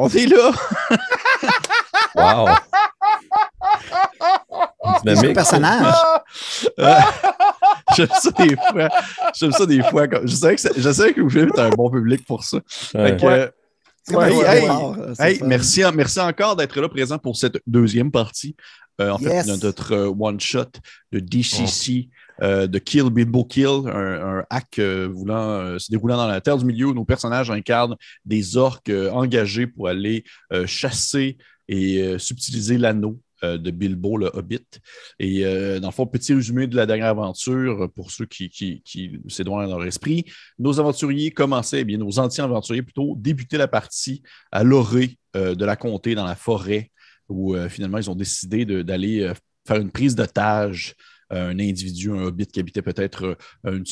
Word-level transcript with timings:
On 0.00 0.08
est 0.08 0.26
là! 0.26 0.52
Wow! 2.14 2.48
C'est 5.04 5.26
un 5.28 5.32
personnage. 5.34 5.94
J'aime 7.96 8.08
ça 8.12 8.30
des 8.30 8.54
fois. 8.56 8.88
J'aime 9.34 9.52
ça 9.52 9.66
des 9.66 9.82
fois. 9.82 10.06
Je 10.22 10.34
savais 10.36 10.54
que, 10.54 10.62
je 10.76 10.90
savais 10.92 11.12
que 11.14 11.20
Louis-Philippe 11.20 11.50
était 11.50 11.62
un 11.62 11.70
bon 11.70 11.90
public 11.90 12.24
pour 12.26 12.44
ça. 12.44 12.58
Ouais. 12.94 13.08
Fait 13.10 13.16
que, 13.20 13.26
euh, 13.26 13.48
Ouais, 14.10 14.32
hey, 15.18 15.42
merci, 15.44 15.82
merci 15.92 16.20
encore 16.20 16.54
d'être 16.56 16.80
là 16.80 16.88
présent 16.88 17.18
pour 17.18 17.36
cette 17.36 17.60
deuxième 17.66 18.10
partie. 18.12 18.56
Euh, 19.00 19.10
en 19.10 19.18
Yes. 19.18 19.46
fait, 19.46 19.52
de 19.52 19.64
notre 19.66 19.92
euh, 19.94 20.12
one-shot 20.18 20.64
de 21.12 21.18
DCC, 21.20 22.08
de 22.40 22.78
Kill 22.78 23.10
Bilbo 23.10 23.44
Kill, 23.44 23.88
un, 23.88 24.44
hack 24.50 24.78
euh, 24.78 25.08
voulant 25.12 25.50
euh, 25.50 25.78
se 25.78 25.90
déroulant 25.90 26.16
dans 26.16 26.26
la 26.26 26.40
Terre 26.40 26.58
du 26.58 26.64
Milieu 26.64 26.86
où 26.86 26.94
nos 26.94 27.04
personnages 27.04 27.50
incarnent 27.50 27.96
des 28.24 28.56
orques 28.56 28.90
euh, 28.90 29.10
engagés 29.10 29.66
pour 29.66 29.88
aller 29.88 30.24
euh, 30.52 30.66
chasser 30.66 31.36
et 31.68 32.02
euh, 32.02 32.18
subtiliser 32.18 32.78
l'anneau 32.78 33.20
euh, 33.44 33.58
de 33.58 33.70
Bilbo 33.70 34.16
le 34.16 34.30
Hobbit. 34.32 34.66
Et 35.18 35.44
euh, 35.44 35.80
dans 35.80 35.88
le 35.88 35.92
fond, 35.92 36.06
petit 36.06 36.34
résumé 36.34 36.66
de 36.66 36.76
la 36.76 36.86
dernière 36.86 37.08
aventure 37.08 37.84
euh, 37.84 37.88
pour 37.88 38.10
ceux 38.10 38.26
qui, 38.26 38.48
qui, 38.48 38.82
qui 38.82 39.20
s'éloignent 39.28 39.68
dans 39.68 39.78
leur 39.78 39.86
esprit. 39.86 40.24
Nos 40.58 40.80
aventuriers 40.80 41.30
commençaient, 41.30 41.80
eh 41.80 41.84
bien, 41.84 41.98
nos 41.98 42.18
anti-aventuriers 42.18 42.82
plutôt, 42.82 43.14
débutaient 43.16 43.58
la 43.58 43.68
partie 43.68 44.22
à 44.50 44.64
l'orée 44.64 45.18
euh, 45.36 45.54
de 45.54 45.64
la 45.64 45.76
comté 45.76 46.14
dans 46.14 46.24
la 46.24 46.36
forêt 46.36 46.90
où 47.28 47.54
euh, 47.54 47.68
finalement 47.68 47.98
ils 47.98 48.10
ont 48.10 48.14
décidé 48.14 48.64
d'aller 48.64 49.20
euh, 49.20 49.34
faire 49.66 49.76
une 49.76 49.90
prise 49.90 50.14
d'otage 50.14 50.94
euh, 50.96 51.04
un 51.30 51.58
individu, 51.58 52.10
un 52.10 52.22
hobbit 52.24 52.46
qui 52.46 52.60
habitait 52.60 52.82
peut-être 52.82 53.36
euh, 53.66 53.82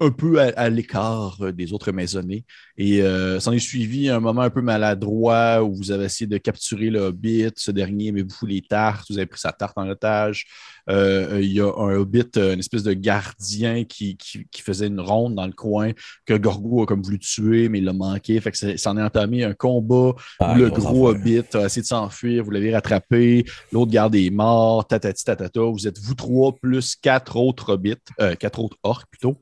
un, 0.00 0.10
peu 0.10 0.40
à, 0.40 0.52
à 0.56 0.68
l'écart 0.68 1.38
euh, 1.40 1.52
des 1.52 1.72
autres 1.72 1.92
maisonnées. 1.92 2.44
Et 2.76 3.02
euh, 3.02 3.40
s'en 3.40 3.52
est 3.52 3.58
suivi 3.58 4.08
un 4.08 4.20
moment 4.20 4.42
un 4.42 4.50
peu 4.50 4.62
maladroit 4.62 5.62
où 5.62 5.74
vous 5.74 5.90
avez 5.90 6.04
essayé 6.04 6.26
de 6.26 6.38
capturer 6.38 6.90
le 6.90 7.00
hobbit. 7.00 7.50
Ce 7.56 7.70
dernier 7.70 8.12
mais 8.12 8.22
vous 8.22 8.46
les 8.46 8.62
tartes, 8.62 9.06
vous 9.10 9.18
avez 9.18 9.26
pris 9.26 9.40
sa 9.40 9.52
tarte 9.52 9.78
en 9.78 9.88
otage. 9.88 10.46
Euh, 10.90 11.38
Il 11.42 11.52
y 11.52 11.60
a 11.60 11.66
un 11.66 11.94
hobbit, 11.96 12.24
euh, 12.36 12.54
une 12.54 12.60
espèce 12.60 12.82
de 12.82 12.92
gardien 12.92 13.84
qui, 13.84 14.16
qui, 14.16 14.46
qui 14.50 14.62
faisait 14.62 14.88
une 14.88 15.00
ronde 15.00 15.34
dans 15.34 15.46
le 15.46 15.52
coin 15.52 15.92
que 16.26 16.34
Gorgo 16.34 16.82
a 16.82 16.86
comme 16.86 17.02
voulu 17.02 17.18
tuer, 17.18 17.68
mais 17.68 17.78
il 17.78 17.84
l'a 17.84 17.92
manqué. 17.92 18.40
Fait 18.40 18.50
que 18.50 18.58
ça 18.58 18.76
s'en 18.76 18.96
est 18.96 19.02
entamé 19.02 19.44
un 19.44 19.54
combat 19.54 20.12
Ah, 20.38 20.54
où 20.54 20.58
le 20.58 20.70
grosse 20.70 20.84
gros 20.84 21.08
hobbit 21.08 21.44
a 21.54 21.66
essayé 21.66 21.82
de 21.82 21.86
s'enfuir, 21.86 22.44
vous 22.44 22.50
l'avez 22.50 22.72
rattrapé, 22.74 23.44
l'autre 23.70 23.90
garde 23.90 24.14
est 24.14 24.30
mort, 24.30 24.86
tatati 24.86 25.24
tatata. 25.24 25.60
Vous 25.60 25.86
êtes 25.86 25.98
vous 26.00 26.14
trois 26.14 26.54
plus 26.54 26.96
quatre 26.96 27.36
autres 27.36 27.72
hobbits, 27.74 27.94
euh, 28.20 28.34
quatre 28.34 28.60
autres 28.60 28.76
orques 28.82 29.08
plutôt, 29.10 29.38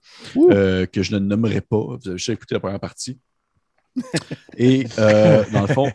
euh, 0.50 0.86
que 0.86 1.02
je 1.02 1.14
ne 1.14 1.18
nommerai 1.18 1.60
pas. 1.60 1.78
Vous 1.78 1.98
avez 2.06 2.12
déjà 2.12 2.32
écouté 2.32 2.54
la 2.54 2.60
première 2.60 2.80
partie. 2.80 3.18
Et 4.56 4.86
euh, 4.98 5.44
dans 5.52 5.62
le 5.62 5.66
fond, 5.66 5.90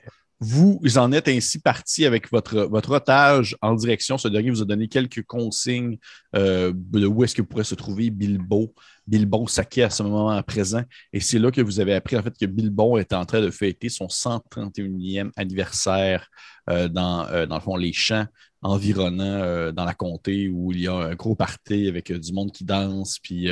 vous 0.48 0.80
en 0.98 1.12
êtes 1.12 1.28
ainsi 1.28 1.60
parti 1.60 2.06
avec 2.06 2.30
votre, 2.32 2.66
votre 2.66 2.92
otage 2.92 3.58
en 3.62 3.74
direction. 3.74 4.20
Ce 4.20 4.28
dernier 4.28 4.52
vous 4.52 4.62
a 4.62 4.66
donné 4.66 4.88
quelques 4.88 5.24
consignes 5.24 5.98
euh, 6.36 6.72
de 6.76 7.08
où 7.08 7.24
est-ce 7.24 7.34
que 7.34 7.42
pourrait 7.42 7.64
se 7.64 7.74
trouver 7.74 8.12
Bilbo, 8.12 8.72
Bilbon 9.08 9.48
Saké 9.48 9.82
à 9.82 9.90
ce 9.90 10.04
moment 10.04 10.42
présent. 10.44 10.84
Et 11.14 11.20
c'est 11.20 11.40
là 11.40 11.50
que 11.50 11.62
vous 11.62 11.80
avez 11.80 11.96
appris 11.96 12.16
en 12.16 12.22
fait 12.22 12.38
que 12.40 12.46
Bilbon 12.46 12.98
est 12.98 13.12
en 13.14 13.26
train 13.26 13.42
de 13.42 13.50
fêter 13.50 13.90
son 13.90 14.06
131e 14.06 15.32
anniversaire 15.36 16.28
euh, 16.70 16.88
dans, 16.90 17.28
euh, 17.30 17.48
dans 17.48 17.56
le 17.56 17.62
fond, 17.62 17.76
les 17.76 17.94
champs 17.94 18.28
environnants 18.62 19.72
dans 19.74 19.86
la 19.86 19.94
comté 19.94 20.48
où 20.48 20.72
il 20.72 20.82
y 20.82 20.88
a 20.88 20.94
un 20.94 21.16
gros 21.16 21.36
party 21.36 21.88
avec 21.88 22.12
du 22.12 22.34
monde 22.34 22.52
qui 22.52 22.66
danse, 22.66 23.20
puis 23.20 23.48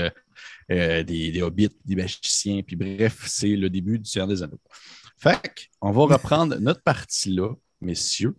des, 0.69 1.03
des 1.03 1.41
hobbits, 1.43 1.69
des 1.85 1.95
magiciens, 1.95 2.63
puis 2.63 2.75
bref, 2.75 3.23
c'est 3.27 3.55
le 3.55 3.69
début 3.69 3.99
du 3.99 4.09
Seigneur 4.09 4.27
des 4.27 4.41
Anneaux. 4.41 4.59
Fait 5.23 5.69
on 5.81 5.91
va 5.91 6.01
reprendre 6.15 6.57
notre 6.59 6.81
partie 6.83 7.33
là, 7.33 7.49
messieurs. 7.81 8.35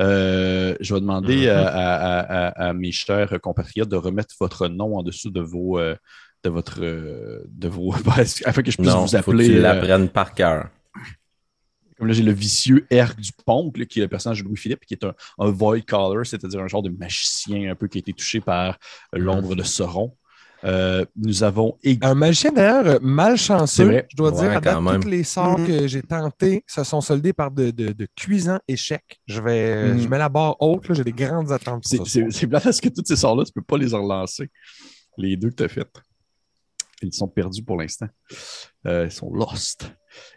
Euh, 0.00 0.74
je 0.80 0.94
vais 0.94 1.00
demander 1.00 1.48
à, 1.48 1.66
à- 1.68 2.20
à- 2.20 2.68
à 2.68 2.72
mes 2.72 2.90
chers 2.92 3.38
compatriotes 3.42 3.88
de 3.90 3.96
remettre 3.96 4.34
votre 4.40 4.68
nom 4.68 4.96
en 4.96 5.02
dessous 5.02 5.30
de 5.30 5.40
vos. 5.40 5.78
euh, 5.78 5.94
de 6.44 6.50
votre. 6.50 6.80
euh, 6.82 7.42
de 7.48 7.68
vos. 7.68 7.92
afin 8.46 8.62
que 8.62 8.70
je 8.70 8.76
puisse 8.76 8.88
Non, 8.88 9.02
vous 9.02 9.08
faut 9.08 9.16
appeler. 9.16 9.46
tu 9.46 9.58
euh, 9.58 9.60
l'apprennes 9.62 10.08
par 10.08 10.34
cœur. 10.34 10.70
comme 11.98 12.08
là, 12.08 12.14
j'ai 12.14 12.22
le 12.24 12.32
vicieux 12.32 12.84
Erg 12.90 13.14
Dupont, 13.20 13.70
là, 13.76 13.84
qui 13.84 14.00
est 14.00 14.02
le 14.02 14.08
personnage 14.08 14.40
de 14.42 14.44
Louis-Philippe, 14.48 14.84
qui 14.86 14.94
est 14.94 15.04
un, 15.04 15.14
un 15.38 15.50
void 15.50 15.80
caller, 15.82 16.24
c'est-à-dire 16.24 16.60
un 16.60 16.66
genre 16.66 16.82
de 16.82 16.88
magicien 16.90 17.70
un 17.70 17.74
peu 17.76 17.86
qui 17.88 17.98
a 17.98 18.00
été 18.00 18.12
touché 18.12 18.40
par 18.40 18.78
l'ombre 19.12 19.54
de 19.54 19.62
Sauron. 19.62 20.16
Euh, 20.64 21.04
nous 21.16 21.42
avons 21.42 21.76
également. 21.82 22.12
Un 22.12 22.14
magicien, 22.14 22.52
d'ailleurs, 22.52 22.86
euh, 22.86 22.98
malchanceux, 23.02 24.02
je 24.08 24.16
dois 24.16 24.30
Ouais, 24.32 24.42
dire. 24.48 24.56
À 24.58 24.60
date, 24.60 24.74
quand 24.74 24.82
même. 24.82 25.02
tous 25.02 25.08
les 25.08 25.24
sorts 25.24 25.58
Mhm. 25.58 25.66
que 25.66 25.86
j'ai 25.88 26.02
tentés 26.02 26.64
se 26.68 26.84
sont 26.84 27.00
soldés 27.00 27.32
par 27.32 27.50
de, 27.50 27.70
de, 27.70 27.92
de 27.92 28.06
cuisants 28.16 28.60
échecs. 28.68 29.20
Je 29.26 29.40
vais, 29.40 29.92
Mhm. 29.92 29.98
je 30.02 30.08
mets 30.08 30.18
la 30.18 30.28
barre 30.28 30.56
haute, 30.60 30.86
là, 30.88 30.94
j'ai 30.94 31.04
des 31.04 31.12
grandes 31.12 31.50
attentes. 31.50 31.84
C'est 31.86 32.04
ce 32.06 32.46
plate 32.46 32.62
parce 32.64 32.80
que 32.80 32.88
tous 32.88 33.02
ces 33.04 33.16
sorts-là, 33.16 33.44
tu 33.44 33.50
ne 33.56 33.60
peux 33.60 33.66
pas 33.66 33.76
les 33.76 33.92
relancer. 33.92 34.48
Les 35.18 35.36
deux 35.36 35.50
que 35.50 35.56
tu 35.56 35.62
as 35.64 35.68
fait. 35.68 35.88
Ils 37.02 37.12
sont 37.12 37.26
perdus 37.26 37.64
pour 37.64 37.76
l'instant. 37.80 38.06
Euh, 38.86 39.06
ils 39.06 39.10
sont 39.10 39.32
lost. 39.34 39.92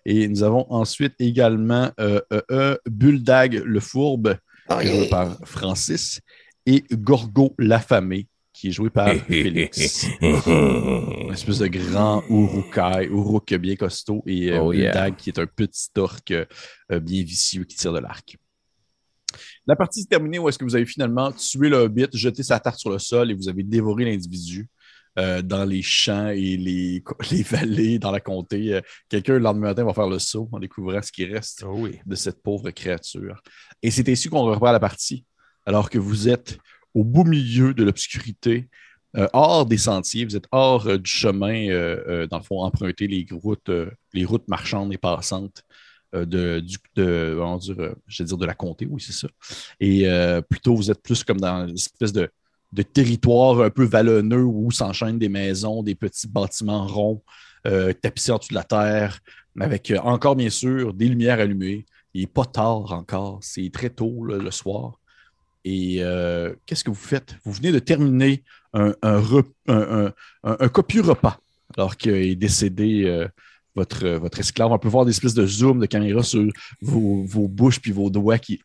Et 0.05 0.27
nous 0.27 0.41
avons 0.41 0.65
ensuite 0.71 1.13
également 1.19 1.91
euh, 1.99 2.19
euh, 2.33 2.41
euh, 2.51 2.77
Buldag 2.89 3.61
le 3.63 3.79
Fourbe, 3.79 4.35
joué 4.81 5.07
par 5.07 5.37
Francis, 5.45 6.19
et 6.65 6.83
Gorgo 6.91 7.53
l'affamé, 7.59 8.27
qui 8.55 8.69
est 8.69 8.71
joué 8.71 8.89
par 8.89 9.13
Félix. 9.27 10.07
Une 10.21 11.31
espèce 11.31 11.59
de 11.59 11.67
grand 11.67 12.23
Urukai, 12.29 13.07
Uruk 13.09 13.53
bien 13.55 13.75
costaud, 13.75 14.23
et 14.25 14.51
euh, 14.51 14.61
Oh, 14.61 14.73
yeah. 14.73 14.91
Buldag 14.91 15.15
qui 15.17 15.29
est 15.29 15.39
un 15.39 15.45
petit 15.45 15.89
orque 15.97 16.31
euh, 16.31 16.99
bien 16.99 17.23
vicieux 17.23 17.65
qui 17.65 17.75
tire 17.75 17.93
de 17.93 17.99
l'arc. 17.99 18.37
La 19.67 19.75
partie 19.75 20.01
est 20.01 20.09
terminée 20.09 20.39
où 20.39 20.47
est-ce 20.47 20.57
que 20.57 20.63
vous 20.63 20.75
avez 20.75 20.85
finalement 20.85 21.31
tué 21.31 21.69
le 21.69 21.77
hobbit, 21.77 22.07
jeté 22.13 22.43
sa 22.43 22.59
tarte 22.59 22.79
sur 22.79 22.89
le 22.89 22.99
sol 22.99 23.31
et 23.31 23.33
vous 23.33 23.49
avez 23.49 23.63
dévoré 23.63 24.05
l'individu 24.05 24.67
euh, 25.17 25.41
dans 25.41 25.65
les 25.65 25.81
champs 25.81 26.29
et 26.29 26.55
les, 26.57 27.03
les 27.31 27.43
vallées 27.43 27.99
dans 27.99 28.11
la 28.11 28.19
comté. 28.21 28.75
Euh, 28.75 28.81
Quelqu'un 29.09 29.33
le 29.33 29.39
lendemain 29.39 29.67
matin 29.69 29.83
va 29.83 29.93
faire 29.93 30.07
le 30.07 30.19
saut 30.19 30.47
en 30.51 30.59
découvrant 30.59 31.01
ce 31.01 31.11
qui 31.11 31.25
reste 31.25 31.63
Oh 31.67 31.73
oui. 31.77 31.99
de 32.05 32.15
cette 32.15 32.41
pauvre 32.41 32.69
créature. 32.71 33.41
Et 33.81 33.91
c'est 33.91 34.07
ainsi 34.07 34.29
qu'on 34.29 34.43
reprend 34.43 34.71
la 34.71 34.79
partie, 34.79 35.25
alors 35.65 35.89
que 35.89 35.97
vous 35.97 36.29
êtes 36.29 36.57
au 36.95 37.03
beau 37.03 37.23
milieu 37.23 37.73
de 37.73 37.83
l'obscurité, 37.83 38.67
euh, 39.15 39.27
hors 39.33 39.65
des 39.65 39.77
sentiers, 39.77 40.25
vous 40.25 40.35
êtes 40.35 40.47
hors 40.51 40.87
euh, 40.87 40.97
du 40.97 41.09
chemin, 41.09 41.69
euh, 41.69 42.25
dans 42.27 42.37
le 42.37 42.43
fond, 42.43 42.61
emprunter 42.61 43.07
les 43.07 43.27
routes, 43.31 43.71
les 44.13 44.25
routes 44.25 44.47
marchandes 44.47 44.91
et 44.91 44.97
passantes 44.97 45.63
de, 46.13 46.61
du, 46.61 46.77
je 46.95 48.23
de 48.23 48.45
la 48.45 48.53
comté, 48.53 48.87
oui, 48.89 49.01
c'est 49.01 49.11
ça. 49.11 49.27
Et 49.81 50.07
plutôt, 50.49 50.73
vous 50.73 50.89
êtes 50.89 51.01
plus 51.01 51.25
comme 51.25 51.41
dans 51.41 51.67
une 51.67 51.75
espèce 51.75 52.13
de, 52.13 52.29
territoire 52.93 53.61
un 53.61 53.69
peu 53.69 53.83
vallonneux 53.83 54.43
où 54.43 54.71
s'enchaînent 54.71 55.19
des 55.19 55.29
maisons, 55.29 55.83
des 55.83 55.95
petits 55.95 56.27
bâtiments 56.27 56.87
ronds, 56.87 57.21
tapissés 58.01 58.31
en 58.31 58.37
dessous 58.37 58.49
de 58.49 58.55
la 58.55 58.63
terre, 58.63 59.19
avec 59.59 59.91
euh, 59.91 59.99
encore, 59.99 60.35
bien 60.35 60.49
sûr, 60.49 60.93
des 60.93 61.07
lumières 61.07 61.39
allumées. 61.39 61.85
Il 62.13 62.21
n'est 62.21 62.27
pas 62.27 62.45
tard 62.45 62.91
encore, 62.93 63.39
c'est 63.41 63.69
très 63.73 63.89
tôt 63.89 64.23
le 64.23 64.51
soir. 64.51 64.99
Et 65.67 65.97
euh, 65.99 66.53
qu'est-ce 66.65 66.83
que 66.83 66.91
vous 66.91 66.95
faites? 66.95 67.35
Vous 67.43 67.51
venez 67.51 67.71
de 67.71 67.79
terminer 67.79 68.43
un, 68.73 68.93
un, 69.01 69.19
rep- 69.19 69.47
un- 69.67 70.05
un- 70.05 70.13
un- 70.51 70.57
un 70.59 70.67
copieux 70.69 71.01
repas 71.01 71.39
alors 71.75 71.97
qu'est 71.97 72.35
décédé 72.35 73.03
euh, 73.05 73.27
votre, 73.75 74.07
votre 74.07 74.39
esclave. 74.39 74.71
On 74.71 74.77
peut 74.79 74.87
voir 74.87 75.05
des 75.05 75.11
espèces 75.11 75.33
de 75.33 75.45
zoom 75.45 75.79
de 75.79 75.87
caméra 75.87 76.21
sur 76.23 76.45
vos, 76.81 77.23
vos 77.25 77.47
bouches 77.47 77.81
puis 77.81 77.91
vos 77.91 78.09
doigts 78.09 78.37
qui 78.37 78.61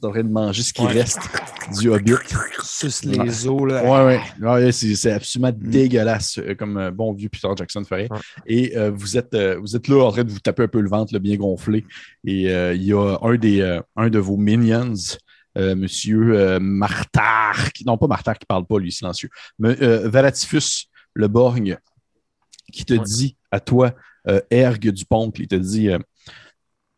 sont 0.00 0.06
en 0.08 0.10
train 0.12 0.22
de 0.22 0.28
manger 0.30 0.62
ce 0.62 0.72
qui 0.72 0.82
Ouais. 0.82 0.92
reste 0.92 1.18
du 1.80 1.88
hobbit. 1.88 2.12
Suce 2.62 3.04
les 3.04 3.46
os, 3.48 3.68
là. 3.70 3.82
Ouais, 4.06 4.20
ouais. 4.40 4.48
Ouais, 4.48 4.72
c'est, 4.72 5.12
absolument 5.12 5.52
dégueulasse, 5.54 6.38
euh, 6.38 6.54
comme 6.54 6.90
bon 6.90 7.12
vieux 7.12 7.28
Peter 7.28 7.48
Jackson 7.56 7.84
ferait. 7.84 8.08
Ouais. 8.10 8.18
Et 8.46 8.76
euh, 8.76 8.90
vous, 8.94 9.16
êtes, 9.16 9.34
euh, 9.34 9.58
vous 9.60 9.74
êtes 9.76 9.88
là 9.88 10.04
en 10.04 10.12
train 10.12 10.24
de 10.24 10.30
vous 10.30 10.40
taper 10.40 10.62
un 10.62 10.68
peu 10.68 10.80
le 10.80 10.88
ventre, 10.88 11.12
là, 11.12 11.18
bien 11.18 11.36
gonflé. 11.36 11.84
Et 12.24 12.50
euh, 12.50 12.72
il 12.74 12.84
y 12.84 12.92
a 12.92 13.18
un, 13.20 13.36
des, 13.36 13.60
euh, 13.60 13.80
un 13.96 14.08
de 14.08 14.18
vos 14.18 14.36
minions, 14.36 14.94
euh, 15.58 15.74
monsieur 15.76 16.38
euh, 16.38 16.58
Martar, 16.60 17.72
qui, 17.72 17.84
non 17.84 17.96
pas 17.98 18.06
Martar 18.06 18.38
qui 18.38 18.46
parle 18.46 18.66
pas, 18.66 18.78
lui, 18.78 18.92
silencieux, 18.92 19.28
mais 19.58 19.80
euh, 19.82 20.08
Valatifus 20.08 20.86
le 21.14 21.28
Borgne, 21.28 21.78
qui 22.72 22.84
te 22.84 22.94
Ouais. 22.94 23.00
dit 23.04 23.36
à 23.50 23.60
toi, 23.60 23.92
euh, 24.28 24.40
Ergue 24.50 24.90
Dupont, 24.90 25.30
il 25.38 25.46
te 25.46 25.54
dit 25.54 25.90
euh, 25.90 25.98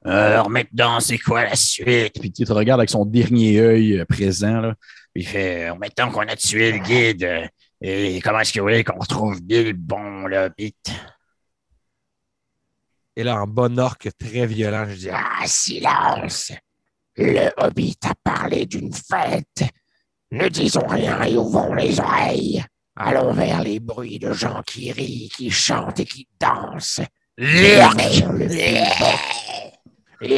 Alors 0.04 0.48
maintenant, 0.48 1.00
c'est 1.00 1.18
quoi 1.18 1.44
la 1.44 1.56
suite? 1.56 2.18
Puis 2.20 2.32
il 2.38 2.46
te 2.46 2.52
regarde 2.52 2.80
avec 2.80 2.90
son 2.90 3.04
dernier 3.04 3.60
œil 3.60 3.98
euh, 4.00 4.04
présent, 4.04 4.60
là. 4.60 4.74
Il 5.14 5.26
fait, 5.26 5.74
maintenant 5.78 6.10
qu'on 6.10 6.20
a 6.28 6.36
tué 6.36 6.72
le 6.72 6.78
guide, 6.78 7.24
euh, 7.24 7.46
et 7.82 8.20
comment 8.22 8.40
est-ce 8.40 8.52
que 8.52 8.60
vous 8.60 8.66
voulez 8.66 8.84
qu'on 8.84 8.98
retrouve 8.98 9.42
Bilbon, 9.42 10.26
le 10.26 10.36
hobbit? 10.46 10.74
Et 13.16 13.22
là, 13.22 13.40
en 13.42 13.46
bon 13.46 13.78
orque 13.78 14.08
très 14.18 14.46
violent, 14.46 14.86
je 14.88 14.94
dis 14.94 15.08
Ah, 15.10 15.42
silence! 15.46 16.52
Le 17.16 17.50
hobbit 17.56 17.98
a 18.04 18.14
parlé 18.22 18.66
d'une 18.66 18.92
fête. 18.92 19.64
Ne 20.32 20.48
disons 20.48 20.86
rien 20.86 21.22
et 21.22 21.36
ouvrons 21.36 21.74
les 21.74 21.98
oreilles. 21.98 22.64
Allons 22.94 23.32
vers 23.32 23.62
les 23.62 23.80
bruits 23.80 24.18
de 24.18 24.32
gens 24.32 24.62
qui 24.66 24.92
rient, 24.92 25.30
qui 25.34 25.50
chantent 25.50 26.00
et 26.00 26.04
qui 26.04 26.28
dansent. 26.38 27.00
Et 27.38 27.78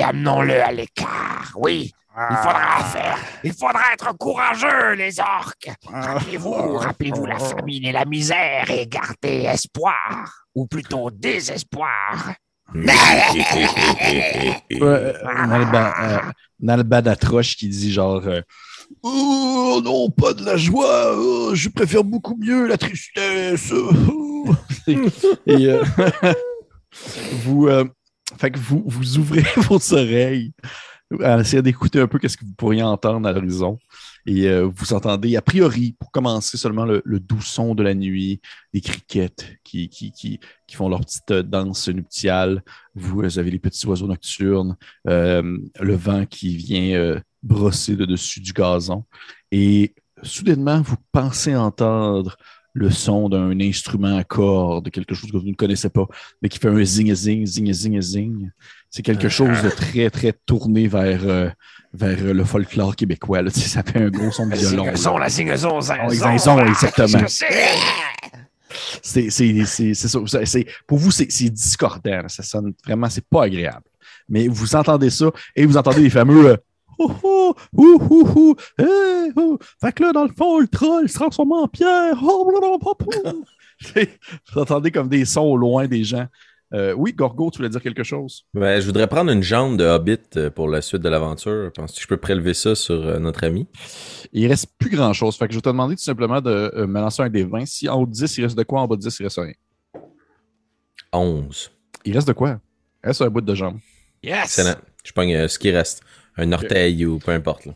amenons-le 0.02 0.62
à 0.62 0.72
l'écart. 0.72 1.52
Oui, 1.56 1.92
il 2.30 2.36
faudra 2.36 2.84
faire. 2.84 3.18
Il 3.44 3.52
faudra 3.52 3.92
être 3.92 4.16
courageux, 4.16 4.94
les 4.94 5.20
orques. 5.20 5.70
Rappelez-vous, 5.86 6.76
rappelez-vous 6.78 7.26
la 7.26 7.38
famine 7.38 7.84
et 7.84 7.92
la 7.92 8.04
misère 8.04 8.70
et 8.70 8.88
gardez 8.88 9.44
espoir, 9.44 10.46
ou 10.54 10.66
plutôt 10.66 11.10
désespoir. 11.10 12.34
Euh, 12.74 12.82
Nalba- 15.46 15.94
euh, 16.02 16.18
Nalbadatroche 16.60 17.56
qui 17.56 17.68
dit 17.68 17.92
genre 17.92 18.22
euh, 18.26 18.40
Oh 19.02 19.80
non, 19.82 20.10
pas 20.10 20.34
de 20.34 20.44
la 20.44 20.56
joie, 20.56 21.14
oh, 21.16 21.50
je 21.54 21.68
préfère 21.68 22.04
beaucoup 22.04 22.36
mieux 22.36 22.66
la 22.66 22.76
tristesse. 22.76 23.72
oh. 23.72 24.54
Et 25.46 25.66
euh, 25.66 25.82
vous, 27.44 27.68
euh, 27.68 27.84
fait 28.38 28.50
que 28.50 28.58
vous, 28.58 28.82
vous 28.86 29.18
ouvrez 29.18 29.44
vos 29.56 29.78
oreilles 29.94 30.52
à 31.22 31.38
essayer 31.40 31.62
d'écouter 31.62 32.00
un 32.00 32.06
peu 32.06 32.18
qu'est-ce 32.18 32.36
que 32.36 32.44
vous 32.44 32.54
pourriez 32.56 32.82
entendre 32.82 33.26
à 33.28 33.32
l'horizon. 33.32 33.78
Et 34.28 34.46
euh, 34.46 34.68
vous 34.70 34.92
entendez, 34.92 35.36
a 35.36 35.40
priori, 35.40 35.96
pour 35.98 36.10
commencer, 36.10 36.58
seulement 36.58 36.84
le, 36.84 37.00
le 37.06 37.18
doux 37.18 37.40
son 37.40 37.74
de 37.74 37.82
la 37.82 37.94
nuit, 37.94 38.42
des 38.74 38.82
criquettes 38.82 39.56
qui, 39.64 39.88
qui, 39.88 40.12
qui, 40.12 40.38
qui 40.66 40.76
font 40.76 40.90
leur 40.90 41.00
petite 41.00 41.30
euh, 41.30 41.42
danse 41.42 41.88
nuptiale. 41.88 42.62
Vous, 42.94 43.22
euh, 43.22 43.38
avez 43.38 43.50
les 43.50 43.58
petits 43.58 43.86
oiseaux 43.86 44.06
nocturnes, 44.06 44.76
le 45.06 45.94
vent 45.94 46.26
qui 46.26 46.56
vient 46.56 47.22
brosser 47.42 47.96
de 47.96 48.04
dessus 48.04 48.40
du 48.40 48.52
gazon. 48.52 49.04
Et 49.50 49.94
soudainement, 50.22 50.82
vous 50.82 50.96
pensez 51.10 51.56
entendre 51.56 52.36
le 52.78 52.90
son 52.90 53.28
d'un 53.28 53.58
instrument 53.60 54.16
à 54.16 54.24
cordes, 54.24 54.90
quelque 54.90 55.14
chose 55.14 55.30
que 55.30 55.36
vous 55.36 55.44
ne 55.46 55.54
connaissez 55.54 55.88
pas, 55.88 56.06
mais 56.40 56.48
qui 56.48 56.58
fait 56.58 56.68
un 56.68 56.84
zing 56.84 57.12
zing 57.14 57.44
zing 57.46 57.72
zing 57.72 58.00
zing. 58.00 58.50
C'est 58.90 59.02
quelque 59.02 59.28
chose 59.28 59.62
de 59.62 59.68
très 59.70 60.08
très 60.10 60.32
tourné 60.32 60.88
vers 60.88 61.20
euh, 61.24 61.48
vers 61.92 62.18
euh, 62.22 62.32
le 62.32 62.44
folklore 62.44 62.96
québécois. 62.96 63.42
là. 63.42 63.50
Ça 63.54 63.82
fait 63.82 64.02
un 64.02 64.10
gros 64.10 64.30
son 64.30 64.46
de 64.46 64.50
La 64.52 64.56
violon. 64.56 64.84
zingazon, 64.84 65.18
là. 65.18 65.24
la 65.24 65.28
zingazon. 65.28 65.78
Ah 65.90 66.06
oui, 66.08 66.16
zingazon, 66.16 66.66
exactement. 66.66 67.24
C'est? 69.02 69.30
Ça. 69.94 70.58
Pour 70.86 70.98
vous 70.98 71.10
c'est 71.10 71.50
discordant. 71.50 72.28
Ça 72.28 72.42
sonne 72.42 72.72
vraiment 72.84 73.08
c'est 73.10 73.24
pas 73.26 73.44
agréable. 73.44 73.84
Mais 74.28 74.46
vous 74.48 74.76
entendez 74.76 75.10
ça 75.10 75.30
et 75.56 75.64
vous 75.66 75.76
entendez 75.76 76.02
les 76.02 76.10
fameux 76.10 76.50
euh, 76.50 76.56
Oh, 76.98 77.12
oh, 77.22 77.54
ouh, 77.76 77.98
ouh, 78.10 78.28
ouh, 78.36 78.56
hey, 78.78 79.32
oh. 79.36 79.58
Fait 79.80 79.92
que 79.92 80.02
là, 80.02 80.12
dans 80.12 80.24
le 80.24 80.32
fond, 80.36 80.58
le 80.58 80.68
troll 80.68 81.08
se 81.08 81.14
transforme 81.14 81.52
en 81.52 81.68
pierre. 81.68 82.18
Oh. 82.22 82.50
Vous 84.52 84.60
entendez 84.60 84.90
comme 84.90 85.08
des 85.08 85.24
sons 85.24 85.42
au 85.42 85.56
loin 85.56 85.86
des 85.86 86.04
gens. 86.04 86.26
Euh, 86.74 86.92
oui, 86.92 87.14
Gorgo, 87.14 87.50
tu 87.50 87.58
voulais 87.58 87.70
dire 87.70 87.80
quelque 87.80 88.02
chose? 88.02 88.44
Ben, 88.52 88.78
je 88.80 88.86
voudrais 88.86 89.06
prendre 89.06 89.30
une 89.30 89.42
jambe 89.42 89.78
de 89.78 89.84
Hobbit 89.84 90.18
euh, 90.36 90.50
pour 90.50 90.68
la 90.68 90.82
suite 90.82 91.00
de 91.00 91.08
l'aventure. 91.08 91.72
Penses-tu 91.72 92.00
que 92.00 92.02
je 92.02 92.08
peux 92.08 92.18
prélever 92.18 92.52
ça 92.52 92.74
sur 92.74 93.06
euh, 93.06 93.18
notre 93.18 93.44
ami? 93.44 93.66
Il 94.32 94.46
reste 94.48 94.66
plus 94.78 94.90
grand 94.90 95.14
chose. 95.14 95.36
Fait 95.36 95.46
que 95.46 95.52
je 95.52 95.58
vais 95.58 95.62
te 95.62 95.68
demander 95.68 95.96
tout 95.96 96.02
simplement 96.02 96.42
de 96.42 96.84
me 96.86 97.00
lancer 97.00 97.22
un 97.22 97.30
des 97.30 97.44
20. 97.44 97.64
Si 97.64 97.88
en 97.88 98.02
haut 98.02 98.06
de 98.06 98.12
10, 98.12 98.36
il 98.36 98.42
reste 98.44 98.58
de 98.58 98.64
quoi? 98.64 98.82
En 98.82 98.86
bas 98.86 98.96
de 98.96 99.00
10, 99.00 99.16
il 99.20 99.22
reste 99.22 99.38
rien. 99.38 99.54
11. 101.12 101.70
Il 102.04 102.14
reste 102.14 102.28
de 102.28 102.32
quoi? 102.32 102.60
Il 103.02 103.06
reste 103.06 103.22
un 103.22 103.30
bout 103.30 103.40
de 103.40 103.54
jambe. 103.54 103.78
Yes. 104.22 104.44
Excellent. 104.44 104.76
Je 105.04 105.12
pogne 105.12 105.34
euh, 105.34 105.48
ce 105.48 105.58
qui 105.58 105.70
reste. 105.70 106.02
Un 106.38 106.52
orteil 106.52 107.04
ou 107.04 107.18
peu 107.18 107.32
importe. 107.32 107.66
là. 107.66 107.72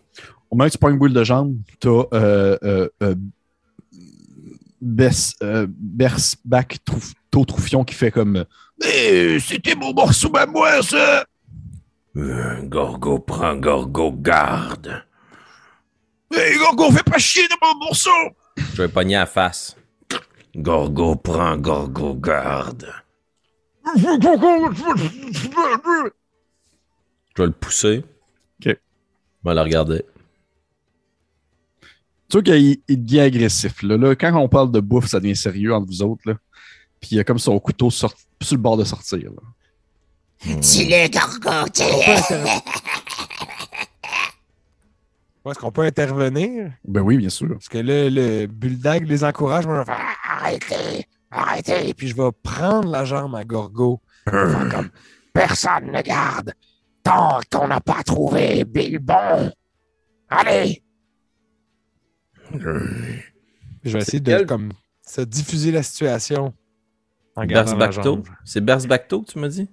Au 0.51 0.57
moment 0.57 0.67
où 0.67 0.71
tu 0.71 0.79
prends 0.79 0.91
une 0.91 0.99
boule 0.99 1.13
de 1.13 1.25
jambe, 1.25 1.57
t'as 1.81 1.89
euh, 1.91 2.59
euh, 2.63 2.89
euh, 3.03 3.15
Bess, 4.81 5.35
euh, 5.43 5.67
Bersbach 5.69 6.79
Trouf- 6.85 7.13
Tau 7.31 7.45
Troufion 7.45 7.85
qui 7.85 7.95
fait 7.95 8.11
comme 8.11 8.45
Eh, 8.85 9.39
c'était 9.41 9.75
mon 9.75 9.93
morceau 9.95 10.31
à 10.37 10.47
moi, 10.47 10.83
ça! 10.83 11.25
Euh, 12.17 12.63
Gorgo 12.65 13.19
prend, 13.19 13.57
Gorgo 13.57 14.13
garde. 14.13 15.03
Hey, 16.31 16.57
Gorgo, 16.59 16.91
fais 16.91 17.03
pas 17.03 17.19
chier 17.19 17.47
de 17.49 17.55
mon 17.63 17.87
morceau! 17.87 18.11
Je 18.59 18.83
vais 18.83 18.89
pogner 18.89 19.17
à 19.17 19.27
face. 19.27 19.77
Gorgo 20.55 21.17
prend, 21.17 21.57
Gorgo 21.57 22.15
garde. 22.15 22.87
Je 27.37 27.43
vais 27.43 27.47
le 27.47 27.53
pousser. 27.53 28.05
Je 29.45 29.49
vais 29.49 29.55
le 29.55 29.61
regarder. 29.61 30.05
Tu 32.29 32.39
vois 32.39 32.43
qu'il 32.43 32.79
il 32.89 33.05
devient 33.05 33.21
agressif. 33.21 33.83
Là. 33.83 33.97
Là, 33.97 34.15
quand 34.15 34.35
on 34.37 34.49
parle 34.49 34.71
de 34.73 34.81
bouffe, 34.81 35.07
ça 35.07 35.21
devient 35.21 35.37
sérieux 35.37 35.75
entre 35.75 35.87
vous 35.87 36.03
autres. 36.03 36.23
Là. 36.27 36.35
Puis 37.01 37.11
il 37.13 37.17
y 37.17 37.21
a 37.21 37.25
comme 37.25 37.39
son 37.39 37.59
couteau 37.59 37.91
sort- 37.91 38.15
sur 38.41 38.57
le 38.57 38.63
bord 38.63 38.77
de 38.77 38.85
sortir. 38.85 39.19
là. 39.31 40.55
Dis-le, 40.61 41.09
Gorgo, 41.11 41.69
dis-le. 41.73 42.47
Est-ce 45.51 45.59
qu'on 45.59 45.73
peut 45.73 45.83
intervenir? 45.83 46.73
Ben 46.85 47.01
oui, 47.01 47.17
bien 47.17 47.29
sûr. 47.29 47.49
Parce 47.51 47.69
que 47.69 47.79
là, 47.79 48.09
le 48.09 48.47
Bulldog 48.47 49.05
les 49.09 49.25
encourage. 49.25 49.67
Moi, 49.67 49.75
je 49.75 49.91
vais 49.91 49.97
faire 49.97 50.07
Arrêtez, 50.25 51.07
arrêtez. 51.31 51.89
Et 51.89 51.95
puis 51.95 52.09
je 52.09 52.15
vais 52.17 52.31
prendre 52.43 52.89
la 52.91 53.05
jambe 53.05 53.35
à 53.35 53.45
Gorgo. 53.45 54.01
Comme 54.25 54.91
personne 55.33 55.91
ne 55.93 56.01
garde 56.01 56.55
tant 57.03 57.41
qu'on 57.51 57.69
n'a 57.69 57.81
pas 57.81 58.03
trouvé 58.03 58.65
Bilbon. 58.65 59.51
Allez, 60.29 60.83
Je 62.53 63.91
vais 63.93 63.99
essayer 64.01 64.21
de 64.21 64.31
quel- 64.31 64.47
comme, 64.47 64.73
ça, 65.03 65.25
diffuser 65.25 65.73
la 65.73 65.83
situation. 65.83 66.55
C'est 68.45 68.61
Bers 68.61 68.87
Bacto 68.87 69.23
que 69.23 69.33
tu 69.33 69.39
m'as 69.39 69.49
dit? 69.49 69.69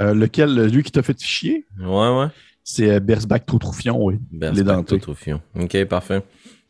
Euh, 0.00 0.14
lequel, 0.14 0.66
lui 0.66 0.82
qui 0.82 0.90
t'a 0.92 1.02
fait 1.02 1.20
chier, 1.20 1.66
Ouais, 1.78 1.86
ouais. 2.18 2.26
c'est 2.64 2.90
euh, 2.90 3.00
Bersbach 3.00 3.44
Tau 3.44 3.58
Troufion, 3.58 4.02
oui. 4.02 4.18
Bers 4.30 4.52
Les 4.54 4.62
Bacto 4.62 4.80
dentés. 4.94 5.00
Troufion. 5.00 5.42
Ok, 5.54 5.84
parfait. 5.84 6.22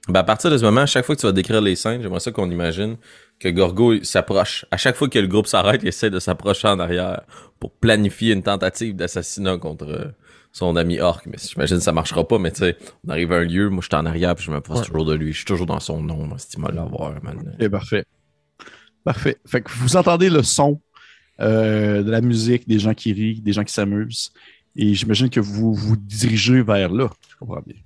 Ben, 0.09 0.21
à 0.21 0.25
partir 0.25 0.51
de 0.51 0.59
ce 0.59 0.65
moment, 0.65 0.81
à 0.81 0.87
chaque 0.87 1.05
fois 1.05 1.15
que 1.15 1.21
tu 1.21 1.27
vas 1.27 1.33
décrire 1.33 1.61
les 1.61 1.77
scènes, 1.77 2.03
j'aimerais 2.03 2.19
ça 2.21 2.33
qu'on 2.33 2.51
imagine 2.51 2.97
que 3.41 3.49
Gorgo 3.49 4.03
s'approche. 4.05 4.65
À 4.71 4.77
chaque 4.77 4.95
fois 4.97 5.09
que 5.09 5.19
le 5.19 5.27
groupe 5.27 5.47
s'arrête, 5.47 5.83
il 5.83 5.89
essaie 5.89 6.11
de 6.11 6.21
s'approcher 6.21 6.69
en 6.69 6.79
arrière 6.79 7.23
pour 7.59 7.73
planifier 7.73 8.33
une 8.35 8.43
tentative 8.43 8.95
d'assassinat 8.95 9.57
contre 9.59 9.87
euh, 9.89 10.05
son 10.53 10.77
ami 10.77 11.01
Orc. 11.01 11.23
Mais 11.27 11.37
j'imagine 11.39 11.79
que 11.79 11.83
ça 11.83 11.93
marchera 11.93 12.27
pas, 12.29 12.39
mais 12.39 12.53
tu 12.53 12.59
sais, 12.59 12.77
on 13.07 13.11
arrive 13.11 13.33
à 13.33 13.37
un 13.37 13.45
lieu, 13.45 13.69
moi 13.71 13.81
je 13.83 13.87
suis 13.89 13.97
en 13.97 14.07
arrière 14.07 14.35
puis 14.35 14.45
je 14.45 14.51
me 14.51 14.57
Ouais. 14.57 14.85
toujours 14.85 15.05
de 15.07 15.15
lui. 15.15 15.33
Je 15.33 15.39
suis 15.39 15.47
toujours 15.47 15.67
dans 15.67 15.81
son 15.81 16.03
nom, 16.03 16.27
moi, 16.27 16.37
c'est 16.39 16.59
mal 16.59 16.79
à 16.79 16.85
voir, 16.85 17.15
man. 17.25 17.57
Ok, 17.61 17.69
parfait. 17.71 18.05
Parfait. 19.05 19.39
Fait 19.47 19.63
que 19.63 19.71
vous 19.73 19.97
entendez 19.97 20.29
le 20.29 20.43
son 20.43 20.81
euh, 21.41 22.03
de 22.03 22.11
la 22.11 22.21
musique, 22.21 22.69
des 22.69 22.79
gens 22.79 22.93
qui 22.93 23.15
rient, 23.15 23.41
des 23.41 23.55
gens 23.55 23.65
qui 23.65 23.73
s'amusent. 23.73 24.33
Et 24.77 24.93
j'imagine 24.95 25.31
que 25.31 25.41
vous 25.41 25.73
vous 25.75 25.97
dirigez 25.97 26.63
vers 26.63 26.93
là. 26.93 27.09
Je 27.31 27.37
comprends 27.37 27.63
bien. 27.67 27.77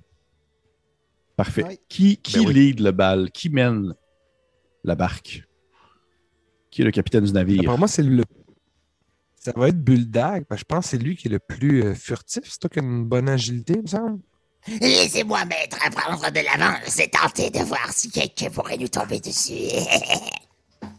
Parfait. 1.37 1.79
Qui, 1.89 2.17
qui 2.17 2.39
Ben 2.39 2.47
oui. 2.47 2.53
lead 2.53 2.79
le 2.81 2.91
bal? 2.91 3.31
Qui 3.31 3.49
mène 3.49 3.93
la 4.83 4.95
barque? 4.95 5.43
Qui 6.75 6.81
est 6.81 6.85
le 6.85 6.91
capitaine 6.91 7.23
du 7.23 7.31
navire? 7.31 7.63
Pour 7.63 7.77
moi, 7.79 7.87
c'est 7.87 8.03
le. 8.03 8.25
Ça 9.39 9.53
va 9.55 9.69
être 9.69 9.81
Bulldog. 9.81 10.43
parce 10.43 10.59
que 10.61 10.65
je 10.69 10.75
pense 10.75 10.83
que 10.85 10.89
c'est 10.91 10.97
lui 10.97 11.15
qui 11.15 11.29
est 11.29 11.31
le 11.31 11.39
plus 11.39 11.81
euh, 11.85 11.95
furtif. 11.95 12.43
C'est 12.45 12.59
toi 12.59 12.69
qui 12.69 12.79
as 12.79 12.81
une 12.81 13.05
bonne 13.05 13.29
agilité, 13.29 13.75
il 13.77 13.83
me 13.83 13.87
semble. 13.87 14.19
Laissez-moi 14.81 15.45
mettre 15.45 15.77
à 15.85 15.89
prendre 15.89 16.29
de 16.29 16.39
l'avance 16.41 16.99
et 16.99 17.07
tenter 17.07 17.49
de 17.49 17.59
voir 17.59 17.93
si 17.93 18.11
quelqu'un 18.11 18.49
pourrait 18.49 18.77
nous 18.77 18.89
tomber 18.89 19.21
dessus. 19.21 19.53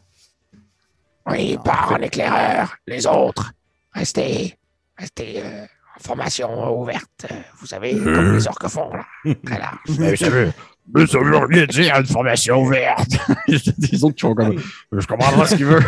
oui, 1.26 1.58
par 1.62 1.98
l'éclaireur. 1.98 2.74
Les 2.86 3.06
autres, 3.06 3.52
restez, 3.92 4.54
restez 4.96 5.42
euh, 5.44 5.64
en 5.98 6.00
formation 6.02 6.80
ouverte. 6.80 7.26
euh, 7.30 7.34
Vous 7.60 7.66
savez, 7.66 7.92
comme 7.98 8.32
les 8.34 8.46
orques 8.46 8.68
font, 8.68 8.90
là. 8.94 9.04
Très 9.44 9.58
large. 9.58 9.78
Mais 9.98 10.16
ça 10.16 10.30
veut, 10.30 10.52
mais 10.94 11.06
ça 11.06 11.18
veut 11.18 11.36
rien 11.36 11.66
dire 11.66 11.96
une 11.98 12.06
formation 12.06 12.62
ouverte. 12.62 13.10
des 13.78 14.04
autres 14.04 14.14
qui 14.14 14.22
font 14.22 14.34
comme 14.34 14.60
je 14.92 15.06
comprends 15.06 15.36
pas 15.36 15.46
ce 15.46 15.56
qu'il 15.56 15.66
veut. 15.66 15.80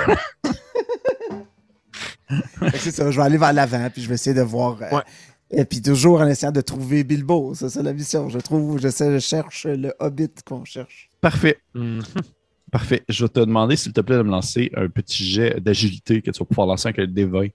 C'est 2.75 2.91
ça, 2.91 3.11
je 3.11 3.17
vais 3.17 3.23
aller 3.27 3.39
vers 3.39 3.53
l'avant, 3.53 3.89
puis 3.91 4.03
je 4.03 4.09
vais 4.09 4.15
essayer 4.15 4.35
de 4.35 4.43
voir. 4.43 4.81
euh, 4.83 4.97
Ouais. 4.97 5.03
Et 5.51 5.65
puis 5.65 5.81
toujours 5.81 6.21
en 6.21 6.27
essayant 6.27 6.53
de 6.53 6.61
trouver 6.61 7.05
Bilbo. 7.05 7.55
Ça, 7.55 7.71
c'est 7.71 7.83
la 7.83 7.95
mission. 7.95 8.29
Je 8.29 8.39
trouve, 8.39 8.79
j'essaie, 8.79 9.11
je 9.15 9.19
cherche 9.19 9.65
le 9.65 9.95
hobbit 9.99 10.29
qu'on 10.45 10.63
cherche. 10.67 11.09
Parfait. 11.23 11.59
Mhm. 11.75 12.03
Parfait. 12.71 13.03
Je 13.09 13.25
vais 13.25 13.29
te 13.31 13.41
demander, 13.41 13.77
s'il 13.77 13.95
te 13.95 14.03
plaît, 14.03 14.19
de 14.19 14.23
me 14.23 14.31
lancer 14.31 14.71
un 14.77 14.89
petit 14.91 15.25
jet 15.27 15.59
d'agilité 15.59 16.21
que 16.21 16.31
tu 16.31 16.39
vas 16.39 16.45
pouvoir 16.45 16.67
lancer 16.67 16.89
avec 16.89 16.99
un 16.99 17.11
D20, 17.11 17.51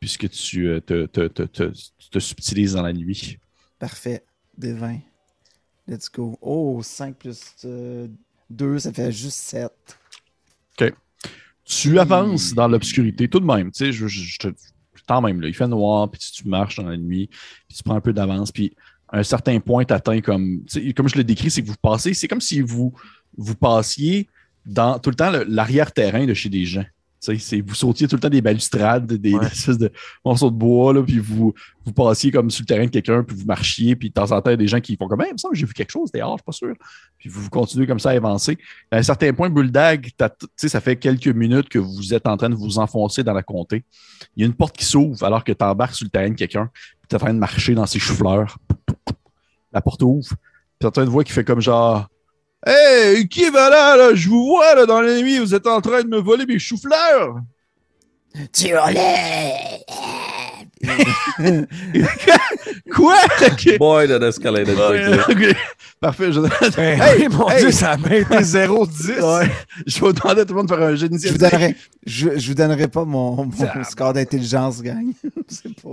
puisque 0.00 0.30
tu 0.30 0.68
euh, 0.68 0.80
te, 0.80 1.04
te, 1.04 1.26
te, 1.28 1.42
te, 1.42 1.64
tu 1.64 2.08
te 2.10 2.18
subtilises 2.18 2.72
dans 2.72 2.82
la 2.82 2.94
nuit. 2.94 3.38
Parfait. 3.78 4.24
Des 4.56 4.72
20. 4.72 5.00
Let's 5.86 6.10
go. 6.10 6.38
Oh, 6.40 6.80
5 6.82 7.16
plus 7.16 7.66
2, 8.50 8.78
ça 8.78 8.92
fait 8.92 9.12
juste 9.12 9.38
7. 9.38 9.70
Tu 11.64 11.98
avances 11.98 12.52
dans 12.52 12.68
l'obscurité 12.68 13.26
tout 13.26 13.40
de 13.40 13.46
même. 13.46 13.70
Tu 13.70 13.86
sais, 13.86 13.92
je, 13.92 14.06
je, 14.06 14.22
je 14.22 14.38
te. 14.38 14.48
Quand 15.06 15.20
même, 15.20 15.40
là, 15.40 15.48
il 15.48 15.54
fait 15.54 15.66
noir, 15.66 16.10
puis 16.10 16.20
tu 16.20 16.48
marches 16.48 16.76
dans 16.76 16.88
la 16.88 16.96
nuit, 16.96 17.28
puis 17.68 17.76
tu 17.76 17.82
prends 17.82 17.96
un 17.96 18.00
peu 18.00 18.12
d'avance, 18.12 18.50
puis 18.52 18.74
à 19.08 19.18
un 19.18 19.22
certain 19.22 19.60
point, 19.60 19.84
tu 19.84 19.92
atteins 19.92 20.20
comme. 20.20 20.64
Comme 20.94 21.08
je 21.08 21.16
le 21.16 21.24
décris, 21.24 21.50
c'est 21.50 21.62
que 21.62 21.68
vous 21.68 21.76
passez, 21.80 22.14
c'est 22.14 22.28
comme 22.28 22.40
si 22.40 22.60
vous, 22.60 22.92
vous 23.36 23.54
passiez 23.54 24.28
dans 24.66 24.98
tout 24.98 25.10
le 25.10 25.16
temps 25.16 25.30
l'arrière-terrain 25.46 26.26
de 26.26 26.34
chez 26.34 26.48
des 26.48 26.64
gens. 26.64 26.84
Vous 27.32 27.74
sautiez 27.74 28.08
tout 28.08 28.16
le 28.16 28.20
temps 28.20 28.28
des 28.28 28.42
balustrades, 28.42 29.06
des, 29.06 29.34
espèces 29.34 29.78
de 29.78 29.90
morceaux 30.24 30.50
de 30.50 30.56
bois, 30.56 30.92
là, 30.92 31.02
puis 31.02 31.18
vous, 31.18 31.54
vous 31.84 31.92
passiez 31.92 32.30
comme 32.30 32.50
sur 32.50 32.62
le 32.62 32.66
terrain 32.66 32.84
de 32.84 32.90
quelqu'un, 32.90 33.22
puis 33.22 33.36
vous 33.36 33.46
marchiez, 33.46 33.96
puis 33.96 34.08
de 34.08 34.14
temps 34.14 34.32
en 34.32 34.40
temps, 34.40 34.50
il 34.50 34.52
y 34.52 34.54
a 34.54 34.56
des 34.56 34.68
gens 34.68 34.80
qui 34.80 34.96
font 34.96 35.08
comme, 35.08 35.20
hey, 35.22 35.28
il 35.30 35.34
me 35.34 35.38
semble 35.38 35.54
que 35.54 35.60
j'ai 35.60 35.66
vu 35.66 35.72
quelque 35.72 35.90
chose 35.90 36.10
dehors, 36.12 36.36
je 36.38 36.42
suis 36.42 36.44
pas 36.44 36.52
sûr. 36.52 36.74
Puis 37.18 37.28
vous 37.28 37.48
continuez 37.50 37.86
comme 37.86 37.98
ça 37.98 38.10
à 38.10 38.12
avancer. 38.12 38.58
À 38.90 38.98
un 38.98 39.02
certain 39.02 39.32
point, 39.32 39.50
sais, 40.56 40.68
ça 40.68 40.80
fait 40.80 40.96
quelques 40.96 41.28
minutes 41.28 41.68
que 41.68 41.78
vous 41.78 42.14
êtes 42.14 42.26
en 42.26 42.36
train 42.36 42.50
de 42.50 42.54
vous 42.54 42.78
enfoncer 42.78 43.22
dans 43.22 43.32
la 43.32 43.42
comté. 43.42 43.84
Il 44.36 44.42
y 44.42 44.44
a 44.44 44.46
une 44.46 44.54
porte 44.54 44.76
qui 44.76 44.84
s'ouvre 44.84 45.24
alors 45.24 45.44
que 45.44 45.52
tu 45.52 45.64
embarques 45.64 45.94
sur 45.94 46.04
le 46.04 46.10
terrain 46.10 46.30
de 46.30 46.34
quelqu'un, 46.34 46.70
puis 46.72 47.08
tu 47.08 47.14
es 47.14 47.16
en 47.16 47.20
train 47.20 47.34
de 47.34 47.38
marcher 47.38 47.74
dans 47.74 47.86
ses 47.86 47.98
choux-fleurs. 47.98 48.58
La 49.72 49.80
porte 49.80 50.02
ouvre, 50.02 50.28
puis 50.28 50.36
tu 50.80 50.86
entends 50.86 51.02
une 51.02 51.08
voix 51.08 51.24
qui 51.24 51.32
fait 51.32 51.44
comme 51.44 51.60
genre 51.60 52.08
Hey, 52.66 53.28
qui 53.28 53.50
va 53.50 53.68
là, 53.70 53.96
là? 53.96 54.14
Je 54.14 54.28
vous 54.28 54.44
vois 54.46 54.74
là, 54.74 54.86
dans 54.86 55.00
la 55.00 55.20
nuit, 55.20 55.38
vous 55.38 55.54
êtes 55.54 55.66
en 55.66 55.80
train 55.80 56.02
de 56.02 56.08
me 56.08 56.18
voler 56.18 56.46
mes 56.46 56.58
choux-fleurs! 56.58 57.36
Tu 58.52 58.68
hurlais. 58.68 59.54
Quoi? 62.94 63.16
Ok. 63.46 63.78
Boy, 63.78 64.08
that 64.08 64.22
escalated. 64.26 64.76
Parfait. 66.00 66.32
Je... 66.32 66.40
Hey, 66.80 67.26
oui, 67.28 67.28
mon 67.36 67.48
hey. 67.48 67.60
Dieu, 67.60 67.70
ça 67.70 67.92
a 67.92 67.96
bien 67.96 68.18
été 68.18 68.34
0-10. 68.36 69.20
Ouais. 69.22 69.50
Je 69.86 70.04
vais 70.04 70.12
demander 70.12 70.40
à 70.40 70.44
tout 70.44 70.52
le 70.52 70.56
monde 70.56 70.68
de 70.68 70.74
faire 70.74 70.82
un 70.84 70.94
jeu 70.94 70.96
Je 70.96 71.02
vous 71.06 71.08
d'initiative. 71.08 71.38
donnerai, 71.40 71.76
je, 72.06 72.38
je 72.38 72.48
vous 72.48 72.54
donnerai 72.54 72.88
pas 72.88 73.04
mon, 73.04 73.44
mon 73.46 73.50
Ça- 73.52 73.84
score 73.84 74.12
d'intelligence, 74.12 74.82
gang. 74.82 75.12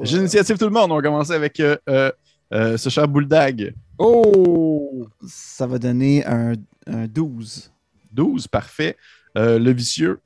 Jeu 0.03 0.17
d'initiative, 0.17 0.57
tout 0.57 0.65
le 0.65 0.71
monde. 0.71 0.91
On 0.91 0.95
va 0.95 1.01
commencer 1.01 1.33
avec 1.33 1.59
euh, 1.59 1.77
euh, 1.87 2.11
euh, 2.53 2.77
ce 2.77 2.89
cher 2.89 3.07
Bulldog. 3.07 3.73
Oh! 4.03 5.07
Ça 5.27 5.67
va 5.67 5.77
donner 5.77 6.25
un, 6.25 6.53
un 6.87 7.07
12. 7.07 7.71
12, 8.11 8.47
parfait. 8.47 8.97
Euh, 9.37 9.59
le 9.59 9.71
vicieux, 9.71 10.19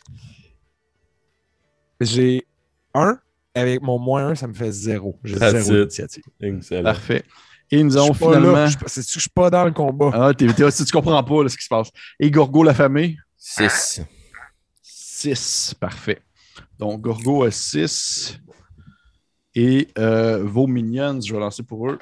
J'ai 2.01 2.45
1. 2.93 3.19
Avec 3.53 3.81
mon 3.81 3.97
moins 3.99 4.27
1, 4.29 4.35
ça 4.35 4.47
me 4.47 4.53
fait 4.53 4.71
0. 4.71 5.17
J'ai 5.23 5.37
That's 5.37 5.51
0 5.53 5.59
it. 5.63 5.71
d'initiative. 5.81 6.23
Excellent. 6.41 6.83
parfait. 6.83 7.23
Et 7.71 7.81
nous 7.83 7.91
Je 7.91 7.97
avons 7.97 8.13
finalement. 8.13 8.53
pas- 8.53 8.69
C'est-tu 8.87 9.07
que 9.07 9.13
je 9.13 9.19
suis 9.21 9.29
pas 9.29 9.49
dans 9.49 9.63
le 9.65 9.71
combat? 9.71 10.11
Ah, 10.13 10.33
t'es, 10.33 10.45
t'es- 10.47 10.71
tu 10.71 10.91
comprends 10.91 11.23
pas 11.23 11.43
là, 11.43 11.49
ce 11.49 11.57
qui 11.57 11.63
se 11.63 11.69
passe. 11.69 11.89
Et 12.19 12.29
Gorgo, 12.29 12.63
la 12.63 12.73
famille, 12.73 13.17
6. 13.37 14.01
6. 14.81 15.73
Parfait. 15.79 16.21
Donc, 16.77 17.01
Gorgo 17.01 17.43
a 17.43 17.51
6. 17.51 18.39
Et 19.55 19.87
euh, 19.97 20.43
vos 20.43 20.67
minions, 20.67 21.21
je 21.21 21.33
vais 21.33 21.39
lancer 21.39 21.63
pour 21.63 21.89
eux. 21.89 21.97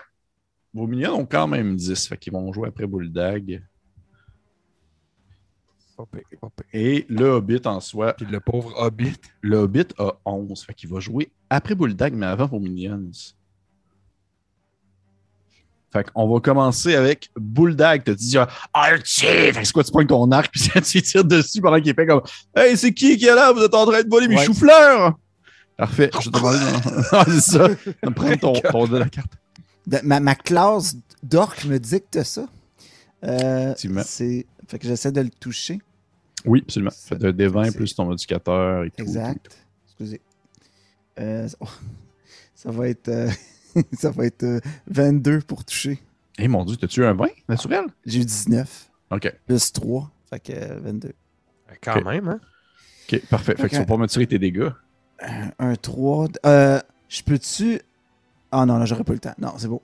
Vos 0.73 0.87
minions 0.87 1.13
ont 1.19 1.25
quand 1.25 1.47
même 1.47 1.75
10. 1.75 2.07
Fait 2.07 2.17
qu'ils 2.17 2.33
vont 2.33 2.51
jouer 2.51 2.69
après 2.69 2.87
pire. 2.87 3.61
Et 6.73 7.05
le 7.07 7.25
Hobbit 7.25 7.61
en 7.65 7.79
soi, 7.79 8.13
Puis 8.13 8.25
le 8.25 8.39
pauvre 8.39 8.73
Hobbit. 8.77 9.15
le 9.41 9.57
Hobbit 9.57 9.87
a 9.99 10.13
11. 10.25 10.63
Fait 10.65 10.73
qu'il 10.73 10.89
va 10.89 10.99
jouer 10.99 11.31
après 11.49 11.75
Bulldog, 11.75 12.13
mais 12.13 12.25
avant 12.25 12.47
vos 12.47 12.59
minions. 12.59 13.11
Fait 15.91 16.09
qu'on 16.11 16.27
va 16.27 16.39
commencer 16.39 16.95
avec 16.95 17.29
Bulldog. 17.39 18.01
T'as 18.03 18.15
dit, 18.15 18.35
ah, 18.39 18.49
Archie! 18.73 19.27
Fait 19.27 19.51
que 19.53 19.63
c'est 19.63 19.71
quoi, 19.73 19.83
tu 19.83 19.91
prends 19.91 20.03
ton 20.05 20.31
arc, 20.31 20.51
puis 20.51 20.81
tu 20.81 21.01
tires 21.03 21.23
dessus 21.23 21.61
pendant 21.61 21.79
qu'il 21.79 21.93
fait 21.93 22.07
comme 22.07 22.23
Hey, 22.55 22.75
c'est 22.75 22.91
qui 22.93 23.15
qui 23.15 23.25
est 23.27 23.35
là? 23.35 23.51
Vous 23.53 23.61
êtes 23.61 23.75
en 23.75 23.85
train 23.85 24.01
de 24.01 24.09
voler 24.09 24.27
mes 24.27 24.37
Ouais. 24.37 24.45
choux-fleurs! 24.45 25.13
Parfait. 25.77 26.09
Je 26.19 26.29
te 26.29 26.35
demander. 26.35 26.57
Ah, 27.11 27.25
c'est 27.27 27.39
ça. 27.41 27.67
Prendre 28.15 28.35
ton, 28.39 28.53
ton 28.53 28.87
de 28.87 28.97
la 28.97 29.09
carte. 29.09 29.33
De- 29.87 29.99
ma, 30.03 30.19
ma 30.19 30.35
classe 30.35 30.95
d'orc 31.23 31.65
me 31.65 31.77
dicte 31.79 32.23
ça. 32.23 32.47
Euh, 33.23 33.67
Effectivement. 33.67 34.01
c'est, 34.05 34.45
fait 34.67 34.79
que 34.79 34.87
j'essaie 34.87 35.11
de 35.11 35.21
le 35.21 35.29
toucher. 35.29 35.79
Oui, 36.45 36.61
absolument. 36.63 36.91
Ça- 36.91 37.15
Fait 37.15 37.17
de 37.17 37.31
D20 37.31 37.65
c'est- 37.71 37.77
plus 37.77 37.95
ton 37.95 38.11
éducateur 38.11 38.83
et 38.83 38.89
tout. 38.91 39.01
Exact. 39.01 39.57
Excusez. 39.87 40.21
Euh, 41.19 41.47
oh, 41.59 41.67
ça 42.55 42.71
va 42.71 42.89
être, 42.89 43.07
euh, 43.09 43.29
ça 43.97 44.09
va 44.11 44.25
être 44.25 44.43
euh, 44.43 44.59
22 44.87 45.39
pour 45.41 45.63
toucher. 45.63 45.99
Eh 46.39 46.47
mon 46.47 46.65
Dieu, 46.65 46.75
t'as-tu 46.77 47.05
un 47.05 47.13
20 47.13 47.27
naturel? 47.47 47.85
J'ai 48.05 48.21
eu 48.21 48.25
19 48.25 48.89
OK. 49.11 49.33
plus 49.45 49.71
3. 49.71 50.11
Fait 50.29 50.39
que 50.39 50.51
euh, 50.53 50.79
22. 50.81 51.13
Quand 51.81 52.03
même, 52.03 52.27
hein? 52.27 52.39
OK, 53.11 53.21
parfait. 53.29 53.55
Fait 53.55 53.63
que 53.63 53.69
tu 53.69 53.75
vas 53.77 53.85
pas 53.85 53.97
me 53.97 54.07
tirer 54.07 54.25
tes 54.27 54.39
dégâts. 54.39 54.69
Un 55.59 55.75
3. 55.75 56.27
Euh, 56.45 56.79
je 57.09 57.21
peux-tu. 57.23 57.79
Ah 58.55 58.67
non, 58.67 58.77
là, 58.77 58.85
j'aurais 58.85 59.03
pas 59.03 59.13
le 59.13 59.19
temps. 59.19 59.33
Non, 59.39 59.53
c'est 59.57 59.67
beau. 59.67 59.81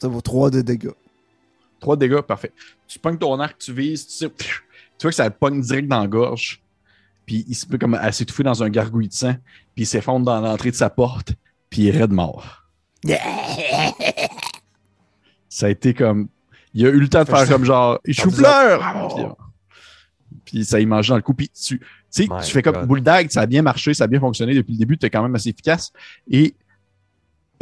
Ça 0.00 0.06
vaut 0.06 0.20
3 0.20 0.50
de 0.50 0.60
dégâts. 0.60 0.94
3 1.80 1.96
dégâts, 1.96 2.20
parfait. 2.20 2.52
Tu 2.86 3.00
pognes 3.00 3.18
ton 3.18 3.40
arc, 3.40 3.58
tu 3.58 3.72
vises, 3.72 4.06
tu 4.06 4.12
sais, 4.12 4.28
pfiou, 4.28 4.60
tu 4.96 5.02
vois 5.02 5.10
que 5.10 5.16
ça 5.16 5.24
le 5.24 5.34
pogne 5.34 5.60
direct 5.60 5.88
dans 5.88 6.00
la 6.00 6.06
gorge. 6.06 6.62
Puis 7.26 7.44
il 7.48 7.56
se 7.56 7.66
peut 7.66 7.76
comme 7.76 7.94
à 7.94 8.12
s'étouffer 8.12 8.44
dans 8.44 8.62
un 8.62 8.68
gargouille 8.68 9.08
de 9.08 9.12
sang. 9.12 9.34
Puis 9.74 9.82
il 9.82 9.86
s'effondre 9.86 10.24
dans 10.24 10.40
l'entrée 10.40 10.70
de 10.70 10.76
sa 10.76 10.88
porte. 10.88 11.32
Puis 11.70 11.82
il 11.82 11.88
est 11.88 11.98
raide 11.98 12.12
mort. 12.12 12.62
ça 15.48 15.66
a 15.66 15.70
été 15.70 15.92
comme. 15.92 16.28
Il 16.72 16.86
a 16.86 16.90
eu 16.90 17.00
le 17.00 17.08
temps 17.08 17.24
de 17.24 17.28
faire 17.28 17.48
comme 17.48 17.64
genre, 17.64 17.98
il 18.04 18.14
chou-fleur! 18.14 18.78
Puis, 19.08 19.24
Puis 20.44 20.64
ça 20.64 20.78
y 20.78 20.86
mange 20.86 21.08
dans 21.08 21.16
le 21.16 21.22
coup. 21.22 21.34
Puis 21.34 21.48
tu, 21.48 21.80
tu 22.14 22.28
fais 22.52 22.62
comme 22.62 22.76
God. 22.76 22.86
Bulldog, 22.86 23.30
ça 23.30 23.40
a 23.40 23.46
bien 23.46 23.62
marché, 23.62 23.92
ça 23.92 24.04
a 24.04 24.06
bien 24.06 24.20
fonctionné 24.20 24.54
depuis 24.54 24.72
le 24.74 24.78
début, 24.78 24.96
tu 24.96 25.06
es 25.06 25.10
quand 25.10 25.22
même 25.22 25.34
assez 25.34 25.48
efficace. 25.48 25.92
Et 26.30 26.54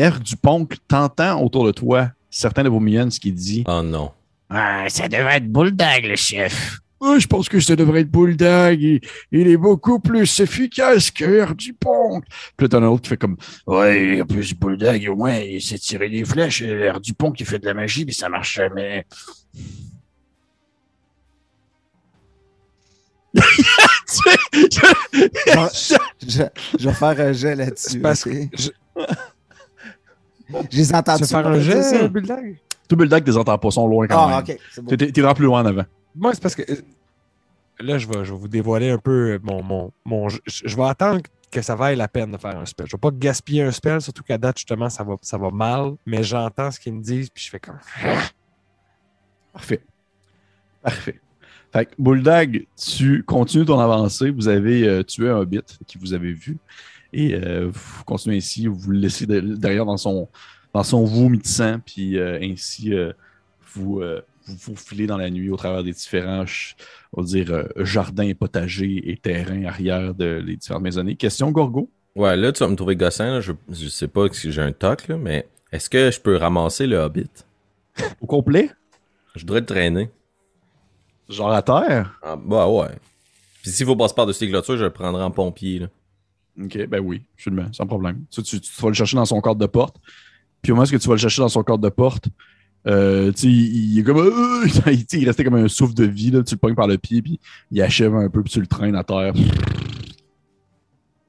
R. 0.01 0.21
Dupont, 0.21 0.67
t'entends 0.89 1.41
autour 1.43 1.65
de 1.67 1.73
toi 1.73 2.11
certains 2.31 2.65
de 2.65 2.69
vos 2.69 2.81
minions 2.81 3.09
qui 3.09 3.33
dit 3.33 3.65
Oh 3.69 3.83
non. 3.83 4.11
Ah, 4.51 4.85
ça 4.89 5.09
devrait 5.09 5.37
être 5.39 5.51
Bulldog, 5.51 6.05
le 6.05 6.17
chef. 6.17 6.79
Ah, 7.01 7.17
Je 7.19 7.27
pense 7.27 7.49
que 7.49 7.61
ça 7.61 7.77
devrait 7.77 8.01
être 8.01 8.11
Bulldog. 8.11 8.81
Il, 8.81 9.01
il 9.33 9.47
est 9.49 9.57
beaucoup 9.57 9.99
plus 10.01 10.41
efficace 10.41 11.11
que 11.11 11.43
R. 11.45 11.55
Dupont. 11.55 12.21
Puis 12.57 12.65
là, 12.65 12.69
t'en 12.69 12.83
as 12.83 12.87
un 12.87 12.89
autre 12.89 13.03
qui 13.03 13.09
fait 13.11 13.17
comme 13.17 13.37
Ouais, 13.67 14.21
en 14.23 14.27
plus, 14.27 14.55
Bulldog, 14.55 15.07
au 15.11 15.17
moins, 15.17 15.37
il 15.37 15.61
sait 15.63 15.79
tirer 15.79 16.09
des 16.09 16.25
flèches. 16.25 16.63
Et 16.63 16.67
l'air 16.75 17.01
du 17.01 17.13
pont 17.15 17.31
qui 17.33 17.45
fait 17.45 17.59
de 17.59 17.67
la 17.67 17.75
magie, 17.75 18.05
mais 18.05 18.13
ça 18.13 18.29
marche 18.29 18.55
jamais. 18.55 19.05
je, 24.95 25.97
je- 26.27 26.43
je 26.79 26.89
vais 26.89 26.95
faire 26.95 27.21
un 27.21 27.33
jet 27.33 27.55
là-dessus. 27.57 28.01
Parce 28.01 28.25
que 28.25 28.31
je- 30.49 30.77
les 30.77 30.95
entends 30.95 31.17
Tu 31.17 31.23
veux 31.23 31.27
faire 31.29 31.47
un 31.47 31.59
jet, 31.61 32.09
Bulldog? 32.09 32.57
Tout 32.89 32.97
Bulldog, 32.97 33.25
t'es 33.25 33.37
entends 33.37 33.59
pas, 33.59 33.71
sont 33.71 33.87
loin 33.87 34.07
quand 34.07 34.27
Ah, 34.27 34.29
même. 34.29 34.39
ok, 34.57 34.59
c'est 34.73 34.83
bon. 34.85 34.97
T'es- 34.97 35.11
vraiment 35.21 35.35
plus 35.35 35.45
loin 35.47 35.63
en 35.63 35.67
avant. 35.67 35.85
Moi, 36.15 36.33
c'est 36.35 36.43
parce 36.43 36.55
que 36.55 36.63
euh, 36.71 36.77
là, 37.81 37.99
je 37.99 38.07
vais, 38.07 38.25
je 38.25 38.33
vais 38.33 38.39
vous 38.39 38.49
dévoiler 38.49 38.91
un 38.91 38.99
peu 38.99 39.33
euh, 39.33 39.39
mon. 39.43 39.63
mon, 39.63 39.93
mon 40.05 40.29
je, 40.29 40.39
je 40.47 40.77
vais 40.77 40.85
attendre 40.85 41.21
que 41.51 41.63
ça 41.63 41.75
vaille 41.77 41.97
la 41.97 42.09
peine 42.09 42.31
de 42.33 42.37
faire 42.37 42.59
un 42.59 42.67
spell. 42.67 42.87
Je 42.87 42.97
vais 42.97 43.01
pas 43.01 43.11
gaspiller 43.13 43.63
un 43.63 43.71
spell, 43.71 44.01
surtout 44.01 44.23
qu'à 44.23 44.37
date, 44.39 44.59
justement, 44.59 44.91
ça 44.91 45.03
va, 45.05 45.15
ça 45.23 45.39
va 45.39 45.51
mal, 45.51 45.93
mais 46.05 46.23
j'entends 46.23 46.71
ce 46.71 46.79
qu'ils 46.81 46.95
me 46.95 47.01
disent, 47.03 47.31
puis 47.31 47.45
je 47.45 47.51
fais 47.51 47.61
comme. 47.61 47.79
Parfait. 49.53 49.81
Parfait. 50.83 51.21
Fait 51.73 51.87
que 51.87 51.91
Bulldog, 51.99 52.67
tu 52.77 53.23
continues 53.25 53.65
ton 53.65 53.79
avancée. 53.79 54.31
Vous 54.31 54.49
avez 54.49 54.87
euh, 54.87 55.03
tué 55.03 55.29
un 55.31 55.45
bit 55.45 55.79
qui 55.87 55.99
vous 55.99 56.13
avez 56.13 56.33
vu. 56.33 56.57
Et 57.16 57.35
euh, 57.35 57.71
vous 57.73 58.04
continuez 58.04 58.38
ainsi, 58.38 58.66
vous 58.66 58.90
le 58.90 58.99
laissez 58.99 59.26
de- 59.26 59.40
derrière 59.40 59.87
dans 59.87 59.97
son, 59.97 60.28
dans 60.73 60.83
son 60.83 61.04
vomi 61.04 61.38
de 61.38 61.47
sang, 61.47 61.78
puis 61.85 62.18
euh, 62.18 62.38
ainsi 62.42 62.92
euh, 62.92 63.12
vous, 63.75 64.02
vous 64.47 64.56
vous 64.66 64.76
filez 64.76 65.06
dans 65.06 65.16
la 65.16 65.30
nuit 65.30 65.49
au 65.50 65.56
travers 65.56 65.83
des 65.85 65.92
différents, 65.92 66.44
on 67.12 67.23
va 67.23 67.26
dire, 67.26 67.68
jardins, 67.76 68.33
potagers 68.35 69.11
et 69.11 69.16
terrains 69.16 69.64
arrière 69.64 70.14
de 70.14 70.42
les 70.44 70.56
différentes 70.56 70.83
maisonnées. 70.83 71.14
Question, 71.16 71.50
Gorgo? 71.50 71.88
Ouais, 72.16 72.37
là, 72.37 72.52
tu 72.52 72.62
vas 72.62 72.68
me 72.68 72.76
trouver 72.76 72.94
là. 72.97 73.40
Je, 73.40 73.52
je 73.71 73.88
sais 73.88 74.09
pas 74.09 74.28
si 74.33 74.52
j'ai 74.52 74.62
un 74.62 74.73
toc, 74.73 75.09
là, 75.09 75.16
mais 75.16 75.49
est-ce 75.73 75.90
que 75.90 76.11
je 76.11 76.21
peux 76.21 76.37
ramasser 76.37 76.87
le 76.87 76.97
Hobbit? 76.97 77.30
Au 78.21 78.26
complet? 78.26 78.71
Je 79.35 79.40
voudrais 79.40 79.61
le 79.61 79.66
traîner. 79.66 80.11
Genre 81.28 81.50
à 81.52 81.62
terre? 81.62 82.18
Ah, 82.23 82.37
bah 82.37 82.68
ouais. 82.68 82.90
Puis 83.62 83.71
s'il 83.73 83.87
faut 83.87 83.97
passer 83.97 84.14
par-dessus 84.14 84.44
les 84.44 84.50
clôtures, 84.50 84.76
je 84.76 84.85
le 84.85 84.90
prendrai 84.90 85.23
en 85.23 85.30
pompier. 85.30 85.78
Là. 85.80 85.87
Ok, 86.63 86.87
ben 86.87 87.01
oui, 87.01 87.23
absolument, 87.37 87.67
sans 87.73 87.87
problème. 87.87 88.25
Ça, 88.31 88.43
tu, 88.43 88.61
tu 88.61 88.71
vas 88.81 88.89
le 88.89 88.95
chercher 88.95 89.17
dans 89.17 89.25
son 89.25 89.41
cadre 89.41 89.57
de 89.57 89.67
porte. 89.67 89.97
Puis 90.63 90.73
au 90.73 90.77
moment 90.77 90.87
où 90.87 90.99
tu 90.99 91.09
vas 91.09 91.15
le 91.15 91.19
chercher 91.19 91.43
dans 91.43 91.49
son 91.49 91.63
cadre 91.63 91.81
de 91.81 91.89
porte, 91.89 92.29
euh, 92.87 93.33
il, 93.43 93.93
il 93.93 93.99
est 93.99 94.03
comme. 94.03 94.19
euh, 94.19 94.65
il, 94.67 94.73
tu 95.07 95.17
sais, 95.17 95.21
il 95.21 95.27
restait 95.27 95.45
comme 95.45 95.55
un 95.55 95.69
souffle 95.69 95.95
de 95.95 96.05
vie, 96.05 96.31
là, 96.31 96.43
tu 96.43 96.55
le 96.55 96.59
pognes 96.59 96.75
par 96.75 96.87
le 96.87 96.99
pied, 96.99 97.23
puis 97.23 97.41
il 97.71 97.83
achève 97.83 98.15
un 98.15 98.29
peu, 98.29 98.43
puis 98.43 98.53
tu 98.53 98.61
le 98.61 98.67
traînes 98.67 98.95
à 98.95 99.03
terre. 99.05 99.33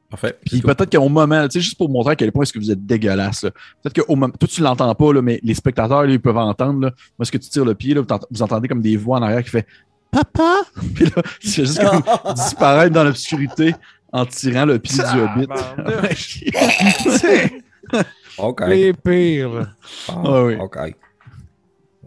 Parfait. 0.09 0.37
Puis 0.45 0.57
C'est 0.57 0.61
tout. 0.61 0.67
peut-être 0.67 0.91
qu'au 0.91 1.09
moment, 1.09 1.43
tu 1.47 1.53
sais, 1.53 1.61
juste 1.61 1.77
pour 1.77 1.89
montrer 1.89 2.11
à 2.11 2.15
quel 2.15 2.31
point 2.31 2.43
est-ce 2.43 2.53
que 2.53 2.59
vous 2.59 2.71
êtes 2.71 2.85
dégueulasse, 2.85 3.41
peut-être 3.81 4.05
qu'au 4.05 4.15
moment, 4.15 4.31
toi 4.39 4.47
tu 4.47 4.61
l'entends 4.61 4.93
pas, 4.93 5.13
là, 5.13 5.21
mais 5.21 5.39
les 5.43 5.53
spectateurs, 5.55 6.03
là, 6.03 6.09
ils 6.11 6.21
peuvent 6.21 6.37
entendre, 6.37 6.79
là, 6.81 6.91
moi, 7.17 7.23
est-ce 7.23 7.31
que 7.31 7.37
tu 7.37 7.49
tires 7.49 7.65
le 7.65 7.73
pied, 7.73 7.93
là, 7.93 8.01
vous 8.29 8.41
entendez 8.41 8.67
comme 8.67 8.81
des 8.81 8.97
voix 8.97 9.17
en 9.17 9.23
arrière 9.23 9.43
qui 9.43 9.49
fait 9.49 9.65
Papa! 10.11 10.61
Puis 10.93 11.05
là, 11.05 11.21
tu 11.41 11.49
fais 11.49 11.65
juste 11.65 11.81
comme 11.81 12.01
disparaître 12.35 12.93
dans 12.93 13.03
l'obscurité 13.03 13.75
en 14.15 14.25
tirant 14.25 14.65
le 14.65 14.79
pied 14.79 15.03
du 15.03 15.19
hobbit. 15.19 15.47
OK. 18.37 18.61
Les 18.67 18.93
pires. 18.93 19.75
Ah, 20.07 20.13
Ah 20.23 20.43
oui. 20.45 20.55
OK. 20.55 20.77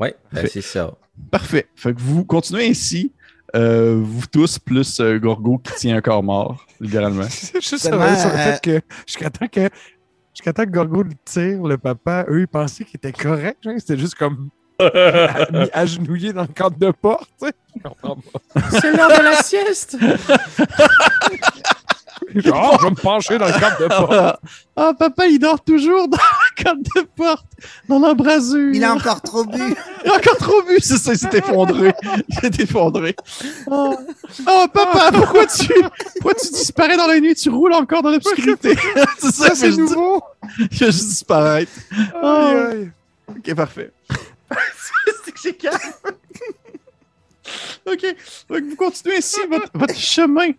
Ouais, 0.01 0.17
ben 0.33 0.47
c'est 0.51 0.63
ça. 0.63 0.93
Parfait. 1.31 1.67
Fait 1.77 1.93
que 1.93 2.01
vous 2.01 2.25
continuez 2.25 2.69
ainsi 2.69 3.13
Euh, 3.57 3.99
vous 4.03 4.27
tous, 4.27 4.59
plus 4.59 5.01
euh, 5.01 5.19
Gorgo 5.19 5.59
qui 5.59 5.73
tient 5.75 5.97
un 5.97 6.01
corps 6.01 6.23
mort, 6.23 6.67
littéralement. 6.81 7.25
C'est 7.31 7.61
juste 7.63 7.79
sur 7.79 7.97
le 7.97 8.03
euh, 8.03 8.15
fait 8.15 8.61
que 8.61 8.81
jusqu'à 9.07 9.31
temps 9.31 9.49
que 9.49 9.69
jusqu'à 10.35 10.53
temps 10.53 10.65
que 10.65 10.71
Gorgo 10.71 11.03
le 11.03 11.13
tire, 11.25 11.63
le 11.63 11.79
papa, 11.79 12.27
eux, 12.29 12.41
ils 12.41 12.49
pensaient 12.49 12.85
qu'il 12.85 12.97
était 12.97 13.13
correct. 13.13 13.59
genre, 13.63 13.75
C'était 13.79 13.97
juste 13.99 14.17
comme 14.17 14.51
agenouillé 15.73 16.33
dans 16.35 16.43
le 16.43 16.49
cadre 16.49 16.77
de 16.79 16.91
porte. 16.91 17.29
tu 17.41 17.47
sais. 17.49 17.53
Je 17.77 17.83
comprends 17.83 18.17
pas. 18.17 18.61
C'est 18.71 18.93
l'heure 18.93 19.09
de 19.19 19.23
la 19.25 19.43
sieste! 19.43 19.97
Genre, 22.35 22.77
je 22.81 22.85
vais 22.85 22.91
me 22.91 22.97
pencher 22.97 23.39
dans 23.39 23.47
le 23.47 23.53
cadre 23.53 23.79
de 23.81 23.87
porte. 23.89 24.41
Ah, 24.77 24.93
papa, 24.99 25.27
il 25.27 25.39
dort 25.39 25.63
toujours 25.63 26.09
dans 26.09 26.17
la 26.17 26.63
cadre 26.63 26.81
de 26.97 27.01
porte, 27.17 27.47
dans 27.89 27.99
l'embrasure. 27.99 28.73
Il 28.75 28.85
a 28.85 28.95
encore 28.95 29.21
trop 29.23 29.45
bu. 29.45 29.59
Il 30.05 30.11
a 30.11 30.15
encore 30.15 30.37
trop 30.37 30.63
bu, 30.63 30.79
c'est 30.81 30.97
ça, 30.97 31.13
il 31.13 31.19
s'est 31.19 31.37
effondré. 31.37 31.93
Il 32.29 32.35
s'est 32.39 32.63
effondré. 32.63 33.17
Oh, 33.67 33.97
Oh, 34.47 34.67
papa, 34.73 35.11
pourquoi 35.13 35.47
tu, 35.47 35.73
pourquoi 36.21 36.35
tu 36.35 36.49
disparais 36.53 36.97
dans 36.97 37.07
la 37.09 37.19
nuit? 37.21 37.35
Tu 37.35 37.51
roules 37.51 37.73
encore 37.73 38.03
dans 38.03 38.11
l'obscurité. 38.11 38.77
c'est 39.19 39.33
ça, 39.33 39.49
Ça, 39.49 39.55
c'est 39.55 39.71
nouveau. 39.71 40.23
Il 40.59 40.79
va 40.79 40.87
juste 40.87 41.09
disparaître. 41.09 41.73
Aïe. 42.23 42.91
Ok, 43.29 43.55
parfait. 43.55 43.93
c'est 45.25 45.33
que 45.33 45.41
j'ai 45.43 45.55
calme. 45.57 45.79
ok, 47.87 48.17
donc 48.49 48.63
vous 48.63 48.77
continuez 48.77 49.17
ainsi 49.17 49.41
votre, 49.51 49.69
votre 49.75 49.97
chemin. 49.97 50.51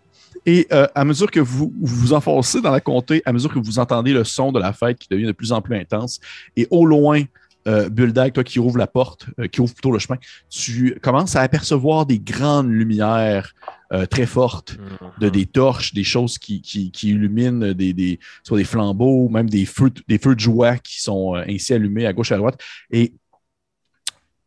Et 0.46 0.66
euh, 0.72 0.86
à 0.94 1.04
mesure 1.04 1.30
que 1.30 1.40
vous 1.40 1.72
vous 1.80 2.12
enfoncez 2.12 2.60
dans 2.60 2.70
la 2.70 2.80
comté, 2.80 3.22
à 3.24 3.32
mesure 3.32 3.52
que 3.52 3.58
vous 3.58 3.78
entendez 3.78 4.12
le 4.12 4.24
son 4.24 4.52
de 4.52 4.58
la 4.58 4.72
fête 4.72 4.98
qui 4.98 5.08
devient 5.10 5.26
de 5.26 5.32
plus 5.32 5.52
en 5.52 5.60
plus 5.60 5.76
intense, 5.76 6.20
et 6.56 6.66
au 6.70 6.86
loin, 6.86 7.22
euh, 7.68 7.90
Bulldog, 7.90 8.32
toi 8.32 8.44
qui 8.44 8.58
ouvre 8.58 8.78
la 8.78 8.86
porte, 8.86 9.26
euh, 9.38 9.46
qui 9.46 9.60
ouvre 9.60 9.74
plutôt 9.74 9.92
le 9.92 9.98
chemin, 9.98 10.18
tu 10.48 10.98
commences 11.02 11.36
à 11.36 11.42
apercevoir 11.42 12.06
des 12.06 12.18
grandes 12.18 12.70
lumières 12.70 13.54
euh, 13.92 14.06
très 14.06 14.26
fortes 14.26 14.78
de 15.18 15.28
des 15.28 15.46
torches, 15.46 15.92
des 15.92 16.04
choses 16.04 16.38
qui, 16.38 16.62
qui, 16.62 16.90
qui 16.90 17.10
illuminent, 17.10 17.72
des, 17.72 17.92
des, 17.92 18.20
soit 18.44 18.56
des 18.56 18.64
flambeaux, 18.64 19.28
même 19.28 19.50
des 19.50 19.66
feux, 19.66 19.90
des 20.08 20.18
feux 20.18 20.34
de 20.34 20.40
joie 20.40 20.78
qui 20.78 21.02
sont 21.02 21.34
euh, 21.34 21.44
ainsi 21.48 21.74
allumés 21.74 22.06
à 22.06 22.12
gauche 22.12 22.30
et 22.30 22.34
à 22.34 22.38
droite. 22.38 22.60
Et 22.90 23.14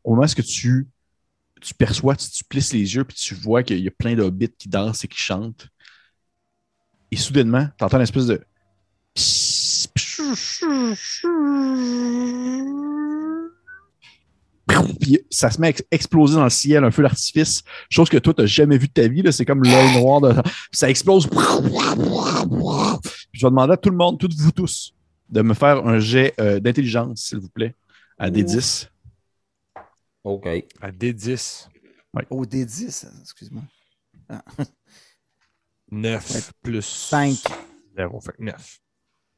au 0.03 0.15
moment 0.15 0.25
où 0.25 0.41
tu, 0.41 0.87
tu 1.61 1.73
perçois, 1.73 2.15
tu, 2.15 2.29
tu 2.29 2.43
plisses 2.45 2.73
les 2.73 2.95
yeux, 2.95 3.03
puis 3.03 3.17
tu 3.17 3.35
vois 3.35 3.63
qu'il 3.63 3.79
y 3.79 3.87
a 3.87 3.91
plein 3.91 4.15
d'hobbits 4.15 4.53
qui 4.57 4.69
dansent 4.69 5.03
et 5.03 5.07
qui 5.07 5.19
chantent. 5.19 5.67
Et 7.13 7.15
soudainement, 7.15 7.67
tu 7.77 7.83
entends 7.83 7.97
une 7.97 8.03
espèce 8.03 8.25
de. 8.25 8.41
Puis 14.99 15.19
ça 15.29 15.51
se 15.51 15.61
met 15.61 15.67
à 15.67 15.69
ex- 15.69 15.83
exploser 15.91 16.33
dans 16.37 16.45
le 16.45 16.49
ciel, 16.49 16.83
un 16.83 16.89
feu 16.89 17.03
d'artifice, 17.03 17.61
chose 17.87 18.09
que 18.09 18.17
toi, 18.17 18.33
tu 18.33 18.41
n'as 18.41 18.47
jamais 18.47 18.79
vu 18.79 18.87
de 18.87 18.93
ta 18.93 19.07
vie. 19.07 19.21
là. 19.21 19.31
C'est 19.31 19.45
comme 19.45 19.61
l'œil 19.61 20.01
noir. 20.01 20.21
De... 20.21 20.33
Ça 20.71 20.89
explose. 20.89 21.27
Puis 21.27 21.37
je 23.31 23.45
vais 23.45 23.49
demander 23.51 23.73
à 23.73 23.77
tout 23.77 23.91
le 23.91 23.95
monde, 23.97 24.19
toutes 24.19 24.33
vous 24.33 24.51
tous, 24.51 24.95
de 25.29 25.43
me 25.43 25.53
faire 25.53 25.85
un 25.85 25.99
jet 25.99 26.33
euh, 26.39 26.59
d'intelligence, 26.59 27.25
s'il 27.25 27.37
vous 27.37 27.49
plaît, 27.49 27.75
à 28.17 28.31
D10. 28.31 28.87
OK. 30.23 30.47
À 30.81 30.89
D10. 30.91 31.67
Au 32.31 32.43
D10, 32.43 33.05
excuse-moi. 33.21 33.61
9 35.93 36.51
plus 36.63 36.81
5. 36.81 37.37
0, 37.95 38.19
fait 38.21 38.39
9. 38.39 38.79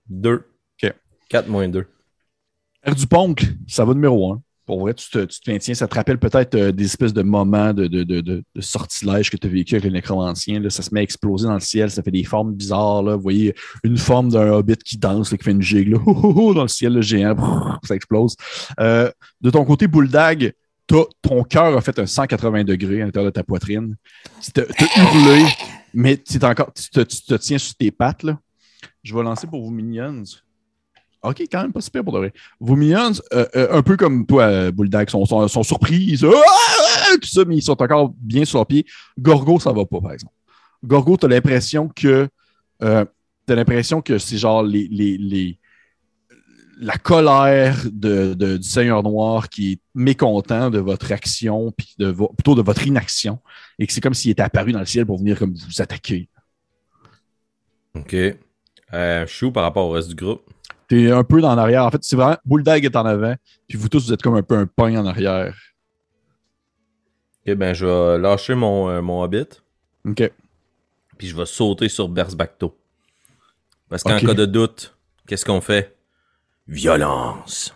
2. 0.10 0.44
OK. 0.84 0.94
4 1.30 1.48
moins 1.50 1.68
2. 1.68 1.86
R 2.88 2.96
du 2.96 3.06
ça 3.68 3.84
va 3.84 3.94
numéro 3.94 4.34
un. 4.34 4.42
Pour 4.66 4.80
vrai, 4.80 4.94
tu 4.96 5.10
te, 5.10 5.26
tu 5.26 5.40
te 5.40 5.52
maintiens. 5.52 5.76
Ça 5.76 5.88
te 5.88 5.94
rappelle 5.94 6.18
peut-être 6.18 6.56
euh, 6.56 6.72
des 6.72 6.86
espèces 6.86 7.14
de 7.14 7.22
moments 7.22 7.72
de, 7.72 7.86
de, 7.86 8.04
de, 8.04 8.22
de, 8.22 8.44
sortilège 8.60 9.30
que 9.30 9.38
tu 9.38 9.46
as 9.46 9.50
vécu 9.50 9.76
avec 9.76 9.86
le 9.86 9.92
nécromancien. 9.92 10.60
Là. 10.60 10.70
Ça 10.72 10.82
se 10.82 10.92
met 10.94 11.02
à 11.02 11.04
exploser 11.04 11.46
dans 11.48 11.54
le 11.54 11.60
ciel. 11.60 11.92
Ça 11.92 12.02
fait 12.02 12.10
des 12.12 12.24
formes 12.24 12.54
bizarres. 12.54 13.04
Là. 13.04 13.16
Vous 13.16 13.22
voyez 13.22 13.54
une 13.84 13.98
forme 13.98 14.30
d'un 14.30 14.52
hobbit 14.52 14.78
qui 14.78 14.98
danse, 14.98 15.32
là, 15.32 15.38
qui 15.38 15.44
fait 15.44 15.52
une 15.52 15.62
gigue 15.62 15.90
là, 15.90 16.00
Oh, 16.06 16.16
oh, 16.24 16.34
oh, 16.36 16.54
dans 16.54 16.64
le 16.64 16.68
ciel, 16.68 16.94
le 16.94 17.02
géant. 17.02 17.36
Brrr, 17.36 17.80
Ça 17.84 17.96
explose. 17.96 18.36
Euh, 18.80 19.12
de 19.42 19.50
ton 19.52 19.66
côté, 19.66 19.88
Bulldog, 19.88 20.54
t'as- 20.88 21.06
ton 21.22 21.44
cœur 21.44 21.78
a 21.78 21.82
fait 21.82 22.00
un 22.00 22.08
180 22.08 22.64
degrés 22.64 23.02
à 23.02 23.06
l'intérieur 23.06 23.32
de 23.32 23.36
ta 23.36 23.44
poitrine. 23.44 23.96
Tu 24.42 24.52
t'as 24.52 24.64
hurlé, 24.64 25.46
mais 25.96 26.18
tu 26.18 26.38
encore, 26.46 26.72
tu 26.74 26.90
te, 26.90 27.00
tu 27.02 27.22
te 27.24 27.34
tiens 27.36 27.58
sur 27.58 27.76
tes 27.76 27.92
pattes. 27.92 28.24
Là. 28.24 28.40
Je 29.04 29.16
vais 29.16 29.24
lancer 29.24 29.48
pour 29.48 29.64
vous, 29.64 29.72
Minions. 29.72 30.24
OK, 31.24 31.42
quand 31.52 31.64
même 31.64 31.74
pas 31.74 31.82
super 31.82 32.04
pour 32.04 32.14
de 32.14 32.20
vrai. 32.20 32.34
Vos 32.60 32.76
Minions, 32.76 33.14
euh, 33.34 33.48
euh, 33.56 33.68
un 33.72 33.82
peu 33.82 33.98
comme 33.98 34.26
toi, 34.28 34.44
euh, 34.44 34.72
Bulldog, 34.72 35.10
sont, 35.10 35.26
sont, 35.26 35.48
sont 35.48 35.64
surprises. 35.64 36.24
Ah, 36.24 36.42
ah, 37.08 37.18
tout 37.20 37.28
ça, 37.28 37.44
mais 37.46 37.58
ils 37.58 37.64
sont 37.64 37.82
encore 37.82 38.14
bien 38.18 38.46
sur 38.46 38.60
leurs 38.60 38.68
pieds. 38.68 38.86
Gorgo, 39.18 39.60
ça 39.60 39.72
va 39.72 39.86
pas, 39.86 40.02
par 40.02 40.12
exemple. 40.12 40.34
Gorgo, 40.84 41.18
tu 41.18 41.26
as 41.26 41.30
l'impression 41.30 41.88
que 41.88 42.28
t'as 42.80 43.56
l'impression 43.56 44.02
que 44.02 44.18
c'est 44.18 44.38
genre 44.38 44.64
les, 44.64 44.88
les- 44.90 45.60
la 46.78 46.98
colère 46.98 47.78
de, 47.92 48.34
de- 48.34 48.58
du 48.58 48.68
Seigneur 48.68 49.02
Noir 49.04 49.50
qui 49.50 49.74
est 49.74 49.80
mécontent 49.94 50.70
de 50.70 50.80
votre 50.80 51.12
action, 51.12 51.72
puis 51.72 51.96
de 52.00 52.08
vo- 52.08 52.30
plutôt 52.30 52.56
de 52.56 52.62
votre 52.62 52.86
inaction, 52.86 53.40
et 53.80 53.88
que 53.88 53.94
c'est 53.94 54.02
comme 54.02 54.14
s'il 54.14 54.32
était 54.32 54.42
apparu 54.44 54.72
dans 54.74 54.80
le 54.80 54.86
ciel 54.86 55.06
pour 55.06 55.18
venir 55.18 55.40
comme 55.40 55.54
vous 55.54 55.82
attaquer. 55.82 56.28
OK. 57.96 58.14
Euh, 58.94 59.26
je 59.26 59.34
suis 59.34 59.46
où 59.46 59.52
par 59.52 59.64
rapport 59.64 59.86
au 59.88 59.92
reste 59.92 60.10
du 60.10 60.16
groupe? 60.16 60.42
T'es 60.88 61.10
un 61.12 61.24
peu 61.24 61.42
dans 61.42 61.56
l'arrière. 61.56 61.84
En 61.86 61.92
fait, 61.92 62.04
c'est 62.04 62.16
vraiment 62.16 62.38
Bulldog 62.46 62.84
est 62.86 62.96
en 62.96 63.06
avant, 63.06 63.36
puis 63.68 63.78
vous 63.78 63.90
tous, 63.90 64.06
vous 64.08 64.14
êtes 64.14 64.22
comme 64.22 64.36
un 64.36 64.44
peu 64.44 64.56
un 64.58 64.68
poing 64.68 64.96
en 64.98 65.06
arrière. 65.06 65.56
OK, 67.48 67.54
ben 67.56 67.74
je 67.74 67.86
vais 67.86 68.18
lâcher 68.20 68.54
mon, 68.56 68.90
euh, 68.90 69.02
mon 69.02 69.22
hobbit, 69.24 69.46
OK. 70.08 70.32
puis 71.18 71.28
je 71.28 71.36
vais 71.36 71.46
sauter 71.46 71.90
sur 71.90 72.10
Bersbacto. 72.10 72.78
Parce 73.90 74.04
qu'en 74.04 74.18
cas 74.28 74.34
de 74.34 74.46
doute, 74.46 74.96
qu'est-ce 75.28 75.46
qu'on 75.46 75.62
fait? 75.62 75.95
Violence. 76.68 77.74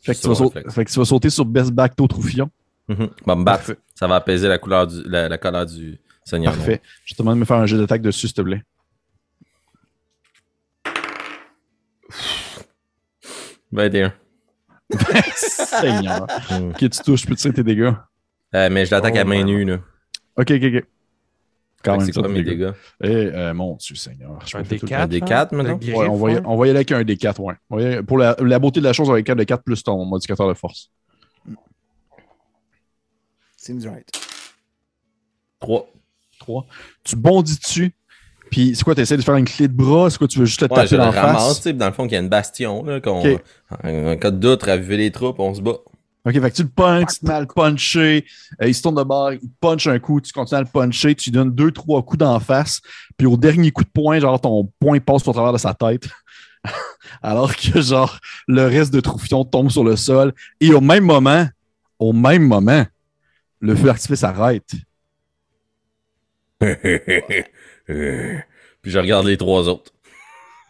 Fait 0.00 0.14
que, 0.14 0.20
tu 0.20 0.28
vas, 0.28 0.34
sur 0.34 0.36
sau- 0.36 0.48
réflexe. 0.48 0.74
fait 0.74 0.84
que 0.84 0.90
tu 0.90 0.98
vas 0.98 1.04
sauter 1.04 1.30
sur 1.30 1.44
Best. 1.44 1.72
Va 1.72 1.84
me 3.36 3.44
battre. 3.44 3.44
Parfait. 3.44 3.78
Ça 3.94 4.06
va 4.06 4.16
apaiser 4.16 4.48
la 4.48 4.58
couleur 4.58 4.86
du, 4.86 5.02
la, 5.06 5.28
la 5.28 5.38
colère 5.38 5.66
du 5.66 5.98
Seigneur. 6.24 6.54
Parfait. 6.54 6.80
Je 7.04 7.14
te 7.14 7.22
demande 7.22 7.36
de 7.36 7.40
me 7.40 7.44
faire 7.44 7.56
un 7.56 7.66
jeu 7.66 7.78
d'attaque 7.78 8.02
dessus, 8.02 8.26
s'il 8.26 8.34
te 8.34 8.42
plaît. 8.42 8.62
Noir. 13.70 13.88
21. 13.90 14.12
Seigneur. 15.34 16.26
Mm. 16.50 16.70
ok, 16.70 16.78
tu 16.78 16.88
touches, 17.04 17.26
peux 17.26 17.34
tirer 17.36 17.54
tes 17.54 17.62
dégâts. 17.64 17.92
Euh, 18.54 18.68
mais 18.70 18.84
je 18.84 18.90
l'attaque 18.90 19.14
Oh, 19.16 19.20
à 19.20 19.24
main 19.24 19.38
ouais. 19.38 19.44
nue, 19.44 19.64
là. 19.64 19.78
Ok, 20.36 20.50
ok, 20.50 20.62
ok. 20.76 20.84
Quand 21.82 21.96
même, 21.96 22.06
C'est 22.06 22.12
quoi 22.12 22.28
mes 22.28 22.42
dégâts. 22.42 22.70
Eh, 23.02 23.08
euh, 23.08 23.54
mon 23.54 23.74
Dieu, 23.76 23.96
Seigneur. 23.96 24.38
Je 24.46 24.56
Un 24.56 24.60
me 24.60 24.64
fais 24.64 24.78
tout 24.78 24.86
le 24.86 24.92
D4. 24.92 25.00
Un 25.02 25.06
D4, 25.06 25.54
maintenant? 25.54 25.78
Ouais, 25.82 26.08
on, 26.08 26.16
va 26.16 26.32
y, 26.32 26.40
on 26.44 26.56
va 26.56 26.66
y 26.66 26.70
aller 26.70 26.78
avec 26.78 26.92
un 26.92 27.02
D4, 27.02 27.56
ouais. 27.70 28.02
Pour 28.02 28.18
la, 28.18 28.36
la 28.40 28.58
beauté 28.58 28.80
de 28.80 28.84
la 28.84 28.92
chose, 28.92 29.10
avec 29.10 29.28
un 29.28 29.34
D4 29.34 29.62
plus 29.62 29.82
ton 29.82 30.04
modificateur 30.04 30.48
de 30.48 30.54
force. 30.54 30.90
Seems 33.56 33.84
right. 33.86 34.08
3. 35.60 35.86
3. 36.40 36.66
Tu 37.04 37.16
bondis 37.16 37.58
dessus, 37.58 37.92
puis 38.50 38.74
c'est 38.74 38.82
quoi, 38.82 38.94
tu 38.94 39.00
essaies 39.00 39.16
de 39.16 39.22
faire 39.22 39.36
une 39.36 39.44
clé 39.44 39.68
de 39.68 39.72
bras? 39.72 40.10
C'est 40.10 40.18
quoi, 40.18 40.26
tu 40.28 40.40
veux 40.40 40.44
juste 40.44 40.60
le 40.62 40.66
Ouais, 40.68 40.74
taper 40.74 40.88
je 40.88 40.96
le 40.96 41.02
dans 41.02 41.12
la 41.12 41.20
ramasse, 41.22 41.46
face? 41.46 41.56
tu 41.58 41.62
sais, 41.62 41.72
dans 41.72 41.86
le 41.86 41.92
fond, 41.92 42.04
qu'il 42.04 42.14
y 42.14 42.16
a 42.16 42.20
une 42.20 42.28
bastion, 42.28 42.84
là, 42.84 43.00
qu'on, 43.00 43.20
Ok. 43.20 43.40
en 43.84 44.06
en 44.12 44.16
cas 44.16 44.30
de 44.32 44.38
doute, 44.38 44.62
raviver 44.64 44.96
les 44.96 45.10
troupes, 45.12 45.38
on 45.38 45.54
se 45.54 45.60
bat. 45.60 45.76
Ok, 46.24 46.34
fait 46.34 46.50
que 46.52 46.56
tu 46.56 46.62
le 46.62 46.68
punches, 46.68 47.14
tu 47.14 47.20
te 47.20 47.26
mets 47.26 47.34
à 47.34 47.40
le 47.40 47.46
puncher, 47.46 48.24
euh, 48.60 48.68
il 48.68 48.74
se 48.74 48.80
tourne 48.80 48.94
de 48.94 49.02
bord, 49.02 49.32
il 49.32 49.40
punch 49.60 49.88
un 49.88 49.98
coup, 49.98 50.20
tu 50.20 50.32
continues 50.32 50.58
à 50.58 50.62
le 50.62 50.68
puncher, 50.68 51.16
tu 51.16 51.30
lui 51.30 51.34
donnes 51.34 51.50
deux, 51.50 51.72
trois 51.72 52.00
coups 52.02 52.18
d'en 52.18 52.38
face, 52.38 52.80
puis 53.16 53.26
au 53.26 53.36
dernier 53.36 53.72
coup 53.72 53.82
de 53.82 53.88
poing, 53.88 54.20
genre 54.20 54.40
ton 54.40 54.70
poing 54.78 55.00
passe 55.00 55.26
au 55.26 55.32
travers 55.32 55.52
de 55.52 55.58
sa 55.58 55.74
tête. 55.74 56.08
Alors 57.22 57.56
que 57.56 57.80
genre 57.80 58.20
le 58.46 58.66
reste 58.66 58.94
de 58.94 59.00
Troufion 59.00 59.44
tombe 59.44 59.68
sur 59.68 59.82
le 59.82 59.96
sol. 59.96 60.32
Et 60.60 60.72
au 60.72 60.80
même 60.80 61.04
moment, 61.04 61.48
au 61.98 62.12
même 62.12 62.46
moment, 62.46 62.86
le 63.60 63.74
feu 63.74 63.86
d'artifice 63.86 64.22
arrête. 64.22 64.70
Puis 66.60 66.76
je 68.90 68.98
regarde 68.98 69.26
les 69.26 69.36
trois 69.36 69.68
autres. 69.68 69.92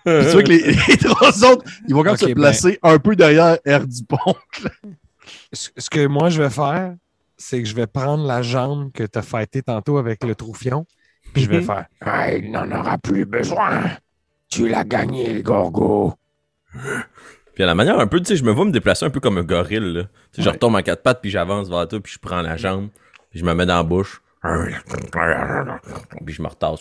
Puis 0.04 0.14
tu 0.24 0.30
vois 0.30 0.42
que 0.42 0.48
les, 0.48 0.72
les 0.88 0.96
trois 0.96 1.44
autres, 1.44 1.64
ils 1.86 1.94
vont 1.94 2.02
quand 2.02 2.12
même 2.12 2.30
se 2.30 2.34
placer 2.34 2.78
un 2.82 2.98
peu 2.98 3.14
derrière 3.14 3.58
R 3.66 3.86
du 3.86 4.02
pont. 4.04 4.34
Ce 5.52 5.90
que 5.90 6.06
moi, 6.06 6.28
je 6.28 6.42
vais 6.42 6.50
faire, 6.50 6.94
c'est 7.36 7.62
que 7.62 7.68
je 7.68 7.74
vais 7.74 7.86
prendre 7.86 8.26
la 8.26 8.42
jambe 8.42 8.92
que 8.92 9.04
tu 9.04 9.18
as 9.18 9.22
fêtée 9.22 9.62
tantôt 9.62 9.98
avec 9.98 10.24
le 10.24 10.34
troufion, 10.34 10.86
puis 11.32 11.42
je 11.42 11.50
vais 11.50 11.62
faire 11.62 11.86
Ah, 12.00 12.32
il 12.32 12.50
n'en 12.50 12.70
aura 12.70 12.98
plus 12.98 13.24
besoin. 13.24 13.82
Tu 14.48 14.68
l'as 14.68 14.84
gagné, 14.84 15.42
Gorgo. 15.42 16.14
Puis 17.54 17.62
à 17.62 17.66
la 17.66 17.74
manière 17.74 17.98
un 17.98 18.06
peu, 18.06 18.18
tu 18.20 18.26
sais, 18.26 18.36
je 18.36 18.44
me 18.44 18.50
vois 18.50 18.64
me 18.64 18.70
déplacer 18.70 19.04
un 19.04 19.10
peu 19.10 19.20
comme 19.20 19.38
un 19.38 19.42
gorille, 19.42 19.92
là. 19.92 20.02
Tu 20.04 20.08
sais, 20.36 20.42
je 20.42 20.48
retombe 20.48 20.74
en 20.74 20.82
quatre 20.82 21.02
pattes, 21.02 21.20
puis 21.20 21.30
j'avance 21.30 21.68
vers 21.68 21.86
toi, 21.88 22.00
puis 22.00 22.12
je 22.12 22.18
prends 22.18 22.40
la 22.42 22.56
jambe, 22.56 22.88
puis 23.30 23.40
je 23.40 23.44
me 23.44 23.54
mets 23.54 23.66
dans 23.66 23.76
la 23.76 23.82
bouche, 23.82 24.22
puis 26.24 26.34
je 26.34 26.42
me 26.42 26.48
retasse. 26.48 26.80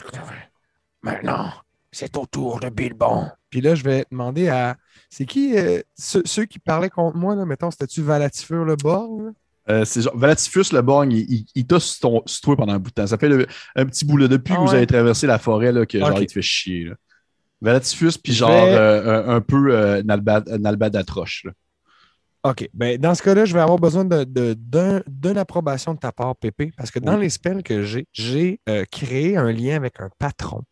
Maintenant, 1.02 1.52
c'est 1.92 2.16
au 2.18 2.26
tour 2.26 2.60
de 2.60 2.70
Bilbon. 2.70 3.28
Puis 3.50 3.62
là, 3.62 3.76
je 3.76 3.84
vais 3.84 4.06
demander 4.12 4.48
à. 4.50 4.78
C'est 5.10 5.26
qui 5.26 5.58
euh, 5.58 5.82
ceux, 5.98 6.22
ceux 6.26 6.46
qui 6.46 6.60
parlaient 6.60 6.90
contre 6.90 7.18
moi, 7.18 7.36
là, 7.36 7.46
mettons, 7.46 7.70
c'était-tu 7.72 8.02
Valatifur 8.02 8.64
le 8.64 8.76
bord? 8.76 9.22
là? 9.22 9.30
Euh, 9.70 9.86
c'est 9.86 10.02
genre, 10.02 10.18
Valatifus, 10.18 10.72
le 10.74 10.82
bong, 10.82 11.12
il, 11.14 11.20
il, 11.32 11.46
il 11.54 11.68
t'a 11.68 11.80
sur, 11.80 12.24
toi 12.42 12.56
pendant 12.56 12.74
un 12.74 12.80
bout 12.80 12.90
de 12.90 12.96
temps. 12.96 13.08
Ça 13.08 13.18
fait 13.18 13.30
le- 13.30 13.46
un 13.76 13.86
petit 13.86 14.06
bout 14.06 14.18
là, 14.18 14.28
depuis 14.28 14.54
Ah 14.54 14.58
que 14.58 14.62
vous 14.62 14.74
avez 14.74 14.88
traversé 14.88 15.28
la 15.28 15.38
forêt, 15.38 15.72
là, 15.72 15.86
que 15.86 16.00
genre, 16.00 16.10
Ok. 16.12 16.18
il 16.22 16.26
te 16.28 16.32
fait 16.34 16.42
chier. 16.42 16.86
Là. 16.86 16.96
Valatifus, 17.62 18.18
puis 18.18 18.34
genre 18.34 18.50
vais- 18.50 18.74
euh, 18.74 19.24
un, 19.28 19.36
un 19.36 19.42
peu 19.42 19.76
euh, 19.76 20.02
Nalbad, 20.04 20.50
Nalbadatroche. 20.50 21.44
là. 21.46 21.52
OK. 22.44 22.68
Ben, 22.74 22.98
dans 23.00 23.14
ce 23.14 23.22
cas-là, 23.22 23.46
je 23.46 23.54
vais 23.54 23.60
avoir 23.60 23.78
besoin 23.78 24.04
de, 24.04 24.24
de- 24.24 24.56
d'un- 24.58 25.04
d'une 25.08 25.38
approbation 25.38 25.94
de 25.94 26.00
ta 26.00 26.12
part, 26.12 26.36
Pépé, 26.38 26.72
parce 26.76 26.90
que 26.90 26.98
dans 26.98 27.16
Oui. 27.16 27.22
les 27.22 27.30
spells 27.30 27.62
que 27.62 27.84
j'ai, 27.84 28.08
j'ai 28.14 28.60
euh, 28.68 28.84
créé 28.92 29.38
un 29.38 29.52
lien 29.52 29.76
avec 29.76 30.00
un 30.00 30.10
patron, 30.18 30.64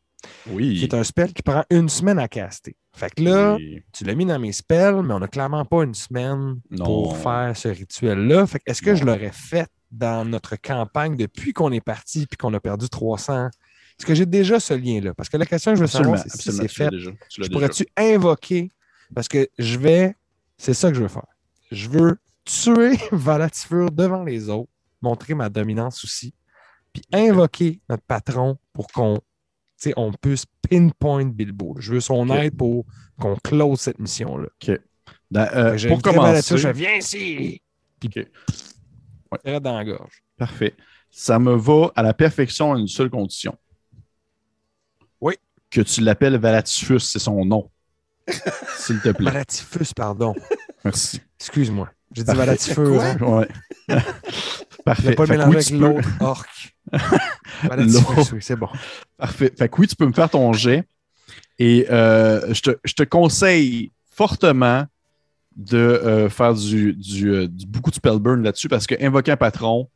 qui 0.43 0.49
Oui. 0.51 0.83
est 0.83 0.93
un 0.93 1.03
spell 1.03 1.33
qui 1.33 1.41
prend 1.41 1.63
une 1.69 1.89
semaine 1.89 2.19
à 2.19 2.27
caster. 2.27 2.75
Fait 2.93 3.09
que 3.13 3.21
là, 3.21 3.55
Oui. 3.55 3.81
tu 3.93 4.03
l'as 4.03 4.15
mis 4.15 4.25
dans 4.25 4.39
mes 4.39 4.51
spells, 4.51 5.01
mais 5.03 5.13
on 5.13 5.19
n'a 5.19 5.27
clairement 5.27 5.65
pas 5.65 5.83
une 5.83 5.93
semaine 5.93 6.59
Non. 6.69 6.85
pour 6.85 7.17
faire 7.17 7.55
ce 7.55 7.67
rituel-là. 7.69 8.45
Fait 8.47 8.59
que 8.59 8.63
est-ce 8.67 8.81
que 8.81 8.91
Non. 8.91 8.95
je 8.95 9.05
l'aurais 9.05 9.31
fait 9.31 9.67
dans 9.91 10.25
notre 10.27 10.55
campagne 10.55 11.15
depuis 11.15 11.53
qu'on 11.53 11.71
est 11.71 11.81
parti 11.81 12.25
puis 12.27 12.37
qu'on 12.37 12.53
a 12.53 12.59
perdu 12.59 12.89
300? 12.89 13.47
Est-ce 13.47 14.05
que 14.05 14.15
j'ai 14.15 14.25
déjà 14.25 14.59
ce 14.59 14.73
lien-là? 14.73 15.13
Parce 15.13 15.29
que 15.29 15.37
la 15.37 15.45
question 15.45 15.71
que 15.71 15.75
je 15.77 15.81
veux 15.81 15.85
Absolument, 15.85 16.15
savoir, 16.17 16.31
c'est 16.35 16.41
si 16.51 16.57
c'est 16.57 16.67
fait. 16.67 16.89
Je 16.97 17.49
pourrais-tu 17.49 17.85
invoquer? 17.97 18.71
Parce 19.13 19.27
que 19.27 19.47
je 19.57 19.77
vais. 19.77 20.15
C'est 20.57 20.73
ça 20.73 20.89
que 20.89 20.95
je 20.95 21.01
veux 21.01 21.07
faire. 21.09 21.25
Je 21.71 21.89
veux 21.89 22.17
tuer 22.45 22.97
Valatifur 23.11 23.91
devant 23.91 24.23
les 24.23 24.49
autres, 24.49 24.69
montrer 25.01 25.33
ma 25.33 25.49
dominance 25.49 26.03
aussi, 26.03 26.33
puis 26.93 27.01
invoquer 27.13 27.81
notre 27.89 28.03
patron 28.03 28.57
pour 28.73 28.87
qu'on 28.87 29.19
tu 29.81 29.89
sais, 29.89 29.93
on 29.97 30.11
puisse 30.11 30.45
pinpoint 30.69 31.25
Bilbo. 31.25 31.75
Je 31.79 31.93
veux 31.93 31.99
son 32.01 32.29
Ok. 32.29 32.35
aide 32.37 32.57
pour 32.57 32.85
qu'on 33.19 33.35
close 33.37 33.79
cette 33.79 33.99
mission-là. 33.99 34.47
Dans- 35.31 35.49
euh, 35.55 35.77
J'ai 35.77 35.87
pour 35.89 36.01
commencer, 36.01 36.57
je 36.57 36.67
viens 36.69 36.95
ici! 36.95 37.61
Puis, 37.99 38.09
Ok. 38.17 38.27
Ouais. 39.45 39.59
dans 39.59 39.77
la 39.77 39.85
gorge. 39.85 40.23
Parfait. 40.37 40.75
Ça 41.11 41.37
me 41.39 41.53
va 41.55 41.91
à 41.95 42.03
la 42.03 42.13
perfection 42.13 42.73
à 42.73 42.79
une 42.79 42.87
seule 42.87 43.09
condition. 43.09 43.55
Oui. 45.21 45.35
Que 45.69 45.81
tu 45.81 46.01
l'appelles 46.01 46.37
Valatifus, 46.37 46.99
c'est 46.99 47.19
son 47.19 47.45
nom. 47.45 47.69
S'il 48.77 48.99
te 49.01 49.09
plaît. 49.09 49.31
Valatifus, 49.31 49.93
pardon. 49.95 50.33
Merci. 50.83 51.21
Excuse-moi. 51.39 51.89
J'ai 52.11 52.23
dit. 52.23 52.31
Quoi? 52.75 53.05
hein. 53.05 53.17
Ouais. 53.21 53.47
Je 53.87 53.95
Parfait. 54.83 55.09
vais 55.09 55.15
pas 55.15 55.25
le 55.25 55.29
mélanger 55.37 55.75
oui, 55.75 55.83
avec 55.85 55.95
l'autre 55.95 56.09
orc. 56.21 56.45
C'est 58.41 58.55
bon. 58.55 58.67
Parfait. 59.17 59.53
Fait 59.57 59.69
que 59.69 59.75
oui, 59.81 59.87
tu 59.87 59.95
peux 59.95 60.05
me 60.07 60.13
faire 60.13 60.29
ton 60.29 60.51
jet. 60.53 60.83
Et 61.57 61.85
euh, 61.89 62.53
je, 62.53 62.61
te, 62.61 62.71
je 62.83 62.93
te 62.93 63.03
conseille 63.03 63.91
fortement 64.11 64.85
de 65.55 65.77
euh, 65.77 66.29
faire 66.29 66.53
du, 66.53 66.93
du, 66.93 67.29
euh, 67.29 67.47
du- 67.47 67.65
beaucoup 67.65 67.89
de 67.89 67.95
spellburn 67.95 68.41
là-dessus 68.43 68.69
parce 68.69 68.87
que 68.87 68.95
invoquer 69.03 69.31
un 69.33 69.37
patron, 69.37 69.89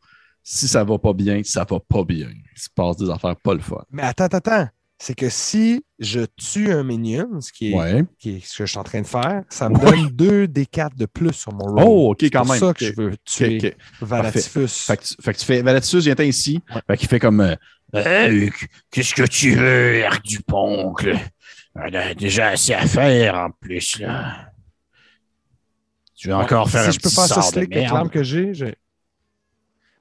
si 0.43 0.67
ça 0.67 0.83
va 0.83 0.97
pas 0.99 1.13
bien, 1.13 1.41
ça 1.43 1.65
va 1.69 1.79
pas 1.79 2.03
bien. 2.03 2.27
Il 2.29 2.59
se 2.61 2.67
passe 2.73 2.97
des 2.97 3.09
affaires 3.09 3.35
pas 3.37 3.53
le 3.53 3.61
fun. 3.61 3.83
Mais 3.91 4.03
attends, 4.03 4.25
attends, 4.25 4.37
attends. 4.37 4.67
C'est 5.05 5.15
que 5.15 5.27
si 5.27 5.83
je 5.99 6.21
tue 6.37 6.71
un 6.71 6.85
minion, 6.85 7.41
ce 7.41 7.51
qui 7.51 7.73
est, 7.73 7.75
Ouais. 7.75 8.05
qui 8.19 8.37
est 8.37 8.45
ce 8.45 8.59
que 8.59 8.65
je 8.65 8.69
suis 8.71 8.79
en 8.79 8.85
train 8.85 9.01
de 9.01 9.05
faire, 9.05 9.43
ça 9.49 9.67
me 9.67 9.77
donne 9.77 10.07
2 10.07 10.47
des 10.47 10.65
4 10.65 10.95
de 10.95 11.05
plus 11.05 11.33
sur 11.33 11.51
mon 11.51 11.65
roll. 11.65 11.83
Oh, 11.85 12.11
ok, 12.11 12.17
C'est 12.21 12.29
quand 12.29 12.45
même. 12.45 12.57
ça 12.57 12.73
que 12.73 12.85
je 12.85 12.93
veux 12.95 13.17
tuer 13.25 13.59
ok. 13.61 13.75
Valatifus. 14.07 14.67
Fait 14.85 14.95
que, 14.95 15.03
tu, 15.03 15.15
fait 15.21 15.33
que 15.33 15.39
tu 15.39 15.45
fais 15.45 15.61
Valatifus, 15.61 15.99
viens 16.05 16.15
ici. 16.23 16.61
Ouais. 16.73 16.81
Fait 16.87 16.95
qu'il 16.97 17.09
fait 17.09 17.19
comme 17.19 17.41
euh, 17.41 17.53
Euh, 17.95 18.49
Qu'est-ce 18.91 19.13
que 19.13 19.23
tu 19.23 19.55
veux, 19.55 19.95
Erc 19.95 20.23
du 20.23 20.39
Poncle? 20.39 21.19
On 21.75 21.93
a 21.93 22.13
déjà 22.13 22.47
assez 22.51 22.73
à 22.73 22.87
faire 22.87 23.35
en 23.35 23.49
plus, 23.51 23.99
là. 23.99 24.53
Tu 26.15 26.29
veux 26.29 26.35
encore 26.35 26.69
faire 26.69 26.83
si 26.83 26.87
un 26.87 26.91
je 26.91 26.99
peux 26.99 27.09
faire 27.09 27.25
ça 27.27 27.41
avec 27.57 27.75
l'arme 27.75 28.09
que 28.09 28.23
j'ai, 28.23 28.53
j'ai 28.53 28.75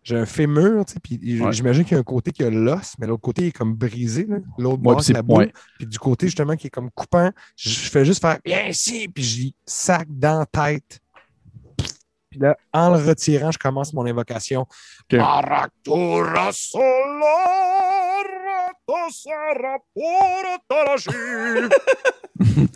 j'ai 0.03 0.17
un 0.17 0.27
fémur, 0.27 0.85
tu 0.85 0.95
sais, 0.95 1.01
puis 1.01 1.41
Ouais. 1.41 1.53
j'imagine 1.53 1.85
qu'il 1.85 1.93
y 1.93 1.97
a 1.97 2.01
un 2.01 2.05
côté 2.05 2.33
qui 2.33 2.43
a 2.45 2.51
l'os, 2.51 2.95
mais 2.99 3.07
l'autre 3.07 3.23
côté 3.23 3.43
il 3.43 3.49
est 3.49 3.53
comme 3.53 3.75
brisé, 3.75 4.27
là. 4.29 4.37
l'autre 4.59 4.79
bord 4.83 5.03
c'est 5.03 5.13
la 5.13 5.23
boule, 5.23 5.53
puis 5.79 5.87
du 5.87 5.99
côté 5.99 6.27
justement 6.27 6.57
qui 6.57 6.67
est 6.67 6.71
comme 6.71 6.91
coupant, 6.91 7.31
je 7.57 7.71
fais 7.71 8.05
juste 8.05 8.21
faire 8.21 8.39
viens 8.45 8.67
ici, 8.67 9.09
puis 9.09 9.23
j'y 9.23 9.55
sac 9.67 10.07
dans 10.11 10.41
la 10.41 10.47
tête. 10.47 10.99
Puis 12.31 12.41
là, 12.41 12.57
en 12.73 12.95
le 12.95 13.07
retirant, 13.07 13.51
je 13.51 13.59
commence 13.59 13.93
mon 13.93 14.07
invocation. 14.07 14.67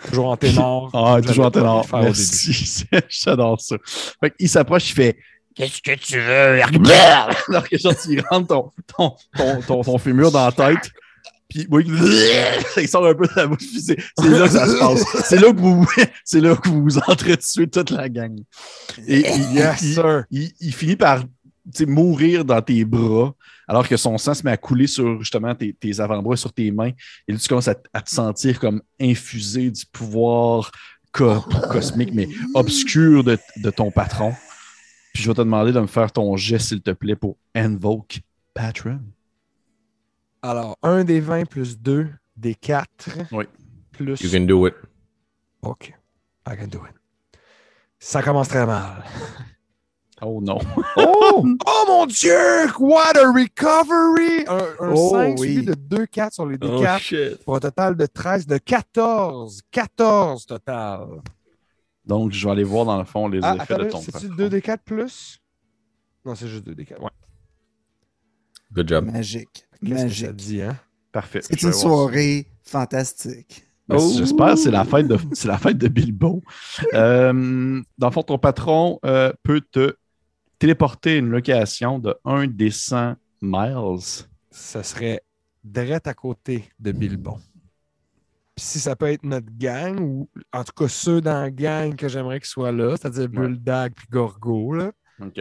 Toujours 0.06 0.26
en 0.26 0.36
ténor. 0.36 0.90
Ah, 0.94 1.20
toujours 1.22 1.46
en 1.46 1.50
ténor. 1.50 1.86
Merci. 1.92 2.84
J'adore 3.08 3.60
ça. 3.60 3.76
Fait 4.20 4.30
qu'il 4.30 4.48
s'approche, 4.48 4.90
il 4.90 4.94
fait 4.94 5.16
Qu'est-ce 5.56 5.80
que 5.82 5.94
tu 5.96 6.20
veux! 6.20 6.62
Alors 6.62 7.68
que 7.68 7.78
genre, 7.78 7.94
tu 7.96 8.20
rentres 8.30 8.46
ton, 8.48 8.70
ton, 8.96 9.14
ton, 9.36 9.60
ton, 9.62 9.82
ton 9.82 9.98
fémur 9.98 10.30
dans 10.30 10.44
la 10.44 10.52
tête. 10.52 10.90
Puis, 11.48 11.66
oui, 11.70 11.84
il 12.76 12.88
sort 12.88 13.06
un 13.06 13.14
peu 13.14 13.26
de 13.26 13.32
la 13.36 13.46
bouche. 13.46 13.58
puis 13.58 13.80
C'est 13.80 13.96
c'est 14.18 14.28
là 14.28 14.46
que 14.46 14.52
ça 14.52 14.66
se 14.66 14.78
passe. 14.78 15.04
C'est 15.28 15.40
là 15.40 15.52
que 15.52 15.58
vous 15.58 15.86
c'est 16.24 16.40
là 16.40 16.56
que 16.56 16.68
vous 16.68 16.82
vous 16.82 16.98
entretuez 16.98 17.68
toute 17.68 17.90
la 17.90 18.08
gang. 18.08 18.36
Et 19.06 19.20
il, 19.20 19.54
Yes, 19.54 19.80
il- 19.82 19.94
sir. 19.94 20.24
il- 20.30 20.52
il 20.60 20.74
finit 20.74 20.96
par 20.96 21.20
tu 21.22 21.28
sais, 21.72 21.86
mourir 21.86 22.44
dans 22.44 22.60
tes 22.62 22.84
bras, 22.84 23.34
alors 23.66 23.88
que 23.88 23.96
son 23.96 24.18
sang 24.18 24.34
se 24.34 24.42
met 24.44 24.52
à 24.52 24.56
couler 24.56 24.86
sur 24.86 25.20
justement 25.20 25.52
tes, 25.54 25.72
tes 25.72 25.98
avant-bras, 26.00 26.36
sur 26.36 26.52
tes 26.52 26.70
mains. 26.70 26.90
Et 27.26 27.32
là, 27.32 27.38
tu 27.38 27.48
commences 27.48 27.66
à, 27.68 27.74
à 27.92 28.02
te 28.02 28.10
sentir 28.10 28.60
comme 28.60 28.82
infusé 29.00 29.70
du 29.72 29.84
pouvoir 29.92 30.70
co- 31.12 31.40
cosmique, 31.70 32.10
mais 32.12 32.28
obscur 32.54 33.24
de, 33.24 33.36
de 33.56 33.70
ton 33.70 33.90
patron. 33.90 34.32
Puis 35.16 35.22
je 35.22 35.30
vais 35.30 35.34
te 35.34 35.40
demander 35.40 35.72
de 35.72 35.80
me 35.80 35.86
faire 35.86 36.12
ton 36.12 36.36
jet, 36.36 36.58
s'il 36.58 36.82
te 36.82 36.90
plaît, 36.90 37.16
pour 37.16 37.38
Invoke 37.54 38.20
Patron. 38.52 39.00
Alors, 40.42 40.76
un 40.82 41.04
des 41.04 41.20
20 41.20 41.46
plus 41.46 41.78
2 41.80 42.10
des 42.36 42.54
4 42.54 43.08
Oui. 43.32 43.46
plus. 43.92 44.20
You 44.20 44.30
can 44.30 44.44
do 44.44 44.66
it. 44.66 44.74
OK. 45.62 45.94
I 46.46 46.54
can 46.54 46.66
do 46.66 46.80
it. 46.86 46.94
Ça 47.98 48.22
commence 48.22 48.48
très 48.48 48.66
mal. 48.66 49.04
Oh 50.20 50.38
non. 50.42 50.58
Oh! 50.98 51.46
oh 51.66 51.84
mon 51.88 52.04
Dieu! 52.06 52.66
What 52.78 53.16
a 53.16 53.32
recovery! 53.32 54.44
Un, 54.46 54.86
un 54.86 54.92
Oh, 54.94 55.10
5 55.12 55.38
oui. 55.38 55.54
suivi 55.54 55.64
de 55.64 55.72
2 55.74 56.04
4 56.04 56.34
sur 56.34 56.44
les 56.44 56.58
Oh 56.60 56.66
D4 56.82 56.98
shit. 56.98 57.42
pour 57.44 57.56
un 57.56 57.60
total 57.60 57.96
de 57.96 58.04
13, 58.04 58.46
de 58.46 58.58
14. 58.58 59.62
14 59.70 60.44
total. 60.44 61.06
Donc, 62.06 62.32
je 62.32 62.44
vais 62.46 62.52
aller 62.52 62.64
voir 62.64 62.84
dans 62.84 62.98
le 62.98 63.04
fond 63.04 63.28
les 63.28 63.40
Ah, 63.42 63.56
effets 63.56 63.74
attends, 63.74 63.84
de 63.84 63.88
ton 63.90 64.00
c'est-tu 64.00 64.28
patron. 64.28 64.34
2 64.36 64.48
D4 64.48 64.78
plus? 64.84 65.40
Non, 66.24 66.34
c'est 66.34 66.48
juste 66.48 66.64
2 66.64 66.74
D4. 66.74 67.00
Ouais. 67.00 67.10
Good 68.72 68.88
job. 68.88 69.04
Magique. 69.10 69.66
Qu'est-ce 69.84 69.90
que 69.90 69.96
ça 69.98 70.04
Magique. 70.04 70.36
dit, 70.36 70.62
hein? 70.62 70.78
Parfait. 71.12 71.40
C'est 71.42 71.62
une 71.62 71.72
soirée 71.72 72.46
fantastique. 72.62 73.62
Ben, 73.88 73.96
Oh. 73.98 74.12
J'espère, 74.16 74.58
c'est 74.58 74.72
la 74.72 74.84
fête 74.84 75.06
de 75.06 75.16
c'est 75.32 75.46
la 75.46 75.58
fête 75.58 75.78
de 75.78 75.86
Bilbo. 75.88 76.42
Euh, 76.94 77.80
dans 77.98 78.06
le 78.08 78.12
fond, 78.12 78.22
ton 78.22 78.38
patron 78.38 78.98
euh, 79.04 79.32
peut 79.44 79.60
te 79.60 79.94
téléporter 80.58 81.12
à 81.12 81.16
une 81.16 81.28
location 81.30 81.98
de 82.00 82.14
1 82.24 82.48
des 82.48 82.70
100 82.72 83.14
miles. 83.42 83.98
Ça 84.50 84.82
serait 84.82 85.20
direct 85.62 86.06
à 86.08 86.14
côté 86.14 86.64
de 86.80 86.90
Bilbon. 86.92 87.38
Puis 88.56 88.64
si 88.64 88.80
ça 88.80 88.96
peut 88.96 89.06
être 89.12 89.22
notre 89.24 89.48
gang, 89.58 90.00
ou 90.00 90.28
en 90.52 90.64
tout 90.64 90.72
cas 90.74 90.88
ceux 90.88 91.20
dans 91.20 91.40
la 91.42 91.50
gang 91.50 91.94
que 91.94 92.08
j'aimerais 92.08 92.40
qu'ils 92.40 92.48
soient 92.48 92.72
là, 92.72 92.96
c'est-à-dire 92.96 93.28
Bulldog 93.28 93.92
puis 93.94 94.06
Gorgo, 94.10 94.72
là. 94.74 94.92
OK. 95.20 95.34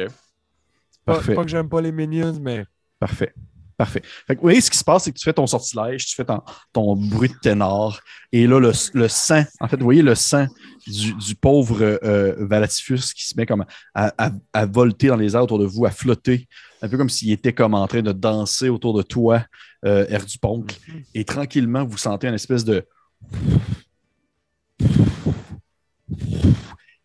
Pas, 1.05 1.13
Parfait. 1.15 1.33
pas 1.35 1.43
que 1.43 1.49
j'aime 1.49 1.69
pas 1.69 1.81
les 1.81 1.91
minions, 1.91 2.37
mais 2.41 2.65
Parfait. 2.99 3.33
Parfait. 3.77 4.01
Fait 4.25 4.35
que, 4.35 4.39
vous 4.39 4.45
voyez, 4.45 4.61
ce 4.61 4.71
qui 4.71 4.77
se 4.77 4.83
passe, 4.85 5.03
c'est 5.03 5.11
que 5.11 5.17
tu 5.17 5.23
fais 5.25 5.33
ton 5.33 5.45
sortilège, 5.47 6.05
tu 6.05 6.15
fais 6.15 6.23
ton, 6.23 6.41
ton 6.71 6.95
bruit 6.95 7.27
de 7.27 7.35
ténor, 7.41 7.99
et 8.31 8.47
là, 8.47 8.57
le, 8.59 8.71
le 8.93 9.07
sang, 9.09 9.43
en 9.59 9.67
fait, 9.67 9.75
vous 9.75 9.83
voyez 9.83 10.01
le 10.01 10.15
sang 10.15 10.47
du, 10.87 11.13
du 11.13 11.35
pauvre 11.35 11.81
euh, 11.81 12.35
Valatifus 12.39 13.13
qui 13.13 13.27
se 13.27 13.35
met 13.35 13.45
comme 13.45 13.65
à, 13.93 14.13
à- 14.17 14.31
à 14.53 14.65
volter 14.65 15.07
dans 15.07 15.17
les 15.17 15.35
airs 15.35 15.43
autour 15.43 15.59
de 15.59 15.65
vous, 15.65 15.85
à 15.85 15.91
flotter, 15.91 16.47
un 16.81 16.87
peu 16.87 16.97
comme 16.97 17.09
s'il 17.09 17.31
était 17.31 17.51
comme 17.53 17.73
en 17.73 17.85
train 17.87 18.01
de 18.01 18.13
danser 18.13 18.69
autour 18.69 18.93
de 18.97 19.03
toi, 19.03 19.43
euh, 19.85 20.05
Air 20.07 20.25
du 20.25 20.37
Poncle. 20.37 20.77
Et 21.13 21.25
tranquillement, 21.25 21.83
vous 21.85 21.97
sentez 21.97 22.27
une 22.27 22.33
espèce 22.33 22.63
de. 22.63 22.85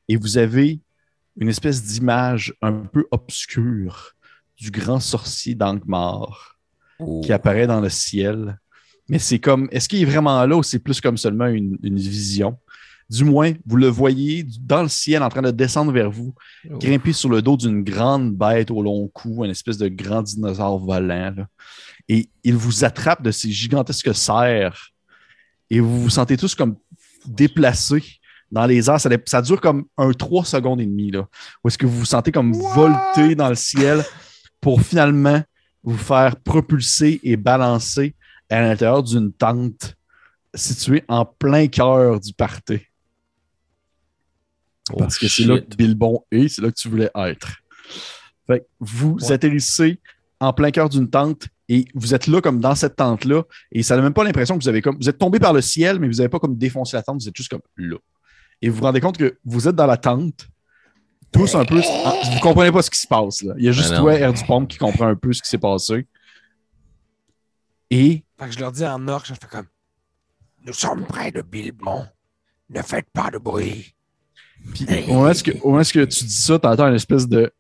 Et 0.09 0.16
vous 0.16 0.38
avez 0.38 0.80
une 1.37 1.48
espèce 1.48 1.83
d'image 1.83 2.54
un 2.61 2.72
peu 2.72 3.06
obscure 3.11 4.14
du 4.56 4.70
grand 4.70 5.00
sorcier 5.00 5.54
d'Angmar 5.54 6.59
qui 7.22 7.33
apparaît 7.33 7.66
dans 7.66 7.80
le 7.80 7.88
ciel. 7.88 8.59
Mais 9.09 9.18
c'est 9.18 9.38
comme, 9.38 9.68
est-ce 9.72 9.88
qu'il 9.88 10.02
est 10.02 10.04
vraiment 10.04 10.44
là 10.44 10.56
ou 10.56 10.62
c'est 10.62 10.78
plus 10.78 11.00
comme 11.00 11.16
seulement 11.16 11.46
une, 11.46 11.78
une 11.83 11.96
vision? 11.96 12.59
Du 13.09 13.24
moins, 13.24 13.52
vous 13.66 13.76
le 13.76 13.88
voyez 13.88 14.44
dans 14.61 14.83
le 14.83 14.88
ciel 14.88 15.22
en 15.22 15.28
train 15.28 15.42
de 15.42 15.50
descendre 15.50 15.90
vers 15.90 16.11
vous, 16.11 16.33
grimper 16.64 17.12
sur 17.12 17.28
le 17.28 17.42
dos 17.42 17.56
d'une 17.56 17.83
grande 17.83 18.37
bête 18.37 18.70
au 18.70 18.83
long 18.83 19.09
cou, 19.09 19.44
une 19.44 19.50
espèce 19.50 19.78
de 19.78 19.88
grand 19.88 20.22
dinosaure 20.22 20.78
volant. 20.78 21.35
là. 21.37 21.46
Et 22.09 22.28
il 22.44 22.54
vous 22.54 22.85
attrape 22.85 23.22
de 23.22 23.33
ses 23.33 23.50
gigantesques 23.50 24.14
serres 24.14 24.90
et 25.70 25.80
vous 25.80 26.02
vous 26.02 26.11
sentez 26.11 26.37
tous 26.37 26.54
comme 26.54 26.76
déplacés 27.26 28.02
dans 28.50 28.66
les 28.66 28.90
airs. 28.90 29.00
Ça, 29.00 29.42
dure 29.42 29.61
comme 29.61 29.85
un 29.96 30.12
3 30.12 30.44
secondes 30.44 30.80
et 30.80 30.87
demie, 30.87 31.11
là. 31.11 31.28
Où 31.62 31.68
est-ce 31.68 31.78
que 31.78 31.87
vous 31.87 31.98
vous 32.00 32.04
sentez 32.04 32.33
comme 32.33 32.52
volter 32.52 33.35
dans 33.35 33.48
le 33.48 33.54
ciel 33.54 34.04
pour 34.61 34.83
finalement 34.83 35.42
vous 35.83 35.96
faire 35.96 36.37
propulser 36.37 37.20
et 37.22 37.37
balancer 37.37 38.14
à 38.50 38.61
l'intérieur 38.61 39.02
d'une 39.02 39.33
tente 39.33 39.94
située 40.54 41.04
en 41.09 41.24
plein 41.24 41.68
cœur 41.68 42.18
du 42.20 42.33
party. 42.35 42.80
Oh, 44.92 44.96
Parce 44.98 45.18
que 45.18 45.28
c'est 45.28 45.44
là 45.44 45.61
que. 45.61 45.76
Bilbon 45.76 46.24
est, 46.33 46.48
c'est 46.48 46.62
là 46.62 46.68
que 46.70 46.74
tu 46.76 46.88
voulais 46.88 47.11
être. 47.14 47.59
Fait 48.46 48.61
que 48.61 48.64
vous 48.80 49.16
Ouais. 49.20 49.33
atterrissez 49.33 50.00
en 50.40 50.52
plein 50.52 50.70
cœur 50.72 50.88
d'une 50.88 51.09
tente 51.09 51.46
et 51.72 51.85
vous 51.94 52.14
êtes 52.14 52.26
là 52.26 52.40
comme 52.40 52.61
dans 52.61 52.74
cette 52.74 52.96
tente-là 52.96 53.44
et 53.70 53.83
ça 53.85 53.94
n'a 53.96 54.02
même 54.02 54.12
pas 54.12 54.24
l'impression 54.24 54.59
que 54.59 54.62
vous 54.64 54.68
avez 54.68 54.83
comme. 54.83 54.96
Vous 55.00 55.09
êtes 55.09 55.18
tombé 55.18 55.38
par 55.38 55.52
le 55.52 55.61
ciel, 55.62 56.00
mais 56.00 56.09
vous 56.09 56.14
n'avez 56.14 56.28
pas 56.28 56.38
comme 56.40 56.56
défoncé 56.56 56.96
la 56.96 57.02
tente, 57.02 57.20
vous 57.22 57.28
êtes 57.28 57.37
juste 57.37 57.48
comme 57.50 57.61
là. 57.76 57.96
Et 58.61 58.68
vous 58.68 58.76
vous 58.76 58.83
rendez 58.83 59.00
compte 59.00 59.16
que 59.16 59.38
vous 59.44 59.68
êtes 59.68 59.76
dans 59.76 59.87
la 59.87 59.96
tente, 59.96 60.48
tous 61.33 61.54
un 61.54 61.64
peu. 61.64 61.80
en- 61.80 62.33
vous 62.33 62.40
comprenez 62.40 62.72
pas 62.72 62.83
ce 62.83 62.90
qui 62.90 62.98
se 63.00 63.06
passe 63.06 63.42
là. 63.42 63.54
Il 63.56 63.64
y 63.64 63.68
a 63.68 63.72
juste 63.72 63.94
toi, 63.96 64.14
Air 64.14 64.33
du 64.33 64.44
Pompe, 64.44 64.68
qui 64.68 64.78
comprend 64.78 65.06
un 65.06 65.14
peu 65.14 65.33
ce 65.33 65.40
qui 65.40 65.48
s'est 65.48 65.59
passé. 65.59 66.06
Et 67.90 68.24
Fait 68.38 68.46
que 68.46 68.52
je 68.52 68.59
leur 68.61 68.72
dis 68.72 68.85
en 68.87 69.06
orque, 69.09 69.26
je 69.26 69.35
fais 69.35 69.48
comme. 69.50 69.66
Nous 70.66 70.72
sommes 70.72 71.04
près 71.06 71.30
de 71.30 71.42
Bilbon. 71.42 72.04
Ne 72.68 72.83
faites 72.83 73.06
pas 73.12 73.30
de 73.30 73.38
bruit. 73.38 73.94
Puis, 74.74 74.87
au 75.09 75.14
moment 75.14 75.30
est-ce 75.30 75.92
que, 75.92 76.04
tu 76.04 76.24
dis 76.24 76.35
ça, 76.35 76.59
t'entends 76.59 76.87
une 76.88 76.94
espèce 76.94 77.26
de 77.26 77.50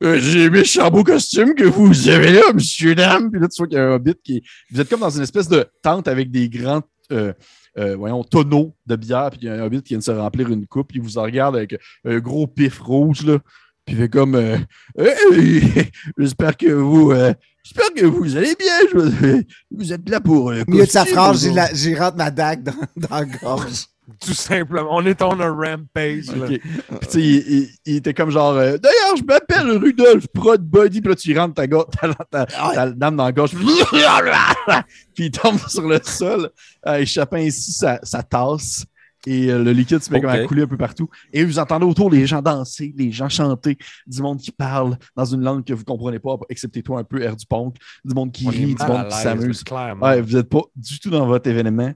J'ai 0.00 0.44
aimé 0.44 0.64
ce 0.64 0.90
beau 0.90 1.04
costume 1.04 1.54
que 1.54 1.64
vous 1.64 2.08
avez 2.08 2.32
là, 2.32 2.52
monsieur, 2.54 2.94
dame. 2.94 3.30
Puis 3.30 3.40
là, 3.40 3.48
tu 3.48 3.56
vois 3.58 3.66
qu'il 3.66 3.76
y 3.78 3.80
a 3.80 3.88
un 3.88 3.92
hobbit 3.94 4.14
qui. 4.22 4.42
Vous 4.70 4.80
êtes 4.80 4.88
comme 4.88 5.00
dans 5.00 5.10
une 5.10 5.22
espèce 5.22 5.48
de 5.48 5.64
tente 5.82 6.08
avec 6.08 6.30
des 6.30 6.48
grands 6.48 6.82
euh, 7.12 7.32
euh, 7.78 7.94
voyons, 7.96 8.24
tonneaux 8.24 8.74
de 8.86 8.96
bière, 8.96 9.30
puis 9.30 9.40
il 9.42 9.46
y 9.46 9.48
a 9.50 9.54
un 9.54 9.60
hobbit 9.62 9.82
qui 9.82 9.90
vient 9.90 9.98
de 9.98 10.02
se 10.04 10.10
remplir 10.10 10.48
une 10.50 10.66
coupe, 10.66 10.94
il 10.94 11.00
vous 11.02 11.18
en 11.18 11.22
regarde 11.22 11.54
avec 11.56 11.76
un 12.04 12.18
gros 12.18 12.46
pif 12.46 12.80
rouge, 12.80 13.24
là. 13.24 13.38
Puis 13.84 13.94
il 13.94 13.98
fait 14.00 14.08
comme 14.08 14.34
euh, 14.34 14.56
J'espère 16.18 16.56
que 16.56 16.72
vous. 16.72 17.12
euh, 17.12 17.32
J'espère 17.62 17.92
que 17.94 18.04
vous 18.06 18.36
allez 18.36 18.54
bien. 18.58 19.42
Vous 19.70 19.92
êtes 19.92 20.08
là 20.08 20.20
pour. 20.20 20.50
euh, 20.50 20.62
Au 20.66 20.70
milieu 20.70 20.86
de 20.86 20.90
sa 20.90 21.04
phrase, 21.04 21.48
j'ai 21.74 21.94
rentre 21.96 22.16
ma 22.16 22.30
dague 22.30 22.62
dans, 22.62 22.72
dans 22.96 23.14
la 23.16 23.24
gorge. 23.24 23.86
Tout 24.24 24.34
simplement. 24.34 24.88
On 24.90 25.04
est 25.04 25.20
on 25.22 25.40
un 25.40 25.50
rampage. 25.52 26.26
là. 26.26 26.46
Ok. 26.46 26.48
Puis, 26.48 26.60
tu 26.60 27.08
sais, 27.08 27.20
il, 27.20 27.36
il- 27.36 27.68
il 27.86 27.96
était 27.96 28.14
comme 28.14 28.30
genre, 28.30 28.52
euh, 28.54 28.76
d'ailleurs, 28.78 29.16
je 29.18 29.24
m'appelle 29.24 29.70
Rudolf 29.78 30.26
Prod 30.28 30.62
Body. 30.62 31.00
Puis 31.00 31.10
là, 31.10 31.16
tu 31.16 31.38
rentres 31.38 31.54
ta, 31.54 31.66
go- 31.66 31.84
ta, 31.84 32.14
ta, 32.30 32.46
ta 32.46 32.90
dame 32.90 33.16
dans 33.16 33.24
la 33.24 33.32
gorge. 33.32 33.50
Puis 33.54 33.64
il 35.26 35.30
tombe 35.30 35.58
sur 35.68 35.82
le 35.88 35.98
sol, 36.02 36.50
euh, 36.86 36.98
échappant 36.98 37.36
ainsi 37.36 37.72
sa, 37.72 37.98
sa 38.02 38.22
tasse. 38.22 38.84
Et 39.26 39.50
euh, 39.50 39.62
le 39.62 39.72
liquide 39.72 39.98
se 40.02 40.12
met 40.12 40.20
comme 40.20 40.30
à 40.30 40.38
couler 40.44 40.62
un 40.62 40.66
peu 40.68 40.76
partout. 40.76 41.08
Et 41.32 41.44
vous 41.44 41.58
entendez 41.58 41.84
autour 41.84 42.08
les 42.10 42.26
gens 42.26 42.40
danser, 42.40 42.94
les 42.96 43.10
gens 43.10 43.28
chanter, 43.28 43.76
du 44.06 44.22
monde 44.22 44.38
qui 44.38 44.52
parle 44.52 44.96
dans 45.16 45.24
une 45.24 45.42
langue 45.42 45.64
que 45.64 45.72
vous 45.72 45.80
ne 45.80 45.84
comprenez 45.84 46.18
pas, 46.20 46.36
excepté 46.48 46.82
toi 46.82 47.00
un 47.00 47.04
peu, 47.04 47.20
Air 47.22 47.34
du 47.36 47.44
Pont, 47.44 47.72
du 48.04 48.14
monde 48.14 48.30
qui 48.32 48.46
On 48.46 48.50
rit, 48.50 48.74
du 48.74 48.86
monde 48.86 49.08
qui 49.08 49.16
s'amuse. 49.16 49.64
Ouais, 50.00 50.20
vous 50.20 50.36
n'êtes 50.36 50.48
pas 50.48 50.62
du 50.76 51.00
tout 51.00 51.10
dans 51.10 51.26
votre 51.26 51.50
événement. 51.50 51.92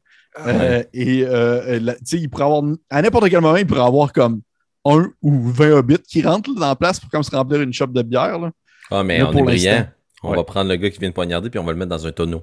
Euh, 0.46 0.82
et 0.92 1.24
euh, 1.24 1.78
la- 1.80 1.94
tu 1.94 2.00
sais, 2.04 2.18
il 2.18 2.28
pourrait 2.28 2.44
avoir, 2.44 2.62
à 2.90 3.02
n'importe 3.02 3.28
quel 3.30 3.40
moment, 3.40 3.56
il 3.56 3.66
pourrait 3.66 3.80
avoir 3.80 4.12
comme 4.12 4.40
un 4.84 5.10
ou 5.22 5.48
20 5.50 5.70
hobbits 5.72 5.98
qui 6.08 6.22
rentrent 6.22 6.50
là, 6.54 6.60
dans 6.60 6.66
la 6.68 6.76
place 6.76 6.98
pour 7.00 7.10
comme 7.10 7.22
se 7.22 7.30
remplir 7.30 7.60
une 7.60 7.72
chope 7.72 7.92
de 7.92 8.02
bière. 8.02 8.38
Là. 8.38 8.50
Ah, 8.90 9.02
mais 9.04 9.18
Là, 9.18 9.28
on 9.28 9.32
pour 9.32 9.40
est 9.42 9.44
brillant. 9.44 9.86
On 10.22 10.30
Ouais. 10.30 10.36
va 10.36 10.44
prendre 10.44 10.68
le 10.70 10.76
gars 10.76 10.90
qui 10.90 10.98
vient 10.98 11.08
de 11.10 11.14
poignarder 11.14 11.48
puis 11.50 11.58
on 11.60 11.64
va 11.64 11.72
le 11.72 11.78
mettre 11.78 11.90
dans 11.90 12.06
un 12.06 12.12
tonneau. 12.12 12.38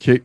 OK. 0.00 0.22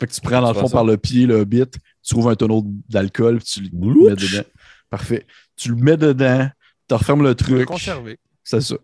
Fait 0.00 0.06
que 0.06 0.12
tu 0.12 0.20
prends 0.20 0.40
dans 0.40 0.52
le 0.52 0.58
fond 0.58 0.68
par 0.68 0.84
le 0.84 0.96
pied 0.96 1.26
le 1.26 1.40
hobbit, 1.40 1.64
tu 2.02 2.14
trouves 2.14 2.28
un 2.28 2.34
tonneau 2.34 2.64
d'alcool, 2.88 3.38
puis 3.38 3.46
tu 3.46 3.60
le 3.62 3.68
Blouch. 3.72 4.08
mets 4.10 4.16
dedans. 4.16 4.44
Parfait. 4.90 5.26
Tu 5.56 5.70
le 5.70 5.76
mets 5.76 5.96
dedans, 5.96 6.48
tu 6.88 6.94
refermes 6.94 7.22
le 7.22 7.34
truc. 7.34 7.66
conserver. 7.66 8.18
C'est 8.44 8.60
ça. 8.60 8.76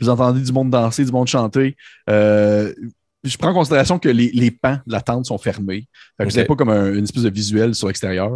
Vous 0.00 0.08
entendez 0.08 0.40
du 0.40 0.52
monde 0.52 0.70
danser, 0.70 1.04
du 1.04 1.12
monde 1.12 1.26
chanter. 1.28 1.76
Euh, 2.10 2.72
je 3.22 3.36
prends 3.36 3.50
en 3.50 3.54
considération 3.54 3.98
que 3.98 4.08
les, 4.08 4.30
les 4.32 4.50
pans 4.50 4.78
de 4.86 4.92
la 4.92 5.00
tente 5.00 5.24
sont 5.26 5.38
fermés. 5.38 5.88
Fait 6.16 6.24
que 6.24 6.24
Ok. 6.24 6.30
vous 6.30 6.36
n'avez 6.36 6.46
pas 6.48 6.56
comme 6.56 6.68
un- 6.68 6.92
une 6.94 7.04
espèce 7.04 7.22
de 7.22 7.30
visuel 7.30 7.74
sur 7.74 7.86
l'extérieur. 7.88 8.30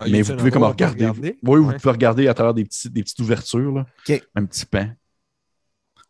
Ah, 0.00 0.06
Mais 0.10 0.22
vous 0.22 0.34
pouvez 0.36 0.50
comme 0.50 0.62
pour 0.62 0.70
regarder. 0.70 1.06
Oui, 1.06 1.32
vous 1.42 1.52
Ouais. 1.68 1.76
pouvez 1.76 1.90
regarder 1.92 2.26
à 2.28 2.34
travers 2.34 2.54
des, 2.54 2.64
petits, 2.64 2.88
des 2.90 3.02
petites 3.02 3.18
ouvertures. 3.20 3.72
Là. 3.72 3.86
OK. 4.08 4.22
Un 4.34 4.44
petit 4.44 4.64
pan. 4.66 4.88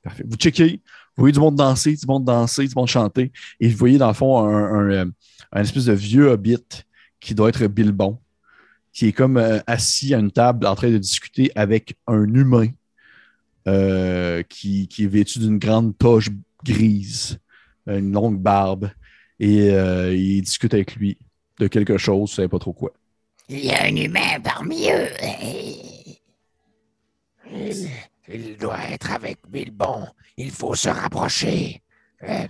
Parfait. 0.03 0.25
Vous 0.27 0.37
checkez, 0.37 0.81
vous 1.17 1.23
voyez 1.23 1.33
du 1.33 1.41
monde 1.41 1.57
danser, 1.57 1.95
du 1.97 2.07
monde 2.07 2.25
danser, 2.25 2.67
du 2.67 2.75
monde 2.75 2.87
chanter. 2.89 3.33
Et 3.61 3.69
vous 3.69 3.77
voyez 3.77 3.99
dans 3.99 4.09
le 4.09 4.15
fond 4.15 4.39
un, 4.39 4.55
un, 4.55 4.91
euh, 4.91 5.05
un 5.53 5.61
espèce 5.63 5.87
de 5.87 5.93
vieux 5.93 6.29
hobbit 6.29 6.57
qui 7.21 7.35
doit 7.35 7.49
être 7.49 7.67
Bilbon, 7.67 8.19
qui 8.93 9.09
est 9.09 9.13
comme 9.13 9.37
euh, 9.37 9.61
assis 9.67 10.15
à 10.15 10.19
une 10.19 10.31
table 10.31 10.67
en 10.67 10.75
train 10.75 10.91
de 10.91 10.99
discuter 10.99 11.51
avec 11.55 11.97
un 12.07 12.25
humain 12.35 12.69
euh, 13.67 14.43
qui, 14.49 14.89
qui 14.89 15.05
est 15.05 15.09
vêtu 15.09 15.39
d'une 15.39 15.59
grande 15.59 15.97
toge 15.99 16.31
grise, 16.65 17.39
une 17.87 18.13
longue 18.13 18.39
barbe. 18.39 18.91
Et 19.41 19.71
euh, 19.71 20.15
il 20.15 20.43
discute 20.43 20.75
avec 20.75 20.97
lui 20.97 21.19
de 21.59 21.69
quelque 21.69 21.97
chose, 21.97 22.17
vous 22.17 22.23
ne 22.23 22.29
savez 22.29 22.49
pas 22.49 22.59
trop 22.59 22.73
quoi. 22.73 22.93
Il 23.49 23.65
y 23.65 23.71
a 23.71 23.85
un 23.85 23.97
humain 23.97 24.41
parmi 24.43 24.91
eux. 24.91 25.09
Il, 27.51 27.89
il 28.29 28.57
doit 28.57 28.83
être 28.91 29.13
avec 29.13 29.39
Bilbon. 29.49 30.07
Il 30.37 30.51
faut 30.51 30.75
se 30.75 30.89
rapprocher. 30.89 31.83
Euh, 32.23 32.47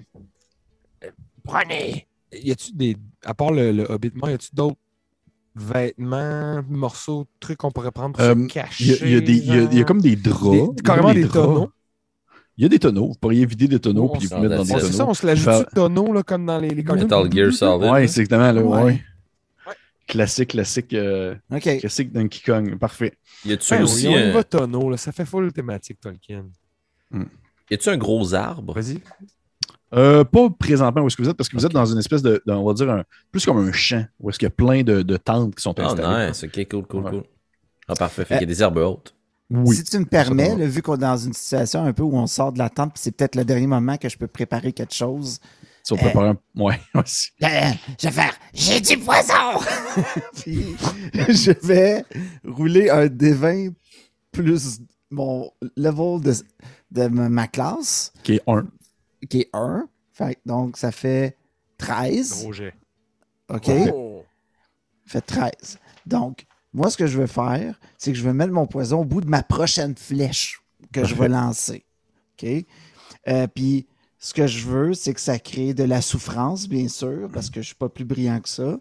euh, 1.04 1.10
prenez. 1.44 2.06
Y 2.32 2.50
a-tu 2.50 2.72
des. 2.72 2.96
À 3.28 3.34
part 3.34 3.50
le, 3.52 3.72
le 3.72 3.84
Hobbit 3.90 4.12
y 4.26 4.28
a-tu 4.32 4.48
d'autres 4.54 4.78
vêtements, 5.54 6.62
morceaux, 6.68 7.26
trucs 7.40 7.58
qu'on 7.58 7.70
pourrait 7.70 7.90
prendre 7.90 8.14
pour 8.16 8.24
Euh, 8.24 8.34
se 8.34 8.38
Il 8.38 8.46
cacher? 8.48 8.84
y, 8.84 8.92
a, 8.92 8.96
il 9.06 9.12
y 9.12 9.16
a 9.16 9.20
des- 9.20 9.32
il 9.36 9.46
y 9.46 9.50
a- 9.58 9.62
il 9.72 9.78
y 9.78 9.80
a 9.80 9.84
comme 9.84 10.00
des 10.00 10.16
draps. 10.16 10.50
Des- 10.50 10.56
Il 10.56 10.60
y 10.60 10.62
a 10.62 10.66
comme 10.66 10.76
carrément 10.82 11.12
des 11.14 11.22
draps. 11.24 11.32
tonneaux. 11.34 11.70
Il 12.56 12.62
y 12.62 12.64
a 12.64 12.68
des 12.68 12.78
tonneaux. 12.78 13.08
Vous 13.08 13.14
pourriez 13.20 13.44
vider 13.46 13.68
des 13.68 13.78
tonneaux 13.78 14.08
puis 14.08 14.28
on 14.32 14.36
vous 14.36 14.42
mettre 14.42 14.56
dans 14.56 14.62
des 14.64 14.72
Ouais, 14.72 14.78
c'est 14.80 14.86
tonneaux. 14.86 14.96
ça, 14.98 15.06
on 15.08 15.14
se 15.14 15.26
l'ajoute 15.26 15.44
Faire- 15.44 15.58
sur 15.58 15.68
tonneau, 15.68 16.12
là, 16.12 16.22
comme 16.22 16.46
dans 16.46 16.58
les, 16.58 16.70
les. 16.70 16.82
Metal 16.82 17.32
Gear 17.32 17.52
Solid. 17.52 17.90
Ouais, 17.90 18.06
c'est 18.08 18.20
exactement 18.22 18.50
là. 18.52 18.62
Ouais. 18.62 18.82
Ouais. 18.84 19.02
Ouais. 19.66 19.74
Classique, 20.06 20.48
classique, 20.50 20.94
euh, 20.94 21.34
OK. 21.52 21.78
classique 21.80 22.12
Donkey 22.12 22.40
Kong. 22.44 22.78
Parfait. 22.78 23.12
Y 23.44 23.52
a-tu 23.52 23.74
Ouais, 23.74 23.82
aussi 23.82 24.08
oui, 24.08 24.14
on 24.14 24.18
y 24.18 24.22
un... 24.22 24.32
va 24.32 24.42
tonneau, 24.44 24.90
là, 24.90 24.96
ça 24.96 25.12
fait 25.12 25.26
full 25.26 25.52
thématique 25.52 26.00
Tolkien. 26.00 26.46
y 27.70 27.74
a-tu 27.74 27.88
un 27.90 27.96
gros 27.98 28.32
arbre? 28.34 28.72
Vas-y. 28.74 29.00
Euh, 29.94 30.22
pas 30.24 30.50
présentement 30.50 31.02
où 31.02 31.06
est-ce 31.06 31.16
que 31.16 31.22
vous 31.22 31.28
êtes, 31.30 31.36
parce 31.36 31.48
que 31.48 31.56
vous 31.56 31.64
êtes 31.64 31.72
dans 31.72 31.86
une 31.86 31.98
espèce 31.98 32.20
de, 32.22 32.42
de- 32.46 32.52
on 32.52 32.66
va 32.66 32.74
dire, 32.74 32.90
un, 32.90 33.04
plus 33.32 33.44
comme 33.46 33.56
un 33.66 33.72
champ, 33.72 34.04
où 34.20 34.28
est-ce 34.28 34.38
qu'il 34.38 34.46
y 34.46 34.48
a 34.48 34.50
plein 34.50 34.82
de, 34.82 35.00
de 35.02 35.16
tentes 35.16 35.54
qui 35.54 35.62
sont 35.62 35.74
Ah, 35.78 35.86
installées. 35.86 36.28
nice. 36.28 36.44
Ok, 36.44 36.66
cool, 36.70 36.86
cool, 36.86 37.04
Ouais. 37.04 37.10
cool. 37.10 37.24
Ah, 37.88 37.94
parfait. 37.94 38.24
Fait 38.26 38.34
qu'il 38.38 38.48
y 38.48 38.50
a 38.50 38.54
des 38.54 38.62
herbes 38.62 38.76
hautes. 38.78 39.14
Oui. 39.50 39.74
Si 39.76 39.84
tu 39.84 39.98
me 39.98 40.04
permets, 40.04 40.54
là, 40.56 40.66
vu 40.66 40.82
qu'on 40.82 40.96
est 40.96 40.98
dans 40.98 41.16
une 41.16 41.32
situation 41.32 41.82
un 41.82 41.94
peu 41.94 42.02
où 42.02 42.14
on 42.14 42.26
sort 42.26 42.52
de 42.52 42.58
la 42.58 42.68
tente, 42.68 42.92
puis 42.92 43.00
c'est 43.02 43.12
peut-être 43.12 43.34
le 43.34 43.46
dernier 43.46 43.66
moment 43.66 43.96
que 43.96 44.10
je 44.10 44.18
peux 44.18 44.26
préparer 44.26 44.74
quelque 44.74 44.92
chose, 44.92 45.38
Si 45.82 45.94
on 45.94 45.96
prépare 45.96 46.24
un... 46.24 46.36
Ouais, 46.54 46.78
aussi. 46.94 47.30
Euh, 47.42 47.46
je 47.98 48.08
vais 48.08 48.12
faire. 48.12 48.34
J'ai 48.52 48.80
du 48.82 48.98
poison! 48.98 49.58
puis 50.42 50.76
je 51.30 51.66
vais 51.66 52.04
rouler 52.46 52.90
un 52.90 53.06
D20 53.06 53.72
plus 54.32 54.80
mon 55.10 55.50
level 55.78 56.20
de, 56.20 56.34
de 56.90 57.06
ma 57.08 57.30
ma 57.30 57.46
classe, 57.48 58.12
Qui 58.22 58.34
est 58.34 58.42
un. 58.46 58.66
Qui 59.26 59.40
est 59.40 59.50
1. 59.52 59.88
Fait, 60.12 60.38
donc, 60.46 60.76
ça 60.76 60.92
fait 60.92 61.36
13. 61.78 62.42
Gros 62.42 62.52
jet. 62.52 62.74
OK? 63.48 63.70
Oh. 63.92 64.24
fait 65.06 65.20
13. 65.20 65.78
Donc, 66.06 66.44
moi, 66.72 66.90
ce 66.90 66.96
que 66.96 67.06
je 67.06 67.18
vais 67.18 67.26
faire, 67.26 67.78
c'est 67.96 68.12
que 68.12 68.18
je 68.18 68.24
vais 68.24 68.32
mettre 68.32 68.52
mon 68.52 68.66
poison 68.66 69.00
au 69.00 69.04
bout 69.04 69.20
de 69.20 69.28
ma 69.28 69.42
prochaine 69.42 69.96
flèche 69.96 70.60
que 70.92 71.04
je 71.04 71.14
vais 71.14 71.28
lancer. 71.28 71.84
OK? 72.32 72.48
Euh, 73.28 73.46
Puis, 73.46 73.86
ce 74.18 74.34
que 74.34 74.46
je 74.46 74.66
veux, 74.66 74.94
c'est 74.94 75.14
que 75.14 75.20
ça 75.20 75.38
crée 75.38 75.74
de 75.74 75.84
la 75.84 76.02
souffrance, 76.02 76.68
bien 76.68 76.88
sûr, 76.88 77.28
parce 77.32 77.48
que 77.48 77.54
je 77.54 77.60
ne 77.60 77.64
suis 77.64 77.74
pas 77.74 77.88
plus 77.88 78.04
brillant 78.04 78.40
que 78.40 78.48
ça. 78.48 78.78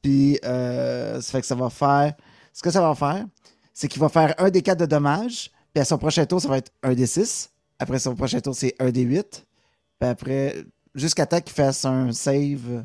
Puis, 0.00 0.38
euh, 0.44 1.20
ça 1.20 1.32
fait 1.32 1.40
que 1.40 1.46
ça 1.46 1.54
va 1.54 1.70
faire. 1.70 2.14
Ce 2.52 2.62
que 2.62 2.70
ça 2.70 2.80
va 2.80 2.94
faire, 2.94 3.26
c'est 3.72 3.88
qu'il 3.88 4.00
va 4.00 4.08
faire 4.08 4.34
un 4.38 4.50
des 4.50 4.62
4 4.62 4.78
de 4.80 4.86
dommages. 4.86 5.50
Puis, 5.72 5.80
à 5.80 5.84
son 5.84 5.98
prochain 5.98 6.24
tour, 6.26 6.40
ça 6.40 6.48
va 6.48 6.58
être 6.58 6.72
un 6.82 6.94
des 6.94 7.06
6. 7.06 7.50
Après 7.78 7.98
son 7.98 8.14
prochain 8.14 8.40
tour, 8.40 8.54
c'est 8.54 8.74
un 8.78 8.90
des 8.90 9.02
8. 9.02 9.44
Puis 10.02 10.08
après, 10.10 10.64
jusqu'à 10.96 11.26
temps 11.26 11.40
qu'il 11.40 11.52
fasse 11.54 11.84
un 11.84 12.10
save. 12.10 12.84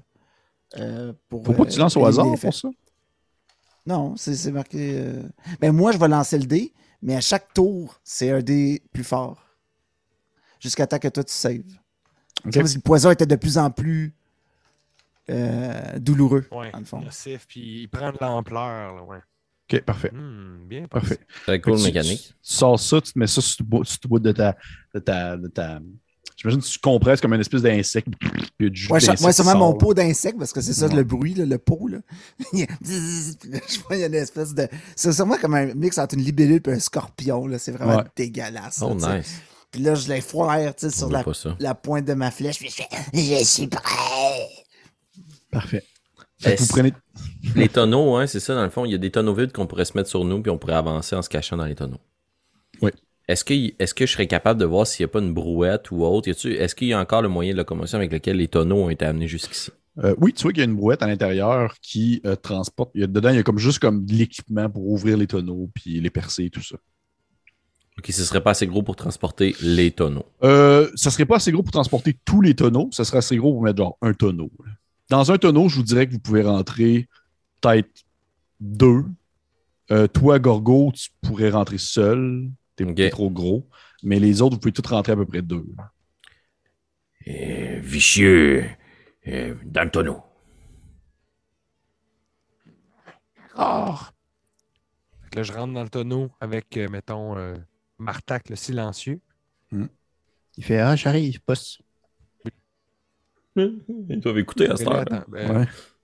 euh, 0.78 1.14
pour, 1.28 1.44
Faut 1.44 1.54
pas 1.54 1.64
que 1.64 1.70
euh, 1.70 1.72
tu 1.74 1.80
lances 1.80 1.98
au 1.98 2.02
éliminer 2.08 2.34
hasard 2.34 2.40
pour 2.40 2.54
ça. 2.54 2.70
Non, 3.88 4.16
c'est 4.18 4.36
c'est 4.36 4.52
marqué. 4.52 5.00
euh, 5.00 5.24
Ben, 5.60 5.72
moi, 5.72 5.92
je 5.94 5.98
vais 5.98 6.08
lancer 6.08 6.38
le 6.38 6.46
dé, 6.46 6.74
mais 7.02 7.16
à 7.16 7.22
chaque 7.22 7.52
tour, 7.56 8.00
c'est 8.04 8.30
un 8.30 8.42
dé 8.42 8.84
plus 8.94 9.04
fort. 9.04 9.44
Jusqu'à 10.60 10.86
temps 10.86 11.00
que 11.00 11.08
toi, 11.08 11.24
tu 11.24 11.34
saves. 11.34 11.64
C'est 12.44 12.54
comme 12.54 12.68
si 12.68 12.76
le 12.76 12.82
poison 12.82 13.10
était 13.10 13.26
de 13.26 13.36
plus 13.36 13.58
en 13.58 13.72
plus 13.72 14.14
euh, 15.32 15.98
douloureux, 16.00 16.46
Ouais. 16.52 16.70
dans 16.72 16.80
le 16.80 16.86
fond. 16.86 17.02
Nocif, 17.02 17.48
puis 17.48 17.82
il 17.82 17.88
prend 17.88 18.12
de 18.12 18.18
l'ampleur. 18.22 18.96
là, 18.96 19.04
Ouais. 19.04 19.18
Ok, 19.74 19.82
parfait. 19.82 20.12
Hmm, 20.14 20.66
bien 20.68 20.88
Parfait. 20.88 21.18
Très 21.48 21.60
cool 21.60 21.78
tu- 21.78 21.84
mécanique. 21.86 22.22
Tu, 22.22 22.30
tu 22.30 22.36
sors 22.54 22.80
ça, 22.80 23.02
tu 23.02 23.12
te 23.12 23.18
mets 23.20 23.26
ça 23.28 23.42
sur 23.42 23.64
le 23.64 23.66
bout, 23.66 23.84
sur 23.84 23.98
le 24.04 24.08
bout 24.10 24.20
de 24.20 24.32
ta, 24.32 24.56
de 24.94 25.00
ta, 25.00 25.36
de 25.36 25.48
ta 25.48 25.80
J'imagine 26.38 26.62
que 26.62 26.68
tu 26.68 26.78
compresses 26.78 27.20
comme 27.20 27.34
une 27.34 27.42
espèce 27.42 27.64
d'insecte. 27.64 28.08
Ouais, 28.60 28.70
moi, 28.90 29.00
qui 29.00 29.34
sûrement 29.34 29.56
mon 29.58 29.74
pot 29.74 29.94
d'insecte, 29.96 30.38
parce 30.38 30.54
que 30.54 30.62
c'est 30.62 30.74
ça 30.74 30.86
Ouais. 30.88 30.96
le 30.96 31.04
bruit, 31.04 31.34
là, 31.34 31.46
le 31.46 31.58
pot. 31.58 31.88
Là. 31.88 31.98
Je 32.54 33.80
vois, 33.82 33.96
il 33.96 34.00
y 34.00 34.04
a 34.04 34.08
une 34.08 34.14
espèce 34.14 34.54
de. 34.54 34.68
C'est 34.96 35.12
sûrement 35.12 35.38
comme 35.38 35.56
un 35.56 35.74
mix 35.74 35.98
entre 35.98 36.14
une 36.16 36.22
libellule 36.24 36.62
et 36.68 36.72
un 36.72 36.80
scorpion. 36.80 37.48
là. 37.48 37.58
C'est 37.58 37.72
vraiment 37.72 37.98
Ouais. 37.98 38.04
dégueulasse. 38.16 38.84
Oh, 38.84 38.96
là, 39.00 39.18
nice. 39.18 39.42
Puis 39.72 39.82
là, 39.82 39.96
je 39.96 40.08
les 40.10 40.22
foire 40.22 40.60
sur 40.78 41.10
la, 41.60 41.76
pointe 41.76 42.06
de 42.06 42.14
ma 42.14 42.30
flèche. 42.32 42.60
Puis 42.60 42.70
je 42.70 42.76
fais. 42.76 42.88
Je 43.14 43.44
suis 43.44 43.68
prêt. 43.68 44.48
Parfait. 45.52 45.84
Fait 46.40 46.50
que 46.50 46.54
Est-ce- 46.54 46.62
vous 46.64 46.68
prenez. 46.70 46.94
Les 47.56 47.68
tonneaux, 47.68 48.16
hein, 48.16 48.28
c'est 48.28 48.40
ça, 48.40 48.54
dans 48.54 48.64
le 48.64 48.70
fond. 48.70 48.86
Il 48.86 48.92
y 48.92 48.96
a 48.96 49.00
des 49.00 49.10
tonneaux 49.12 49.34
vides 49.34 49.52
qu'on 49.52 49.66
pourrait 49.66 49.86
se 49.86 49.98
mettre 49.98 50.10
sur 50.10 50.24
nous, 50.24 50.42
puis 50.42 50.52
on 50.52 50.58
pourrait 50.60 50.76
avancer 50.76 51.16
en 51.16 51.22
se 51.24 51.30
cachant 51.30 51.58
dans 51.58 51.66
les 51.66 51.76
tonneaux. 51.76 52.00
Est-ce 53.28 53.44
que, 53.44 53.54
est-ce 53.80 53.94
que 53.94 54.06
je 54.06 54.14
serais 54.14 54.28
capable 54.28 54.60
de 54.60 54.66
voir 54.66 54.88
s'il 54.88 55.04
n'y 55.06 55.10
a 55.10 55.12
pas 55.12 55.20
une 55.20 55.34
brouette 55.34 55.92
ou 55.92 56.04
autre? 56.06 56.30
Est-ce 56.30 56.76
qu'il 56.76 56.88
y 56.88 56.94
a 56.94 57.00
encore 57.00 57.22
le 57.22 57.28
moyen 57.28 57.52
de 57.52 57.58
locomotion 57.58 57.98
avec 57.98 58.12
lequel 58.12 58.38
les 58.38 58.48
tonneaux 58.48 58.84
ont 58.86 58.90
été 58.90 59.04
amenés 59.06 59.28
jusqu'ici? 59.28 59.72
Euh, 60.04 60.16
oui, 60.20 60.32
tu 60.32 60.44
vois 60.44 60.52
qu'il 60.54 60.60
y 60.60 60.62
a 60.62 60.70
une 60.70 60.76
brouette 60.76 61.02
à 61.02 61.08
l'intérieur 61.08 61.76
qui 61.82 62.22
euh, 62.26 62.36
transporte. 62.36 62.92
il 62.96 63.02
y 63.02 63.04
a- 63.04 63.08
dedans, 63.08 63.30
il 63.30 63.36
y 63.36 63.40
a 63.40 63.44
comme 63.44 63.58
juste 63.58 63.80
comme 63.80 64.06
de 64.06 64.14
l'équipement 64.14 64.70
pour 64.70 64.88
ouvrir 64.88 65.18
les 65.18 65.28
tonneaux 65.28 65.70
puis 65.74 66.00
les 66.00 66.10
percer 66.10 66.46
et 66.46 66.50
tout 66.50 66.62
ça. 66.62 66.78
Ok, 67.98 68.06
ce 68.12 68.24
serait 68.24 68.42
pas 68.42 68.52
assez 68.52 68.68
gros 68.68 68.84
pour 68.84 68.96
transporter 68.96 69.56
les 69.60 69.90
tonneaux. 69.92 70.26
Euh, 70.44 70.90
ça 70.94 71.10
serait 71.10 71.26
pas 71.26 71.38
assez 71.38 71.52
gros 71.52 71.64
pour 71.64 71.72
transporter 71.72 72.16
tous 72.26 72.42
les 72.42 72.54
tonneaux. 72.54 72.90
Ça 72.92 73.04
serait 73.04 73.18
assez 73.18 73.36
gros 73.38 73.54
pour 73.54 73.64
mettre 73.64 73.78
genre 73.78 73.98
un 74.04 74.14
tonneau. 74.14 74.52
Dans 75.10 75.32
un 75.32 75.38
tonneau, 75.40 75.68
je 75.68 75.78
vous 75.78 75.84
dirais 75.84 76.06
que 76.06 76.12
vous 76.14 76.20
pouvez 76.20 76.44
rentrer 76.44 77.08
peut-être 77.60 77.90
deux. 78.60 79.04
Euh, 79.90 80.06
toi, 80.06 80.38
Gorgo, 80.38 80.92
tu 80.94 81.10
pourrais 81.22 81.50
rentrer 81.50 81.80
seul. 81.80 82.50
T'es 82.78 83.10
trop 83.10 83.30
gros. 83.30 83.68
Mais 84.04 84.20
les 84.20 84.42
autres, 84.42 84.56
vous 84.56 84.60
pouvez 84.60 84.72
tous 84.72 84.88
rentrer 84.88 85.12
à 85.14 85.16
peu 85.16 85.26
près 85.26 85.42
deux. 85.42 85.66
Euh, 87.28 87.80
vicieux. 87.82 88.66
euh, 89.28 89.56
dans 89.66 89.84
le 89.84 89.92
tonneau. 89.92 90.22
Fait 95.24 95.30
que 95.32 95.36
là, 95.38 95.44
je 95.44 95.52
rentre 95.52 95.74
dans 95.74 95.84
le 95.84 95.90
tonneau 95.90 96.30
avec, 96.40 96.78
euh, 96.78 96.88
mettons, 96.90 97.38
euh, 97.38 97.56
Martac 97.98 98.50
le 98.50 98.56
silencieux. 98.56 99.20
Il 100.58 100.64
fait 100.64 100.80
Ah, 100.80 100.96
j'arrive, 100.96 101.40
boss. 101.46 101.82
Ils 103.56 104.20
doivent 104.20 104.38
écouter 104.38 104.70
à 104.70 104.76
cette 104.78 104.88
heure. 104.88 105.26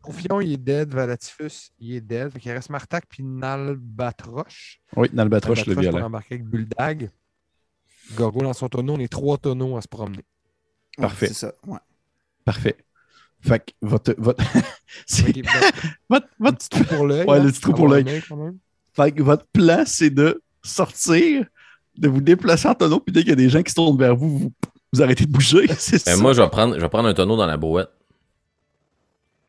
Profion, 0.04 0.42
il 0.42 0.54
est 0.54 0.58
dead. 0.58 0.94
Valatifus, 0.94 1.72
il 1.80 1.96
est 1.96 2.02
dead. 2.02 2.30
Fait 2.32 2.40
qu'il 2.40 2.52
reste 2.52 2.70
Martac 2.70 3.06
puis 3.10 3.24
Nalbatroche. 3.24 4.80
Oui, 4.96 5.08
le 5.08 5.12
le 5.14 5.18
Nalbatroche 5.18 5.64
pour 5.66 5.80
violet. 5.82 6.02
embarquer 6.02 6.36
avec 6.36 6.46
Buldag. 6.46 7.10
Gorgo 8.16 8.42
dans 8.42 8.54
son 8.54 8.68
tonneau. 8.70 8.94
On 8.96 9.00
est 9.00 9.08
trois 9.12 9.38
tonneaux 9.38 9.78
à 9.78 9.82
se 9.82 9.88
promener. 9.88 10.18
Ouais, 10.98 11.04
Parfait. 11.04 11.28
c'est 11.28 11.34
ça. 11.34 11.54
Ouais. 11.66 11.80
Parfait. 12.46 12.76
Fait 13.42 13.60
que 13.60 13.72
votre. 13.82 14.14
votre... 14.18 14.44
votre, 16.10 16.28
votre- 16.40 16.58
petit 16.58 16.70
trou 16.70 16.84
pour 16.84 17.08
l'œil. 17.08 17.26
Ouais, 17.26 17.38
hein, 17.40 17.44
le 17.44 17.52
petit 17.52 17.62
trou 17.62 17.74
pour 17.74 17.88
l'œil. 17.88 18.06
Fait 18.96 19.12
que 19.12 19.24
votre 19.24 19.48
plan, 19.48 19.84
c'est 19.86 20.10
de 20.12 20.42
sortir, 20.62 21.46
de 21.98 22.08
vous 22.10 22.22
déplacer 22.22 22.68
en 22.68 22.76
tonneau, 22.76 23.00
puis 23.00 23.12
dès 23.14 23.22
qu'il 23.22 23.30
y 23.30 23.34
a 23.34 23.38
des 23.38 23.50
gens 23.50 23.64
qui 23.64 23.72
se 23.72 23.76
tournent 23.76 23.98
vers 23.98 24.16
vous, 24.16 24.38
vous, 24.38 24.54
vous 24.94 25.02
arrêtez 25.02 25.26
de 25.26 25.32
bouger. 25.32 25.68
C'est 25.78 26.06
Ben, 26.06 26.16
ça. 26.16 26.22
moi, 26.22 26.34
je 26.34 26.42
vais, 26.42 26.50
prendre, 26.50 26.76
je 26.76 26.80
vais 26.82 26.90
prendre 26.90 27.08
un 27.10 27.14
tonneau 27.14 27.36
dans 27.38 27.46
la 27.48 27.58
brouette. 27.58 27.90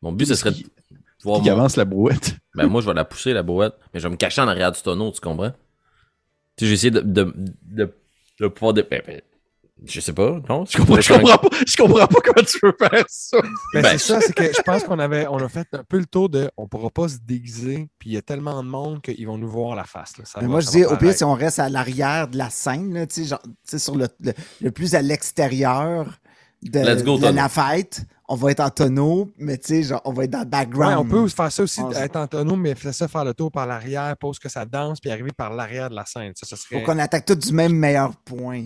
Mon 0.05 0.11
but, 0.11 0.25
ce 0.27 0.35
serait 0.35 0.51
de 0.51 0.55
Qui- 0.57 0.67
voir 1.23 1.41
qui 1.41 1.49
avance 1.49 1.75
la 1.77 1.85
brouette. 1.85 2.35
Ben, 2.55 2.67
moi, 2.67 2.79
je 2.81 2.87
vais 2.87 2.93
la 2.93 3.03
pousser, 3.03 3.33
la 3.33 3.43
brouette, 3.43 3.73
mais 3.93 3.99
je 3.99 4.07
vais 4.07 4.11
me 4.11 4.15
cacher 4.17 4.39
en 4.41 4.47
arrière 4.47 4.71
du 4.71 4.81
tonneau, 4.81 5.11
tu 5.11 5.19
comprends? 5.19 5.49
Tu 6.55 6.63
sais, 6.63 6.67
j'ai 6.67 6.73
essayé 6.73 6.91
de, 6.91 7.01
de, 7.01 7.33
de, 7.63 7.93
de 8.39 8.47
pouvoir. 8.47 8.73
dé- 8.73 8.83
ben, 8.89 9.01
ben, 9.05 9.19
je 9.83 9.99
sais 9.99 10.13
pas, 10.13 10.39
non? 10.47 10.63
Je 10.65 10.77
comprends, 10.77 11.01
je 11.01 11.13
comprends 11.13 11.37
pas, 11.37 11.49
je 11.67 11.75
comprends 11.75 12.07
pas 12.07 12.19
comment 12.23 12.45
tu 12.47 12.57
veux 12.63 12.73
faire 12.79 13.03
ça. 13.09 13.41
Ben, 13.73 13.81
Ben, 13.81 13.97
c'est 13.97 13.97
ça, 14.13 14.21
c'est 14.21 14.33
que 14.33 14.43
je 14.45 14.61
pense 14.61 14.85
qu'on 14.85 14.99
avait 14.99 15.27
on 15.27 15.35
a 15.37 15.49
fait 15.49 15.67
un 15.73 15.83
peu 15.83 15.97
le 15.97 16.05
tour 16.05 16.29
de 16.29 16.49
on 16.55 16.65
pourra 16.69 16.89
pas 16.91 17.09
se 17.09 17.17
déguiser, 17.17 17.89
puis 17.99 18.11
il 18.11 18.13
y 18.13 18.17
a 18.17 18.21
tellement 18.21 18.63
de 18.63 18.69
monde 18.69 19.01
qu'ils 19.01 19.27
vont 19.27 19.37
nous 19.37 19.49
voir 19.49 19.75
la 19.75 19.83
face. 19.83 20.17
Là. 20.17 20.23
Ça 20.23 20.39
Mais 20.39 20.45
va- 20.47 20.51
moi, 20.51 20.59
je 20.61 20.69
dis, 20.69 20.85
au 20.85 20.95
pire, 20.95 21.13
si 21.13 21.25
on 21.25 21.33
reste 21.33 21.59
à 21.59 21.67
l'arrière 21.67 22.29
de 22.29 22.37
la 22.37 22.49
scène, 22.49 22.93
là, 22.93 23.05
tu 23.05 23.15
sais, 23.23 23.25
genre, 23.25 23.41
tu 23.43 23.49
sais, 23.65 23.79
sur 23.79 23.97
le, 23.97 24.07
le, 24.21 24.31
le 24.61 24.71
plus 24.71 24.95
à 24.95 25.01
l'extérieur 25.01 26.19
de, 26.63 26.79
Let's 26.79 27.03
go, 27.03 27.17
de 27.17 27.21
tonneau. 27.23 27.35
la 27.35 27.49
fête, 27.49 28.05
on 28.27 28.35
va 28.35 28.49
être 28.51 28.59
en 28.59 28.69
tonneau, 28.71 29.31
mais 29.37 29.57
tu 29.57 29.67
sais, 29.67 29.83
genre, 29.83 30.01
on 30.05 30.11
va 30.13 30.23
être 30.23 30.31
dans 30.31 30.39
le 30.39 30.45
Ouais, 30.45 30.49
background. 30.49 30.97
on 30.97 31.05
peut 31.09 31.27
faire 31.27 31.51
ça 31.51 31.61
aussi, 31.63 31.79
On- 31.81 31.91
être 31.91 32.15
en 32.15 32.25
tonneau, 32.25 32.55
mais 32.55 32.73
faire 32.73 32.93
ça, 32.93 33.07
faire 33.07 33.23
le 33.23 33.33
tour 33.35 33.51
par 33.51 33.67
l'arrière, 33.67 34.17
pose 34.17 34.39
que 34.39 34.49
ça 34.49 34.65
danse, 34.65 34.99
puis 34.99 35.11
arriver 35.11 35.31
par 35.31 35.53
l'arrière 35.53 35.91
de 35.91 35.95
la 35.95 36.05
scène. 36.05 36.31
Ça, 36.35 36.47
ça 36.47 36.55
serait. 36.55 36.79
Faut 36.79 36.85
qu'on 36.85 36.97
attaque 36.97 37.25
tous 37.25 37.35
du 37.35 37.53
même 37.53 37.73
meilleur 37.73 38.15
point. 38.17 38.63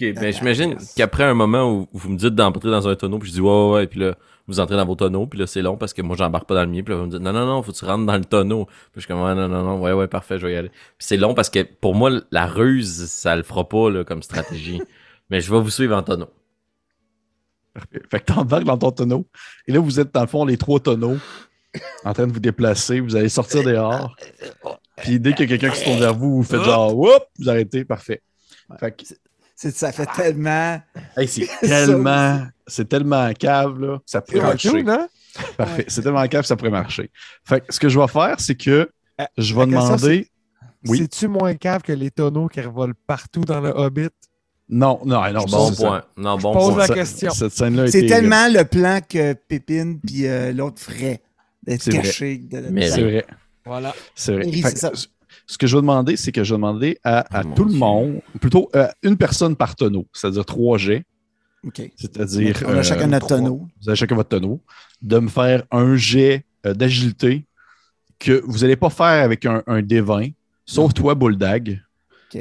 ben, 0.00 0.32
j'imagine 0.32 0.76
qu'après 0.96 1.24
un 1.24 1.34
moment 1.34 1.72
où 1.72 1.88
vous 1.92 2.08
me 2.10 2.16
dites 2.16 2.34
d'entrer 2.34 2.70
dans 2.70 2.88
un 2.88 2.96
tonneau, 2.96 3.18
puis 3.18 3.28
je 3.28 3.34
dis 3.34 3.40
ouais, 3.40 3.48
ouais, 3.48 3.72
ouais, 3.72 3.86
puis 3.86 4.00
là, 4.00 4.16
vous 4.48 4.58
entrez 4.60 4.76
dans 4.76 4.86
vos 4.86 4.94
tonneaux, 4.96 5.26
puis 5.26 5.38
là, 5.38 5.46
c'est 5.46 5.60
long 5.62 5.76
parce 5.76 5.92
que 5.92 6.00
moi, 6.02 6.16
j'embarque 6.16 6.48
pas 6.48 6.54
dans 6.54 6.62
le 6.64 6.68
mien, 6.70 6.82
puis 6.82 6.92
là, 6.94 6.98
vous 7.00 7.06
me 7.06 7.10
dites 7.12 7.20
non, 7.20 7.32
non, 7.34 7.46
non, 7.46 7.62
faut 7.62 7.70
que 7.70 7.76
tu 7.76 7.84
rentres 7.84 8.06
dans 8.06 8.16
le 8.16 8.24
tonneau. 8.24 8.64
Puis 8.64 8.74
je 8.96 9.00
suis 9.02 9.08
comme 9.08 9.20
ouais, 9.22 9.34
non, 9.34 9.46
non, 9.46 9.62
non, 9.62 9.80
ouais, 9.80 9.92
ouais, 9.92 10.08
parfait, 10.08 10.38
je 10.38 10.46
vais 10.46 10.54
y 10.54 10.56
aller. 10.56 10.70
Puis 10.70 11.06
c'est 11.06 11.18
long 11.18 11.34
parce 11.34 11.50
que 11.50 11.62
pour 11.62 11.94
moi, 11.94 12.10
la 12.32 12.46
ruse, 12.46 13.06
ça 13.10 13.36
le 13.36 13.42
fera 13.44 13.68
pas, 13.68 13.90
là, 13.90 14.02
comme 14.04 14.22
stratégie. 14.22 14.80
Mais 15.30 15.40
je 15.42 15.52
vais 15.54 15.60
vous 15.60 15.70
suivre 15.70 15.94
en 15.94 16.02
tonneau. 16.02 16.28
Fait 18.10 18.20
que 18.20 18.24
t'embarques 18.32 18.64
dans 18.64 18.78
ton 18.78 18.90
tonneau. 18.90 19.26
Et 19.66 19.72
là, 19.72 19.80
vous 19.80 20.00
êtes 20.00 20.12
dans 20.12 20.22
le 20.22 20.26
fond 20.26 20.44
les 20.44 20.56
trois 20.56 20.80
tonneaux 20.80 21.16
en 22.04 22.12
train 22.12 22.26
de 22.26 22.32
vous 22.32 22.40
déplacer. 22.40 23.00
Vous 23.00 23.14
allez 23.16 23.28
sortir 23.28 23.62
dehors. 23.62 24.16
Puis 24.98 25.20
dès 25.20 25.32
qu'il 25.34 25.48
y 25.48 25.54
a 25.54 25.58
quelqu'un 25.58 25.72
qui 25.74 25.80
se 25.80 25.84
tourne 25.84 26.00
vers 26.00 26.14
vous, 26.14 26.36
vous 26.36 26.42
faites 26.42 26.62
genre 26.64 26.96
Whoop! 26.96 27.22
Vous 27.38 27.48
arrêtez, 27.48 27.84
parfait. 27.84 28.22
Fait 28.80 28.90
que 28.96 29.04
C'est- 29.54 29.76
ça 29.76 29.92
fait 29.92 30.06
tellement. 30.16 30.80
hey, 31.16 31.28
c'est 31.28 31.48
tellement. 31.60 32.46
C'est 32.66 32.88
tellement 32.88 33.32
cave, 33.32 33.78
là. 33.80 33.98
Ça 34.06 34.20
pourrait 34.20 34.40
marcher. 34.40 34.70
cool, 34.70 34.90
hein? 34.90 35.08
Parfait. 35.56 35.84
C'est 35.88 36.02
tellement 36.02 36.26
cave, 36.26 36.44
ça 36.44 36.56
pourrait 36.56 36.70
marcher. 36.70 37.10
Fait 37.44 37.60
que 37.60 37.72
ce 37.72 37.78
que 37.80 37.88
je 37.88 37.98
vais 37.98 38.08
faire, 38.08 38.40
c'est 38.40 38.56
que 38.56 38.90
Ah, 39.16 39.28
je 39.38 39.54
vais 39.54 39.66
demander. 39.66 40.28
Oui? 40.86 40.98
C'est-tu 40.98 41.26
moins 41.28 41.54
cave 41.56 41.82
que 41.82 41.92
les 41.92 42.10
tonneaux 42.10 42.46
qui 42.48 42.60
revolent 42.60 42.94
partout 43.06 43.40
dans 43.40 43.60
le 43.60 43.70
Hobbit? 43.70 44.10
Non, 44.70 45.00
non, 45.04 45.22
non. 45.32 45.44
bon 45.44 45.72
ça, 45.72 45.76
point. 45.86 46.02
Non, 46.16 46.36
bon 46.36 46.52
pose 46.52 46.74
point. 46.74 46.86
la 46.86 46.94
question. 46.94 47.30
Cette 47.30 47.52
scène-là 47.52 47.86
C'est 47.86 48.06
tellement 48.06 48.48
le 48.48 48.64
plan 48.64 49.00
que 49.06 49.32
Pépine 49.32 49.98
puis 50.00 50.26
euh, 50.26 50.52
l'autre 50.52 50.80
ferait 50.80 51.22
d'être 51.62 51.88
caché. 51.90 52.38
de- 52.38 52.66
Mais 52.70 52.90
C'est 52.90 53.02
vrai. 53.02 53.24
Voilà. 53.64 53.94
C'est 54.14 54.34
vrai. 54.34 54.44
Oui, 54.46 54.62
ça. 54.62 54.90
ce- 54.94 55.56
que 55.58 55.66
je 55.66 55.74
vais 55.76 55.80
demander, 55.80 56.16
c'est 56.16 56.32
que 56.32 56.44
je 56.44 56.52
vais 56.54 56.58
demander 56.58 56.98
à, 57.02 57.20
à 57.38 57.42
Oh 57.44 57.48
mon 57.48 57.54
tout 57.54 57.64
le 57.64 57.72
monde, 57.74 58.20
plutôt 58.40 58.68
euh, 58.76 58.88
une 59.02 59.16
personne 59.16 59.56
par 59.56 59.74
tonneau, 59.76 60.06
c'est-à-dire 60.12 60.44
trois 60.44 60.76
jets, 60.78 61.04
OK. 61.66 61.90
c'est-à-dire. 61.96 62.62
On 62.66 62.68
a 62.68 62.72
euh, 62.76 62.82
chacun 62.82 63.06
notre 63.06 63.26
trois- 63.26 63.38
tonneau. 63.38 63.66
Vous 63.82 63.88
avez 63.88 63.96
chacun 63.96 64.14
votre 64.16 64.28
tonneau, 64.28 64.60
de 65.00 65.18
me 65.18 65.28
faire 65.28 65.62
un 65.70 65.96
jet 65.96 66.44
euh, 66.66 66.74
d'agilité 66.74 67.44
que 68.18 68.42
vous 68.46 68.58
n'allez 68.58 68.76
pas 68.76 68.90
faire 68.90 69.24
avec 69.24 69.46
un, 69.46 69.62
un 69.66 69.80
D20, 69.80 70.34
sauf 70.66 70.92
toi, 70.92 71.14
Bulldog, 71.14 71.80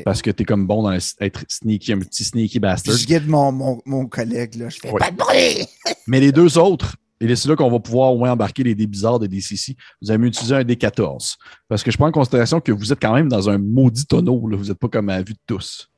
Parce 0.04 0.22
que 0.22 0.32
tu 0.32 0.44
es 0.44 0.46
comme 0.46 0.68
bon 0.68 0.84
dans 0.84 0.92
le- 0.92 1.00
être 1.22 1.44
sneaky, 1.48 1.94
un 1.94 2.00
petit 2.00 2.24
sneaky 2.24 2.52
Puis 2.54 2.60
bastard. 2.60 2.96
je 2.96 3.06
guide 3.06 3.28
mon, 3.28 3.52
mon, 3.52 3.82
mon 3.86 4.06
collègue. 4.06 4.56
Là, 4.56 4.70
je 4.70 4.80
fais 4.80 4.92
Ouais. 4.92 5.00
Pas 5.00 5.12
de 5.12 5.18
bruit. 5.18 5.68
Mais 6.08 6.20
les 6.20 6.32
deux 6.32 6.58
autres, 6.58 6.96
et 7.20 7.36
c'est 7.36 7.50
là 7.50 7.56
qu'on 7.56 7.72
va 7.72 7.80
pouvoir 7.80 8.14
au 8.14 8.18
moins 8.20 8.32
embarquer 8.32 8.64
les 8.64 8.76
dés 8.76 8.86
bizarres 8.88 9.20
des 9.20 9.28
DCC, 9.28 9.76
vous 10.02 10.12
allez 10.12 10.28
utiliser 10.28 10.56
un 10.56 10.62
D14. 10.64 11.36
Parce 11.68 11.82
que 11.84 11.90
je 11.92 11.98
prends 11.98 12.08
en 12.08 12.12
considération 12.12 12.60
que 12.62 12.72
vous 12.72 12.94
êtes 12.94 13.00
quand 13.02 13.14
même 13.14 13.28
dans 13.30 13.50
un 13.50 13.58
maudit 13.58 14.06
tonneau. 14.06 14.48
Là. 14.48 14.56
Vous 14.58 14.66
n'êtes 14.66 14.78
pas 14.78 14.88
comme 14.90 15.10
à 15.10 15.18
la 15.18 15.24
vue 15.24 15.34
de 15.34 15.40
tous. 15.48 15.90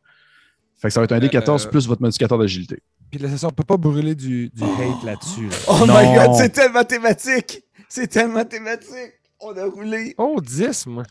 Fait 0.77 0.87
que 0.87 0.93
ça 0.93 1.01
va 1.01 1.03
être 1.05 1.11
un 1.11 1.19
D14 1.19 1.65
Euh, 1.65 1.69
plus 1.69 1.87
votre 1.87 2.01
modificateur 2.01 2.37
d'agilité. 2.37 2.81
Puis 3.11 3.19
là, 3.19 3.35
ça, 3.35 3.47
on 3.47 3.51
peut 3.51 3.63
pas 3.65 3.75
brûler 3.75 4.15
du, 4.15 4.49
du 4.49 4.63
hate 4.63 5.03
là-dessus. 5.03 5.47
là. 5.47 5.55
Oh 5.67 5.85
Non. 5.85 5.93
my 5.99 6.15
god, 6.15 6.35
c'est 6.37 6.49
tellement 6.49 6.83
thématique! 6.83 7.63
C'est 7.89 8.07
tellement 8.07 8.45
thématique! 8.45 9.13
On 9.41 9.57
a 9.57 9.65
roulé. 9.65 10.13
Oh, 10.17 10.39
10, 10.39 10.85
moi. 10.87 11.03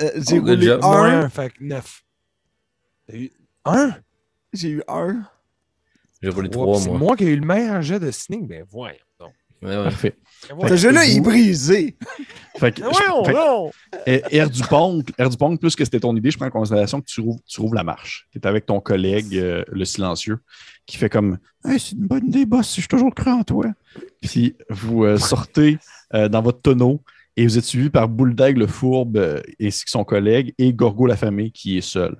Euh, 0.00 0.10
j'ai 0.16 0.38
Oh, 0.38 0.42
good 0.42 0.58
roulé 0.58 0.70
un. 0.70 0.78
Moins 0.78 1.20
1, 1.24 1.28
fait 1.28 1.50
que 1.50 1.64
9. 1.64 2.04
T'as 3.08 3.16
eu 3.16 3.30
1? 3.64 3.94
J'ai 4.52 4.68
eu 4.70 4.82
un. 4.88 5.22
J'ai 6.22 6.28
roulé 6.30 6.48
Trois, 6.50 6.64
trois, 6.64 6.74
puis 6.76 6.84
c'est 6.84 6.90
moi. 6.90 6.98
moi 6.98 7.16
qui 7.16 7.24
ai 7.24 7.28
eu 7.28 7.36
le 7.40 7.46
meilleur 7.46 7.82
jet 7.82 8.00
de 8.00 8.10
sneak. 8.10 8.46
Ben 8.46 8.64
voyons 8.68 8.96
donc. 9.20 9.32
Ouais, 9.62 9.76
ouais. 9.76 9.84
Parfait. 9.84 10.16
Ben 10.56 10.68
Ce 10.68 10.76
jeu-là, 10.76 11.04
il 11.04 11.16
est 11.18 11.20
brisé. 11.20 11.96
Fait 12.58 12.72
que, 12.72 12.80
Ben 12.80 12.90
voyons, 12.92 13.24
fait 13.24 13.32
que- 13.32 13.36
non! 13.36 13.70
Et 14.06 14.22
Air 14.36 14.50
du 14.50 14.62
Pong, 14.62 15.02
Air 15.18 15.30
du 15.30 15.36
Pong, 15.36 15.58
plus 15.58 15.74
que 15.76 15.84
c'était 15.84 15.98
ton 16.00 16.14
idée, 16.16 16.30
je 16.30 16.36
prends 16.38 16.46
en 16.46 16.50
considération 16.50 17.00
que 17.00 17.06
tu 17.06 17.20
rouvres, 17.20 17.40
tu 17.46 17.60
rouvres 17.60 17.74
la 17.74 17.82
marche. 17.84 18.28
Tu 18.32 18.38
es 18.38 18.46
avec 18.46 18.66
ton 18.66 18.80
collègue, 18.80 19.36
euh, 19.36 19.64
le 19.70 19.84
silencieux, 19.84 20.38
qui 20.86 20.96
fait 20.96 21.08
comme 21.10 21.38
Hey, 21.64 21.78
c'est 21.80 21.92
une 21.92 22.06
bonne 22.06 22.26
idée, 22.28 22.46
boss, 22.46 22.68
je 22.74 22.80
suis 22.80 22.88
toujours 22.88 23.12
cru 23.14 23.30
en 23.30 23.42
toi. 23.42 23.66
Puis 24.22 24.56
vous 24.70 25.04
euh, 25.04 25.18
sortez 25.18 25.78
euh, 26.14 26.28
dans 26.28 26.40
votre 26.42 26.60
tonneau 26.62 27.02
et 27.38 27.46
vous 27.46 27.56
êtes 27.56 27.64
suivi 27.64 27.88
par 27.88 28.08
Bulldog 28.08 28.56
le 28.56 28.66
fourbe 28.66 29.16
euh, 29.16 29.40
ainsi 29.62 29.84
que 29.84 29.90
son 29.92 30.02
collègue 30.02 30.52
et 30.58 30.72
Gorgo 30.72 31.06
la 31.06 31.16
famille 31.16 31.52
qui 31.52 31.78
est 31.78 31.82
seul. 31.82 32.16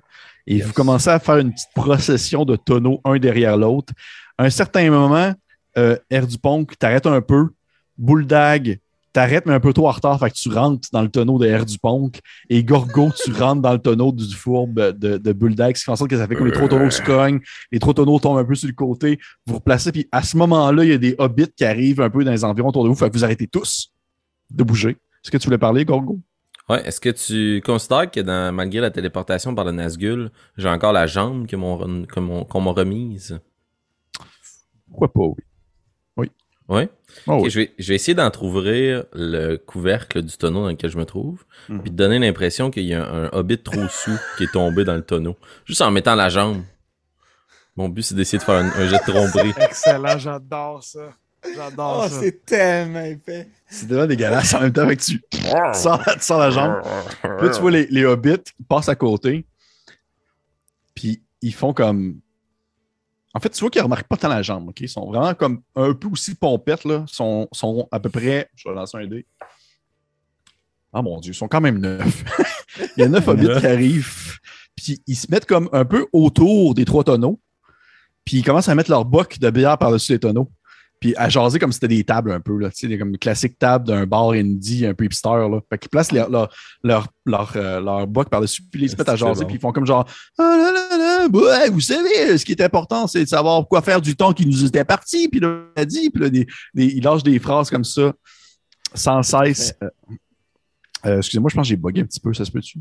Et 0.47 0.61
vous 0.61 0.71
commencez 0.71 1.09
à 1.09 1.19
faire 1.19 1.39
une 1.39 1.51
petite 1.51 1.73
procession 1.75 2.45
de 2.45 2.55
tonneaux 2.55 3.01
un 3.03 3.19
derrière 3.19 3.57
l'autre. 3.57 3.91
À 4.37 4.45
un 4.45 4.49
certain 4.49 4.89
moment, 4.89 5.33
euh, 5.77 5.97
Air 6.09 6.25
du 6.25 6.37
un 6.41 7.21
peu. 7.21 7.49
Bulldog 7.97 8.79
t'arrêtes, 9.11 9.45
mais 9.45 9.51
un 9.53 9.59
peu 9.59 9.73
trop 9.73 9.89
en 9.89 9.91
retard, 9.91 10.17
fait 10.19 10.29
que 10.29 10.35
tu 10.35 10.47
rentres 10.47 10.87
dans 10.93 11.01
le 11.01 11.09
tonneau 11.09 11.37
de 11.37 11.53
R 11.53 11.65
du 11.65 11.77
Ponk, 11.79 12.21
et 12.49 12.63
Gorgo, 12.63 13.09
tu 13.25 13.33
rentres 13.33 13.61
dans 13.61 13.73
le 13.73 13.79
tonneau 13.79 14.13
du 14.13 14.33
fourbe 14.33 14.97
de, 14.97 15.17
de 15.17 15.35
ce 15.37 15.73
qui 15.73 15.83
fait 15.83 15.91
en 15.91 15.97
sorte 15.97 16.09
que 16.09 16.17
ça 16.17 16.27
fait 16.27 16.35
comme 16.35 16.47
les 16.47 16.53
trois 16.53 16.69
tonneaux 16.69 16.91
se 16.91 17.01
cognent, 17.01 17.41
les 17.73 17.79
trois 17.79 17.93
tonneaux 17.93 18.19
tombent 18.19 18.37
un 18.37 18.45
peu 18.45 18.55
sur 18.55 18.69
le 18.69 18.73
côté, 18.73 19.19
vous 19.45 19.55
replacez, 19.55 19.91
puis 19.91 20.07
à 20.13 20.23
ce 20.23 20.37
moment-là, 20.37 20.85
il 20.85 20.91
y 20.91 20.93
a 20.93 20.97
des 20.97 21.15
hobbits 21.17 21.51
qui 21.57 21.65
arrivent 21.65 21.99
un 21.99 22.09
peu 22.09 22.23
dans 22.23 22.31
les 22.31 22.45
environs 22.45 22.69
autour 22.69 22.85
de 22.85 22.89
vous, 22.89 22.95
fait 22.95 23.09
que 23.09 23.17
vous 23.17 23.25
arrêtez 23.25 23.47
tous 23.47 23.91
de 24.51 24.63
bouger. 24.63 24.95
Est-ce 25.23 25.31
que 25.31 25.37
tu 25.37 25.45
voulais 25.45 25.57
parler, 25.57 25.85
Gorgo? 25.85 26.19
Ouais, 26.69 26.85
est-ce 26.87 27.01
que 27.01 27.09
tu 27.09 27.61
considères 27.65 28.11
que 28.11 28.19
dans, 28.19 28.53
malgré 28.53 28.79
la 28.79 28.91
téléportation 28.91 29.55
par 29.55 29.65
le 29.65 29.71
Nazgul, 29.71 30.31
j'ai 30.57 30.69
encore 30.69 30.93
la 30.93 31.07
jambe 31.07 31.47
que 31.47 31.55
m'ont 31.55 32.05
que 32.05 32.19
mon- 32.19 32.45
qu'on 32.45 32.61
m'a 32.61 32.71
remise? 32.71 33.39
Pourquoi 34.89 35.11
pas, 35.11 35.21
oui. 36.17 36.31
Ouais? 36.67 36.87
Oh, 37.25 37.33
Ok, 37.37 37.43
oui. 37.45 37.49
je, 37.49 37.59
vais, 37.61 37.73
je 37.79 37.87
vais 37.87 37.95
essayer 37.95 38.13
d'entrouvrir 38.13 39.03
le 39.13 39.55
couvercle 39.57 40.21
du 40.21 40.37
tonneau 40.37 40.61
dans 40.61 40.69
lequel 40.69 40.91
je 40.91 40.99
me 40.99 41.05
trouve, 41.05 41.43
Mhm. 41.67 41.81
puis 41.81 41.89
de 41.89 41.95
donner 41.95 42.19
l'impression 42.19 42.69
qu'il 42.69 42.83
y 42.83 42.93
a 42.93 43.03
un, 43.03 43.23
un 43.25 43.29
hobbit 43.31 43.57
trop 43.57 43.87
sous 43.89 44.15
qui 44.37 44.43
est 44.43 44.51
tombé 44.51 44.83
dans 44.83 44.93
le 44.93 45.01
tonneau. 45.01 45.35
Juste 45.65 45.81
en 45.81 45.89
mettant 45.89 46.13
la 46.13 46.29
jambe. 46.29 46.61
Mon 47.75 47.89
but, 47.89 48.03
c'est 48.03 48.13
d'essayer 48.13 48.37
de 48.37 48.43
faire 48.43 48.55
un, 48.63 48.67
un 48.69 48.87
jet 48.87 48.97
de 48.99 49.11
tromperie. 49.11 49.53
Excellent, 49.59 50.19
j'adore 50.19 50.83
ça. 50.83 51.15
J'adore 51.55 52.03
Oh, 52.05 52.09
ça. 52.09 52.19
c'est 52.19 52.45
tellement 52.45 53.01
épais. 53.01 53.49
C'est 53.67 53.87
tellement 53.87 54.05
dégueulasse 54.07 54.53
en 54.53 54.61
même 54.61 54.73
temps, 54.73 54.87
que 54.87 54.93
tu, 54.95 55.21
tu 55.31 55.39
sors, 55.73 56.03
tu 56.03 56.19
sors 56.21 56.39
la 56.39 56.51
jambe. 56.51 56.81
Puis 57.21 57.47
Là, 57.47 57.49
tu 57.53 57.61
vois 57.61 57.71
les, 57.71 57.87
les 57.87 58.05
hobbits 58.05 58.39
qui 58.43 58.63
passent 58.67 58.89
à 58.89 58.95
côté. 58.95 59.45
Puis 60.93 61.21
ils 61.41 61.53
font 61.53 61.73
comme. 61.73 62.19
En 63.33 63.39
fait, 63.39 63.49
tu 63.49 63.59
vois 63.61 63.69
qu'ils 63.69 63.81
remarquent 63.81 64.07
pas 64.07 64.17
tant 64.17 64.27
la 64.27 64.41
jambe, 64.41 64.69
OK? 64.69 64.81
Ils 64.81 64.89
sont 64.89 65.05
vraiment 65.07 65.33
comme 65.35 65.61
un 65.75 65.93
peu 65.93 66.07
aussi 66.07 66.33
pompettes, 66.35 66.83
là. 66.83 67.05
Ils 67.07 67.13
sont, 67.13 67.47
sont 67.51 67.87
à 67.91 67.99
peu 67.99 68.09
près. 68.09 68.49
Je 68.55 68.67
vais 68.67 68.75
lancer 68.75 68.97
un 68.97 69.05
dé. 69.07 69.25
Ah 70.91 71.03
mon 71.03 71.19
Dieu, 71.19 71.31
ils 71.31 71.35
sont 71.35 71.47
quand 71.47 71.61
même 71.61 71.77
neuf. 71.77 72.23
Il 72.97 73.01
y 73.01 73.03
a 73.03 73.07
neuf 73.07 73.27
hobbits 73.27 73.59
qui 73.59 73.67
arrivent. 73.67 74.39
Puis 74.75 75.01
ils 75.05 75.15
se 75.15 75.27
mettent 75.29 75.45
comme 75.45 75.69
un 75.73 75.85
peu 75.85 76.07
autour 76.11 76.73
des 76.73 76.85
trois 76.85 77.03
tonneaux. 77.03 77.39
Puis 78.25 78.37
ils 78.37 78.43
commencent 78.43 78.69
à 78.69 78.75
mettre 78.75 78.89
leur 78.89 79.05
boc 79.05 79.37
de 79.39 79.49
bière 79.51 79.77
par-dessus 79.77 80.13
les 80.13 80.19
tonneaux. 80.19 80.49
Puis 80.99 81.15
à 81.15 81.29
jaser 81.29 81.59
comme 81.59 81.71
c'était 81.71 81.87
des 81.87 82.03
tables 82.03 82.31
un 82.31 82.39
peu, 82.41 82.57
là. 82.57 82.69
Tu 82.69 82.77
sais, 82.77 82.87
des 82.87 82.97
comme 82.99 83.17
classiques 83.17 83.57
tables 83.57 83.87
d'un 83.87 84.05
bar 84.05 84.31
indie 84.31 84.85
un 84.85 84.93
peu 84.93 85.05
hipster, 85.05 85.29
là. 85.29 85.59
Fait 85.69 85.77
qu'ils 85.77 85.89
placent 85.89 86.11
leur, 86.11 86.29
leur, 86.29 86.49
leur, 86.83 87.07
leur, 87.25 87.53
euh, 87.55 87.79
leur 87.79 88.05
boc 88.07 88.29
par-dessus, 88.29 88.63
puis 88.69 88.83
ils 88.83 88.89
se 88.89 88.97
mettent 88.97 89.07
à 89.09 89.15
jaser, 89.15 89.41
bon. 89.41 89.47
puis 89.47 89.55
ils 89.55 89.61
font 89.61 89.71
comme 89.71 89.85
genre 89.85 90.05
Ah 90.37 90.43
là 90.57 90.71
là 90.73 90.97
là, 90.97 91.27
ouais, 91.27 91.69
vous 91.69 91.79
savez, 91.79 92.37
ce 92.37 92.43
qui 92.43 92.51
est 92.51 92.61
important, 92.61 93.07
c'est 93.07 93.23
de 93.23 93.29
savoir 93.29 93.65
quoi 93.67 93.81
faire 93.81 94.01
du 94.01 94.15
temps 94.15 94.33
qui 94.33 94.45
nous 94.45 94.65
était 94.65 94.83
parti, 94.83 95.29
puis 95.29 95.39
là, 95.39 95.61
il 95.77 95.81
a 95.81 95.85
dit, 95.85 96.09
puis 96.09 96.21
là, 96.23 96.29
des, 96.29 96.45
des- 96.73 96.85
ils 96.87 97.03
lâchent 97.03 97.23
des 97.23 97.39
phrases 97.39 97.69
comme 97.69 97.85
ça, 97.85 98.11
sans 98.93 99.23
cesse. 99.23 99.73
Euh, 99.81 99.89
euh, 101.05 101.17
Excusez-moi, 101.19 101.49
je 101.49 101.55
pense 101.55 101.63
que 101.65 101.69
j'ai 101.69 101.75
bugué 101.77 102.01
un 102.01 102.05
petit 102.05 102.19
peu, 102.19 102.33
ça 102.33 102.43
se 102.43 102.51
peut-tu? 102.51 102.79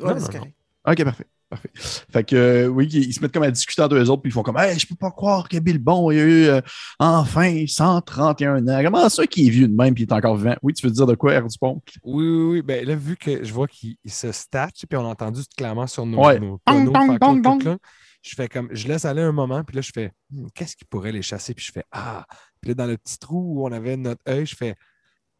Ouais, 0.00 0.12
Non, 0.12 0.18
c'est 0.18 0.32
non, 0.32 0.38
correct. 0.38 0.54
Ok, 0.88 1.04
parfait. 1.04 1.26
Parfait. 1.50 1.70
Fait 1.74 2.24
que, 2.24 2.36
euh, 2.36 2.66
oui, 2.68 2.86
ils 2.92 3.08
ils 3.08 3.12
se 3.12 3.20
mettent 3.20 3.32
comme 3.32 3.42
à 3.42 3.50
discuter 3.50 3.82
entre 3.82 3.96
eux 3.96 4.08
autres, 4.08 4.22
puis 4.22 4.30
ils 4.30 4.32
font 4.32 4.44
comme, 4.44 4.56
hey, 4.56 4.78
je 4.78 4.86
peux 4.86 4.94
pas 4.94 5.10
croire 5.10 5.48
que 5.48 5.58
Bilbon, 5.58 6.10
il 6.12 6.18
a 6.20 6.22
eu 6.22 6.44
euh, 6.44 6.60
enfin 7.00 7.64
131 7.66 8.66
ans. 8.68 8.80
Comment 8.84 9.08
ça 9.08 9.26
qui 9.26 9.46
est 9.48 9.50
vieux 9.50 9.66
de 9.68 9.74
même, 9.74 9.92
puis 9.94 10.04
il 10.04 10.06
est 10.08 10.12
encore 10.12 10.36
vivant? 10.36 10.54
Oui, 10.62 10.72
tu 10.74 10.86
veux 10.86 10.92
dire 10.92 11.06
de 11.06 11.14
quoi, 11.16 11.38
R. 11.40 11.46
Dupont? 11.48 11.82
Oui, 12.04 12.24
oui, 12.24 12.44
oui. 12.52 12.62
Ben, 12.62 12.86
là, 12.86 12.94
vu 12.94 13.16
que 13.16 13.42
je 13.44 13.52
vois 13.52 13.66
qu'il 13.66 13.96
il 14.04 14.12
se 14.12 14.30
statue, 14.30 14.86
puis 14.86 14.96
on 14.96 15.04
a 15.04 15.08
entendu 15.08 15.42
clairement 15.56 15.86
sur 15.88 16.06
nos, 16.06 16.24
Ouais. 16.24 16.38
nos 16.38 16.60
bang, 16.66 16.88
clic, 17.08 17.18
bang. 17.18 17.42
clic, 17.42 17.60
clic. 17.60 17.78
je 18.22 18.34
fais 18.36 18.48
comme, 18.48 18.68
je 18.70 18.86
laisse 18.86 19.04
aller 19.04 19.22
un 19.22 19.32
moment, 19.32 19.64
puis 19.64 19.74
là, 19.76 19.82
je 19.82 19.90
fais, 19.92 20.12
Hmm, 20.30 20.46
qu'est-ce 20.54 20.76
qui 20.76 20.84
pourrait 20.84 21.10
les 21.10 21.22
chasser? 21.22 21.52
Puis 21.54 21.64
je 21.66 21.72
fais, 21.72 21.84
ah. 21.90 22.24
Puis 22.60 22.68
là, 22.68 22.74
dans 22.74 22.86
le 22.86 22.96
petit 22.96 23.18
trou 23.18 23.54
où 23.62 23.66
on 23.66 23.72
avait 23.72 23.96
notre 23.96 24.20
œil, 24.28 24.46
je 24.46 24.54
fais, 24.54 24.76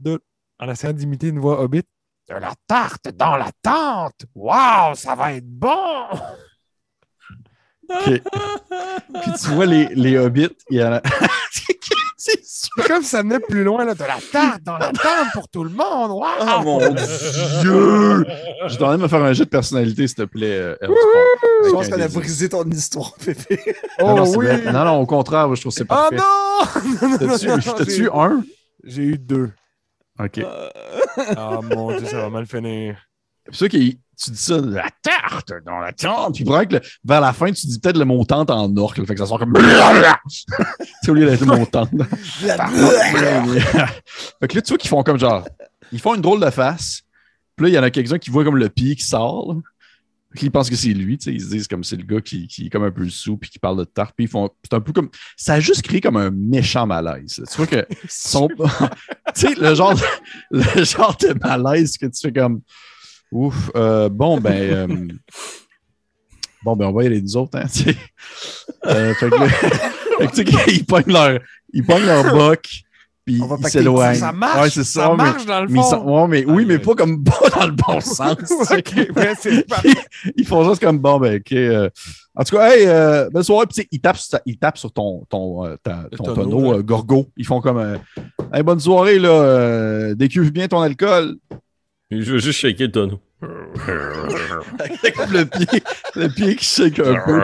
de, 0.01 0.19
en 0.59 0.69
essayant 0.69 0.93
d'imiter 0.93 1.29
une 1.29 1.39
voix 1.39 1.61
hobbit, 1.63 1.83
De 2.31 2.35
la 2.37 2.53
tarte 2.69 3.09
dans 3.17 3.37
la 3.37 3.51
tente. 3.61 4.21
Waouh, 4.37 4.95
ça 4.95 5.17
va 5.17 5.33
être 5.33 5.49
bon. 5.49 6.05
OK. 7.89 8.05
puis 8.05 9.33
tu 9.43 9.49
vois 9.49 9.67
les, 9.67 9.87
les 9.97 10.17
hobbits, 10.17 10.57
il 10.71 10.79
y 10.79 10.85
en 10.85 10.93
a. 10.93 11.03
C'est 12.17 12.87
comme 12.87 13.03
ça 13.03 13.23
venait 13.23 13.41
plus 13.41 13.65
loin, 13.65 13.85
là, 13.85 13.95
de 13.95 14.05
la 14.05 14.19
tarte 14.31 14.63
dans 14.63 14.79
la 14.79 14.93
tente 14.93 15.33
pour 15.33 15.49
tout 15.49 15.65
le 15.65 15.71
monde. 15.71 16.13
Waouh. 16.13 16.31
Oh 16.41 16.63
mon 16.63 16.79
Dieu! 16.79 18.27
Je 18.69 18.77
t'en 18.77 18.93
de 18.93 18.99
me 19.03 19.09
faire 19.09 19.25
un 19.25 19.33
jeu 19.33 19.45
de 19.47 19.51
personnalité, 19.51 20.07
s'il 20.07 20.17
te 20.17 20.23
plaît, 20.23 20.53
euh. 20.53 20.77
Je 21.65 21.71
pense 21.73 21.89
qu'on 21.89 22.01
a 22.01 22.07
brisé 22.09 22.49
ton 22.49 22.63
histoire, 22.71 23.15
Pépé. 23.25 23.59
Oh 24.01 24.05
non, 24.09 24.17
non, 24.19 24.37
oui! 24.37 24.47
non, 24.67 24.85
non, 24.85 25.01
au 25.01 25.07
contraire, 25.07 25.49
moi, 25.49 25.57
je 25.57 25.63
trouve 25.63 25.73
que 25.73 25.79
c'est 25.79 25.87
Ah 25.89 26.09
parfait. 26.11 26.17
non! 26.17 27.27
Non, 27.27 27.59
T'as-tu 27.77 28.09
un? 28.13 28.45
J'ai 28.85 29.03
eu 29.03 29.19
deux. 29.19 29.51
OK. 30.21 30.41
Ah 31.37 31.61
mon 31.63 31.97
dieu, 31.97 32.07
ça 32.07 32.19
va 32.19 32.31
mal 32.31 32.47
finir. 32.47 32.97
C'est 33.47 33.55
sûr 33.57 33.69
que 33.69 33.77
tu 33.79 34.31
dis 34.33 34.37
ça, 34.37 34.59
la 34.61 34.89
tarte 35.03 35.53
dans 35.65 35.79
la 35.79 35.93
tente, 35.93 36.35
puis 36.35 36.45
probablement 36.45 36.79
que 36.81 36.85
le- 36.85 36.91
vers 37.05 37.21
la 37.23 37.33
fin, 37.33 37.51
tu 37.53 37.67
dis 37.67 37.81
peut-être 37.81 37.97
le 37.97 38.05
mot 38.05 38.23
tente 38.25 38.51
en 38.51 38.75
orque, 38.77 39.05
fait 39.05 39.15
que 39.15 39.19
ça 39.21 39.27
sort 39.27 39.39
comme. 39.39 39.55
C'est 41.03 41.11
au 41.11 41.15
lieu 41.15 41.27
d'être 41.27 41.41
le 41.41 41.57
mot 41.57 41.65
tente. 41.67 41.91
fait 44.41 44.49
que 44.49 44.55
là, 44.57 44.63
tu 44.63 44.69
vois 44.69 44.79
qu'ils 44.79 44.91
font 44.91 45.03
comme 45.03 45.19
genre. 45.19 45.47
Ils 45.93 46.01
font 46.01 46.15
une 46.15 46.21
drôle 46.21 46.41
de 46.41 46.51
face, 46.51 47.03
puis 47.57 47.65
là, 47.65 47.71
il 47.71 47.75
y 47.75 47.79
en 47.79 47.83
a 47.83 47.91
quelques-uns 47.91 48.19
qui 48.19 48.31
voient 48.31 48.45
comme 48.45 48.57
le 48.59 48.69
pied 48.69 48.95
qui 48.95 49.05
sort, 49.05 49.57
qu'ils 50.37 50.51
pensent 50.51 50.71
que 50.71 50.77
c'est 50.77 50.89
lui, 50.89 51.19
tu 51.19 51.25
sais, 51.25 51.33
ils 51.33 51.41
se 51.41 51.49
disent 51.51 51.67
comme 51.69 51.83
c'est 51.83 51.97
le 51.97 52.05
gars 52.05 52.21
qui, 52.21 52.47
qui 52.47 52.67
est 52.67 52.71
comme 52.71 52.85
un 52.85 52.91
peu 52.91 53.09
sous 53.09 53.37
puis 53.37 53.51
qui 53.51 53.59
parle 53.59 53.79
de 53.79 53.85
tarte, 53.85 54.15
puis 54.17 54.27
ils 54.27 54.31
font. 54.31 54.49
C'est 54.63 54.75
un 54.77 54.81
peu 54.81 54.93
comme. 54.93 55.11
Ça 55.37 55.55
a 55.55 55.61
juste 55.61 55.83
créé 55.83 56.01
comme 56.01 56.17
un 56.17 56.31
méchant 56.31 56.87
malaise. 56.87 57.43
Tu 57.51 57.57
vois 57.57 57.67
que. 57.67 57.87
sont- 58.09 58.49
tu 59.35 59.41
sais, 59.49 59.55
le 59.57 59.75
genre, 59.75 59.95
de, 59.95 60.03
le 60.79 60.85
genre 60.85 61.17
de 61.17 61.35
malaise 61.43 61.97
que 61.99 62.07
tu 62.07 62.21
fais 62.21 62.33
comme. 62.33 62.61
Ouf, 63.33 63.71
euh, 63.77 64.09
bon, 64.09 64.41
ben. 64.41 64.53
euh, 64.73 64.87
bon, 66.65 66.77
ben, 66.77 66.87
on 66.87 66.93
va 66.93 67.03
y 67.05 67.07
aller 67.07 67.23
nous 67.23 67.37
autres, 67.37 67.59
hein, 67.59 67.67
tu 67.73 67.85
sais. 67.85 67.97
Euh, 68.87 69.15
fait 69.15 69.31
que, 69.31 69.35
là- 69.35 69.49
fait 69.49 70.27
que, 70.27 70.43
tu 70.43 70.53
sais, 70.53 70.73
ils 70.75 70.85
pognent 70.87 71.13
leur, 71.13 71.41
ils 71.73 71.85
pognent 71.85 72.07
leur 72.07 72.25
boc, 72.35 72.69
puis 73.25 73.41
On 73.43 73.47
va 73.47 73.57
ils 73.61 73.69
s'éloignent. 73.69 74.15
Ça 74.19 74.33
marche! 74.33 74.63
Ouais, 74.63 74.71
c'est 74.71 74.85
ça, 74.85 75.03
ça 75.03 75.11
mais- 75.11 75.17
marche 75.17 75.47
dans 75.47 75.61
le 75.63 75.69
Mais 75.69 75.81
fond! 75.81 75.91
sont- 75.91 76.05
ouais, 76.05 76.29
mais, 76.29 76.45
oui, 76.47 76.65
mais 76.67 76.79
pas 76.79 76.95
comme 76.95 77.23
pas 77.25 77.49
dans 77.55 77.67
le 77.67 77.73
bon 77.73 78.01
sens. 78.01 78.37
ouais, 78.71 78.83
ils 80.37 80.47
font 80.47 80.69
juste 80.69 80.83
comme 80.83 80.99
bon, 80.99 81.19
ben, 81.19 81.37
ok. 81.37 81.53
euh, 81.53 81.89
en 82.35 82.45
tout 82.45 82.57
cas, 82.57 82.71
hey, 82.71 82.87
euh, 82.87 83.29
bonne 83.31 83.43
soirée. 83.43 83.67
Puis, 83.67 83.75
tu 83.75 83.83
sais, 83.83 83.89
ils 83.91 84.01
tapent, 84.01 84.19
ils 84.47 84.57
tapent 84.59 84.79
sur 84.79 84.93
ton, 84.93 85.25
ton, 85.29 85.67
euh, 85.67 85.77
ta- 85.83 86.07
ton 86.17 86.25
tonneau, 86.25 86.43
tonneau, 86.45 86.75
euh, 86.79 86.83
Gorgo. 86.83 87.27
Ils 87.37 87.47
font 87.47 87.61
comme 87.61 87.79
euh, 87.79 87.97
hey, 88.53 88.63
bonne 88.63 88.81
soirée, 88.81 89.19
là. 89.19 89.29
Euh, 89.31 90.15
décuve 90.15 90.51
bien 90.53 90.69
ton 90.69 90.81
alcool. 90.81 91.37
Je 92.11 92.33
veux 92.33 92.39
juste 92.39 92.59
shaker 92.61 92.87
le 92.87 92.93
tonneau. 92.93 93.21
Comme 93.41 95.33
le 95.33 95.45
pied, 95.47 95.83
le 96.17 96.29
pied 96.29 96.57
qui 96.57 96.65
shake 96.65 96.99
un 97.01 97.15
peu. 97.25 97.41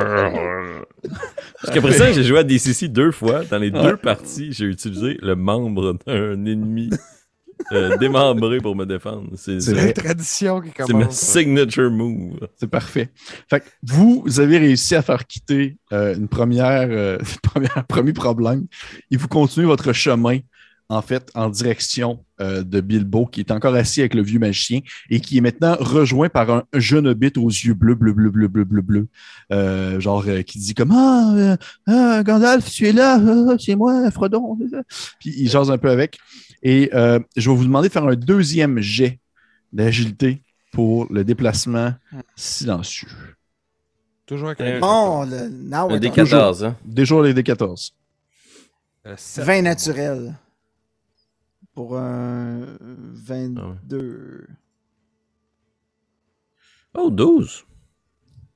Jusqu'à 1.65 1.81
présent, 1.81 2.05
j'ai 2.13 2.25
joué 2.25 2.39
à 2.39 2.45
DCC 2.45 2.89
deux 2.89 3.11
fois. 3.13 3.45
Dans 3.45 3.59
les 3.59 3.71
Ouais. 3.71 3.83
deux 3.83 3.97
parties, 3.97 4.53
j'ai 4.53 4.67
utilisé 4.67 5.19
le 5.23 5.35
membre 5.37 5.97
d'un 6.07 6.45
ennemi 6.45 6.91
euh, 7.73 7.97
démembré 7.97 8.59
pour 8.59 8.77
me 8.77 8.85
défendre. 8.85 9.31
C'est 9.37 9.59
la 9.73 9.93
tradition 9.93 10.61
qui 10.61 10.71
c'est 10.77 10.93
ma 10.93 11.01
commence. 11.01 11.17
signature 11.17 11.91
move. 11.91 12.39
C'est 12.57 12.71
parfait. 12.71 13.11
Fait 13.49 13.61
que 13.61 13.67
vous, 13.83 14.23
vous 14.25 14.41
avez 14.41 14.59
réussi 14.59 14.95
à 14.95 15.03
faire 15.03 15.27
quitter 15.27 15.79
euh, 15.93 16.15
une 16.15 16.29
première, 16.29 16.87
euh, 16.91 17.19
première, 17.43 17.77
un 17.79 17.83
premier 17.83 18.13
problème 18.13 18.67
et 19.11 19.17
vous 19.17 19.29
continuez 19.29 19.67
votre 19.67 19.93
chemin, 19.93 20.39
en 20.89 21.03
fait, 21.03 21.31
en 21.35 21.49
direction 21.49 22.25
euh, 22.41 22.63
de 22.63 22.81
Bilbo, 22.81 23.27
qui 23.27 23.41
est 23.41 23.51
encore 23.51 23.75
assis 23.75 24.01
avec 24.01 24.15
le 24.15 24.23
vieux 24.23 24.39
magicien 24.39 24.81
et 25.11 25.21
qui 25.21 25.39
est 25.39 25.41
maintenant 25.41 25.77
rejoint 25.81 26.29
par 26.29 26.49
un 26.51 26.63
jeune 26.75 27.09
hobbit 27.09 27.33
aux 27.37 27.49
yeux 27.49 27.75
bleus, 27.75 27.95
bleu, 27.97 28.13
bleu, 28.13 28.31
bleu, 28.31 28.47
bleu, 28.49 28.65
bleu, 28.65 28.83
bleu. 28.83 29.09
Euh, 29.53 29.99
genre, 29.99 30.23
euh, 30.29 30.43
qui 30.43 30.59
dit 30.61 30.75
comme 30.75 30.93
Ah, 30.93 31.33
euh, 31.35 31.57
ah, 31.89 32.23
Gandalf, 32.23 32.71
tu 32.71 32.87
es 32.87 32.93
là, 32.93 33.19
Ah, 33.21 33.57
c'est 33.59 33.75
moi, 33.75 34.09
Frodon. 34.13 34.57
Puis 35.19 35.35
il 35.37 35.51
jase 35.51 35.71
un 35.71 35.79
peu 35.79 35.91
avec. 35.91 36.19
Et 36.63 36.91
euh, 36.95 37.19
je 37.37 37.51
vais 37.51 37.57
vous 37.57 37.65
demander 37.65 37.89
de 37.89 37.93
faire 37.93 38.05
un 38.07 38.15
deuxième 38.15 38.79
jet 38.81 39.19
d'agilité 39.73 40.43
pour 40.73 41.07
le 41.13 41.25
déplacement 41.25 41.95
silencieux. 42.37 43.09
Toujours 44.27 44.49
avec 44.49 44.61
Euh, 44.61 44.77
un 44.77 44.81
Bon, 44.81 45.25
le, 45.25 45.49
now 45.49 45.77
Un 45.77 45.89
we're 45.89 46.01
des 46.01 46.09
talking. 46.09 46.25
14, 46.25 46.65
hein. 46.65 46.77
Déjà 46.85 47.21
les 47.23 47.33
D14. 47.35 47.91
euh, 49.07 49.15
sept. 49.17 49.45
20 49.45 49.63
naturel. 49.63 50.35
Pour 51.77 51.99
un 51.99 52.65
22. 52.81 54.47
Oh, 56.95 57.11
12. 57.11 57.67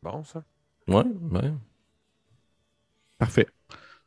Bon, 0.02 0.24
ça. 0.24 0.42
Ouais, 0.88 1.04
ouais. 1.30 1.52
Parfait. 3.18 3.46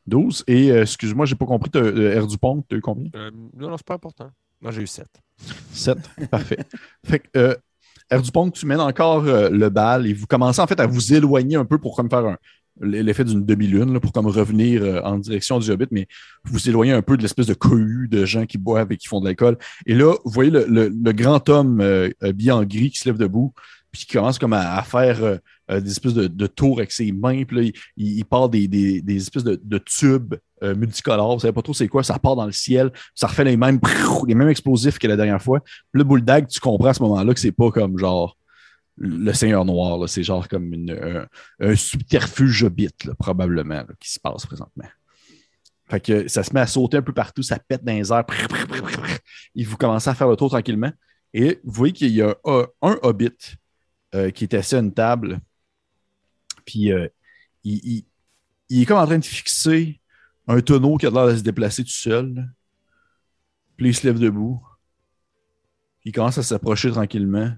12. 0.08 0.44
Et 0.48 0.72
euh, 0.72 0.82
excuse-moi, 0.82 1.28
j'ai 1.28 1.36
pas 1.36 1.46
compris. 1.46 1.70
t'as- 1.70 1.80
euh, 1.80 2.20
R. 2.20 2.26
Dupont, 2.26 2.64
tu 2.68 2.74
as 2.74 2.78
eu 2.80 2.82
combien? 2.82 3.12
Euh, 3.16 3.30
non, 3.56 3.70
non, 3.70 3.78
c'est 3.78 3.86
pas 3.86 3.94
important. 3.94 4.32
Moi, 4.60 4.72
j'ai 4.72 4.82
eu 4.82 4.88
7. 4.88 5.06
7. 5.72 6.00
Parfait. 6.32 6.58
Fait 7.06 7.20
que 7.20 7.28
euh, 7.38 7.56
R. 8.12 8.20
Dupont, 8.24 8.50
tu 8.50 8.66
mènes 8.66 8.82
encore 8.82 9.26
euh, 9.26 9.52
le 9.52 9.70
bal 9.70 10.08
et 10.08 10.14
vous 10.14 10.26
commencez 10.26 10.60
en 10.60 10.66
fait 10.66 10.80
à 10.80 10.88
vous 10.88 11.14
éloigner 11.14 11.56
un 11.56 11.66
peu 11.66 11.78
pour 11.78 11.96
comme 11.96 12.10
faire 12.10 12.26
un, 12.26 12.38
l'effet 12.82 13.24
d'une 13.24 13.46
demi-lune 13.46 14.00
pour 14.00 14.12
comme 14.12 14.28
revenir 14.28 14.82
euh, 14.82 15.02
en 15.04 15.18
direction 15.20 15.60
du 15.60 15.70
Hobbit, 15.70 15.88
mais 15.92 16.08
vous 16.44 16.54
vous 16.54 16.70
éloignez 16.70 16.94
un 16.94 17.02
peu 17.02 17.18
de 17.18 17.22
l'espèce 17.22 17.48
de 17.48 17.54
cohue 17.54 18.08
de 18.10 18.26
gens 18.26 18.46
qui 18.46 18.58
boivent 18.58 18.92
et 18.92 18.98
qui 18.98 19.08
font 19.08 19.20
de 19.20 19.26
l'alcool. 19.26 19.58
Et 19.86 19.94
là, 19.94 20.16
vous 20.24 20.32
voyez 20.32 20.52
le, 20.52 20.90
grand 21.12 21.48
homme 21.50 21.82
euh, 21.82 22.10
habillé 22.22 22.52
en 22.52 22.64
gris 22.64 22.92
qui 22.92 22.98
se 22.98 23.08
lève 23.08 23.18
debout, 23.18 23.54
puis 23.92 24.06
qui 24.06 24.14
commence 24.14 24.40
comme 24.40 24.54
à, 24.54 24.82
faire 24.84 25.24
euh, 25.24 25.80
des 25.80 25.92
espèces 25.92 26.16
de, 26.16 26.48
tours 26.48 26.80
avec 26.80 26.92
ses 26.92 27.12
mains, 27.12 27.44
puis 27.44 27.74
il, 27.96 28.26
part 28.26 28.50
des, 28.50 29.04
espèces 29.08 29.44
de, 29.44 29.78
tubes 29.78 30.36
multicolores, 30.62 31.36
vous 31.36 31.42
savez 31.42 31.54
pas 31.54 31.62
trop 31.62 31.74
c'est 31.74 31.90
quoi, 31.90 32.04
ça 32.04 32.18
part 32.18 32.36
dans 32.36 32.46
le 32.46 32.52
ciel, 32.54 32.92
ça 33.14 33.28
refait 33.28 33.44
les 33.44 33.58
mêmes, 33.58 33.80
explosifs 34.50 34.98
que 34.98 35.08
la 35.08 35.18
dernière 35.18 35.42
fois. 35.42 35.60
Puis 35.60 36.00
le 36.00 36.04
boule 36.04 36.24
tu 36.50 36.60
comprends 36.60 36.88
à 36.88 36.94
ce 36.94 37.04
moment-là 37.04 37.34
que 37.34 37.40
c'est 37.40 37.52
pas 37.52 37.70
comme 37.70 37.98
genre 37.98 38.38
le 38.98 39.34
Seigneur 39.34 39.66
Noir, 39.66 40.08
c'est 40.08 40.24
genre 40.24 40.48
comme 40.48 40.74
un, 41.60 41.76
subterfuge 41.76 42.64
hobbit, 42.64 42.90
probablement, 43.18 43.84
qui 44.00 44.12
se 44.12 44.20
passe 44.20 44.46
présentement. 44.46 44.88
Fait 45.90 46.28
ça 46.30 46.44
se 46.44 46.54
met 46.54 46.62
à 46.62 46.68
sauter 46.68 46.98
un 46.98 47.02
peu 47.02 47.14
partout, 47.14 47.44
ça 47.44 47.60
pète 47.60 47.84
dans 47.84 47.94
les 47.94 48.12
airs. 48.12 48.26
Et 49.56 49.64
vous 49.64 49.78
commencez 49.78 50.10
à 50.10 50.16
faire 50.16 50.28
le 50.28 50.36
tour 50.36 50.50
tranquillement. 50.50 50.92
Et 51.34 51.60
vous 51.64 51.74
voyez 51.74 51.94
qu'il 51.94 52.12
y 52.12 52.22
a 52.22 52.36
un, 52.46 52.98
hobbit 53.02 53.58
euh, 54.16 54.30
qui 54.30 54.44
est 54.44 54.54
assis 54.54 54.76
à 54.76 54.80
une 54.80 54.94
table. 54.94 55.40
Puis 56.66 56.92
euh, 56.92 57.08
il, 57.64 58.06
il- 58.70 58.82
est 58.82 58.86
comme 58.86 58.98
en 58.98 59.06
train 59.06 59.18
de 59.18 59.26
fixer 59.26 60.00
un 60.48 60.62
tonneau 60.62 60.98
qui 60.98 61.06
a 61.08 61.10
l'air 61.10 61.28
de 61.28 61.36
se 61.36 61.42
déplacer 61.42 61.84
tout 61.84 61.90
seul. 61.90 62.48
Puis 63.76 63.90
il 63.90 63.96
se 63.96 64.06
lève 64.06 64.20
debout. 64.20 64.62
Il 66.06 66.12
commence 66.12 66.38
à 66.38 66.44
s'approcher 66.44 66.92
tranquillement. 66.92 67.52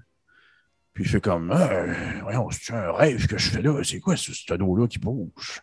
Puis 0.96 1.04
il 1.04 1.10
fait 1.10 1.20
comme 1.20 1.52
Euh, 1.52 1.92
Voyons, 2.22 2.48
c'est 2.50 2.72
un 2.72 2.90
rêve 2.90 3.26
que 3.26 3.36
je 3.36 3.50
fais 3.50 3.60
là. 3.60 3.84
C'est 3.84 4.00
quoi 4.00 4.16
ce, 4.16 4.32
ce 4.32 4.46
tonneau-là 4.46 4.88
qui 4.88 4.98
bouge? 4.98 5.60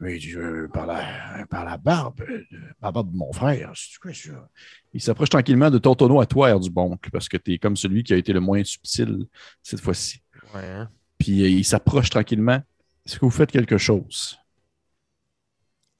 Mais 0.00 0.18
Euh, 0.34 0.68
par, 0.68 0.84
la, 0.84 1.46
par 1.48 1.64
la 1.64 1.78
barbe, 1.78 2.18
de, 2.20 2.46
par 2.78 2.88
la 2.88 2.92
barbe 2.92 3.10
de 3.10 3.16
mon 3.16 3.32
frère. 3.32 3.72
C'est 3.74 3.98
quoi 3.98 4.12
ça? 4.12 4.50
Il 4.92 5.00
s'approche 5.00 5.30
tranquillement 5.30 5.70
de 5.70 5.78
ton 5.78 5.94
tonneau 5.94 6.20
à 6.20 6.26
toi, 6.26 6.50
Air 6.50 6.60
du 6.60 6.68
Boncle, 6.68 7.10
parce 7.10 7.26
que 7.26 7.38
tu 7.38 7.54
es 7.54 7.58
comme 7.58 7.74
celui 7.74 8.04
qui 8.04 8.12
a 8.12 8.18
été 8.18 8.34
le 8.34 8.40
moins 8.40 8.62
subtil 8.64 9.26
cette 9.62 9.80
fois-ci. 9.80 10.20
Ouais, 10.54 10.66
hein? 10.66 10.90
Puis 11.16 11.42
euh, 11.42 11.48
il 11.48 11.64
s'approche 11.64 12.10
tranquillement. 12.10 12.62
Est-ce 13.06 13.18
que 13.18 13.24
vous 13.24 13.30
faites 13.30 13.50
quelque 13.50 13.78
chose? 13.78 14.38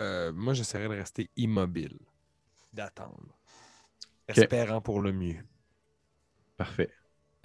Euh, 0.03 0.35
moi, 0.35 0.53
j'essaierais 0.53 0.89
de 0.95 1.01
rester 1.01 1.31
immobile, 1.39 1.99
d'attendre, 2.75 3.39
espérant 4.29 4.83
pour 4.83 5.01
le 5.01 5.13
mieux. 5.13 5.39
Parfait. 6.59 6.91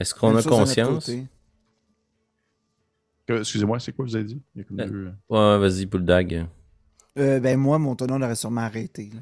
Est-ce 0.02 0.14
qu'on 0.16 0.36
a 0.36 0.44
conscience? 0.44 1.10
Excusez-moi, 3.30 3.80
c'est 3.80 3.94
quoi 3.94 4.04
vous 4.06 4.16
avez 4.16 4.26
dit? 4.26 4.42
Il 4.56 4.60
y 4.60 4.62
a 4.62 4.64
comme 4.66 4.80
Euh, 4.80 4.86
deux, 4.88 5.12
Ouais, 5.30 5.58
vas-y, 5.60 5.86
Bulldog. 5.86 6.46
Euh, 7.18 7.40
ben 7.40 7.58
moi, 7.58 7.78
mon 7.80 7.96
tonneau 7.96 8.18
l'aurait 8.18 8.36
sûrement 8.36 8.62
arrêté. 8.62 9.10
là. 9.14 9.22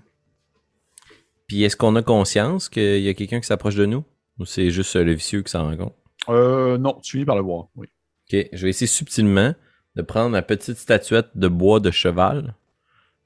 Puis 1.48 1.64
est-ce 1.64 1.76
qu'on 1.76 1.96
a 1.96 2.02
conscience 2.02 2.70
qu'il 2.70 3.02
y 3.02 3.10
a 3.10 3.14
quelqu'un 3.14 3.40
qui 3.40 3.48
s'approche 3.48 3.76
de 3.76 3.86
nous? 3.86 4.04
Ou 4.40 4.46
c'est 4.46 4.70
juste 4.72 4.96
euh, 4.96 5.04
le 5.04 5.14
vicieux 5.14 5.42
qui 5.44 5.52
s'en 5.52 5.64
rend 5.70 5.78
compte? 5.78 5.96
Euh, 6.30 6.78
non, 6.78 7.00
tu 7.04 7.12
finis 7.12 7.26
par 7.26 7.36
le 7.36 7.42
voir, 7.42 7.68
oui. 7.76 7.88
Ok, 8.32 8.48
je 8.54 8.64
vais 8.64 8.70
essayer 8.70 8.88
subtilement 8.88 9.54
de 9.96 10.02
prendre 10.02 10.30
ma 10.30 10.42
petite 10.44 10.78
statuette 10.78 11.30
de 11.36 11.48
bois 11.48 11.80
de 11.80 11.90
cheval, 11.92 12.56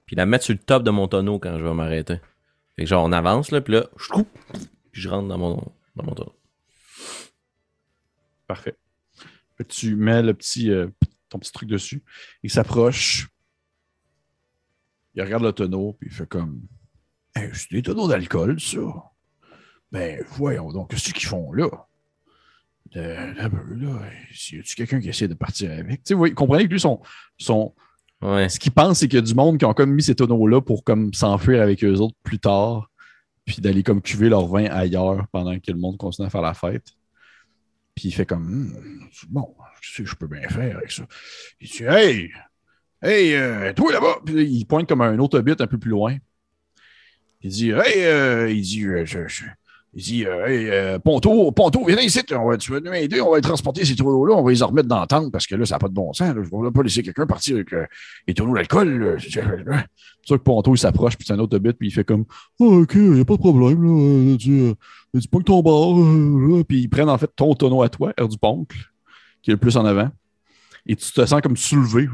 puis 0.05 0.15
la 0.15 0.25
mettre 0.25 0.45
sur 0.45 0.53
le 0.53 0.59
top 0.59 0.83
de 0.83 0.91
mon 0.91 1.07
tonneau 1.07 1.39
quand 1.39 1.57
je 1.59 1.63
vais 1.63 1.73
m'arrêter. 1.73 2.19
Fait 2.75 2.83
que 2.83 2.89
genre, 2.89 3.03
on 3.05 3.11
avance, 3.11 3.51
là, 3.51 3.61
puis 3.61 3.73
là, 3.73 3.85
je 3.97 4.07
coupe, 4.09 4.29
puis 4.91 5.01
je 5.01 5.09
rentre 5.09 5.27
dans 5.27 5.37
mon, 5.37 5.55
dans 5.95 6.03
mon 6.05 6.13
tonneau. 6.15 6.33
Parfait. 8.53 8.75
Tu 9.67 9.95
mets 9.95 10.21
le 10.21 10.35
petit, 10.35 10.69
euh, 10.69 10.87
ton 11.29 11.39
petit 11.39 11.51
truc 11.51 11.67
dessus. 11.69 12.03
Il 12.43 12.51
s'approche. 12.51 13.29
Il 15.15 15.23
regarde 15.23 15.41
le 15.43 15.51
tonneau, 15.51 15.93
puis 15.99 16.09
il 16.11 16.13
fait 16.15 16.27
comme 16.27 16.61
Hey, 17.35 17.49
C'est 17.53 17.71
des 17.71 17.81
tonneaux 17.81 18.07
d'alcool, 18.07 18.59
ça. 18.59 18.79
Ben, 19.91 20.23
voyons 20.29 20.71
donc, 20.71 20.91
qu'est-ce 20.91 21.11
qu'ils 21.13 21.27
font 21.27 21.51
là? 21.51 21.67
Euh, 22.95 23.33
là, 23.33 23.49
là, 23.49 24.01
y 24.51 24.59
a-tu 24.59 24.75
quelqu'un 24.75 24.99
qui 24.99 25.09
essaie 25.09 25.27
de 25.27 25.33
partir 25.33 25.71
avec? 25.71 26.03
Tu 26.03 26.09
sais, 26.09 26.13
vous 26.13 26.31
comprenez 26.35 26.65
que 26.65 26.71
lui, 26.71 26.79
son, 26.79 27.01
son, 27.39 27.73
Ouais. 28.21 28.49
ce 28.49 28.59
qu'il 28.59 28.71
pense, 28.71 28.99
c'est 28.99 29.07
qu'il 29.07 29.17
y 29.17 29.21
a 29.21 29.25
du 29.25 29.33
monde 29.33 29.57
qui 29.57 29.65
ont 29.65 29.73
comme 29.73 29.91
mis 29.91 30.03
ces 30.03 30.13
tonneaux-là 30.15 30.61
pour 30.61 30.83
comme 30.83 31.11
s'enfuir 31.13 31.61
avec 31.61 31.83
eux 31.83 31.95
autres 31.95 32.15
plus 32.21 32.37
tard, 32.39 32.91
puis 33.45 33.61
d'aller 33.61 33.81
comme 33.81 34.01
cuver 34.01 34.29
leur 34.29 34.47
vin 34.47 34.65
ailleurs 34.65 35.25
pendant 35.31 35.59
que 35.59 35.71
le 35.71 35.77
monde 35.79 35.97
continue 35.97 36.27
à 36.27 36.29
faire 36.29 36.41
la 36.43 36.53
fête. 36.53 36.93
Puis 37.95 38.09
il 38.09 38.11
fait 38.11 38.25
comme 38.25 38.43
Hmm, 38.45 39.07
bon, 39.29 39.55
je 39.81 39.93
sais 39.93 40.03
que 40.03 40.09
je 40.09 40.15
peux 40.15 40.27
bien 40.27 40.47
faire 40.49 40.77
avec 40.77 40.91
ça. 40.91 41.05
Il 41.61 41.69
dit 41.69 41.83
Hey! 41.83 42.31
Hey, 43.01 43.35
euh, 43.35 43.73
toi 43.73 43.91
là-bas! 43.93 44.19
Puis 44.25 44.45
il 44.45 44.65
pointe 44.65 44.87
comme 44.89 45.01
un 45.01 45.19
autre 45.19 45.39
hobbit 45.39 45.55
un 45.59 45.67
peu 45.67 45.77
plus 45.77 45.91
loin. 45.91 46.17
Il 47.41 47.51
dit 47.51 47.71
Hey, 47.71 48.03
euh, 48.05 48.49
il 48.49 48.61
dit 48.61 48.85
euh, 48.85 49.05
je- 49.05 49.27
je- 49.27 49.45
il 49.95 50.03
dit 50.03 50.25
euh, 50.25 50.47
Hey, 50.47 50.69
euh, 50.69 50.99
Ponto, 50.99 51.51
Ponto, 51.51 51.85
viens 51.85 51.99
ici, 51.99 52.21
on 52.31 52.49
va, 52.49 52.57
tu 52.57 52.71
vas 52.71 52.79
nous 52.79 52.93
aider, 52.93 53.21
on 53.21 53.31
va 53.31 53.41
transporter 53.41 53.85
ces 53.85 53.95
tonneaux-là, 53.95 54.35
on 54.35 54.43
va 54.43 54.51
les 54.51 54.63
remettre 54.63 54.87
dans 54.87 54.99
la 54.99 55.07
parce 55.31 55.45
que 55.45 55.55
là, 55.55 55.65
ça 55.65 55.75
n'a 55.75 55.79
pas 55.79 55.87
de 55.87 55.93
bon 55.93 56.11
sens. 56.13 56.33
Je 56.33 56.39
ne 56.39 56.63
vais 56.65 56.71
pas 56.71 56.83
laisser 56.83 57.03
quelqu'un 57.03 57.27
partir 57.27 57.55
avec 57.55 57.73
euh, 57.73 57.85
les 58.27 58.33
tonneaux 58.33 58.55
d'alcool. 58.55 59.17
C'est 59.21 60.27
sûr 60.27 60.37
que 60.37 60.43
Ponto, 60.43 60.73
il 60.73 60.77
s'approche, 60.77 61.17
puis 61.17 61.27
c'est 61.27 61.33
un 61.33 61.39
autre 61.39 61.57
hobbit, 61.57 61.73
puis 61.73 61.89
il 61.89 61.91
fait 61.91 62.05
comme 62.05 62.23
Ah, 62.61 62.63
ok, 62.63 62.93
il 62.95 63.11
n'y 63.11 63.19
a 63.19 63.25
pas 63.25 63.33
de 63.33 63.39
problème, 63.39 63.83
là. 63.83 63.89
euh, 63.89 64.73
euh, 65.15 65.19
tu 65.19 65.27
pognes 65.27 65.43
ton 65.43 65.61
bar, 65.61 66.63
puis 66.65 66.79
ils 66.79 66.89
prennent 66.89 67.09
en 67.09 67.17
fait 67.17 67.29
ton 67.35 67.53
tonneau 67.55 67.81
à 67.81 67.89
toi, 67.89 68.13
Air 68.17 68.29
du 68.29 68.37
Poncle, 68.37 68.77
qui 69.41 69.51
est 69.51 69.53
le 69.55 69.59
plus 69.59 69.75
en 69.75 69.83
avant. 69.83 70.09
Et 70.85 70.95
tu 70.95 71.11
te 71.11 71.25
sens 71.25 71.41
comme 71.41 71.57
soulevé. 71.57 72.07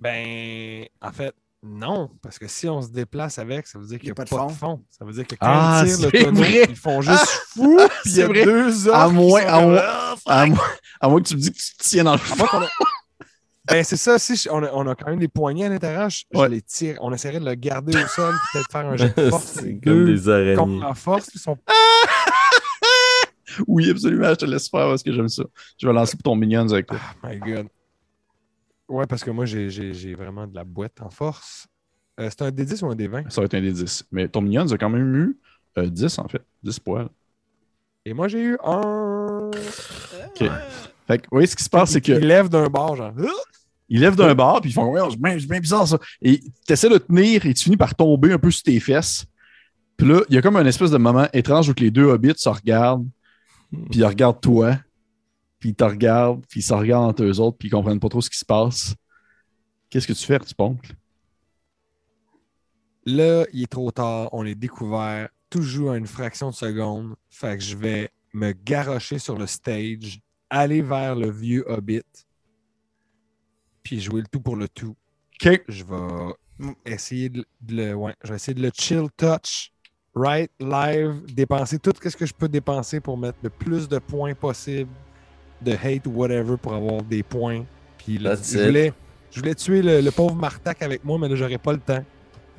Ben, 0.00 0.84
en 1.00 1.12
fait, 1.12 1.34
non, 1.64 2.10
parce 2.22 2.38
que 2.40 2.48
si 2.48 2.68
on 2.68 2.82
se 2.82 2.88
déplace 2.90 3.38
avec, 3.38 3.68
ça 3.68 3.78
veut 3.78 3.86
dire 3.86 3.98
qu'il 3.98 4.08
n'y 4.08 4.12
a, 4.12 4.14
pas, 4.16 4.24
de 4.24 4.52
fond. 4.52 4.84
Ça 4.90 5.04
veut 5.04 5.12
dire 5.12 5.26
que 5.26 5.36
quand 5.36 5.46
Ah, 5.48 5.84
ils 5.86 5.96
tirent 5.96 6.10
le 6.10 6.24
tonneau, 6.24 6.38
vrai. 6.40 6.66
ils 6.68 6.76
font 6.76 7.00
juste 7.00 7.24
fou, 7.54 7.78
puis 8.02 8.10
il 8.12 8.16
y 8.16 8.22
a 8.22 8.26
vrai. 8.26 8.44
deux 8.44 8.90
À 8.90 9.08
moins, 9.08 9.42
à, 9.46 9.60
moins, 9.60 9.78
Ah, 9.80 10.14
à, 10.26 10.46
moins, 10.46 10.58
à 11.00 11.08
moins 11.08 11.22
que 11.22 11.28
tu 11.28 11.36
me 11.36 11.40
dis 11.40 11.52
que 11.52 11.56
tu 11.58 11.76
te 11.76 11.82
tiens 11.84 12.04
dans 12.04 12.12
le 12.12 12.18
fond. 12.18 12.46
Ben, 13.68 13.84
c'est 13.84 13.96
ça, 13.96 14.18
si 14.18 14.34
je- 14.34 14.48
on, 14.50 14.60
a, 14.64 14.70
on 14.72 14.88
a 14.88 14.96
quand 14.96 15.06
même 15.08 15.20
des 15.20 15.28
poignées 15.28 15.66
à 15.66 15.68
l'intérieur, 15.68 16.10
je, 16.10 16.24
les 16.48 16.62
tire. 16.62 16.96
On 17.00 17.12
essaierait 17.12 17.38
de 17.38 17.44
le 17.44 17.54
garder 17.54 17.96
au 17.96 18.08
sol, 18.08 18.34
peut-être 18.52 18.72
faire 18.72 18.86
un 18.86 18.96
jet 18.96 19.16
de 19.16 19.22
force. 19.30 19.44
c'est 19.52 19.78
comme 19.78 20.04
des 20.06 20.28
araignées. 20.28 20.56
contre 20.56 20.84
en 20.84 20.94
force, 20.94 21.28
ils 21.32 21.40
sont 21.40 21.56
Oui, 23.68 23.88
absolument, 23.88 24.30
je 24.30 24.34
te 24.34 24.44
laisse 24.46 24.68
faire 24.68 24.88
parce 24.88 25.04
que 25.04 25.12
j'aime 25.12 25.28
ça. 25.28 25.44
Je 25.78 25.86
vais 25.86 25.92
lancer 25.92 26.16
pour 26.16 26.24
ton 26.24 26.34
Minions 26.34 26.72
avec 26.72 26.86
toi. 26.86 26.98
Oh 27.22 27.26
my 27.28 27.38
god. 27.38 27.68
Ouais, 28.92 29.06
parce 29.06 29.24
que 29.24 29.30
moi, 29.30 29.46
j'ai- 29.46 30.14
vraiment 30.14 30.46
de 30.46 30.54
la 30.54 30.64
boîte 30.64 31.00
en 31.00 31.08
force. 31.08 31.66
Euh, 32.20 32.28
c'est 32.30 32.42
un 32.42 32.50
D10 32.50 32.82
ou 32.82 32.88
un 32.90 32.94
D20? 32.94 33.30
Ça 33.30 33.40
va 33.40 33.46
être 33.46 33.54
un 33.54 33.60
des 33.62 33.72
10. 33.72 34.04
Mais 34.12 34.28
ton 34.28 34.42
Minions 34.42 34.70
a 34.70 34.76
quand 34.76 34.90
même 34.90 35.14
eu 35.14 35.38
euh, 35.78 35.88
10 35.88 36.18
en 36.18 36.28
fait. 36.28 36.42
10 36.62 36.78
poils. 36.78 37.08
Et 38.04 38.12
moi, 38.12 38.28
j'ai 38.28 38.42
eu 38.42 38.58
un. 38.62 39.50
OK. 39.50 40.50
Fait 41.06 41.18
que, 41.18 41.26
oui, 41.32 41.46
ce 41.46 41.56
qui 41.56 41.64
se 41.64 41.70
passe, 41.70 41.92
c'est 41.92 42.02
que. 42.02 42.12
Il 42.12 42.26
lève 42.26 42.50
d'un 42.50 42.68
bord, 42.68 42.96
genre. 42.96 43.14
Ils 43.88 44.00
lèvent 44.00 44.16
d'un 44.16 44.34
bar, 44.34 44.60
puis 44.60 44.70
ils 44.70 44.72
font 44.74 44.90
Ouais, 44.90 45.00
c'est 45.10 45.18
bien, 45.18 45.36
bien 45.36 45.60
bizarre 45.60 45.86
ça. 45.88 45.98
Et 46.20 46.40
tu 46.66 46.72
essaies 46.72 46.88
de 46.90 46.98
tenir 46.98 47.46
et 47.46 47.54
tu 47.54 47.64
finis 47.64 47.76
par 47.78 47.94
tomber 47.94 48.32
un 48.32 48.38
peu 48.38 48.50
sur 48.50 48.62
tes 48.62 48.78
fesses. 48.80 49.24
Puis 49.96 50.06
là, 50.06 50.20
il 50.28 50.34
y 50.34 50.38
a 50.38 50.42
comme 50.42 50.56
un 50.56 50.66
espèce 50.66 50.90
de 50.90 50.98
moment 50.98 51.28
étrange 51.32 51.68
où 51.68 51.74
que 51.74 51.80
les 51.80 51.90
deux 51.90 52.04
hobbits 52.04 52.32
se 52.36 52.48
regardent, 52.48 53.06
puis 53.90 54.00
ils 54.00 54.04
regardent 54.04 54.40
toi, 54.40 54.76
puis 55.62 55.70
ils 55.70 55.74
te 55.76 55.84
regardent, 55.84 56.44
puis 56.48 56.58
ils 56.58 56.64
se 56.64 56.74
regardent 56.74 57.10
entre 57.10 57.22
eux 57.22 57.38
autres, 57.38 57.56
puis 57.56 57.68
ils 57.68 57.70
comprennent 57.70 58.00
pas 58.00 58.08
trop 58.08 58.20
ce 58.20 58.28
qui 58.28 58.36
se 58.36 58.44
passe. 58.44 58.96
Qu'est-ce 59.88 60.08
que 60.08 60.12
tu 60.12 60.26
fais, 60.26 60.40
tu 60.40 60.56
poncle? 60.56 60.92
Là, 63.06 63.44
il 63.52 63.62
est 63.62 63.70
trop 63.70 63.92
tard, 63.92 64.28
on 64.32 64.44
est 64.44 64.56
découvert, 64.56 65.28
tout 65.50 65.62
joue 65.62 65.90
à 65.90 65.96
une 65.96 66.08
fraction 66.08 66.50
de 66.50 66.54
seconde. 66.56 67.14
Fait 67.30 67.56
que 67.56 67.62
je 67.62 67.76
vais 67.76 68.10
me 68.32 68.50
garrocher 68.50 69.20
sur 69.20 69.38
le 69.38 69.46
stage, 69.46 70.18
aller 70.50 70.82
vers 70.82 71.14
le 71.14 71.30
vieux 71.30 71.64
hobbit, 71.68 72.02
puis 73.84 74.00
jouer 74.00 74.22
le 74.22 74.26
tout 74.26 74.40
pour 74.40 74.56
le 74.56 74.66
tout. 74.68 74.96
OK. 75.40 75.62
Je 75.68 75.84
vais 75.84 76.34
essayer 76.84 77.28
de, 77.28 77.44
de 77.60 77.76
le. 77.76 77.94
Ouais, 77.94 78.16
je 78.24 78.30
vais 78.30 78.34
essayer 78.34 78.54
de 78.54 78.62
le 78.62 78.72
chill 78.74 79.06
touch, 79.16 79.72
right, 80.12 80.50
live, 80.58 81.22
dépenser 81.32 81.78
tout 81.78 81.92
ce 82.02 82.16
que 82.16 82.26
je 82.26 82.34
peux 82.34 82.48
dépenser 82.48 82.98
pour 82.98 83.16
mettre 83.16 83.38
le 83.44 83.50
plus 83.50 83.88
de 83.88 84.00
points 84.00 84.34
possible 84.34 84.90
de 85.62 85.72
hate 85.72 86.06
ou 86.06 86.10
whatever 86.12 86.56
pour 86.56 86.74
avoir 86.74 87.02
des 87.02 87.22
points. 87.22 87.64
Puis 87.98 88.18
là, 88.18 88.34
je 88.34 88.58
voulais, 88.66 88.92
je 89.30 89.40
voulais 89.40 89.54
tuer 89.54 89.82
le, 89.82 90.00
le 90.00 90.10
pauvre 90.10 90.34
Martak 90.34 90.82
avec 90.82 91.04
moi, 91.04 91.18
mais 91.18 91.28
là, 91.28 91.36
j'aurais 91.36 91.58
pas 91.58 91.72
le 91.72 91.78
temps. 91.78 92.04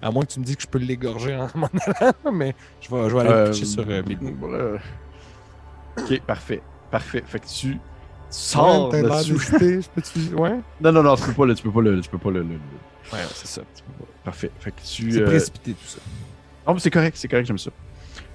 À 0.01 0.11
moins 0.11 0.23
que 0.23 0.33
tu 0.33 0.39
me 0.39 0.45
dises 0.45 0.55
que 0.57 0.63
je 0.63 0.67
peux 0.67 0.79
l'égorger 0.79 1.35
en 1.35 1.47
m'en 1.55 1.69
allant, 1.85 2.13
mais 2.33 2.53
je 2.81 2.93
vais, 2.93 3.09
je 3.09 3.13
vais 3.15 3.19
aller 3.21 3.29
me 3.29 3.35
Euh, 3.35 3.49
pitcher 3.51 3.65
sur 3.65 3.85
euh, 3.87 4.01
euh, 4.43 4.77
OK, 5.97 6.21
parfait. 6.21 6.61
Parfait. 6.91 7.23
Fait 7.25 7.39
que 7.39 7.47
tu, 7.47 7.77
sors 8.29 8.89
Ouais, 8.91 9.01
Ouais, 10.35 10.59
Non, 10.81 10.91
non, 10.91 11.03
non, 11.03 11.15
tu 11.15 11.23
peux 11.23 11.33
pas 11.33 11.45
le. 11.45 11.55
Tu 11.55 11.63
peux 11.63 11.71
pas 11.71 11.81
le. 11.81 12.01
Tu 12.01 12.09
peux 12.09 12.17
pas 12.17 12.31
le, 12.31 12.39
le- 12.41 12.49
le- 12.49 12.53
ouais 13.13 13.19
c'est 13.33 13.47
ça. 13.47 13.61
Parfait. 14.23 14.51
Fait 14.59 14.71
que 14.71 14.81
tu. 14.81 15.11
C'est 15.11 15.21
euh, 15.21 15.25
précipité 15.25 15.71
tout 15.73 15.87
ça. 15.87 15.99
Non, 16.67 16.73
mais 16.73 16.79
c'est 16.79 16.91
correct, 16.91 17.15
c'est 17.17 17.27
correct, 17.27 17.45
j'aime 17.45 17.57
ça. 17.57 17.71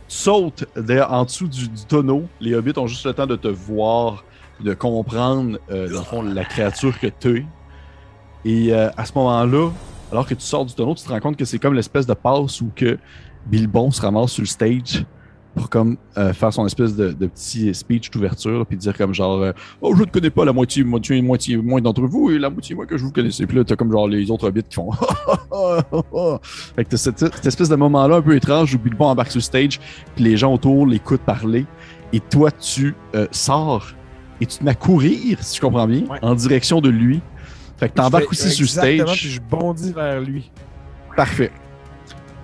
Tu 0.08 0.16
sautes 0.16 0.64
derrière- 0.76 1.12
en 1.12 1.24
dessous 1.24 1.48
du, 1.48 1.68
du 1.68 1.84
tonneau. 1.84 2.24
Les 2.40 2.54
hobbits 2.54 2.72
ont 2.78 2.86
juste 2.86 3.04
le 3.06 3.12
temps 3.14 3.26
de 3.26 3.36
te 3.36 3.48
voir, 3.48 4.24
de 4.60 4.74
comprendre, 4.74 5.58
euh, 5.70 5.88
dans 5.88 5.98
le 5.98 6.04
fond, 6.04 6.22
la 6.22 6.44
créature 6.44 6.98
que 6.98 7.06
tu 7.06 7.38
es. 7.38 7.46
Et 8.44 8.72
euh, 8.72 8.90
à 8.96 9.04
ce 9.04 9.12
moment-là, 9.14 9.70
alors 10.10 10.26
que 10.26 10.34
tu 10.34 10.42
sors 10.42 10.64
du 10.64 10.74
tonneau, 10.74 10.94
tu 10.94 11.04
te 11.04 11.08
rends 11.08 11.20
compte 11.20 11.36
que 11.36 11.44
c'est 11.44 11.58
comme 11.58 11.74
l'espèce 11.74 12.06
de 12.06 12.14
passe 12.14 12.60
où 12.60 12.70
que 12.74 12.98
Bilbon 13.46 13.90
se 13.90 14.00
ramasse 14.00 14.32
sur 14.32 14.42
le 14.42 14.48
stage 14.48 15.04
pour 15.54 15.68
comme 15.68 15.96
euh, 16.16 16.32
faire 16.32 16.52
son 16.52 16.64
espèce 16.66 16.94
de, 16.94 17.12
petit 17.26 17.74
speech 17.74 18.10
d'ouverture, 18.10 18.64
puis 18.66 18.76
dire 18.76 18.96
comme 18.96 19.12
genre 19.12 19.42
euh, 19.42 19.52
Oh, 19.80 19.94
je 19.94 20.02
ne 20.02 20.06
connais 20.06 20.30
pas 20.30 20.44
la 20.44 20.52
moitié, 20.52 20.84
moitié, 20.84 21.20
moitié 21.20 21.56
moins 21.56 21.80
d'entre 21.80 22.02
vous 22.02 22.30
et 22.30 22.38
la 22.38 22.48
moitié 22.48 22.74
moi 22.74 22.86
que 22.86 22.96
je 22.96 23.04
vous 23.04 23.12
connaissais. 23.12 23.46
Puis 23.46 23.56
là, 23.56 23.64
t'as 23.64 23.76
comme 23.76 23.90
genre 23.90 24.08
les 24.08 24.30
autres 24.30 24.48
hobbits 24.48 24.62
qui 24.62 24.76
font 24.76 24.92
Fait 26.76 26.84
que 26.84 26.90
t'as 26.90 26.96
cette, 26.96 27.46
espèce 27.46 27.68
de 27.68 27.76
moment-là 27.76 28.16
un 28.16 28.22
peu 28.22 28.36
étrange 28.36 28.74
où 28.74 28.78
Bilbon 28.78 29.06
embarque 29.06 29.30
sur 29.30 29.38
le 29.38 29.42
stage, 29.42 29.80
puis 30.14 30.24
les 30.24 30.36
gens 30.36 30.54
autour 30.54 30.86
l'écoutent 30.86 31.22
parler, 31.22 31.66
et 32.12 32.20
toi, 32.20 32.50
tu 32.50 32.94
euh, 33.14 33.26
sors 33.32 33.92
et 34.40 34.46
tu 34.46 34.58
te 34.58 34.64
mets 34.64 34.70
à 34.70 34.74
courir, 34.74 35.38
si 35.42 35.56
je 35.56 35.60
comprends 35.60 35.86
bien, 35.86 36.02
Ouais. 36.08 36.18
en 36.22 36.34
direction 36.34 36.80
de 36.80 36.88
lui. 36.90 37.20
Fait 37.76 37.88
que 37.88 37.94
t'embarques 37.94 38.30
aussi 38.30 38.50
sur 38.50 38.68
stage. 38.68 39.04
Puis 39.20 39.30
je 39.30 39.40
bondis 39.40 39.92
vers 39.92 40.20
lui. 40.20 40.50
Parfait. 41.16 41.50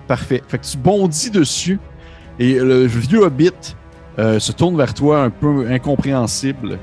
Parfait. 0.07 0.41
Fait 0.47 0.57
que 0.59 0.65
tu 0.65 0.77
bondis 0.77 1.29
dessus 1.31 1.79
et 2.39 2.53
le 2.59 2.85
vieux 2.85 3.21
hobbit 3.23 3.51
euh, 4.19 4.39
se 4.39 4.51
tourne 4.51 4.77
vers 4.77 4.93
toi 4.93 5.23
un 5.23 5.29
peu 5.29 5.67
incompréhensible. 5.69 6.79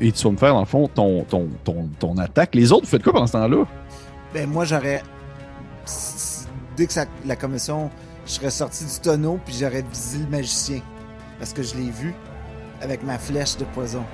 Et 0.00 0.10
tu 0.12 0.24
vas 0.24 0.30
me 0.30 0.36
faire, 0.36 0.54
dans 0.54 0.60
le 0.60 0.66
fond, 0.66 0.88
ton, 0.88 1.24
ton, 1.24 1.48
ton, 1.62 1.88
ton 1.98 2.16
attaque. 2.18 2.54
Les 2.54 2.72
autres, 2.72 2.84
vous 2.84 2.90
faites 2.90 3.02
quoi 3.02 3.12
pendant 3.12 3.26
ce 3.26 3.32
temps-là? 3.32 3.64
Ben, 4.32 4.48
moi, 4.48 4.64
j'aurais. 4.64 5.02
Dès 6.76 6.86
que 6.86 6.92
ça- 6.92 7.04
la 7.26 7.36
commission, 7.36 7.90
je 8.26 8.32
serais 8.32 8.50
sorti 8.50 8.84
du 8.84 8.98
tonneau, 9.02 9.38
puis 9.44 9.54
j'aurais 9.60 9.82
visé 9.92 10.18
le 10.18 10.30
magicien. 10.30 10.80
Parce 11.38 11.52
que 11.52 11.62
je 11.62 11.74
l'ai 11.74 11.90
vu 11.90 12.14
avec 12.80 13.02
ma 13.02 13.18
flèche 13.18 13.56
de 13.56 13.64
poison. 13.64 14.04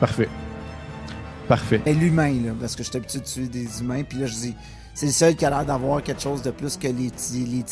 Parfait. 0.00 0.28
Parfait. 1.48 1.80
Mais 1.84 1.92
l'humain, 1.92 2.32
là, 2.44 2.52
parce 2.58 2.74
que 2.74 2.82
j'étais 2.82 2.98
habitué 2.98 3.20
de 3.20 3.24
tuer 3.24 3.46
des 3.48 3.80
humains, 3.80 4.02
puis 4.02 4.18
là, 4.18 4.26
je 4.26 4.34
dis. 4.34 4.54
C'est 4.94 5.06
le 5.06 5.12
seul 5.12 5.34
qui 5.34 5.44
a 5.44 5.50
l'air 5.50 5.64
d'avoir 5.64 6.00
quelque 6.04 6.22
chose 6.22 6.40
de 6.40 6.52
plus 6.52 6.76
que 6.76 6.86
les 6.86 7.10
petits, 7.10 7.44
les 7.44 7.64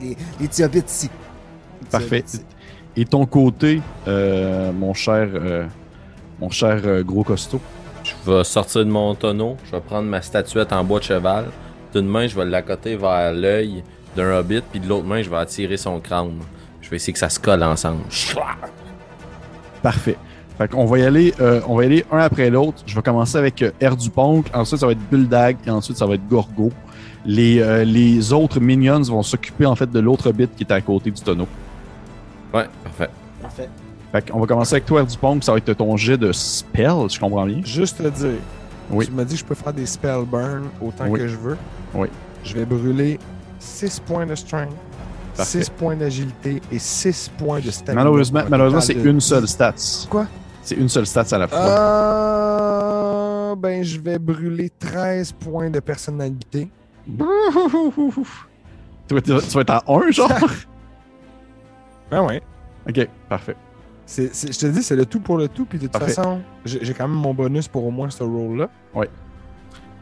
les, 0.00 0.16
les 0.40 0.48
petits 0.48 0.64
hobbits 0.64 0.78
ici. 0.78 1.10
Les 1.10 1.86
petits 1.86 1.90
Parfait. 1.90 2.24
Et 2.96 3.04
ton 3.04 3.26
côté, 3.26 3.82
euh, 4.08 4.72
mon 4.72 4.94
cher, 4.94 5.28
euh, 5.34 5.66
mon 6.40 6.48
cher 6.48 6.80
euh, 6.84 7.04
gros 7.04 7.22
costaud? 7.22 7.60
Je 8.02 8.12
vais 8.30 8.44
sortir 8.44 8.84
de 8.84 8.90
mon 8.90 9.14
tonneau, 9.14 9.58
je 9.66 9.72
vais 9.72 9.80
prendre 9.82 10.08
ma 10.08 10.22
statuette 10.22 10.72
en 10.72 10.82
bois 10.84 11.00
de 11.00 11.04
cheval. 11.04 11.46
D'une 11.94 12.06
main, 12.06 12.26
je 12.26 12.34
vais 12.34 12.46
l'accoter 12.46 12.96
vers 12.96 13.34
l'œil 13.34 13.84
d'un 14.16 14.38
hobbit, 14.38 14.62
puis 14.70 14.80
de 14.80 14.88
l'autre 14.88 15.06
main, 15.06 15.22
je 15.22 15.28
vais 15.28 15.36
attirer 15.36 15.76
son 15.76 16.00
crâne. 16.00 16.38
Je 16.80 16.88
vais 16.88 16.96
essayer 16.96 17.12
que 17.12 17.18
ça 17.18 17.28
se 17.28 17.38
colle 17.38 17.62
ensemble. 17.62 18.04
Parfait. 19.82 20.16
Fait 20.58 20.68
qu'on 20.68 20.86
va 20.86 20.98
y 20.98 21.02
aller, 21.04 21.32
euh, 21.40 21.60
on 21.68 21.76
va 21.76 21.84
y 21.84 21.86
aller 21.86 22.04
un 22.10 22.18
après 22.18 22.50
l'autre. 22.50 22.82
Je 22.84 22.94
vais 22.96 23.02
commencer 23.02 23.38
avec 23.38 23.62
euh, 23.62 23.70
Air 23.80 23.96
du 23.96 24.10
ensuite 24.52 24.80
ça 24.80 24.86
va 24.86 24.92
être 24.92 25.08
Buldag, 25.10 25.56
et 25.64 25.70
ensuite 25.70 25.96
ça 25.96 26.04
va 26.06 26.14
être 26.14 26.26
Gorgo. 26.28 26.72
Les, 27.24 27.60
euh, 27.60 27.84
les 27.84 28.32
autres 28.32 28.58
minions 28.58 29.02
vont 29.02 29.22
s'occuper 29.22 29.66
en 29.66 29.76
fait 29.76 29.90
de 29.90 30.00
l'autre 30.00 30.32
bit 30.32 30.50
qui 30.56 30.64
est 30.64 30.72
à 30.72 30.80
côté 30.80 31.10
du 31.12 31.20
tonneau. 31.22 31.46
Ouais, 32.52 32.66
parfait. 32.82 33.10
Parfait. 33.40 33.68
Fait 34.10 34.30
qu'on 34.30 34.40
va 34.40 34.46
commencer 34.46 34.74
avec 34.74 34.86
toi, 34.86 35.00
Air 35.00 35.06
du 35.06 35.16
ça 35.42 35.52
va 35.52 35.58
être 35.58 35.72
ton 35.74 35.96
jet 35.96 36.16
de 36.16 36.32
spell, 36.32 37.08
je 37.08 37.20
comprends 37.20 37.46
bien. 37.46 37.60
Juste 37.62 37.98
te 37.98 38.08
dire. 38.08 38.40
Oui. 38.90 39.06
Tu 39.06 39.12
m'as 39.12 39.24
dit 39.24 39.34
que 39.34 39.40
je 39.40 39.44
peux 39.44 39.54
faire 39.54 39.72
des 39.72 39.86
spell 39.86 40.24
burn 40.26 40.64
autant 40.80 41.04
Oui. 41.08 41.20
que 41.20 41.28
je 41.28 41.36
veux. 41.36 41.56
Oui. 41.94 42.08
Je 42.42 42.54
vais 42.54 42.64
brûler 42.64 43.18
6 43.60 44.00
points 44.00 44.26
de 44.26 44.34
strength. 44.34 44.72
6 45.44 45.70
points 45.70 45.96
d'agilité 45.96 46.60
et 46.72 46.78
6 46.78 47.30
points 47.38 47.60
de 47.60 47.70
stamina. 47.70 48.04
Malheureusement, 48.04 48.42
malheureusement 48.48 48.80
c'est 48.80 48.94
de 48.94 49.08
une 49.08 49.18
10. 49.18 49.24
seule 49.24 49.48
stats. 49.48 50.06
Quoi? 50.08 50.26
C'est 50.62 50.76
une 50.76 50.88
seule 50.88 51.06
stats 51.06 51.26
à 51.32 51.38
la 51.38 51.48
fois. 51.48 51.58
Euh, 51.58 53.56
ben, 53.56 53.82
je 53.82 54.00
vais 54.00 54.18
brûler 54.18 54.70
13 54.78 55.32
points 55.32 55.70
de 55.70 55.80
personnalité. 55.80 56.68
tu, 57.08 57.22
vas 59.10 59.18
être, 59.18 59.46
tu 59.48 59.54
vas 59.54 59.60
être 59.60 59.70
à 59.70 59.82
1, 59.86 60.10
genre? 60.10 60.30
Ben 62.10 62.22
ouais. 62.26 62.42
ok, 62.88 63.08
parfait. 63.28 63.56
Je 64.06 64.58
te 64.58 64.66
dis, 64.66 64.82
c'est 64.82 64.96
le 64.96 65.04
tout 65.04 65.20
pour 65.20 65.36
le 65.36 65.48
tout. 65.48 65.66
Puis 65.66 65.78
de 65.78 65.84
toute 65.84 65.92
Parfait. 65.92 66.12
façon, 66.14 66.40
j'ai, 66.64 66.94
quand 66.94 67.06
même 67.06 67.16
mon 67.16 67.34
bonus 67.34 67.68
pour 67.68 67.84
au 67.84 67.90
moins 67.90 68.08
ce 68.10 68.22
rôle-là. 68.22 68.68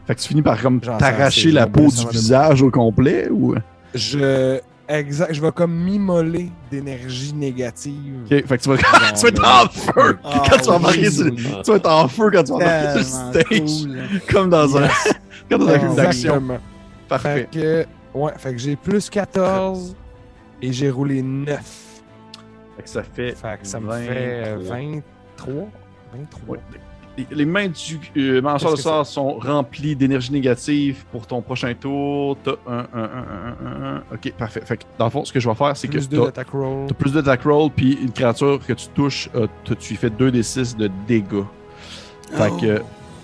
Fait 0.05 0.15
que 0.15 0.21
tu 0.21 0.29
finis 0.29 0.41
par 0.41 0.61
comme 0.61 0.79
t'arracher 0.79 1.51
la 1.51 1.67
peau 1.67 1.87
du 1.87 2.07
visage 2.09 2.61
au 2.61 2.71
complet 2.71 3.29
ou? 3.29 3.55
Je. 3.93 4.59
Exact. 4.89 5.33
Je 5.33 5.41
vais 5.41 5.51
comme 5.51 5.73
m'immoler 5.83 6.49
d'énergie 6.71 7.33
négative. 7.33 8.21
Ok, 8.23 8.29
fait 8.45 8.57
que 8.57 8.63
tu 8.63 8.69
vas, 8.69 8.77
tu 9.15 9.21
vas 9.21 9.27
être 9.27 9.43
en 9.45 9.69
feu 9.69 10.17
Ah, 10.23 10.43
quand 10.49 10.57
tu 10.57 10.63
vas 10.69 10.75
embarquer 10.75 11.11
sur, 11.11 11.25
oui. 11.25 11.35
tu 11.63 11.71
vas 11.71 11.77
être 11.77 11.89
en 11.91 12.07
feu 12.07 12.31
quand 12.31 12.43
tu 12.43 12.51
vas 12.51 12.55
embarquer 12.57 13.03
sur 13.03 13.19
le 13.25 13.31
stage. 13.33 13.59
cool. 13.59 13.99
Comme 14.31 14.49
dans 14.49 14.77
un, 14.77 14.87
comme 15.49 15.65
dans 15.65 15.69
un 15.69 15.73
Ah, 15.75 15.79
film 15.79 15.95
d'action. 15.95 16.43
Parfait. 17.09 17.47
Fait 17.51 17.59
que, 17.59 17.85
ouais, 18.17 18.31
fait 18.37 18.51
que 18.53 18.57
j'ai 18.57 18.75
plus 18.77 19.09
14 19.09 19.95
et 20.61 20.71
j'ai 20.73 20.89
roulé 20.89 21.21
9. 21.21 21.59
Fait 22.77 22.83
que 22.83 22.89
ça 22.89 23.03
fait. 23.03 23.31
Fait 23.35 23.59
que 23.61 23.67
ça 23.67 23.79
me 23.79 23.87
23. 23.87 24.13
fait 24.13 24.43
euh, 24.47 24.57
23. 25.37 25.53
23. 26.13 26.57
Les- 27.31 27.45
mains 27.45 27.67
du 27.67 27.99
euh, 28.17 28.41
de 28.41 28.41
que 28.75 28.81
sort 28.81 29.05
sont 29.05 29.33
remplies 29.39 29.95
d'énergie 29.95 30.31
négative 30.31 31.03
pour 31.11 31.25
ton 31.25 31.41
prochain 31.41 31.73
tour. 31.73 32.37
T'as 32.43 32.51
un, 32.67 32.77
un, 32.77 32.83
un, 32.93 33.03
un, 33.03 33.65
un, 33.65 33.95
un. 33.95 34.03
Ok, 34.13 34.31
parfait. 34.37 34.61
Fait 34.63 34.77
que 34.77 34.83
dans 34.99 35.05
le 35.05 35.11
fond, 35.11 35.25
ce 35.25 35.33
que 35.33 35.39
je 35.39 35.49
vais 35.49 35.55
faire, 35.55 35.75
c'est 35.75 35.87
que 35.87 35.93
Plus 35.93 36.09
2 36.09 36.17
t'as 36.19 36.25
d'attack 36.25 36.49
roll. 36.51 36.85
t'as 36.87 36.93
plus 36.93 37.13
d'attack 37.13 37.43
roll, 37.43 37.71
puis 37.75 37.97
une 38.01 38.11
créature 38.11 38.59
que 38.65 38.73
tu 38.73 38.87
touches, 38.89 39.29
euh, 39.35 39.47
tu 39.63 39.73
lui 39.89 39.95
fais 39.97 40.09
2d6 40.09 40.75
de 40.77 40.89
dégâts. 41.07 41.43
Fait 42.31 42.49
Oh. 42.51 42.57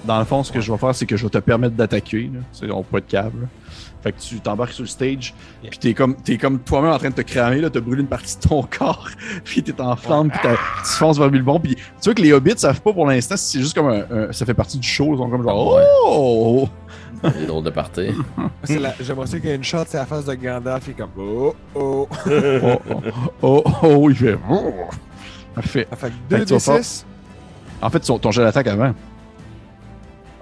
Dans 0.05 0.19
le 0.19 0.25
fond, 0.25 0.43
ce 0.43 0.51
que 0.51 0.59
je 0.61 0.71
vais 0.71 0.77
faire, 0.77 0.93
c'est 0.95 1.05
que 1.05 1.15
je 1.17 1.23
vais 1.23 1.29
te 1.29 1.37
permettre 1.39 1.75
d'attaquer. 1.75 2.29
là. 2.33 2.39
C'est- 2.51 2.69
On 2.71 2.83
peut 2.83 2.97
être 2.97 3.07
câble. 3.07 3.41
là. 3.41 3.47
Fait 4.01 4.11
que 4.11 4.19
tu 4.19 4.37
t'embarques 4.41 4.73
sur 4.73 4.83
le 4.83 4.89
stage, 4.89 5.33
Yeah. 5.63 5.69
puis 5.69 5.79
t'es 5.79 5.93
comme, 5.93 6.15
t'es 6.17 6.37
comme 6.37 6.59
toi-même 6.59 6.91
en 6.91 6.97
train 6.97 7.09
de 7.09 7.15
te 7.15 7.21
cramer, 7.21 7.61
là, 7.61 7.69
t'as 7.69 7.79
brûlé 7.79 8.01
une 8.01 8.07
partie 8.07 8.35
de 8.35 8.41
ton 8.41 8.61
corps, 8.77 9.07
puis 9.45 9.63
t'es 9.63 9.79
en 9.79 9.95
flamme, 9.95 10.29
puis 10.29 10.39
t'as- 10.43 10.55
tu 10.55 10.89
fonces 10.97 11.17
vers 11.17 11.29
Bilbon, 11.29 11.57
puis 11.57 11.75
tu 11.75 11.81
vois 12.03 12.13
que 12.13 12.21
les 12.21 12.33
hobbits 12.33 12.55
savent 12.57 12.81
pas 12.81 12.91
pour 12.91 13.05
l'instant 13.07 13.37
si 13.37 13.45
c'est 13.53 13.59
juste 13.61 13.73
comme 13.73 13.87
un, 13.87 14.03
un- 14.11 14.31
ça 14.33 14.45
fait 14.45 14.53
partie 14.53 14.77
du 14.77 14.85
show, 14.85 15.13
ils 15.13 15.17
sont 15.17 15.29
comme 15.29 15.43
genre 15.43 15.75
Ouais. 15.75 15.83
oh! 16.05 16.67
C'est 17.23 17.45
drôle 17.47 17.63
de 17.63 17.69
partir. 17.69 18.13
C'est 18.65 18.79
la- 18.79 18.93
J'aimerais 18.99 19.27
ça 19.27 19.39
qu'il 19.39 19.49
y 19.49 19.53
ait 19.53 19.55
une 19.55 19.63
shot, 19.63 19.85
c'est 19.87 19.95
la 19.97 20.05
face 20.05 20.25
de 20.25 20.33
Gandalf, 20.33 20.83
il 20.87 20.91
est 20.91 20.93
comme 20.95 21.09
oh 21.17 21.55
oh. 21.73 22.07
Oh, 22.27 22.81
oh, 23.41 23.63
oh, 23.65 23.79
oh, 23.83 24.09
il 24.09 24.15
fait 24.17 24.37
oh! 24.51 24.73
Parfait. 25.55 25.87
Fait 25.95 26.07
que 26.07 26.11
Fait 26.11 26.11
2 26.29 26.37
que 26.39 26.43
tu 26.43 26.53
vas 26.57 26.77
des 26.77 26.83
6. 26.83 27.05
En 27.81 27.89
fait, 27.89 27.99
ton, 28.01 28.19
ton 28.19 28.31
jet 28.31 28.41
d'attaque 28.41 28.67
avant. 28.67 28.93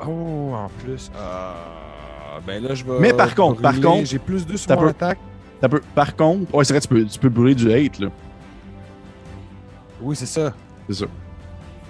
Oh, 0.08 0.54
en 0.56 0.70
plus. 0.84 1.12
Euh, 1.16 1.54
ben 2.46 2.64
là, 2.64 2.74
je 2.74 2.84
vais. 2.84 3.00
Mais 3.00 3.14
par 3.14 3.34
contre, 3.36 3.62
par 3.62 3.80
contre, 3.80 4.06
J'ai 4.06 4.20
plus 4.20 4.46
2 4.46 4.58
sur 4.58 4.68
t'as 4.68 4.76
mon 4.76 4.88
attaque. 4.88 5.20
T'as 5.60 5.70
peu- 5.70 5.82
Par 5.94 6.16
contre, 6.16 6.54
ouais, 6.56 6.64
c'est 6.64 6.74
vrai, 6.74 6.82
tu 6.82 6.88
peux, 6.88 7.06
tu 7.06 7.20
peux 7.20 7.30
brûler 7.30 7.54
du 7.56 7.72
hate, 7.72 8.00
là. 8.00 8.08
Oui, 10.02 10.16
c'est 10.16 10.26
ça. 10.26 10.54
C'est 10.90 10.96
ça. 10.96 11.06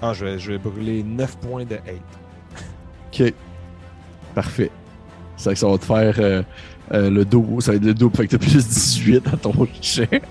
Ah, 0.02 0.12
je 0.12 0.24
vais, 0.24 0.38
je 0.38 0.52
vais 0.52 0.58
brûler 0.58 1.02
9 1.02 1.36
points 1.38 1.64
de 1.64 1.76
hate. 1.76 2.62
Ok. 3.12 3.32
Parfait. 4.34 4.70
C'est 5.36 5.44
vrai 5.44 5.54
que 5.54 5.60
ça 5.60 5.68
va 5.68 5.78
te 5.78 5.84
faire 5.84 6.14
euh, 6.18 6.42
euh, 6.92 7.08
le 7.10 7.24
double. 7.24 7.62
Ça 7.62 7.70
va 7.72 7.76
être 7.78 7.84
le 7.84 7.94
double. 7.94 8.14
Fait 8.16 8.26
que 8.26 8.32
t'as 8.36 8.38
plus 8.38 8.66
18 8.66 9.26
à 9.28 9.36
ton 9.36 9.52
jet. 9.80 10.22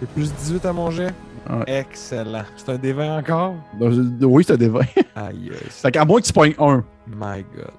J'ai 0.00 0.06
plus 0.14 0.32
18 0.34 0.64
à 0.66 0.72
mon 0.72 0.90
jet? 0.90 1.14
Ouais. 1.50 1.80
Excellent. 1.80 2.44
C'est 2.56 2.68
un 2.70 2.76
D20 2.78 3.18
encore? 3.20 3.54
Donc, 3.78 3.92
je- 3.92 4.24
oui, 4.24 4.44
c'est 4.46 4.56
des 4.56 4.68
20. 4.68 4.80
Aïe, 5.16 5.50
aïe. 5.50 5.50
Fait 5.68 5.90
qu'à 5.90 6.04
moins 6.04 6.20
que 6.20 6.26
tu 6.26 6.32
pognes 6.32 6.54
un. 6.58 6.84
My 7.08 7.42
God. 7.54 7.70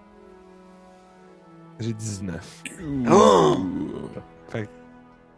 J'ai 1.80 1.94
19. 1.94 2.64
Oh! 3.12 3.58
Fait 4.50 4.70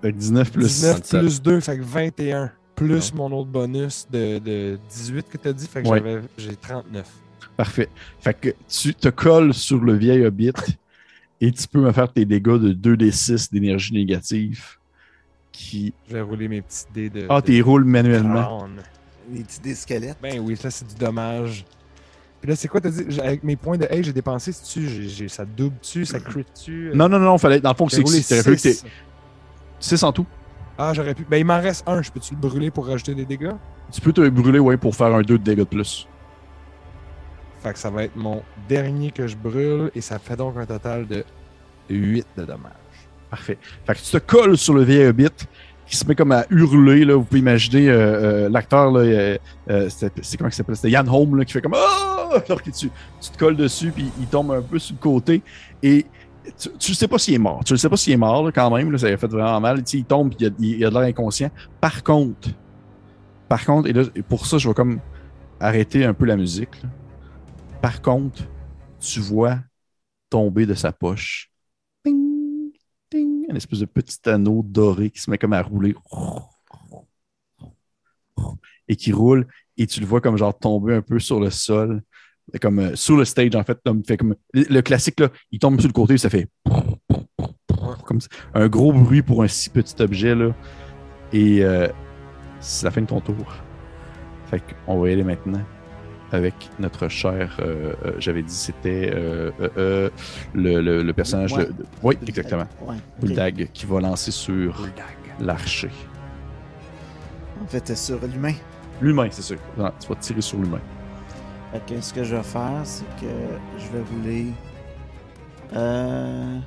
que 0.02 0.08
19 0.10 0.52
plus. 0.52 0.64
19 0.64 0.96
27. 0.98 1.20
plus 1.22 1.42
2, 1.42 1.60
fait 1.62 1.78
que 1.78 1.84
21. 1.84 2.52
Plus 2.76 3.14
mon 3.14 3.32
autre 3.32 3.50
bonus 3.50 4.06
de, 4.12 4.38
de 4.40 4.78
18 4.90 5.30
que 5.30 5.38
t'as 5.38 5.54
dit, 5.54 5.66
fait 5.66 5.82
que 5.82 5.88
Ouais. 5.88 6.00
j'avais 6.00 6.22
j'ai 6.38 6.56
39. 6.56 7.08
Parfait. 7.56 7.88
Fait 8.20 8.34
que 8.34 8.50
tu 8.68 8.94
te 8.94 9.08
colles 9.08 9.54
sur 9.54 9.80
le 9.82 9.94
vieil 9.94 10.26
hobbit 10.26 10.52
et 11.42 11.52
tu 11.54 11.68
peux 11.70 11.80
me 11.80 11.92
faire 11.94 12.12
tes 12.12 12.26
dégâts 12.26 12.58
de 12.60 12.74
2d6 12.74 13.52
d'énergie 13.52 13.94
négative. 13.94 14.78
Qui. 15.56 15.94
Je 16.10 16.14
vais 16.14 16.22
rouler 16.22 16.48
mes 16.48 16.62
petits 16.62 16.84
dés 16.94 17.10
de. 17.10 17.26
Ah, 17.30 17.42
t'es 17.42 17.62
roules 17.62 17.86
manuellement. 17.86 18.58
crâne. 18.60 18.82
Les 19.32 19.44
petits 19.44 19.60
dés 19.62 19.74
squelettes. 19.76 20.18
Ben 20.22 20.40
oui, 20.40 20.56
ça 20.58 20.70
c'est 20.70 20.86
du 20.88 20.96
dommage. 20.96 21.66
Puis 22.42 22.50
là, 22.50 22.56
c'est 22.56 22.68
quoi, 22.68 22.82
t'as 22.82 22.90
dit? 22.90 23.20
Avec 23.22 23.44
mes 23.44 23.56
points 23.56 23.78
de 23.78 23.86
hate, 23.86 24.04
j'ai 24.04 24.14
dépensé 24.14 24.52
j'ai- 24.76 25.28
ça 25.30 25.46
double 25.46 25.80
dessus, 25.80 26.06
ça 26.06 26.20
crit 26.20 26.46
dessus. 26.54 26.92
Non, 26.94 27.08
non, 27.10 27.20
non, 27.20 27.38
fallait. 27.38 27.60
Dans 27.60 27.72
le 27.72 27.76
fond, 27.76 27.88
c'est 27.90 28.04
que 28.04 28.10
c'est 28.10 28.44
que 28.44 28.50
t'es 28.62 28.74
six. 28.74 28.86
6 29.80 30.04
en 30.04 30.12
tout. 30.12 30.26
Ah, 30.78 30.92
j'aurais 30.94 31.16
pu. 31.16 31.26
Ben 31.30 31.38
il 31.38 31.46
m'en 31.46 31.60
reste 31.60 31.88
un, 31.88 32.02
je 32.02 32.12
peux-tu 32.12 32.34
le 32.36 32.40
brûler 32.40 32.70
pour 32.70 32.86
rajouter 32.88 33.16
des 33.16 33.26
dégâts? 33.26 33.54
Tu 33.92 34.02
peux 34.02 34.12
te 34.14 34.28
brûler, 34.30 34.60
ouais, 34.60 34.78
pour 34.78 34.94
faire 34.96 35.08
un 35.16 35.22
2 35.22 35.38
de 35.38 35.44
dégâts 35.44 35.60
de 35.60 35.64
plus. 35.64 36.08
Fait 37.64 37.74
que 37.74 37.80
ça 37.80 37.90
va 37.90 38.04
être 38.04 38.16
mon 38.16 38.44
dernier 38.68 39.10
que 39.12 39.26
je 39.26 39.36
brûle 39.36 39.90
et 39.96 40.02
ça 40.02 40.20
fait 40.20 40.36
donc 40.36 40.58
un 40.58 40.66
total 40.66 41.08
de 41.08 41.24
8 41.90 42.28
de 42.38 42.44
dommages. 42.46 42.72
Parfait. 43.30 43.58
Fait 43.86 43.94
que 43.94 44.00
tu 44.00 44.12
te 44.12 44.18
colles 44.18 44.58
sur 44.58 44.74
le 44.74 44.84
vieil 44.84 45.08
hobbit 45.08 45.30
qui 45.88 45.96
se 45.98 46.06
met 46.06 46.16
comme 46.16 46.32
à 46.32 46.46
hurler. 46.50 47.06
Là. 47.06 47.16
Vous 47.16 47.24
pouvez 47.24 47.40
imaginer 47.40 47.90
euh, 47.90 48.46
euh, 48.46 48.50
l'acteur, 48.50 48.96
euh, 48.96 49.38
euh, 49.70 49.90
c'est 49.90 50.38
comment 50.38 50.50
il 50.50 50.54
s'appelle? 50.54 50.76
C'était 50.76 50.92
Yann 50.92 51.08
Holm 51.08 51.38
là, 51.38 51.46
qui 51.46 51.54
fait 51.54 51.62
comme 51.62 51.76
Ah! 51.76 52.42
alors 52.46 52.62
que 52.62 52.70
tu, 52.70 52.90
tu 53.22 53.30
te 53.30 53.38
colles 53.38 53.56
dessus, 53.56 53.92
puis 53.92 54.12
il 54.20 54.28
tombe 54.28 54.52
un 54.52 54.62
peu 54.62 54.80
sur 54.80 54.96
le 54.96 55.02
côté. 55.02 55.42
Et 55.82 56.06
tu, 56.58 56.70
tu 56.78 56.94
sais 56.94 57.08
pas 57.08 57.18
s'il 57.18 57.36
est 57.36 57.40
mort. 57.40 57.64
Tu 57.64 57.74
ne 57.74 57.78
sais 57.78 57.90
pas 57.90 57.98
s'il 57.98 58.14
est 58.14 58.18
mort, 58.18 58.44
là, 58.44 58.52
quand 58.52 58.70
même. 58.72 58.92
là, 58.92 58.98
ça 58.98 59.08
a 59.08 59.18
fait 59.18 59.28
vraiment 59.28 59.60
mal. 59.60 59.78
Tu 59.80 59.84
sais, 59.86 59.98
il 60.00 60.06
tombe, 60.06 60.34
puis 60.34 60.52
il 60.60 60.84
a, 60.86 60.90
de 60.90 60.94
l'air 60.94 61.04
inconscient. 61.04 61.50
Par 61.80 62.04
contre, 62.04 62.50
par 63.48 63.64
contre, 63.64 63.88
et 63.88 63.94
là, 63.94 64.04
pour 64.28 64.46
ça, 64.46 64.58
je 64.58 64.68
vais 64.68 64.74
comme 64.74 65.00
arrêter 65.60 66.04
un 66.04 66.14
peu 66.14 66.26
la 66.26 66.36
musique. 66.36 66.82
Par 67.82 68.02
contre, 68.02 68.44
tu 69.00 69.20
vois 69.20 69.60
tomber 70.30 70.66
de 70.66 70.74
sa 70.74 70.92
poche 70.92 71.52
un 73.50 73.56
espèce 73.56 73.80
de 73.80 73.86
petit 73.86 74.18
anneau 74.30 74.62
doré 74.64 75.10
qui 75.10 75.20
se 75.20 75.30
met 75.30 75.38
comme 75.38 75.54
à 75.54 75.62
rouler. 75.62 75.96
Et 78.88 78.96
qui 78.96 79.12
roule. 79.12 79.48
Et 79.78 79.88
tu 79.88 80.00
le 80.00 80.06
vois 80.06 80.22
comme 80.22 80.38
genre 80.38 80.58
tomber 80.58 80.96
un 80.96 81.02
peu 81.02 81.20
sur 81.20 81.40
le 81.40 81.50
sol. 81.50 82.02
Comme 82.62 82.80
euh, 82.80 82.96
sur 82.96 83.18
le 83.18 83.26
stage 83.26 83.56
en 83.56 83.64
fait. 83.64 83.80
Comme, 83.84 84.04
fait 84.06 84.18
comme 84.18 84.36
le, 84.54 84.82
classique 84.82 85.20
là 85.20 85.30
il 85.52 85.60
tombe 85.60 85.80
sur 85.80 85.90
le 85.90 85.94
côté 85.94 86.18
ça 86.18 86.30
fait 86.30 86.48
comme 88.06 88.20
un 88.54 88.68
gros 88.68 88.94
bruit 88.94 89.24
pour 89.24 89.44
un 89.44 89.48
si 89.48 89.70
petit 89.70 90.02
objet 90.02 90.36
là. 90.36 90.54
Et 91.34 91.64
euh, 91.64 91.88
c'est 92.60 92.86
la 92.86 92.92
fin 92.92 93.02
de 93.02 93.08
ton 93.08 93.20
tour 93.20 93.36
fait 94.46 94.62
qu'on 94.86 95.00
va 95.00 95.10
y 95.10 95.14
aller 95.14 95.24
maintenant 95.24 95.62
avec 96.36 96.54
notre 96.80 97.08
cher 97.08 97.58
euh, 97.60 97.94
euh, 98.06 98.12
j'avais 98.20 98.42
dit 98.44 98.54
c'était 98.54 99.12
euh, 99.14 99.52
euh, 99.62 99.70
euh, 99.78 100.10
le, 100.54 100.82
le- 100.82 101.02
le 101.04 101.14
personnage 101.14 101.54
Ouais. 101.54 101.66
de, 101.66 101.72
de- 101.72 101.86
oui 102.04 102.18
exactement 102.28 102.68
Ouais. 102.82 102.96
ok. 102.96 103.26
Bulldog 103.26 103.70
qui 103.74 103.86
va 103.86 104.00
lancer 104.02 104.32
sur 104.32 104.88
l'archer. 105.40 105.90
En 107.64 107.68
fait, 107.68 107.82
c'est 107.88 107.96
sur 107.98 108.20
l'humain. 108.28 108.54
L'humain, 109.02 109.28
c'est 109.32 109.42
sûr. 109.42 109.58
Non, 109.78 109.92
tu 110.00 110.08
vas 110.08 110.16
tirer 110.16 110.42
sur 110.42 110.58
l'humain. 110.60 110.82
Que 111.88 112.00
ce 112.00 112.14
que 112.14 112.24
je 112.24 112.36
vais 112.36 112.44
faire, 112.44 112.82
c'est 112.84 113.04
que 113.20 113.32
je 113.78 113.86
vais 113.92 114.04
rouler. 114.12 114.46
Euh. 115.76 116.58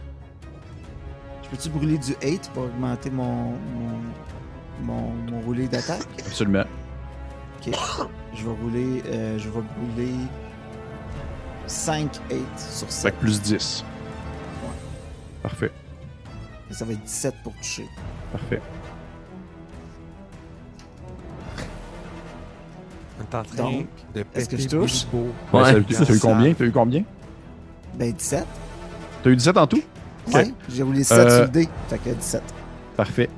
Je 1.44 1.48
peux-tu 1.48 1.68
brûler 1.70 1.96
du 1.98 2.14
8 2.22 2.50
pour 2.52 2.64
augmenter 2.64 3.10
mon. 3.10 3.52
mon, 3.52 3.98
mon, 4.82 5.12
mon 5.30 5.40
roulé 5.40 5.66
d'attaque? 5.68 6.02
Absolument. 6.26 6.64
Ok. 7.70 8.06
Je 8.34 8.44
vais 8.44 8.50
rouler. 8.62 9.02
euh, 9.06 9.38
je 9.38 9.48
vais 9.48 9.60
brûler. 9.60 10.14
5 11.66 12.20
8 12.30 12.38
sur 12.58 12.86
Fait 12.86 12.92
7. 12.92 13.14
que 13.14 13.20
plus 13.20 13.42
10. 13.42 13.84
Parfait. 15.42 15.70
Ça 16.70 16.84
va 16.84 16.92
être 16.92 17.02
17 17.02 17.34
pour 17.42 17.52
toucher. 17.54 17.86
Parfait. 18.32 18.60
On 23.18 23.22
est 23.22 23.34
en 23.34 23.42
train 23.42 23.56
Donc, 23.56 23.86
de 24.14 24.24
est-ce 24.34 24.48
que 24.48 24.56
je 24.56 24.68
touche? 24.68 25.04
Ouais, 25.12 25.60
Ouais. 25.60 25.82
T'as 25.82 26.04
t'as 26.04 26.14
eu 26.14 26.18
combien? 26.18 26.54
T'as 26.54 26.64
eu 26.64 26.72
combien? 26.72 27.02
Ben 27.94 28.12
17. 28.12 28.46
T'as 29.22 29.30
eu 29.30 29.36
17 29.36 29.56
en 29.56 29.66
tout? 29.66 29.82
Ok. 30.28 30.34
Ouais. 30.34 30.54
J'ai 30.68 30.82
roulé 30.82 31.04
7 31.04 31.18
Euh, 31.18 31.30
sur 31.30 31.42
le 31.42 31.48
dé. 31.48 31.68
Fait 31.88 31.98
que 31.98 32.10
17. 32.10 32.42
Parfait. 32.96 33.28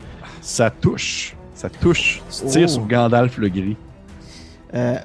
Ça 0.41 0.71
touche. 0.71 1.35
Ça 1.55 1.71
touche. 1.71 2.23
Tu 2.31 2.47
tires 2.47 2.65
Oh. 2.69 2.73
sur 2.73 2.87
Gandalf 2.87 3.37
le 3.39 3.49
gris. 3.49 3.77
Euh, 4.75 4.97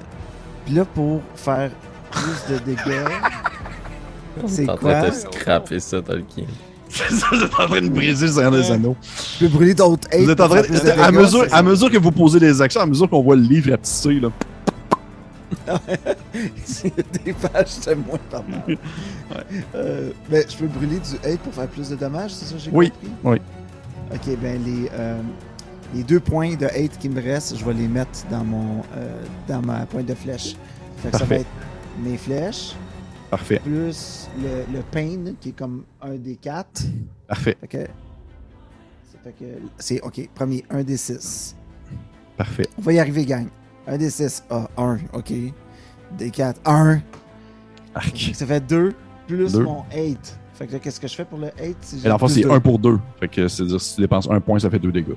Puis 0.65 0.73
là, 0.75 0.85
pour 0.85 1.21
faire 1.35 1.71
plus 2.11 2.53
de 2.53 2.59
dégâts. 2.59 2.79
C'est 4.47 4.65
T'es 4.65 4.69
en 4.71 4.75
train 4.77 4.99
quoi? 5.01 5.09
de 5.09 5.15
scraper 5.15 5.79
ça, 5.79 6.01
Tolkien. 6.01 6.43
Vous 6.89 7.43
êtes 7.43 7.53
en 7.59 7.67
train 7.67 7.81
de 7.81 7.89
briser 7.89 8.27
le 8.27 8.31
Seigneur 8.33 8.51
des 8.51 8.69
Anneaux. 8.71 8.95
Je 9.39 9.45
peux 9.45 9.51
brûler 9.51 9.73
d'autres 9.73 10.07
8 10.13 10.23
Vous 10.25 10.29
êtes 10.31 10.39
en 10.41 10.47
train 10.49 10.61
de- 10.61 11.01
à, 11.01 11.11
mesure, 11.11 11.45
à 11.51 11.63
mesure 11.63 11.89
que 11.91 11.97
vous 11.97 12.11
posez 12.11 12.39
des 12.39 12.61
actions, 12.61 12.81
à 12.81 12.85
mesure 12.85 13.09
qu'on 13.09 13.21
voit 13.21 13.35
le 13.35 13.41
livre 13.41 13.71
rapetisser, 13.71 14.19
là. 14.19 14.29
des 17.25 17.33
pages, 17.33 17.67
c'est 17.67 17.95
moins 17.95 18.19
pas 18.29 18.43
mal. 18.47 18.77
Euh, 19.75 20.11
ben, 20.29 20.43
je 20.49 20.55
peux 20.57 20.67
brûler 20.67 20.99
du 20.99 21.29
8 21.29 21.39
pour 21.39 21.53
faire 21.53 21.67
plus 21.67 21.89
de 21.89 21.95
dommages, 21.95 22.31
c'est 22.31 22.45
ça 22.45 22.53
que 22.55 22.59
j'ai 22.59 22.71
Oui, 22.71 22.91
compris? 22.91 23.09
oui. 23.23 23.37
Ok, 24.13 24.37
ben 24.41 24.61
les, 24.63 24.89
euh, 24.93 25.19
les 25.93 26.03
deux 26.03 26.19
points 26.19 26.55
de 26.55 26.67
8 26.67 26.97
qui 26.99 27.09
me 27.09 27.21
restent, 27.21 27.57
je 27.57 27.65
vais 27.65 27.73
les 27.73 27.87
mettre 27.87 28.25
dans 28.29 28.43
mon 28.43 28.81
euh, 28.95 29.21
dans 29.47 29.61
ma 29.61 29.85
pointe 29.85 30.05
de 30.05 30.15
flèche. 30.15 30.55
Fait 30.97 31.11
que 31.11 31.17
ça 31.17 31.25
va 31.25 31.35
être 31.37 31.45
mes 32.03 32.17
flèches, 32.17 32.75
Parfait. 33.29 33.59
plus 33.63 34.29
le, 34.41 34.65
le 34.77 34.81
pain 34.91 35.33
qui 35.39 35.49
est 35.49 35.57
comme 35.57 35.83
un 36.01 36.15
des 36.15 36.35
4. 36.35 36.83
Parfait. 37.27 37.57
Fait 37.61 37.67
que. 37.67 37.77
ça 37.77 39.17
fait 39.23 39.33
que 39.33 39.45
c'est 39.77 40.01
ok, 40.01 40.29
premier, 40.33 40.63
un 40.69 40.83
des 40.83 40.97
6. 40.97 41.55
Parfait. 42.37 42.67
On 42.77 42.81
va 42.81 42.93
y 42.93 42.99
arriver, 42.99 43.25
gang. 43.25 43.47
Un 43.87 43.97
des 43.97 44.09
6, 44.09 44.43
ah, 44.49 44.67
1, 44.77 44.97
ok. 45.13 45.33
Des 46.17 46.31
4, 46.31 46.59
1. 46.65 46.99
Arc. 47.93 48.31
Ça 48.33 48.45
fait 48.45 48.59
2 48.65 48.93
plus 49.27 49.53
Deux. 49.53 49.63
mon 49.63 49.83
8. 49.95 50.39
Fait 50.53 50.67
que 50.67 50.77
qu'est-ce 50.77 50.99
que 50.99 51.07
je 51.07 51.15
fais 51.15 51.25
pour 51.25 51.37
le 51.37 51.47
8 51.61 51.77
si 51.81 51.99
c'est 51.99 52.09
deux? 52.43 52.51
1 52.51 52.59
pour 52.59 52.79
2. 52.79 52.99
Fait 53.19 53.27
que 53.27 53.47
c'est-à-dire, 53.47 53.79
si 53.81 53.95
tu 53.95 54.01
dépenses 54.01 54.27
un 54.29 54.39
point, 54.39 54.57
ça 54.59 54.69
fait 54.69 54.79
2 54.79 54.91
dégâts. 54.91 55.13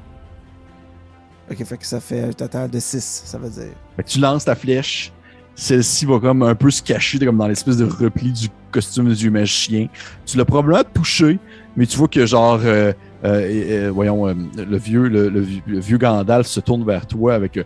Ok, 1.51 1.65
fait 1.65 1.77
que 1.79 1.87
ça 1.87 2.01
fait 2.01 2.23
un 2.25 2.31
total 2.33 2.69
de 2.71 2.79
6, 2.79 3.23
ça 3.25 3.39
veut 3.39 3.49
dire. 3.51 3.73
Fait 3.97 4.03
que 4.03 4.09
tu 4.09 4.21
lances 4.21 4.45
ta 4.45 4.55
flèche, 4.55 5.13
celle-ci 5.55 6.05
va 6.07 6.19
comme 6.21 6.43
un 6.43 6.55
peu 6.55 6.71
se 6.71 6.83
cacher 6.83 7.19
comme 7.19 7.39
dans 7.39 7.49
l'espèce 7.49 7.77
de 7.79 7.85
repli 7.87 8.33
du 8.33 8.49
costume 8.71 9.13
du 9.15 9.31
magicien. 9.31 9.89
Tu 10.27 10.37
l'as 10.37 10.45
probablement 10.45 10.83
touché, 10.93 11.39
mais 11.77 11.87
tu 11.87 11.97
vois 11.97 12.07
que 12.09 12.27
genre, 12.27 12.61
euh, 12.63 12.93
euh, 13.25 13.87
et, 13.87 13.89
voyons, 13.91 14.29
euh, 14.29 14.35
le 14.57 14.77
vieux, 14.77 15.09
le, 15.09 15.29
le 15.31 15.41
vieux- 15.41 15.63
le 15.67 15.81
vieux 15.81 15.97
Gandalf 15.99 16.47
se 16.47 16.61
tourne 16.61 16.85
vers 16.85 17.07
toi 17.07 17.35
avec 17.35 17.57
euh, 17.57 17.65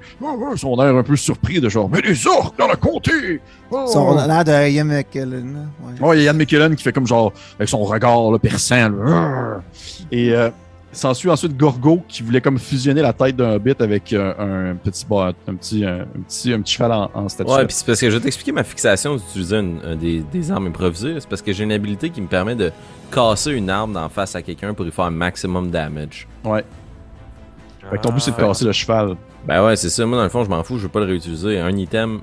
son 0.57 0.81
air 0.81 0.95
un 0.97 1.03
peu 1.03 1.17
surpris 1.17 1.61
de 1.61 1.69
genre, 1.69 1.91
mais 1.91 2.01
les 2.03 2.27
orques 2.27 2.57
dans 2.59 2.69
le 2.69 2.77
comté! 2.77 3.41
Oh! 3.71 3.85
Ça, 3.89 3.99
on 4.01 4.17
a 4.17 4.27
l'air 4.29 4.45
de 4.45 4.71
Ian 4.71 4.85
McKellen. 4.85 5.67
Ouais. 6.01 6.09
Ouais, 6.09 6.19
il 6.19 6.23
y 6.23 6.29
a 6.29 6.33
Ian 6.33 6.39
McKellen 6.39 6.77
qui 6.77 6.85
fait 6.85 6.93
comme 6.93 7.07
genre, 7.09 7.33
avec 7.59 7.69
son 7.69 7.83
regard 7.83 8.31
là, 8.31 8.39
perçant. 8.39 8.89
là. 8.91 9.61
Et 10.13 10.33
euh, 10.33 10.51
s'ensuit 10.93 11.31
ensuite 11.31 11.57
Gorgo 11.57 12.03
qui 12.09 12.23
voulait 12.23 12.41
comme 12.41 12.59
fusionner 12.59 13.03
la 13.03 13.13
tête 13.13 13.37
d'un 13.37 13.53
hobbit 13.55 13.75
avec 13.81 14.13
euh, 14.13 14.71
un 14.73 14.77
petit 14.77 15.05
bas- 15.07 15.33
un 15.49 15.55
petit, 15.55 15.85
un, 15.85 16.01
un 16.03 16.21
petit, 16.27 16.53
un 16.53 16.61
petit 16.61 16.75
cheval 16.75 16.93
en, 16.93 17.11
en 17.15 17.29
statue. 17.29 17.51
Ouais, 17.51 17.65
puis 17.67 17.75
c'est 17.75 17.87
parce 17.87 18.01
que 18.01 18.11
je 18.11 18.17
vais 18.17 18.23
t'expliquer 18.23 18.53
ma 18.53 18.63
fixation 18.65 19.17
d'utiliser 19.17 19.57
une- 19.59 19.81
un 19.85 19.97
des, 19.97 20.21
des 20.21 20.51
armes 20.51 20.67
improvisées. 20.67 21.17
C'est 21.19 21.29
parce 21.29 21.43
que 21.43 21.53
j'ai 21.53 21.65
une 21.65 21.73
habilité 21.73 22.11
qui 22.11 22.21
me 22.21 22.27
permet 22.27 22.55
de 22.55 22.71
casser 23.11 23.53
une 23.53 23.71
arme 23.71 23.93
d'en 23.95 24.09
face 24.09 24.35
à 24.37 24.43
quelqu'un 24.43 24.75
pour 24.75 24.85
lui 24.85 24.93
faire 24.93 25.07
un 25.07 25.11
maximum 25.11 25.71
damage. 25.71 26.29
Ouais. 26.45 26.65
Fait 27.91 27.97
que 27.97 28.03
ton 28.03 28.13
but 28.13 28.21
c'est 28.21 28.31
de 28.31 28.37
Ah. 28.39 28.47
casser 28.49 28.65
le 28.65 28.73
cheval. 28.73 29.17
Ben 29.47 29.65
ouais, 29.65 29.75
c'est 29.77 29.91
ça. 29.91 30.07
Moi, 30.07 30.17
dans 30.17 30.23
le 30.25 30.29
fond, 30.31 30.45
je 30.45 30.49
m'en 30.51 30.63
fous. 30.63 30.77
Je 30.79 30.83
veux 30.85 30.89
pas 30.89 31.01
le 31.01 31.07
réutiliser. 31.07 31.59
Un 31.59 31.77
item, 31.77 32.21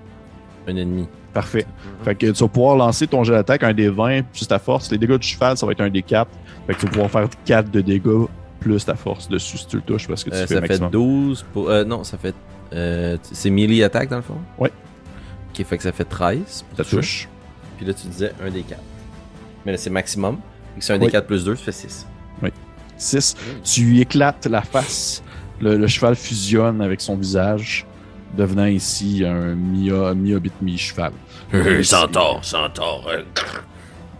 un 0.67 0.75
ennemi. 0.75 1.07
Parfait. 1.33 1.65
Fait 2.03 2.15
que 2.15 2.27
tu 2.27 2.41
vas 2.43 2.47
pouvoir 2.47 2.75
lancer 2.77 3.05
ton 3.07 3.23
jet 3.23 3.33
d'attaque, 3.33 3.63
un 3.63 3.73
des 3.73 3.89
20 3.89 4.21
plus 4.31 4.47
ta 4.47 4.57
force. 4.57 4.89
Les 4.91 4.97
dégâts 4.97 5.17
du 5.17 5.27
cheval, 5.27 5.57
ça 5.57 5.65
va 5.65 5.73
être 5.73 5.81
un 5.81 5.89
des 5.89 6.01
4. 6.01 6.29
Fait 6.65 6.73
que 6.73 6.79
tu 6.79 6.85
vas 6.85 6.91
pouvoir 6.91 7.11
faire 7.11 7.27
4 7.45 7.69
de 7.71 7.81
dégâts 7.81 8.25
plus 8.59 8.85
ta 8.85 8.95
force 8.95 9.29
dessus 9.29 9.57
si 9.57 9.67
tu 9.67 9.77
le 9.77 9.81
touches 9.81 10.07
parce 10.07 10.23
que 10.23 10.29
tu 10.29 10.35
Euh, 10.35 10.45
fais 10.47 10.55
ça 10.55 10.61
fait 10.61 10.67
maximum. 10.67 10.91
12 10.91 11.45
pour. 11.53 11.69
Euh, 11.69 11.83
non, 11.83 12.03
ça 12.03 12.17
fait. 12.17 12.35
euh, 12.73 13.17
c'est 13.23 13.49
melee 13.49 13.83
attaque 13.83 14.09
dans 14.09 14.17
le 14.17 14.21
fond? 14.21 14.37
Ouais. 14.57 14.71
Ok, 15.49 15.65
fait 15.65 15.77
que 15.77 15.83
ça 15.83 15.91
fait 15.91 16.05
13. 16.05 16.65
pour 16.69 16.77
Ça 16.77 16.83
touche. 16.97 17.27
Puis 17.77 17.85
là, 17.85 17.93
tu 17.93 18.07
disais 18.07 18.33
un 18.45 18.49
des 18.51 18.61
4. 18.63 18.79
Mais 19.65 19.71
là, 19.71 19.77
c'est 19.77 19.89
maximum. 19.89 20.37
C'est 20.79 20.93
un 20.93 20.97
des 20.99 21.05
Oui. 21.05 21.11
4 21.11 21.25
plus 21.27 21.43
2, 21.45 21.55
ça 21.55 21.63
fait 21.63 21.71
6. 21.71 22.05
6. 22.97 23.35
Tu 23.63 23.81
lui 23.85 24.01
éclates 24.01 24.45
la 24.47 24.61
face. 24.61 25.23
Le, 25.61 25.77
le 25.77 25.87
cheval 25.87 26.15
fusionne 26.15 26.81
avec 26.81 26.99
son 27.01 27.15
visage, 27.15 27.85
devenant 28.37 28.65
ici 28.65 29.23
un 29.25 29.55
mi- 29.55 29.89
mi-hobbit, 30.15 30.51
mi-cheval. 30.61 31.13
Centaure, 31.83 32.43
centaure. 32.43 33.09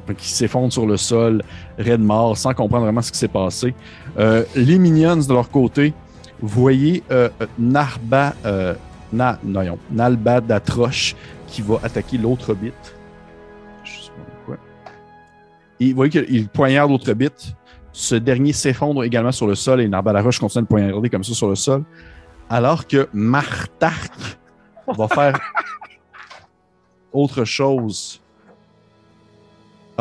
Euh, 0.09 0.13
qu'il 0.13 0.29
s'effondre 0.29 0.71
sur 0.71 0.85
le 0.85 0.97
sol, 0.97 1.43
raide 1.77 2.01
mort, 2.01 2.37
sans 2.37 2.53
comprendre 2.53 2.85
vraiment 2.85 3.01
ce 3.01 3.11
qui 3.11 3.17
s'est 3.17 3.27
passé. 3.27 3.73
Euh, 4.17 4.43
les 4.55 4.77
minions, 4.79 5.17
de 5.17 5.33
leur 5.33 5.49
côté, 5.49 5.93
vous 6.41 6.61
voyez 6.61 7.03
euh, 7.11 7.29
Narba, 7.57 8.33
euh, 8.45 8.73
Na, 9.11 9.39
non, 9.43 9.77
Nalba 9.91 10.39
d'Atroche 10.39 11.15
qui 11.47 11.61
va 11.61 11.79
attaquer 11.83 12.17
l'autre 12.17 12.51
hobbit. 12.51 12.71
Je 13.83 13.91
sais 13.91 14.11
pas 14.11 14.45
quoi. 14.45 14.57
Et 15.79 15.89
vous 15.89 15.95
voyez 15.95 16.11
qu'il 16.11 16.47
poignarde 16.47 16.91
l'autre 16.91 17.11
hobbit. 17.11 17.55
Ce 17.91 18.15
dernier 18.15 18.53
s'effondre 18.53 19.03
également 19.03 19.31
sur 19.31 19.47
le 19.47 19.55
sol 19.55 19.81
et 19.81 19.87
Narba 19.87 20.13
d'Atroche 20.13 20.39
continue 20.39 20.63
de 20.63 20.67
poignarder 20.67 21.09
comme 21.09 21.23
ça 21.23 21.33
sur 21.33 21.49
le 21.49 21.55
sol. 21.55 21.83
Alors 22.49 22.87
que 22.87 23.09
Martark 23.13 24.13
va 24.87 25.07
faire 25.07 25.39
autre 27.13 27.43
chose. 27.43 28.21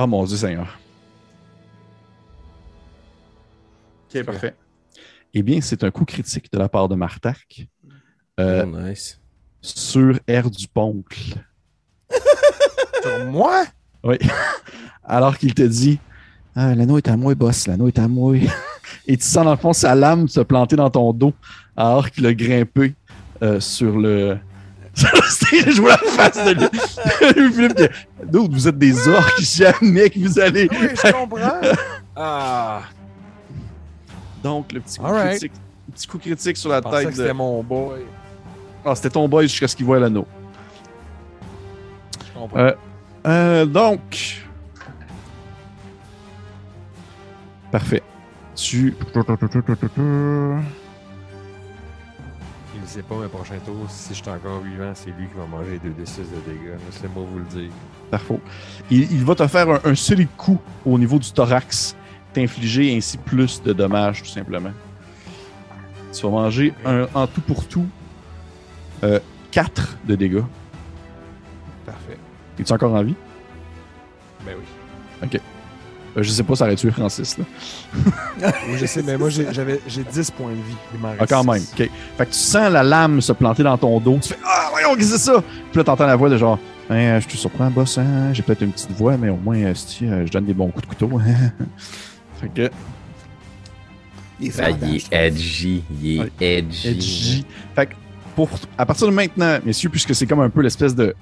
Ah 0.01 0.07
mon 0.07 0.23
Dieu 0.23 0.37
Seigneur. 0.37 0.79
Ok, 4.15 4.23
parfait. 4.23 4.55
Eh 5.35 5.43
bien, 5.43 5.61
c'est 5.61 5.83
un 5.83 5.91
coup 5.91 6.05
critique 6.05 6.53
de 6.53 6.57
la 6.57 6.69
part 6.69 6.89
de 6.89 6.95
Martak 6.95 7.67
euh, 8.39 8.65
Oh, 8.65 8.79
nice. 8.79 9.21
sur 9.61 10.15
R 10.31 10.51
du 10.53 10.69
Poncle. 10.69 11.45
Sur 13.03 13.25
moi? 13.25 13.65
Alors 15.03 15.37
qu'il 15.37 15.53
te 15.53 15.63
dit 15.63 15.99
ah, 16.55 16.77
L'anneau 16.77 16.99
est 16.99 17.09
à 17.09 17.17
moi, 17.17 17.35
boss, 17.35 17.67
l'anneau 17.67 17.89
est 17.89 17.99
à 17.99 18.07
moi. 18.07 18.37
Et 19.09 19.17
tu 19.17 19.25
sens 19.25 19.45
dans 19.45 19.51
le 19.51 19.57
fond 19.57 19.73
sa 19.73 19.97
lame 19.97 20.29
se 20.29 20.39
planter 20.39 20.77
dans 20.77 20.91
ton 20.91 21.13
dos 21.13 21.35
alors 21.77 22.09
qu'il 22.09 22.25
a 22.25 22.35
grimpé 22.35 22.95
euh, 23.43 23.59
sur 23.59 23.99
le. 23.99 24.39
Je 24.99 25.81
vois 25.81 25.91
la 25.91 25.97
face 25.99 26.45
de 26.45 26.51
lui. 26.53 27.53
Philippe, 27.53 27.93
Dude, 28.25 28.53
vous 28.53 28.69
êtes 28.69 28.79
des 28.79 29.09
orques, 29.09 29.41
jamais 29.41 30.11
que 30.11 30.19
vous 30.19 30.39
allez. 30.39 30.69
Oui, 30.71 30.89
je 30.95 31.13
comprends. 31.13 31.39
Ah, 32.21 32.81
Donc, 34.43 34.73
le 34.73 34.81
petit 34.81 34.99
coup, 34.99 35.07
critique, 35.07 35.53
petit 35.95 36.07
coup 36.09 36.19
critique 36.19 36.57
sur 36.57 36.69
la 36.71 36.79
je 36.85 36.91
tête 36.91 37.15
c'était 37.15 37.29
de. 37.29 37.33
mon 37.33 37.63
boy. 37.63 38.01
Ah, 38.85 38.95
c'était 38.97 39.11
ton 39.11 39.29
boy 39.29 39.47
jusqu'à 39.47 39.69
ce 39.69 39.77
qu'il 39.77 39.87
voit 39.87 40.01
l'anneau. 40.01 40.27
Je 42.27 42.39
comprends. 42.39 42.59
Euh, 42.59 42.73
Euh, 43.27 43.67
donc. 43.67 44.43
Parfait. 47.71 48.03
Tu. 48.57 48.97
Sait 52.99 53.05
pas, 53.05 53.15
mais 53.15 53.29
prochain 53.29 53.59
tour, 53.65 53.77
si 53.89 54.13
je 54.13 54.21
suis 54.21 54.29
encore 54.29 54.61
vivant, 54.61 54.91
c'est 54.93 55.11
lui 55.11 55.29
qui 55.29 55.35
va 55.39 55.47
manger 55.47 55.79
2 55.79 55.91
d 55.91 56.05
6 56.05 56.19
de 56.19 56.25
dégâts. 56.51 56.75
Laissez-moi 56.85 57.25
vous 57.31 57.39
le 57.39 57.45
dire. 57.45 57.71
Parfait. 58.11 58.41
Il, 58.91 59.13
il 59.13 59.25
va 59.25 59.37
te 59.37 59.47
faire 59.47 59.71
un, 59.71 59.81
un 59.85 59.95
solide 59.95 60.31
coup 60.37 60.59
au 60.85 60.99
niveau 60.99 61.17
du 61.21 61.31
thorax, 61.31 61.95
t'infliger 62.33 62.97
ainsi 62.97 63.17
plus 63.17 63.63
de 63.63 63.73
dommages, 63.73 64.25
tout 64.25 64.29
simplement. 64.29 64.73
Tu 66.13 66.23
vas 66.23 66.29
manger 66.29 66.75
un, 66.85 67.07
en 67.15 67.29
tout 67.29 67.41
pour 67.41 67.69
tout 67.69 67.87
4 69.53 69.99
de 70.05 70.17
dégâts. 70.17 70.43
Parfait. 71.87 72.19
Es-tu 72.59 72.73
encore 72.73 72.95
en 72.95 73.05
vie? 73.05 73.15
Ben 74.45 74.57
oui. 74.59 74.65
Euh, 75.23 75.39
je 76.23 76.31
sais 76.31 76.43
pas, 76.43 76.55
ça 76.57 76.65
aurait 76.65 76.77
tué 76.77 76.91
Francis. 76.91 77.37
Là. 77.39 77.45
Oui, 78.69 78.77
je 78.79 78.87
sais, 78.87 79.03
mais 79.03 79.17
moi, 79.17 79.29
j'ai- 79.31 79.53
j'avais 79.53 79.81
j'ai 79.87 80.03
10 80.05 80.31
points 80.31 80.51
de 80.51 80.57
vie. 80.57 80.77
Il 80.95 81.01
m'en 81.01 81.13
Ah, 81.19 81.27
quand 81.27 81.45
même. 81.45 81.63
Fait 81.63 81.89
que 82.19 82.25
tu 82.25 82.33
sens 82.39 82.71
la 82.73 82.83
lame 82.83 83.21
se 83.21 83.33
planter 83.33 83.63
dans 83.63 83.77
ton 83.79 83.99
dos. 84.01 84.19
Tu 84.23 84.31
fais 84.31 84.39
Ah, 84.45 84.69
voyons, 84.71 84.95
qu'est-ce 84.97 85.13
que 85.13 85.19
c'est 85.19 85.25
ça? 85.33 85.43
Puis 85.71 85.79
là, 85.79 85.85
t'entends 85.85 86.07
la 86.07 86.17
voix 86.17 86.29
de 86.29 86.37
genre 86.37 86.59
Hein, 86.91 87.21
Je 87.21 87.27
te 87.27 87.37
surprends, 87.37 87.71
boss. 87.71 87.99
Hein? 87.99 88.33
J'ai 88.33 88.43
peut-être 88.43 88.63
une 88.63 88.73
petite 88.73 88.93
voix, 88.93 89.17
mais 89.19 89.29
au 89.29 89.37
moins, 89.37 89.59
euh, 89.59 89.75
si, 89.75 90.07
euh, 90.07 90.25
je 90.27 90.33
donne 90.33 90.47
des 90.47 90.55
bons 90.55 90.69
coups 90.71 90.87
de 90.89 90.95
couteau. 90.95 91.19
hein. 91.19 91.53
fait 92.41 92.49
que. 92.49 92.71
Il 94.41 94.49
est 94.49 94.55
il 94.83 95.03
edgy. 95.11 95.83
Il 96.03 96.21
Ouais. 96.21 96.33
est 96.41 96.59
edgy. 96.61 96.89
edgy. 96.89 97.47
Fait 97.75 97.87
que 97.87 97.95
pour, 98.37 98.49
à 98.79 98.87
partir 98.87 99.07
de 99.09 99.13
maintenant, 99.13 99.59
messieurs, 99.67 99.91
puisque 99.91 100.15
c'est 100.15 100.27
comme 100.27 100.41
un 100.41 100.49
peu 100.49 100.63
l'espèce 100.63 100.95
de, 100.95 101.15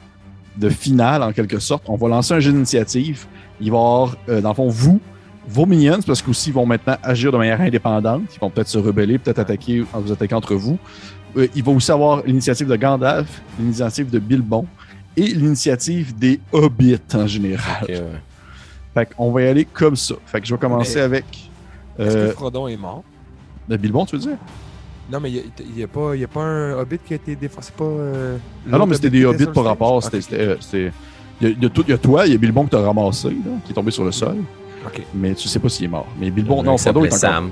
de 0.56 0.68
finale 0.68 1.22
en 1.22 1.32
quelque 1.32 1.58
sorte, 1.58 1.84
on 1.88 1.96
va 1.96 2.08
lancer 2.08 2.34
un 2.34 2.40
jeu 2.40 2.52
d'initiative. 2.52 3.26
Il 3.60 3.70
va 3.70 3.76
y 3.76 3.78
avoir, 3.78 4.16
euh, 4.28 4.40
dans 4.40 4.50
le 4.50 4.54
fond, 4.54 4.68
vous, 4.68 5.00
vos 5.48 5.66
minions, 5.66 6.00
parce 6.06 6.22
qu'aussi 6.22 6.50
ils 6.50 6.52
vont 6.52 6.66
maintenant 6.66 6.96
agir 7.02 7.30
de 7.32 7.36
manière 7.38 7.60
indépendante. 7.60 8.22
Ils 8.34 8.40
vont 8.40 8.50
peut-être 8.50 8.68
se 8.68 8.78
rebeller, 8.78 9.18
peut-être 9.18 9.38
attaquer 9.38 9.84
en 9.92 10.00
vous 10.00 10.12
attaquant 10.12 10.36
entre 10.38 10.54
vous. 10.54 10.78
Euh, 11.36 11.46
il 11.54 11.62
va 11.62 11.72
aussi 11.72 11.90
avoir 11.92 12.22
l'initiative 12.24 12.66
de 12.68 12.76
Gandalf, 12.76 13.42
l'initiative 13.58 14.10
de 14.10 14.18
Bilbon 14.18 14.66
et 15.16 15.26
l'initiative 15.28 16.16
des 16.18 16.40
hobbits 16.52 16.98
en 17.14 17.26
général. 17.26 17.84
Ouais. 17.88 18.02
Fait 18.94 19.14
qu'on 19.14 19.30
va 19.30 19.42
y 19.42 19.46
aller 19.46 19.64
comme 19.66 19.94
ça. 19.96 20.14
Fait 20.26 20.40
que 20.40 20.46
je 20.46 20.54
vais 20.54 20.60
commencer 20.60 20.96
Mais- 20.96 21.00
avec 21.02 21.24
Est-ce 21.98 22.16
euh, 22.16 22.28
que 22.28 22.32
Frodon 22.34 22.66
est 22.68 22.76
mort? 22.76 23.02
de 23.68 23.76
Bilbon, 23.76 24.06
tu 24.06 24.16
veux 24.16 24.22
dire? 24.22 24.36
Non, 25.10 25.20
mais 25.20 25.30
il 25.30 25.42
n'y 25.76 25.82
a, 25.84 25.86
pas- 25.86 26.14
il 26.14 26.20
y 26.20 26.24
a 26.24 26.28
pas 26.28 26.42
un 26.42 26.72
hobbit 26.78 26.98
qui 26.98 27.12
a 27.12 27.16
été 27.16 27.36
défoncé. 27.36 27.70
Pas. 27.76 27.84
euh, 27.84 28.36
Ah 28.72 28.78
non, 28.78 28.86
mais 28.86 28.96
c'était 28.96 29.10
des 29.10 29.24
hobbits 29.24 29.46
par 29.46 29.64
rapport. 29.64 30.00
euh, 30.04 30.56
Il 31.40 31.48
y, 31.48 31.62
y 31.62 31.66
a 31.66 31.68
tout- 31.68 31.84
il 31.86 31.90
y 31.90 31.92
a 31.92 31.98
toi, 31.98 32.26
il 32.26 32.32
y 32.32 32.34
a 32.34 32.38
Bilbon 32.38 32.64
que 32.64 32.70
t'as 32.70 32.80
ramassé, 32.80 33.28
là, 33.28 33.34
qui 33.64 33.70
est 33.72 33.74
tombé 33.74 33.90
sur 33.90 34.04
le 34.04 34.10
sol, 34.10 34.36
Ok. 34.86 35.02
mais 35.14 35.34
tu 35.34 35.46
sais 35.48 35.58
pas 35.58 35.68
s'il 35.68 35.84
est 35.84 35.88
mort. 35.88 36.06
Mais 36.18 36.30
Bilbon, 36.30 36.62
Il 36.62 36.66
non, 36.66 36.76
Frodo 36.78 37.04
est 37.04 37.08
encore. 37.08 37.18
Sam, 37.18 37.50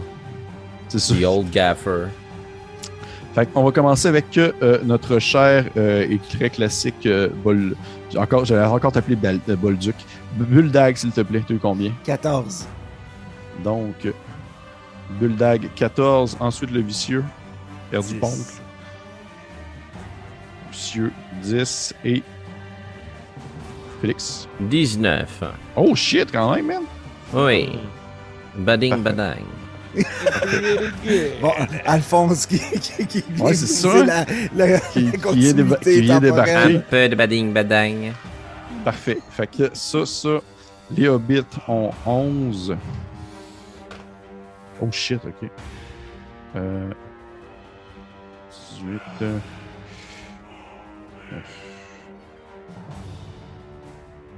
C'est 0.88 0.98
ça. 0.98 1.14
the 1.14 1.24
old 1.24 1.50
gaffer. 1.50 2.06
Fait 3.34 3.46
qu'on 3.46 3.62
va 3.64 3.72
commencer 3.72 4.08
avec 4.08 4.36
euh, 4.38 4.78
notre 4.84 5.18
cher 5.18 5.66
euh, 5.76 6.06
et 6.08 6.18
très 6.18 6.50
classique 6.50 7.04
euh, 7.06 7.28
Bol. 7.44 7.76
Encore, 8.16 8.44
j'allais 8.44 8.64
encore 8.64 8.92
t'appeler 8.92 9.16
Bal- 9.16 9.40
Bolduc. 9.48 9.96
Buldag, 10.36 10.96
s'il 10.96 11.10
te 11.10 11.20
plaît, 11.20 11.42
tu 11.46 11.58
combien? 11.58 11.90
14. 12.04 12.66
Donc, 13.62 14.06
Buldag 15.20 15.68
14, 15.74 16.36
ensuite 16.40 16.70
le 16.70 16.80
vicieux, 16.80 17.24
perdu 17.94 18.14
Dix. 18.14 18.20
poncle. 18.20 18.62
Vicieux 20.72 21.12
10 21.42 21.94
et. 22.04 22.22
Félix. 24.00 24.48
19. 24.60 25.42
Oh 25.76 25.94
shit, 25.94 26.30
quand 26.32 26.54
même, 26.54 26.66
man! 26.66 26.82
Oui. 27.32 27.78
Bading, 28.56 28.96
badang. 29.02 29.44
Bon, 31.40 31.52
Alphonse 31.86 32.46
qui, 32.46 32.58
qui, 32.58 33.06
qui 33.06 33.24
Ouais, 33.40 33.54
c'est 33.54 33.66
ça. 33.66 34.04
La, 34.04 34.24
la 34.56 34.78
Qui- 34.80 35.10
qui 35.12 35.36
vient 35.38 35.52
déba- 35.52 35.78
qui 35.80 36.00
vient 36.00 36.20
temporelle. 36.20 36.20
débarquer. 36.20 36.76
Un 36.76 36.80
peu 36.80 37.08
de 37.08 37.14
bading, 37.14 37.52
badang. 37.52 38.12
Parfait. 38.84 39.18
Fait 39.30 39.46
que 39.46 39.70
ça, 39.72 40.04
ça, 40.04 40.40
les 40.90 41.08
hobbits 41.08 41.44
ont 41.68 41.90
11. 42.04 42.76
Oh 44.82 44.88
shit, 44.90 45.20
ok. 45.24 45.48
Euh, 46.56 46.90
18. 48.82 49.00
euh. 49.22 49.38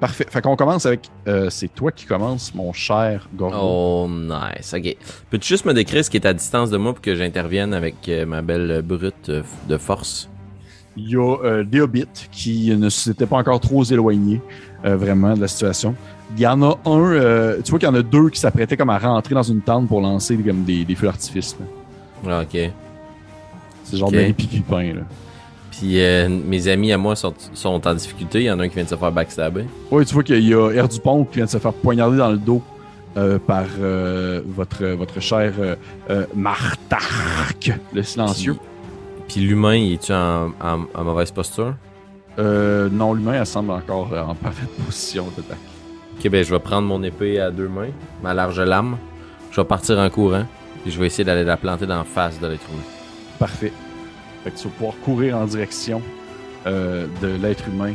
Parfait. 0.00 0.26
Fait 0.28 0.42
qu'on 0.42 0.56
commence 0.56 0.84
avec. 0.84 1.08
euh, 1.26 1.48
c'est 1.48 1.68
toi 1.68 1.90
qui 1.90 2.04
commences, 2.04 2.54
mon 2.54 2.72
cher 2.72 3.28
Gorgo. 3.34 3.56
Oh, 3.60 4.08
nice. 4.10 4.74
Ok. 4.74 4.94
Peux-tu 5.30 5.48
juste 5.48 5.64
me 5.64 5.72
décrire 5.72 6.04
ce 6.04 6.10
qui 6.10 6.18
est 6.18 6.26
à 6.26 6.34
distance 6.34 6.70
de 6.70 6.76
moi 6.76 6.92
pour 6.92 7.00
que 7.00 7.14
j'intervienne 7.14 7.72
avec 7.72 8.08
euh, 8.08 8.26
ma 8.26 8.42
belle 8.42 8.82
brute 8.82 9.30
euh, 9.30 9.42
de 9.68 9.78
force? 9.78 10.28
Il 10.98 11.10
y 11.10 11.16
a 11.16 11.62
des 11.62 11.80
hobbits 11.80 12.28
qui 12.30 12.74
ne 12.74 12.88
s'étaient 12.88 13.26
pas 13.26 13.36
encore 13.36 13.60
trop 13.60 13.84
éloignés 13.84 14.40
vraiment 14.82 15.34
de 15.34 15.42
la 15.42 15.48
situation. 15.48 15.94
Il 16.34 16.40
y 16.40 16.46
en 16.46 16.62
a 16.62 16.78
un, 16.86 16.98
euh, 17.12 17.60
tu 17.62 17.70
vois 17.70 17.78
qu'il 17.78 17.86
y 17.86 17.92
en 17.92 17.94
a 17.94 18.02
deux 18.02 18.30
qui 18.30 18.40
s'apprêtaient 18.40 18.78
comme 18.78 18.88
à 18.88 18.98
rentrer 18.98 19.34
dans 19.34 19.42
une 19.42 19.60
tente 19.60 19.88
pour 19.88 20.00
lancer 20.00 20.38
comme 20.38 20.64
des, 20.64 20.86
des 20.86 20.94
feux 20.94 21.06
d'artifice. 21.06 21.54
Ah, 22.26 22.40
ok. 22.40 22.70
C'est 23.86 23.96
genre 23.98 24.08
Ok. 24.08 24.14
de 24.14 24.32
Pipi 24.32 24.62
là. 24.70 25.02
Puis 25.70 26.00
euh, 26.00 26.28
mes 26.28 26.68
amis 26.68 26.92
à 26.92 26.98
moi 26.98 27.14
sont, 27.16 27.34
sont 27.52 27.86
en 27.86 27.94
difficulté. 27.94 28.40
Il 28.40 28.44
y 28.46 28.50
en 28.50 28.58
a 28.58 28.64
un 28.64 28.68
qui 28.68 28.74
vient 28.76 28.84
de 28.84 28.88
se 28.88 28.94
faire 28.96 29.12
backstabber. 29.12 29.64
Oui, 29.90 30.04
tu 30.06 30.14
vois 30.14 30.22
qu'il 30.22 30.46
y 30.46 30.54
a 30.54 30.70
Air 30.70 30.88
Dupont 30.88 31.24
qui 31.24 31.36
vient 31.36 31.44
de 31.44 31.50
se 31.50 31.58
faire 31.58 31.72
poignarder 31.72 32.16
dans 32.16 32.30
le 32.30 32.38
dos 32.38 32.62
euh, 33.16 33.38
par 33.38 33.64
euh, 33.80 34.40
votre, 34.46 34.84
votre 34.86 35.20
cher 35.20 35.52
Martark, 36.34 37.72
le 37.92 38.02
silencieux. 38.02 38.56
Puis, 39.28 39.40
l'humain, 39.40 39.74
est-tu 39.74 40.12
en, 40.12 40.48
en- 40.62 40.86
en 40.94 41.04
mauvaise 41.04 41.30
posture? 41.30 41.74
Euh, 42.38 42.88
non, 42.90 43.12
l'humain, 43.12 43.34
elle 43.40 43.46
semble 43.46 43.70
encore 43.72 44.12
en 44.12 44.34
parfaite 44.34 44.68
position 44.84 45.24
d'attaque. 45.36 45.58
Ok, 46.18 46.30
ben 46.30 46.44
je 46.44 46.50
vais 46.54 46.60
prendre 46.60 46.86
mon 46.86 47.02
épée 47.02 47.40
à 47.40 47.50
deux 47.50 47.68
mains, 47.68 47.88
ma 48.22 48.32
large 48.34 48.60
lame. 48.60 48.96
Je 49.50 49.60
vais 49.60 49.66
partir 49.66 49.98
en 49.98 50.08
courant. 50.10 50.44
Puis 50.82 50.92
je 50.92 51.00
vais 51.00 51.06
essayer 51.06 51.24
d'aller 51.24 51.44
la 51.44 51.56
planter 51.56 51.86
dans 51.86 51.98
la 51.98 52.04
face 52.04 52.38
de 52.40 52.46
l'être 52.46 52.64
humain. 52.72 52.82
Parfait. 53.38 53.72
Fait 54.44 54.50
que 54.50 54.56
tu 54.58 54.64
vas 54.64 54.70
pouvoir 54.74 54.94
courir 55.04 55.36
en 55.36 55.44
direction 55.44 56.00
euh, 56.66 57.06
de 57.20 57.28
l'être 57.28 57.68
humain, 57.68 57.94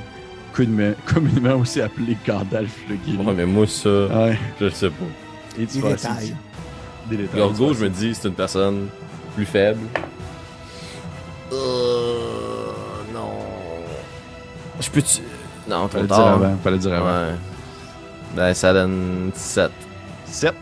communément, 0.54 0.96
communément 1.06 1.56
aussi 1.56 1.82
appelé 1.82 2.18
Gandalf 2.26 2.72
le 2.90 2.96
Guéri. 2.96 3.18
Ouais, 3.26 3.34
mais 3.34 3.46
moi, 3.46 3.66
ça, 3.68 3.90
Ouais. 3.90 4.38
je 4.60 4.66
le 4.66 4.72
sais 4.72 4.90
pas. 4.90 5.06
Et 5.60 5.66
tu 5.66 5.80
Des 5.82 5.90
détails. 5.90 6.36
Des 7.10 7.18
détails. 7.18 7.40
Gorgo, 7.40 7.72
tu 7.72 7.80
je 7.80 7.84
me 7.86 7.90
dis, 7.90 8.14
c'est 8.16 8.28
une 8.28 8.34
personne 8.34 8.88
plus 9.36 9.46
faible. 9.46 9.80
Euh. 11.52 12.68
Non. 13.14 13.30
Je 14.80 14.90
peux-tu. 14.90 15.22
Non, 15.70 15.88
trop 15.88 16.02
le 16.02 16.08
dire 16.08 16.16
tard. 16.16 16.28
avant. 16.34 16.56
Fallait 16.64 16.76
le 16.78 16.82
dire 16.82 16.94
avant. 16.94 17.28
Ouais. 17.28 17.36
Ben, 18.36 18.54
ça 18.54 18.74
donne 18.74 19.32
7. 19.36 19.70
7. 20.26 20.54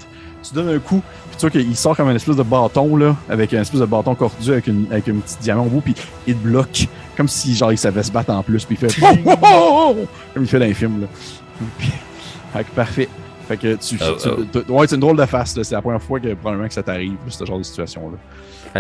Tu 0.44 0.54
donnes 0.54 0.70
un 0.70 0.80
coup, 0.80 1.04
tu 1.40 1.48
vois 1.48 1.50
qu'il 1.52 1.76
sort 1.78 1.96
comme 1.96 2.10
un 2.10 2.16
espèce 2.16 2.36
de 2.36 2.44
bâton, 2.44 2.98
là, 2.98 3.16
avec 3.30 3.54
un 3.54 3.62
espèce 3.62 3.80
de 3.80 3.86
bâton 3.86 4.14
cordu 4.14 4.52
avec, 4.52 4.68
une, 4.68 4.86
avec 4.92 5.08
un 5.08 5.16
petit 5.16 5.38
diamant 5.42 5.64
au 5.66 5.70
bout, 5.70 5.82
puis 5.82 5.96
il 6.28 6.36
te 6.36 6.44
bloque, 6.44 6.88
comme 7.16 7.30
si 7.30 7.56
genre 7.56 7.72
il 7.72 7.78
savait 7.78 8.04
se 8.04 8.12
battre 8.12 8.32
en 8.32 8.44
plus, 8.44 8.66
puis 8.66 8.78
il 8.82 8.90
fait 8.90 9.02
Oh, 9.26 9.34
oh, 9.42 9.96
oh, 10.02 10.08
comme 10.34 10.44
il 10.44 10.50
fait 10.50 10.60
dans 10.60 10.66
les 10.66 10.74
films, 10.74 11.02
là. 11.02 11.08
Puis, 11.78 11.92
fait 12.54 12.64
que 12.66 12.72
parfait. 12.72 13.10
Fait 13.48 13.58
que 13.58 13.76
tu. 13.76 13.98
Oh, 14.02 14.16
tu- 14.22 14.30
oh. 14.30 14.62
tu- 14.64 14.72
ouais, 14.72 14.88
c'est 14.88 14.96
une 14.96 15.02
drôle 15.02 15.18
de 15.18 15.26
face, 15.26 15.56
là. 15.56 15.64
C'est 15.64 15.76
la 15.76 15.82
première 15.82 16.02
fois 16.02 16.20
que 16.20 16.34
probablement 16.34 16.68
que 16.68 16.74
ça 16.74 16.84
t'arrive, 16.84 17.16
ce 17.30 17.46
genre 17.46 17.58
de 17.58 17.64
situation-là. 17.64 18.18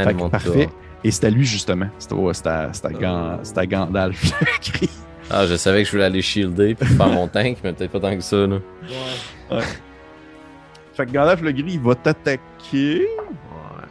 Fait 0.03 0.13
que 0.13 0.27
parfait. 0.29 0.65
tour. 0.65 0.75
Et 1.03 1.11
c'est 1.11 1.25
à 1.25 1.29
lui, 1.29 1.45
justement. 1.45 1.87
C'est 1.97 2.11
à, 2.47 2.69
c'est 2.73 2.85
à, 2.85 3.39
c'est 3.41 3.57
à 3.57 3.65
Gandalf. 3.65 4.31
Ah, 5.31 5.45
je 5.45 5.55
savais 5.57 5.83
que 5.83 5.85
je 5.85 5.91
voulais 5.91 6.05
aller 6.05 6.23
shielder 6.23 6.73
puis 6.73 6.89
faire 6.89 7.07
mon 7.07 7.27
tank, 7.27 7.57
mais 7.63 7.71
peut-être 7.73 7.91
pas 7.91 7.99
tant 7.99 8.15
que 8.15 8.21
ça, 8.23 8.47
là. 8.47 8.57
Fait 10.99 11.05
que 11.05 11.11
Gandalf 11.13 11.39
le 11.39 11.53
gris, 11.53 11.75
il 11.75 11.79
va 11.79 11.95
t'attaquer. 11.95 13.07
Ouais. 13.07 13.87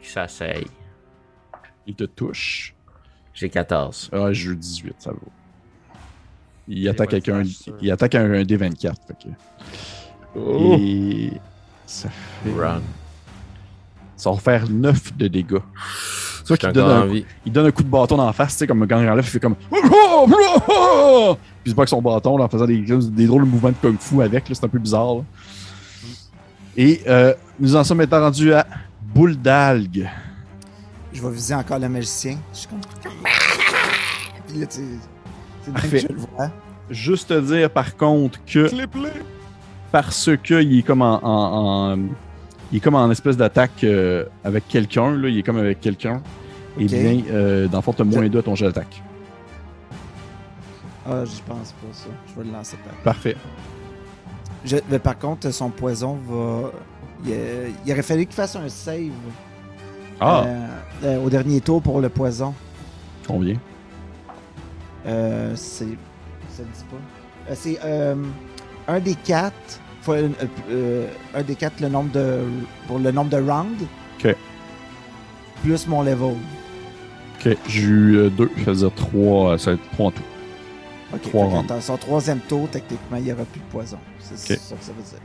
Qui 0.00 0.08
s'asseye. 0.08 0.68
Il 1.88 1.96
te 1.96 2.04
touche. 2.04 2.72
J'ai 3.34 3.48
14. 3.48 4.10
Ah, 4.12 4.32
je 4.32 4.50
joue 4.50 4.54
18, 4.54 4.94
ça 4.98 5.10
va. 5.10 5.18
Il 6.68 6.88
attaque 6.88 7.14
avec 7.14 7.28
un, 7.28 7.42
ça. 7.42 7.72
il 7.82 7.90
attaque 7.90 8.14
un, 8.14 8.32
un 8.32 8.42
D24. 8.44 8.94
Fait 9.08 9.16
que... 9.24 10.38
Et 10.78 11.32
ça 11.84 12.08
fait. 12.08 12.52
Run. 12.52 12.82
Ça 14.14 14.30
va 14.30 14.36
faire 14.36 14.70
9 14.70 15.16
de 15.16 15.26
dégâts. 15.26 15.48
Tu 15.48 15.56
vois 15.56 15.62
J'ai 16.50 16.56
qu'il 16.58 16.70
donne, 16.70 17.10
un, 17.10 17.22
il 17.44 17.52
donne 17.52 17.66
un 17.66 17.72
coup 17.72 17.82
de 17.82 17.88
bâton 17.88 18.16
dans 18.16 18.26
la 18.26 18.32
face, 18.32 18.52
tu 18.52 18.58
sais, 18.58 18.66
comme 18.68 18.82
enlève, 18.82 19.18
il 19.18 19.24
fait 19.24 19.40
comme. 19.40 19.56
Puis 21.66 21.70
il 21.70 21.72
se 21.72 21.74
bat 21.76 21.80
avec 21.80 21.88
son 21.88 22.00
bâton 22.00 22.36
là, 22.38 22.44
en 22.44 22.48
faisant 22.48 22.64
des, 22.64 22.78
des 22.78 23.26
drôles 23.26 23.42
de 23.44 23.48
mouvements 23.50 23.70
de 23.70 23.74
kung 23.82 23.96
fu 23.98 24.22
avec, 24.22 24.48
là, 24.48 24.54
c'est 24.54 24.64
un 24.64 24.68
peu 24.68 24.78
bizarre. 24.78 25.16
là. 25.16 25.20
Et 26.76 27.00
euh, 27.08 27.34
nous 27.58 27.74
en 27.74 27.82
sommes 27.82 27.98
maintenant 27.98 28.20
rendus 28.20 28.52
à 28.52 28.64
Boule 29.12 29.36
d'algue. 29.36 30.08
Je 31.12 31.20
vais 31.20 31.30
viser 31.34 31.54
encore 31.56 31.80
le 31.80 31.88
magicien. 31.88 32.36
Je 32.52 32.58
suis 32.60 32.68
comme. 32.68 32.78
Puis 34.46 34.60
là, 34.60 34.66
tu 34.66 34.76
c'est 34.76 35.72
bien 35.72 35.72
Parfait. 35.72 36.02
que 36.02 36.06
je 36.08 36.12
le 36.12 36.20
vois. 36.20 36.50
Juste 36.88 37.28
te 37.30 37.40
dire 37.40 37.68
par 37.68 37.96
contre 37.96 38.38
que 38.46 38.70
parce 39.90 40.30
que 40.40 40.62
il 40.62 40.78
est 40.78 40.82
comme 40.82 41.02
en, 41.02 41.18
en- 41.24 41.92
en- 41.94 41.98
il 42.70 42.76
est 42.76 42.80
comme 42.80 42.94
en 42.94 43.10
espèce 43.10 43.36
d'attaque 43.36 43.82
euh, 43.82 44.24
avec 44.44 44.68
quelqu'un, 44.68 45.10
là, 45.16 45.28
il 45.28 45.38
est 45.38 45.42
comme 45.42 45.56
avec 45.58 45.80
quelqu'un. 45.80 46.22
Et 46.78 46.84
Ok. 46.84 46.90
bien, 46.90 47.22
euh, 47.32 47.66
dans 47.66 47.78
le 47.78 47.82
fond, 47.82 47.92
t'as 47.92 48.04
moins 48.04 48.28
2 48.28 48.38
à 48.38 48.42
ton 48.42 48.54
jet 48.54 48.66
d'attaque. 48.66 49.02
Ah, 51.08 51.24
j'y 51.24 51.40
pense 51.42 51.72
pas, 51.72 51.86
ça. 51.92 52.08
Je 52.28 52.40
vais 52.40 52.46
le 52.46 52.52
lancer 52.52 52.76
par. 52.84 52.94
Parfait. 53.14 53.36
Je- 54.64 54.76
mais 54.90 54.98
par 54.98 55.18
contre, 55.18 55.50
son 55.50 55.70
poison 55.70 56.18
va. 56.28 56.70
Il, 57.24 57.32
euh, 57.32 57.68
il 57.84 57.92
aurait 57.92 58.02
fallu 58.02 58.26
qu'il 58.26 58.34
fasse 58.34 58.56
un 58.56 58.68
save 58.68 59.10
Ah, 60.20 60.44
euh, 60.46 60.66
euh, 61.04 61.24
au 61.24 61.30
dernier 61.30 61.60
tour 61.60 61.80
pour 61.82 62.00
le 62.00 62.08
poison. 62.08 62.52
combien? 63.26 63.56
Euh, 65.06 65.52
c'est. 65.54 65.86
Ça 66.50 66.62
le 66.62 66.68
dit 66.74 66.84
pas. 66.90 67.50
Euh, 67.50 67.54
c'est 67.54 67.78
euh, 67.84 68.14
un 68.88 69.00
des 69.00 69.14
quatre. 69.14 69.80
Euh, 70.08 70.28
euh, 70.70 71.08
un 71.34 71.42
des 71.42 71.54
quatre 71.56 71.80
le 71.80 71.88
nombre 71.88 72.10
de. 72.12 72.40
pour 72.86 72.98
le 72.98 73.10
nombre 73.10 73.30
de 73.30 73.36
rounds. 73.38 73.84
Ok. 74.18 74.34
Plus 75.62 75.86
mon 75.88 76.02
level. 76.02 76.36
Ok, 77.44 77.56
j'ai 77.68 77.82
eu 77.82 78.30
2, 78.30 78.50
ça 78.64 78.70
veut 78.72 78.76
dire 78.76 78.90
3, 78.94 79.58
ça 79.58 79.70
va 79.70 79.74
être 79.74 79.90
3 79.92 80.06
en 80.06 80.10
tout. 80.10 80.22
Ok. 81.14 81.22
Trois 81.30 81.62
dans 81.62 81.80
son 81.80 81.96
troisième 81.96 82.40
tour, 82.40 82.68
techniquement, 82.70 83.16
il 83.18 83.24
n'y 83.24 83.32
aura 83.32 83.44
plus 83.44 83.60
de 83.60 83.64
poison. 83.66 83.98
C'est 84.20 84.34
Ok. 84.54 84.58
ça 84.60 84.74
que 84.74 84.84
ça 84.84 84.92
veut 84.92 85.02
dire. 85.02 85.18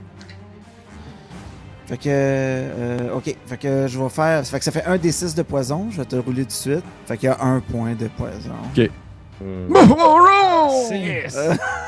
Fait 1.87 1.97
que. 1.97 2.03
euh, 2.07 3.15
ok. 3.15 3.35
Fait 3.47 3.57
que 3.57 3.87
je 3.87 3.99
vais 3.99 4.09
faire. 4.09 4.45
Fait 4.45 4.59
que 4.59 4.63
ça 4.65 4.71
fait 4.71 4.85
un 4.85 4.97
des 4.97 5.11
6 5.11 5.35
de 5.35 5.41
poison. 5.41 5.87
Je 5.91 5.97
vais 5.97 6.05
te 6.05 6.15
le 6.15 6.21
rouler 6.21 6.43
tout 6.43 6.47
de 6.49 6.51
suite. 6.51 6.83
Fait 7.05 7.17
qu'il 7.17 7.27
y 7.27 7.31
a 7.31 7.41
un 7.43 7.59
point 7.59 7.93
de 7.95 8.07
poison. 8.07 8.51
Hmm. 9.41 9.73
Six. 10.87 11.35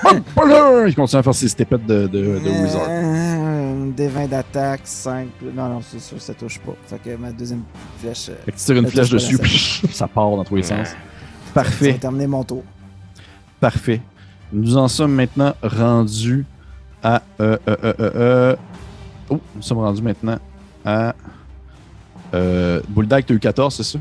Il 0.87 0.95
continue 0.95 1.19
à 1.19 1.23
faire 1.23 1.35
ses 1.35 1.47
stepettes 1.49 1.85
de, 1.85 2.07
de, 2.07 2.39
de 2.39 2.49
Wizard. 2.63 2.87
Euh, 2.89 3.91
des 3.91 4.07
20 4.07 4.27
d'attaque, 4.27 4.81
5. 4.85 5.27
Non, 5.55 5.69
non, 5.69 5.81
c'est 5.87 5.99
sûr, 6.01 6.19
ça 6.19 6.33
touche 6.33 6.59
pas. 6.59 6.73
Fait 6.87 6.97
que 6.97 7.15
ma 7.15 7.31
deuxième 7.31 7.61
flèche. 7.99 8.29
euh, 8.29 8.35
Fait 8.45 8.51
que 8.51 8.57
tu 8.57 8.63
tires 8.63 8.77
une 8.77 8.85
Ça 8.85 8.91
flèche 8.91 9.09
dessus, 9.11 9.37
ça 9.91 10.07
part 10.07 10.31
dans 10.31 10.43
tous 10.43 10.55
les 10.55 10.63
sens. 10.63 10.87
Ça 10.89 10.95
Parfait, 11.53 11.91
va 11.91 11.97
terminer 11.99 12.25
mon 12.27 12.43
tour. 12.43 12.63
Parfait. 13.63 14.01
Nous 14.51 14.75
en 14.75 14.87
sommes 14.89 15.13
maintenant 15.15 15.53
rendus 15.63 16.45
à. 17.01 17.21
Euh, 17.39 17.57
euh, 17.69 17.75
euh, 17.83 17.93
euh, 17.99 18.11
euh, 18.15 18.55
Oh, 19.29 19.39
nous 19.55 19.61
sommes 19.61 19.77
rendus 19.79 20.01
maintenant 20.01 20.37
à. 20.85 21.15
Euh, 22.33 22.81
Bulldog, 22.89 23.23
t'as 23.25 23.33
eu 23.33 23.39
14, 23.39 23.73
c'est 23.75 23.83
ça? 23.83 23.99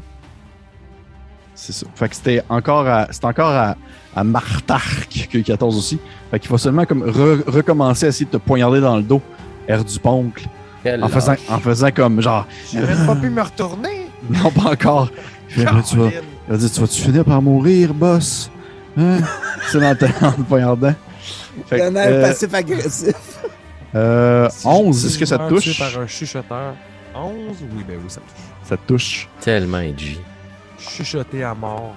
C'est 1.55 1.73
ça. 1.73 1.87
Fait 1.95 2.09
que 2.09 2.17
c'était 2.17 2.43
encore 2.49 2.87
à. 2.89 3.07
C'était 3.13 3.27
encore 3.27 3.51
à, 3.51 3.77
à 4.17 4.25
Martark 4.25 5.07
qui 5.09 5.37
a 5.37 5.41
eu 5.41 5.43
14 5.45 5.77
aussi. 5.79 5.99
Fait 6.31 6.41
qu'il 6.41 6.49
faut 6.49 6.59
seulement 6.59 6.85
comme 6.87 7.05
re- 7.05 7.49
recommencer 7.49 8.07
à 8.07 8.09
essayer 8.09 8.27
de 8.27 8.31
te 8.33 8.37
poignarder 8.39 8.81
dans 8.81 8.97
le 8.97 9.03
dos, 9.03 9.23
air 9.69 9.85
du 9.85 9.99
poncle. 10.01 10.47
En 11.05 11.09
faisant, 11.09 11.35
en 11.49 11.59
faisant 11.61 11.91
comme 11.93 12.21
genre. 12.21 12.47
J'aurais 12.75 13.07
pas 13.07 13.15
pu 13.15 13.31
me 13.31 13.43
retourner. 13.43 14.09
Non, 14.31 14.51
pas 14.53 14.71
encore. 14.73 15.09
Tu 15.49 15.61
vas, 15.65 15.83
tu 15.83 16.81
vas-tu 16.81 17.03
finir 17.03 17.25
par 17.25 17.43
mourir, 17.43 17.93
boss? 17.93 18.51
Hein? 18.97 19.19
C'est 19.71 19.81
dans 19.81 19.91
le 19.91 20.45
poignardant. 20.45 20.95
Fait 21.67 21.79
que, 21.79 21.83
Il 21.83 21.87
y 21.87 21.89
en 21.89 21.97
a 21.97 22.01
un 22.03 22.07
euh, 22.07 22.23
passif 22.29 22.53
agressif. 22.55 23.15
euh, 23.95 24.49
Si 24.51 24.67
11, 24.67 25.01
je- 25.03 25.07
est-ce 25.07 25.19
que 25.19 25.25
ça 25.27 25.39
te 25.39 25.49
touche? 25.49 25.79
par 25.79 25.99
un 26.03 26.07
chuchoteur. 26.07 26.75
11, 27.15 27.33
oui, 27.75 27.85
ben 27.87 27.99
oui, 28.03 28.09
ça 28.11 28.21
touche. 28.21 28.45
Ça 28.69 28.77
te 28.77 28.83
touche. 28.87 29.29
Tellement 29.41 29.81
edgy. 29.81 30.19
Chuchoté 30.79 31.43
à 31.45 31.55
mort. 31.55 31.95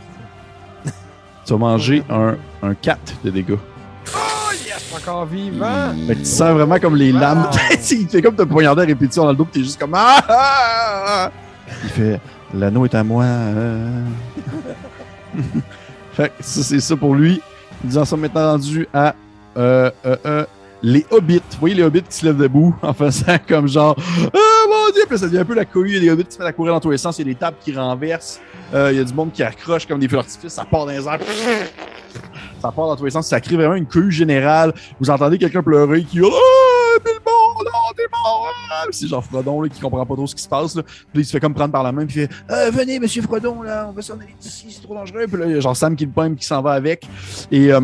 Tu 1.46 1.54
vas 1.54 1.60
manger 1.60 2.04
un, 2.10 2.36
un 2.64 2.74
4 2.74 3.00
de 3.24 3.30
dégâts. 3.30 3.56
Encore 4.96 5.26
vivant. 5.26 5.94
Fait 6.08 6.14
que 6.16 6.20
tu 6.20 6.26
sens 6.26 6.52
vraiment 6.54 6.80
comme 6.80 6.96
les 6.96 7.12
lames. 7.12 7.50
il 7.92 8.08
fait 8.10 8.22
comme 8.22 8.36
te 8.36 8.44
poignarder 8.44 8.84
à 8.84 8.86
répétition 8.86 9.24
dans 9.24 9.32
le 9.32 9.36
dos, 9.36 9.46
pis 9.46 9.60
t'es 9.60 9.64
juste 9.64 9.80
comme. 9.80 9.94
Ah, 9.94 10.24
ah, 10.30 11.04
ah. 11.08 11.32
Il 11.84 11.90
fait 11.90 12.20
L'anneau 12.54 12.86
est 12.86 12.96
à 12.96 13.04
moi. 13.04 13.24
euh. 13.26 14.04
fait 16.16 16.30
que 16.30 16.34
c'est 16.42 16.80
ça 16.80 16.96
pour 16.96 17.14
lui. 17.16 17.42
Nous 17.84 17.98
en 17.98 18.06
sommes 18.06 18.22
maintenant 18.22 18.52
rendus 18.52 18.88
à. 18.94 19.14
euh, 19.58 19.92
euh, 20.06 20.16
euh, 20.26 20.46
les 20.82 21.06
hobbits. 21.12 21.42
Vous 21.52 21.60
voyez 21.62 21.76
les 21.76 21.84
hobbits 21.84 22.04
qui 22.04 22.16
se 22.16 22.26
lèvent 22.26 22.38
debout 22.38 22.76
en 22.82 22.94
faisant 22.94 23.38
comme 23.48 23.68
genre 23.68 23.96
Ah 24.34 24.68
mon 24.70 24.92
dieu! 24.94 25.04
Puis 25.08 25.18
ça 25.18 25.26
devient 25.26 25.40
un 25.40 25.46
peu 25.46 25.56
la 25.56 25.66
cohue. 25.66 25.90
Il 25.90 25.94
y 25.96 25.98
a 25.98 26.00
des 26.02 26.10
hobbits 26.12 26.26
qui 26.26 26.34
se 26.36 26.40
mettent 26.40 26.48
à 26.50 26.54
courir 26.54 26.74
dans 26.74 26.80
tous 26.80 26.92
les 26.92 26.98
sens. 26.98 27.18
Il 27.20 27.28
y 27.28 27.30
a 27.30 27.34
des 27.34 27.40
tables 27.40 27.58
qui 27.64 27.74
renversent. 27.76 28.40
Il 28.74 28.96
y 28.96 29.00
a 29.00 29.04
du 29.04 29.14
monde 29.14 29.32
qui 29.32 29.44
accroche 29.44 29.86
comme 29.88 30.00
des 30.00 30.08
feux 30.08 30.18
d'artifice. 30.18 30.54
Ça 30.54 30.66
part 30.66 30.86
dans 30.86 30.92
les 30.92 31.06
airs. 31.08 31.20
Ça 32.62 32.72
part 32.72 32.88
dans 32.88 32.96
tous 32.96 33.06
les 33.06 33.12
sens. 33.12 33.28
Ça 33.28 33.40
crée 33.40 33.56
vraiment 33.56 33.76
une 33.76 33.86
cohue 33.86 34.12
générale. 34.12 34.74
Vous 35.00 35.10
entendez 35.10 35.38
quelqu'un 35.38 35.62
pleurer 35.64 36.04
qui 36.04 36.20
Ah, 36.20 36.26
t'es 37.96 38.04
mort! 38.12 38.48
Puis 38.90 38.98
C'est 39.00 39.08
genre 39.08 39.24
Frodon 39.24 39.62
là, 39.62 39.70
qui 39.70 39.80
comprend 39.82 40.06
pas 40.06 40.16
trop 40.16 40.28
ce 40.28 40.36
qui 40.36 40.42
se 40.44 40.50
passe. 40.50 40.76
Là. 40.76 40.84
Puis 40.84 41.22
il 41.22 41.26
se 41.26 41.32
fait 41.32 41.40
comme 41.40 41.54
prendre 41.54 41.72
par 41.72 41.84
la 41.84 41.92
main. 41.92 42.06
Puis 42.06 42.22
il 42.22 42.28
fait 42.28 42.34
Euh, 42.52 42.72
Venez, 42.72 43.00
monsieur 43.00 43.22
Frodon, 43.22 43.62
là, 43.62 43.88
on 43.90 43.92
va 43.94 44.02
s'en 44.02 44.16
aller 44.16 44.36
d'ici, 44.40 44.68
c'est 44.70 44.82
trop 44.82 44.96
dangereux. 44.96 45.26
Puis 45.28 45.40
là, 45.40 45.46
il 45.48 45.52
y 45.54 45.56
a 45.56 45.60
genre 45.60 45.76
Sam 45.76 45.96
qui 45.96 46.06
le 46.06 46.12
pomme 46.12 46.36
qui 46.36 46.46
s'en 46.46 46.62
va 46.62 46.72
avec. 46.74 47.08
Et. 47.52 47.72
Euh... 47.72 47.82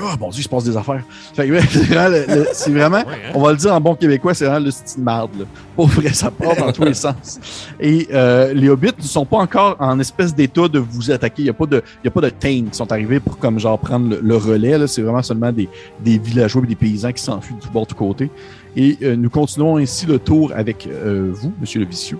Oh 0.00 0.04
mon 0.18 0.30
dieu, 0.30 0.40
il 0.40 0.44
se 0.44 0.48
passe 0.48 0.64
des 0.64 0.74
affaires. 0.74 1.02
Fait 1.34 1.46
que, 1.46 1.60
c'est 1.68 1.84
vraiment, 1.84 2.08
le- 2.08 2.24
le- 2.34 2.46
c'est 2.54 2.70
vraiment 2.70 2.96
Ouais, 3.00 3.12
hein? 3.26 3.32
on 3.34 3.42
va 3.42 3.50
le 3.50 3.58
dire 3.58 3.74
en 3.74 3.80
bon 3.80 3.94
québécois, 3.94 4.32
c'est 4.32 4.46
vraiment 4.46 4.64
le 4.64 4.70
style 4.70 5.02
marde. 5.02 5.30
Là. 5.38 5.44
Pour 5.76 5.86
vrai, 5.88 6.10
ça 6.14 6.30
part 6.30 6.56
dans 6.56 6.72
tous 6.72 6.84
les 6.84 6.94
sens. 7.04 7.38
Et 7.78 8.08
euh, 8.10 8.54
les 8.54 8.70
hobbits 8.70 8.92
ne 8.96 9.02
sont 9.02 9.26
pas 9.26 9.36
encore 9.36 9.76
en 9.80 10.00
espèce 10.00 10.34
d'état 10.34 10.66
de 10.66 10.78
vous 10.78 11.10
attaquer. 11.10 11.42
Il 11.42 11.44
n'y 11.44 11.50
a 11.50 11.52
pas 11.52 11.66
de, 11.66 11.82
il 12.02 12.06
y 12.06 12.08
a 12.08 12.10
pas 12.10 12.22
de 12.22 12.30
qui 12.30 12.64
sont 12.72 12.90
arrivés 12.90 13.20
pour 13.20 13.36
comme 13.38 13.58
genre 13.58 13.78
prendre 13.78 14.08
le, 14.08 14.20
le 14.22 14.36
relais. 14.38 14.78
là. 14.78 14.86
C'est 14.86 15.02
vraiment 15.02 15.22
seulement 15.22 15.52
des, 15.52 15.68
des 16.00 16.16
villageois 16.16 16.62
et 16.64 16.68
des 16.68 16.74
paysans 16.74 17.12
qui 17.12 17.22
s'enfuient 17.22 17.56
du 17.60 17.68
bord 17.68 17.86
de 17.86 17.92
côté. 17.92 18.30
Et 18.76 18.96
euh, 19.02 19.16
nous 19.16 19.28
continuons 19.30 19.76
ainsi 19.76 20.06
le 20.06 20.18
tour 20.18 20.52
avec 20.54 20.86
euh, 20.86 21.30
vous, 21.32 21.52
Monsieur 21.60 21.80
le 21.80 21.86
Vicieux. 21.86 22.18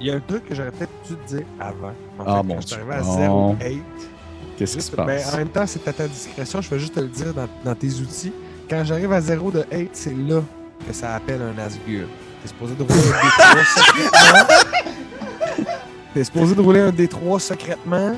Il 0.00 0.06
y 0.06 0.10
a 0.10 0.14
un 0.14 0.20
truc 0.20 0.46
que 0.46 0.54
j'aurais 0.54 0.70
peut-être 0.70 0.92
dû 1.08 1.14
te 1.16 1.28
dire 1.36 1.46
avant. 1.60 1.92
En 2.18 2.24
Ah, 2.24 2.36
fait, 2.40 2.46
mon 2.46 2.54
quand 2.54 2.60
je 2.62 2.66
suis 2.68 2.76
Dieu. 2.76 2.84
arrivé 2.92 3.26
à 3.26 3.32
Oh. 3.32 3.56
0,8. 3.60 3.80
Qu'est-ce 4.56 4.76
qui 4.76 4.82
se 4.82 4.86
Juste- 4.90 4.96
ben, 4.96 5.06
passe? 5.06 5.34
en 5.34 5.36
même 5.38 5.48
temps, 5.48 5.66
c'est 5.66 5.86
à 5.88 5.92
ta 5.92 6.08
discrétion. 6.08 6.60
Je 6.60 6.70
vais 6.70 6.78
juste 6.78 6.94
te 6.94 7.00
le 7.00 7.08
dire 7.08 7.34
dans, 7.34 7.48
dans 7.64 7.74
tes 7.74 7.88
outils. 7.94 8.32
Quand 8.70 8.82
j'arrive 8.84 9.12
à 9.12 9.20
0 9.20 9.50
de 9.50 9.64
8, 9.72 9.90
c'est 9.92 10.14
là 10.16 10.40
que 10.86 10.92
ça 10.92 11.14
appelle 11.14 11.40
un 11.42 11.58
Asgur. 11.60 12.06
T'es 12.42 12.48
supposé 12.48 12.74
de 12.74 12.82
rouler 12.82 12.94
un 12.94 13.20
D3 13.20 13.64
secrètement. 13.74 15.64
T'es 16.14 16.24
supposé 16.24 16.54
de 16.54 16.60
rouler 16.60 16.80
un 16.80 16.90
D3 16.90 17.38
secrètement. 17.40 18.12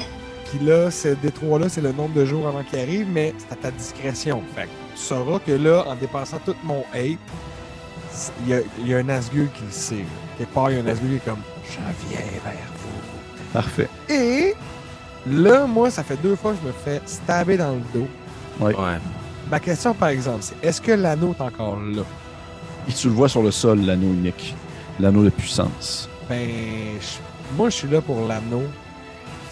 Puis 0.51 0.67
là, 0.67 0.91
ce 0.91 1.09
D3-là, 1.09 1.69
c'est 1.69 1.81
le 1.81 1.93
nombre 1.93 2.15
de 2.15 2.25
jours 2.25 2.47
avant 2.47 2.63
qu'il 2.63 2.79
arrive, 2.79 3.07
mais 3.11 3.35
c'est 3.39 3.53
à 3.53 3.57
ta 3.57 3.71
discrétion. 3.71 4.43
Fait 4.55 4.69
sauras 5.01 5.39
que 5.41 5.53
là, 5.53 5.85
en 5.87 5.95
dépassant 5.95 6.39
tout 6.45 6.55
mon 6.65 6.85
8, 6.95 7.19
il 8.43 8.49
y 8.49 8.55
a, 8.55 8.61
il 8.81 8.89
y 8.89 8.95
a 8.95 8.99
un 8.99 9.09
Asgur 9.09 9.47
qui 9.53 9.63
le 9.65 9.71
sait. 9.71 10.05
Quelque 10.39 10.53
part, 10.53 10.71
il 10.71 10.77
y 10.79 10.81
a 10.81 10.83
un 10.83 10.87
Asgur 10.87 11.09
qui 11.09 11.17
est 11.17 11.25
comme 11.25 11.43
«Je 11.65 11.79
viens 12.09 12.21
vers 12.45 12.53
vous». 12.83 13.53
Parfait. 13.53 13.89
Et 14.09 14.55
là, 15.27 15.67
moi, 15.67 15.91
ça 15.91 16.03
fait 16.03 16.17
deux 16.23 16.37
fois 16.37 16.53
que 16.53 16.59
je 16.63 16.67
me 16.69 16.73
fais 16.73 17.01
stabber 17.07 17.57
dans 17.57 17.73
le 17.73 17.83
dos. 17.95 18.09
Ouais. 18.61 18.75
Ma 19.51 19.59
question, 19.61 19.95
par 19.95 20.11
exemple, 20.11 20.39
c'est 20.43 20.55
est-ce 20.65 20.81
que 20.81 20.93
l'anneau 20.93 21.35
est 21.39 21.43
encore 21.43 21.77
là? 21.81 22.03
Et 22.89 22.93
tu 22.93 23.09
le 23.09 23.15
vois 23.15 23.29
sur 23.29 23.43
le 23.43 23.51
sol, 23.51 23.81
l'anneau 23.81 24.09
unique. 24.09 24.55
L'anneau 24.99 25.25
de 25.25 25.31
puissance. 25.31 26.09
Ben, 26.29 26.49
je- 27.01 27.57
moi, 27.57 27.69
je 27.71 27.77
suis 27.77 27.89
là 27.89 28.01
pour 28.01 28.27
l'anneau. 28.27 28.63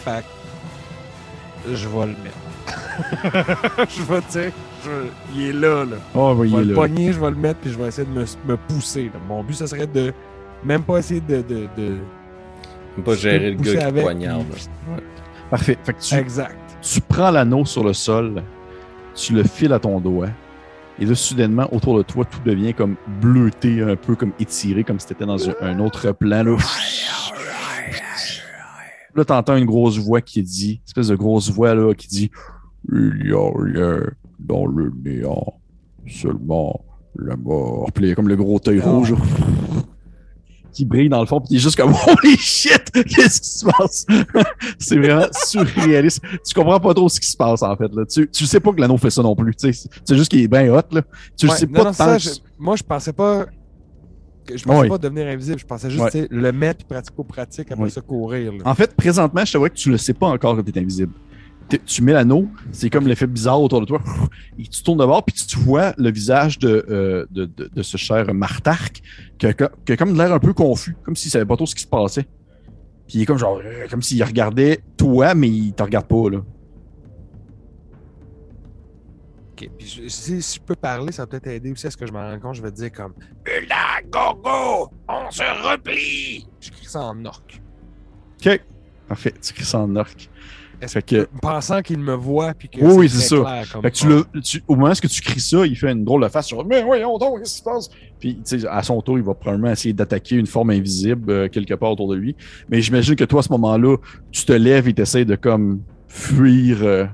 Fait 0.04 0.22
que 1.64 1.74
je 1.74 1.88
vais 1.88 2.06
le 2.06 2.16
mettre. 2.22 3.88
je 3.96 4.02
vais, 4.02 4.20
tu 4.20 4.26
sais, 4.30 4.52
je- 4.84 5.34
il 5.34 5.42
est 5.48 5.52
là, 5.52 5.84
là. 5.84 5.96
Oh, 6.14 6.34
oui, 6.36 6.48
Je 6.48 6.52
il 6.52 6.56
vais 6.56 6.62
est 6.62 6.66
le 6.66 6.74
là. 6.74 6.80
pogner, 6.80 7.12
je 7.12 7.20
vais 7.20 7.30
le 7.30 7.36
mettre, 7.36 7.60
puis 7.60 7.70
je 7.70 7.78
vais 7.78 7.88
essayer 7.88 8.06
de 8.06 8.12
me, 8.12 8.24
me 8.46 8.56
pousser. 8.56 9.04
là. 9.12 9.20
Mon 9.28 9.42
but, 9.42 9.54
ce 9.54 9.66
serait 9.66 9.86
de 9.86 10.12
même 10.64 10.82
pas 10.82 10.98
essayer 10.98 11.20
de... 11.20 11.36
de, 11.42 11.68
de 11.76 11.88
Même 12.96 13.04
pas 13.04 13.14
gérer 13.14 13.50
le 13.52 13.56
gars 13.56 13.72
qui 13.74 13.78
avec, 13.78 14.02
poignarde. 14.02 14.44
puis- 14.52 14.66
Parfait. 15.50 15.78
Fait 15.82 15.92
que 15.94 16.00
tu, 16.00 16.14
Exact. 16.14 16.56
tu 16.82 17.00
prends 17.00 17.30
l'anneau 17.30 17.64
sur 17.64 17.82
le 17.84 17.92
sol, 17.92 18.42
tu 19.14 19.32
le 19.34 19.44
files 19.44 19.72
à 19.72 19.78
ton 19.78 19.98
doigt, 20.00 20.28
et 21.00 21.06
là, 21.06 21.14
soudainement, 21.14 21.66
autour 21.72 21.96
de 21.96 22.02
toi, 22.02 22.24
tout 22.24 22.40
devient 22.44 22.74
comme 22.74 22.96
bleuté, 23.20 23.80
un 23.82 23.96
peu 23.96 24.14
comme 24.16 24.32
étiré, 24.40 24.82
comme 24.84 24.98
si 25.00 25.06
t'étais 25.06 25.24
dans 25.26 25.48
un, 25.48 25.54
un 25.62 25.78
autre 25.80 26.10
plan. 26.12 26.42
Là, 26.42 26.56
là 29.14 29.24
t'entends 29.24 29.56
une 29.56 29.64
grosse 29.64 29.98
voix 29.98 30.20
qui 30.20 30.42
dit, 30.42 30.72
une 30.74 30.86
espèce 30.86 31.08
de 31.08 31.16
grosse 31.16 31.50
voix 31.50 31.74
là, 31.74 31.94
qui 31.94 32.08
dit 32.08 32.30
Il 32.92 33.26
y 33.28 33.32
a 33.32 33.50
rien 33.54 34.00
dans 34.38 34.66
le 34.66 34.92
néant, 35.04 35.54
seulement 36.06 36.84
la 37.16 37.36
mort. 37.36 37.90
Puis 37.92 38.04
il 38.04 38.08
y 38.08 38.12
a 38.12 38.14
comme 38.14 38.28
le 38.28 38.36
gros 38.36 38.60
œil 38.68 38.80
Ah. 38.84 38.90
rouge. 38.90 39.14
qui 40.72 40.84
brille 40.84 41.08
dans 41.08 41.20
le 41.20 41.26
fond, 41.26 41.40
puis 41.40 41.48
t'es 41.48 41.58
juste 41.58 41.76
comme 41.76 41.92
Holy 42.06 42.36
shit! 42.36 42.90
Qu'est-ce 42.92 43.40
qui 43.40 43.48
se 43.48 43.64
passe? 43.66 44.06
c'est 44.78 44.96
vraiment 44.96 45.26
surréaliste. 45.32 46.22
Tu 46.46 46.54
comprends 46.54 46.78
pas 46.78 46.94
trop 46.94 47.08
ce 47.08 47.18
qui 47.18 47.26
se 47.26 47.36
passe 47.36 47.62
en 47.62 47.74
fait. 47.76 47.92
Là. 47.92 48.04
Tu, 48.06 48.28
tu 48.30 48.46
sais 48.46 48.60
pas 48.60 48.72
que 48.72 48.80
l'anneau 48.80 48.96
fait 48.96 49.10
ça 49.10 49.22
non 49.22 49.34
plus. 49.34 49.54
Tu 49.56 49.72
sais, 49.72 49.88
c'est 50.04 50.16
juste 50.16 50.30
qu'il 50.30 50.40
est 50.42 50.48
bien 50.48 50.72
hot. 50.72 50.82
Là. 50.92 51.02
Tu 51.36 51.48
Ouais, 51.48 51.56
sais 51.56 51.66
non, 51.66 51.72
pas 51.72 51.78
non, 51.78 51.84
tant 51.86 51.92
ça, 51.92 52.16
que- 52.16 52.22
je- 52.22 52.30
moi, 52.58 52.76
je 52.76 52.82
pensais 52.84 53.12
pas. 53.12 53.46
que- 54.46 54.56
Je 54.56 54.62
pensais 54.64 54.78
Ouais. 54.80 54.88
pas 54.88 54.98
devenir 54.98 55.26
invisible. 55.26 55.58
Je 55.58 55.66
pensais 55.66 55.90
juste 55.90 56.14
Ouais. 56.14 56.28
le 56.30 56.52
mettre 56.52 56.78
puis 56.78 56.86
pratico-pratique 56.94 57.72
après 57.72 57.90
ça 57.90 58.00
courir. 58.00 58.52
là. 58.52 58.58
En 58.64 58.74
fait, 58.74 58.94
présentement, 58.94 59.44
je 59.44 59.52
te 59.52 59.58
vois 59.58 59.70
que 59.70 59.74
tu 59.76 59.90
le 59.90 59.96
sais 59.98 60.14
pas 60.14 60.28
encore 60.28 60.56
que 60.56 60.60
t'es 60.62 60.78
invisible. 60.78 61.12
Tu 61.86 62.02
mets 62.02 62.12
l'anneau, 62.14 62.48
c'est 62.72 62.88
comme 62.88 63.06
l'effet 63.06 63.26
bizarre 63.26 63.60
autour 63.60 63.80
de 63.82 63.86
toi. 63.86 64.00
Et 64.58 64.62
tu 64.66 64.82
tournes 64.82 64.98
de 65.00 65.04
bord, 65.04 65.22
puis 65.24 65.34
tu 65.34 65.58
vois 65.58 65.92
le 65.98 66.10
visage 66.10 66.58
de, 66.58 66.86
euh, 66.88 67.26
de, 67.30 67.44
de, 67.44 67.68
de 67.74 67.82
ce 67.82 67.96
cher 67.98 68.32
Martark 68.32 69.02
qui 69.38 69.46
a, 69.46 69.52
qui 69.52 69.92
a 69.92 69.96
comme 69.96 70.16
l'air 70.16 70.32
un 70.32 70.38
peu 70.38 70.54
confus, 70.54 70.96
comme 71.02 71.14
s'il 71.14 71.30
savait 71.30 71.44
pas 71.44 71.56
trop 71.56 71.66
ce 71.66 71.74
qui 71.74 71.82
se 71.82 71.86
passait. 71.88 72.22
Puis 73.06 73.18
il 73.18 73.22
est 73.22 73.26
comme 73.26 73.38
genre, 73.38 73.60
euh, 73.62 73.86
comme 73.90 74.00
s'il 74.02 74.22
regardait 74.24 74.80
toi, 74.96 75.34
mais 75.34 75.48
il 75.48 75.72
te 75.74 75.82
regarde 75.82 76.06
pas, 76.06 76.30
là. 76.30 76.38
Ok, 79.52 79.68
puis 79.76 79.86
je- 79.86 80.08
si, 80.08 80.40
si 80.42 80.56
je 80.58 80.62
peux 80.64 80.76
parler, 80.76 81.10
ça 81.12 81.22
va 81.22 81.26
peut-être 81.26 81.48
aider 81.48 81.72
aussi 81.72 81.86
à 81.86 81.90
ce 81.90 81.96
que 81.96 82.06
je 82.06 82.12
me 82.12 82.18
rends 82.18 82.38
compte. 82.38 82.54
Je 82.54 82.62
vais 82.62 82.70
te 82.70 82.76
dire 82.76 82.92
comme. 82.92 83.12
Bulldog, 83.44 84.10
Gorgo, 84.10 84.90
on 85.08 85.30
se 85.30 85.42
replie. 85.68 86.46
Je 86.60 86.70
crie 86.70 86.86
ça 86.86 87.00
en 87.00 87.24
orc. 87.24 87.42
OK. 88.46 88.60
Parfait. 89.08 89.34
Tu 89.42 89.52
cries 89.52 89.64
ça 89.64 89.80
en 89.80 89.96
orc. 89.96 90.14
Fait 90.86 91.02
que, 91.02 91.28
Pensant 91.42 91.82
qu'il 91.82 91.98
me 91.98 92.14
voit 92.14 92.54
puis 92.54 92.68
que 92.68 92.80
Oui, 92.80 93.08
c'est 93.08 93.28
ça. 93.34 93.62
fait 93.64 93.90
que 93.90 93.96
tu 93.96 94.06
le, 94.06 94.24
tu- 94.42 94.62
au 94.68 94.76
moment 94.76 94.92
où 94.92 94.94
tu 95.08 95.20
cries 95.22 95.40
ça, 95.40 95.66
il 95.66 95.76
fait 95.76 95.90
une 95.90 96.04
drôle 96.04 96.22
de 96.22 96.28
face. 96.28 96.48
Genre, 96.48 96.64
mais 96.64 96.82
voyons 96.82 97.18
donc, 97.18 97.38
qu'est-ce 97.40 97.54
qui 97.54 97.58
se 97.58 97.64
passe? 97.64 97.88
Puis, 98.20 98.40
à 98.70 98.82
son 98.82 99.00
tour, 99.02 99.18
il 99.18 99.24
va 99.24 99.34
probablement 99.34 99.70
essayer 99.72 99.92
d'attaquer 99.92 100.36
une 100.36 100.46
forme 100.46 100.70
invisible 100.70 101.30
euh, 101.30 101.48
quelque 101.48 101.74
part 101.74 101.90
autour 101.92 102.08
de 102.10 102.16
lui. 102.16 102.36
Mais 102.68 102.80
j'imagine 102.80 103.16
que 103.16 103.24
toi, 103.24 103.40
à 103.40 103.42
ce 103.42 103.50
moment-là, 103.52 103.96
tu 104.30 104.44
te 104.44 104.52
lèves 104.52 104.86
et 104.88 104.94
tu 104.94 105.02
essaies 105.02 105.24
de 105.24 105.34
comme 105.36 105.80
fuir. 106.06 106.78
euh, 106.82 107.06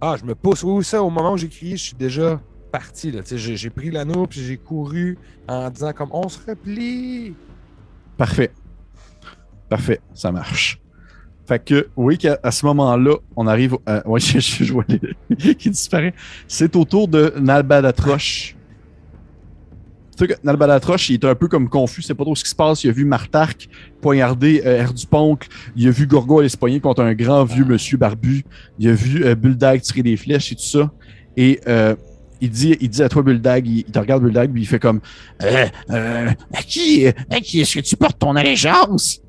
Ah, 0.00 0.16
je 0.20 0.24
me 0.24 0.34
pousse. 0.34 0.62
Oui, 0.64 0.84
ça, 0.84 1.02
au 1.02 1.10
moment 1.10 1.32
où 1.32 1.36
j'ai 1.36 1.48
crié, 1.48 1.76
je 1.76 1.82
suis 1.84 1.96
déjà 1.96 2.40
parti. 2.72 3.12
là. 3.12 3.20
J'ai 3.24 3.70
pris 3.70 3.90
l'anneau 3.90 4.26
puis 4.26 4.40
j'ai 4.40 4.56
couru 4.56 5.16
en 5.48 5.70
disant 5.70 5.92
comme 5.92 6.10
on 6.12 6.28
se 6.28 6.38
replie. 6.46 7.34
Parfait. 8.16 8.50
Parfait, 9.68 10.00
ça 10.14 10.30
marche. 10.32 10.80
Fait 11.46 11.64
que, 11.64 11.88
oui, 11.96 12.18
qu'à 12.18 12.38
à 12.42 12.50
ce 12.50 12.66
moment-là, 12.66 13.16
on 13.36 13.46
arrive. 13.46 13.76
À... 13.86 14.06
Ouais, 14.08 14.18
je, 14.20 14.38
je, 14.40 14.64
je 14.64 14.72
vois 14.72 14.84
les- 14.88 15.54
qui 15.54 15.70
disparaît. 15.70 16.14
C'est 16.48 16.74
au 16.76 16.84
tour 16.84 17.06
de 17.08 17.32
Nalbadatroche. 17.38 18.56
Tu 20.16 20.24
sais 20.26 20.32
que 20.32 20.40
Nalbadatroche, 20.44 21.10
il 21.10 21.14
est 21.14 21.24
un 21.26 21.34
peu 21.34 21.46
comme 21.46 21.68
confus, 21.68 22.00
c'est 22.00 22.14
pas 22.14 22.24
trop 22.24 22.34
ce 22.34 22.42
qui 22.42 22.48
se 22.48 22.54
passe. 22.54 22.82
Il 22.84 22.88
a 22.90 22.92
vu 22.92 23.04
Martark 23.04 23.68
poignarder 24.00 24.62
euh, 24.64 24.78
Air 24.78 24.94
du 24.94 25.06
Poncle. 25.06 25.46
Il 25.76 25.86
a 25.88 25.90
vu 25.90 26.06
Gorgo 26.06 26.40
aller 26.40 26.48
se 26.48 26.56
pogner 26.56 26.80
contre 26.80 27.02
un 27.02 27.12
grand 27.12 27.44
vieux 27.44 27.66
monsieur 27.66 27.98
barbu. 27.98 28.42
Il 28.78 28.88
a 28.88 28.92
vu 28.94 29.24
euh, 29.24 29.34
Buldag 29.34 29.82
tirer 29.82 30.02
des 30.02 30.16
flèches 30.16 30.52
et 30.52 30.54
tout 30.54 30.62
ça. 30.62 30.90
Et 31.36 31.60
euh, 31.68 31.94
il, 32.40 32.48
dit, 32.48 32.76
il 32.80 32.88
dit 32.88 33.02
à 33.02 33.10
toi, 33.10 33.22
Buldag, 33.22 33.66
il, 33.66 33.80
il 33.80 33.84
te 33.84 33.98
regarde 33.98 34.22
Buldag, 34.22 34.50
puis 34.50 34.62
il 34.62 34.66
fait 34.66 34.78
comme 34.78 35.00
Euh, 35.42 35.66
euh, 35.90 36.30
à 36.54 36.62
qui, 36.62 37.06
à 37.06 37.40
qui 37.42 37.60
est-ce 37.60 37.74
que 37.74 37.80
tu 37.80 37.94
portes 37.96 38.18
ton 38.18 38.36
allégeance? 38.36 39.20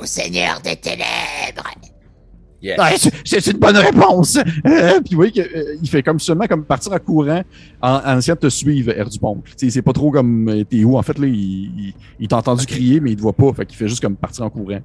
Au 0.00 0.06
Seigneur 0.06 0.60
des 0.62 0.76
Ténèbres. 0.76 1.64
Ah, 2.78 2.90
c'est- 3.24 3.46
une 3.46 3.58
bonne 3.58 3.76
réponse. 3.76 4.36
Euh, 4.66 5.00
puis 5.00 5.10
vous 5.12 5.16
voyez 5.16 5.32
qu'il 5.32 5.88
fait 5.88 6.02
comme 6.02 6.20
seulement 6.20 6.46
comme 6.46 6.64
partir 6.64 6.92
en 6.92 6.98
courant 6.98 7.42
en, 7.80 8.00
en 8.04 8.18
essayant 8.18 8.34
de 8.34 8.40
te 8.40 8.48
suivre, 8.50 8.92
Air 8.92 9.08
du 9.08 9.18
sais, 9.56 9.70
C'est 9.70 9.80
pas 9.82 9.92
trop 9.94 10.10
comme 10.10 10.48
euh, 10.48 10.64
t'es 10.64 10.84
où. 10.84 10.98
En 10.98 11.02
fait, 11.02 11.18
là, 11.18 11.26
il, 11.26 11.34
il, 11.34 11.94
il 12.18 12.28
t'a 12.28 12.36
entendu 12.36 12.66
crier, 12.66 13.00
mais 13.00 13.12
il 13.12 13.16
te 13.16 13.22
voit 13.22 13.32
pas. 13.32 13.50
Fait 13.54 13.64
qu'il 13.64 13.76
fait 13.78 13.88
juste 13.88 14.02
comme 14.02 14.16
partir 14.16 14.44
en 14.44 14.50
courant. 14.50 14.80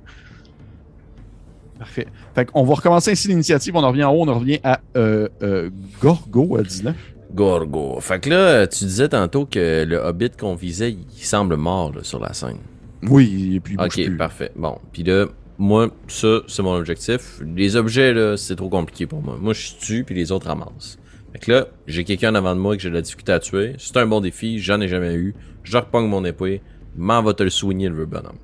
Parfait. 1.77 2.07
Fait 2.33 2.45
qu'on 2.45 2.63
va 2.63 2.75
recommencer 2.75 3.11
ainsi 3.11 3.27
l'initiative. 3.27 3.75
On 3.75 3.83
en 3.83 3.89
revient 3.89 4.05
en 4.05 4.13
haut. 4.13 4.21
On 4.23 4.27
en 4.29 4.39
revient 4.39 4.59
à 4.63 4.79
euh, 4.95 5.27
euh, 5.43 5.69
Gorgo 6.01 6.55
à 6.57 6.63
19. 6.63 6.95
Gorgo. 7.33 7.99
Fait 7.99 8.21
que 8.21 8.29
là, 8.29 8.67
tu 8.67 8.85
disais 8.85 9.09
tantôt 9.09 9.45
que 9.45 9.83
le 9.85 9.97
hobbit 9.97 10.29
qu'on 10.39 10.55
visait, 10.55 10.91
il 10.91 11.25
semble 11.25 11.57
mort 11.57 11.91
là, 11.93 12.03
sur 12.03 12.21
la 12.21 12.31
scène. 12.31 12.59
Oui, 13.03 13.55
et 13.55 13.59
puis 13.59 13.73
il 13.73 13.77
bouge 13.77 13.85
Ok, 13.87 13.93
plus. 14.05 14.17
parfait. 14.17 14.51
Bon, 14.55 14.77
puis 14.91 15.03
là, 15.03 15.25
moi, 15.57 15.89
ça, 16.07 16.39
c'est 16.47 16.63
mon 16.63 16.75
objectif. 16.75 17.41
Les 17.55 17.75
objets, 17.75 18.13
là, 18.13 18.35
c'est 18.37 18.55
trop 18.55 18.69
compliqué 18.69 19.05
pour 19.05 19.21
moi. 19.21 19.37
Moi, 19.39 19.53
je 19.53 19.73
tue, 19.79 20.03
puis 20.03 20.15
les 20.15 20.31
autres 20.31 20.47
ramassent. 20.47 20.97
Fait 21.33 21.39
que 21.39 21.51
là, 21.51 21.67
j'ai 21.87 22.03
quelqu'un 22.03 22.31
en 22.31 22.35
avant 22.35 22.55
de 22.55 22.59
moi 22.61 22.75
que 22.75 22.81
j'ai 22.81 22.89
de 22.89 22.95
la 22.95 23.01
difficulté 23.01 23.31
à 23.33 23.39
tuer. 23.39 23.73
C'est 23.77 23.97
un 23.97 24.05
bon 24.05 24.21
défi, 24.21 24.59
j'en 24.59 24.79
ai 24.81 24.87
jamais 24.87 25.13
eu. 25.15 25.35
Je 25.63 25.77
repogne 25.77 26.07
mon 26.07 26.23
épée, 26.25 26.61
m'en 26.95 27.21
va 27.21 27.33
te 27.33 27.43
le 27.43 27.49
soigner, 27.49 27.89
le 27.89 27.95
vieux 27.95 28.05
bonhomme. 28.05 28.37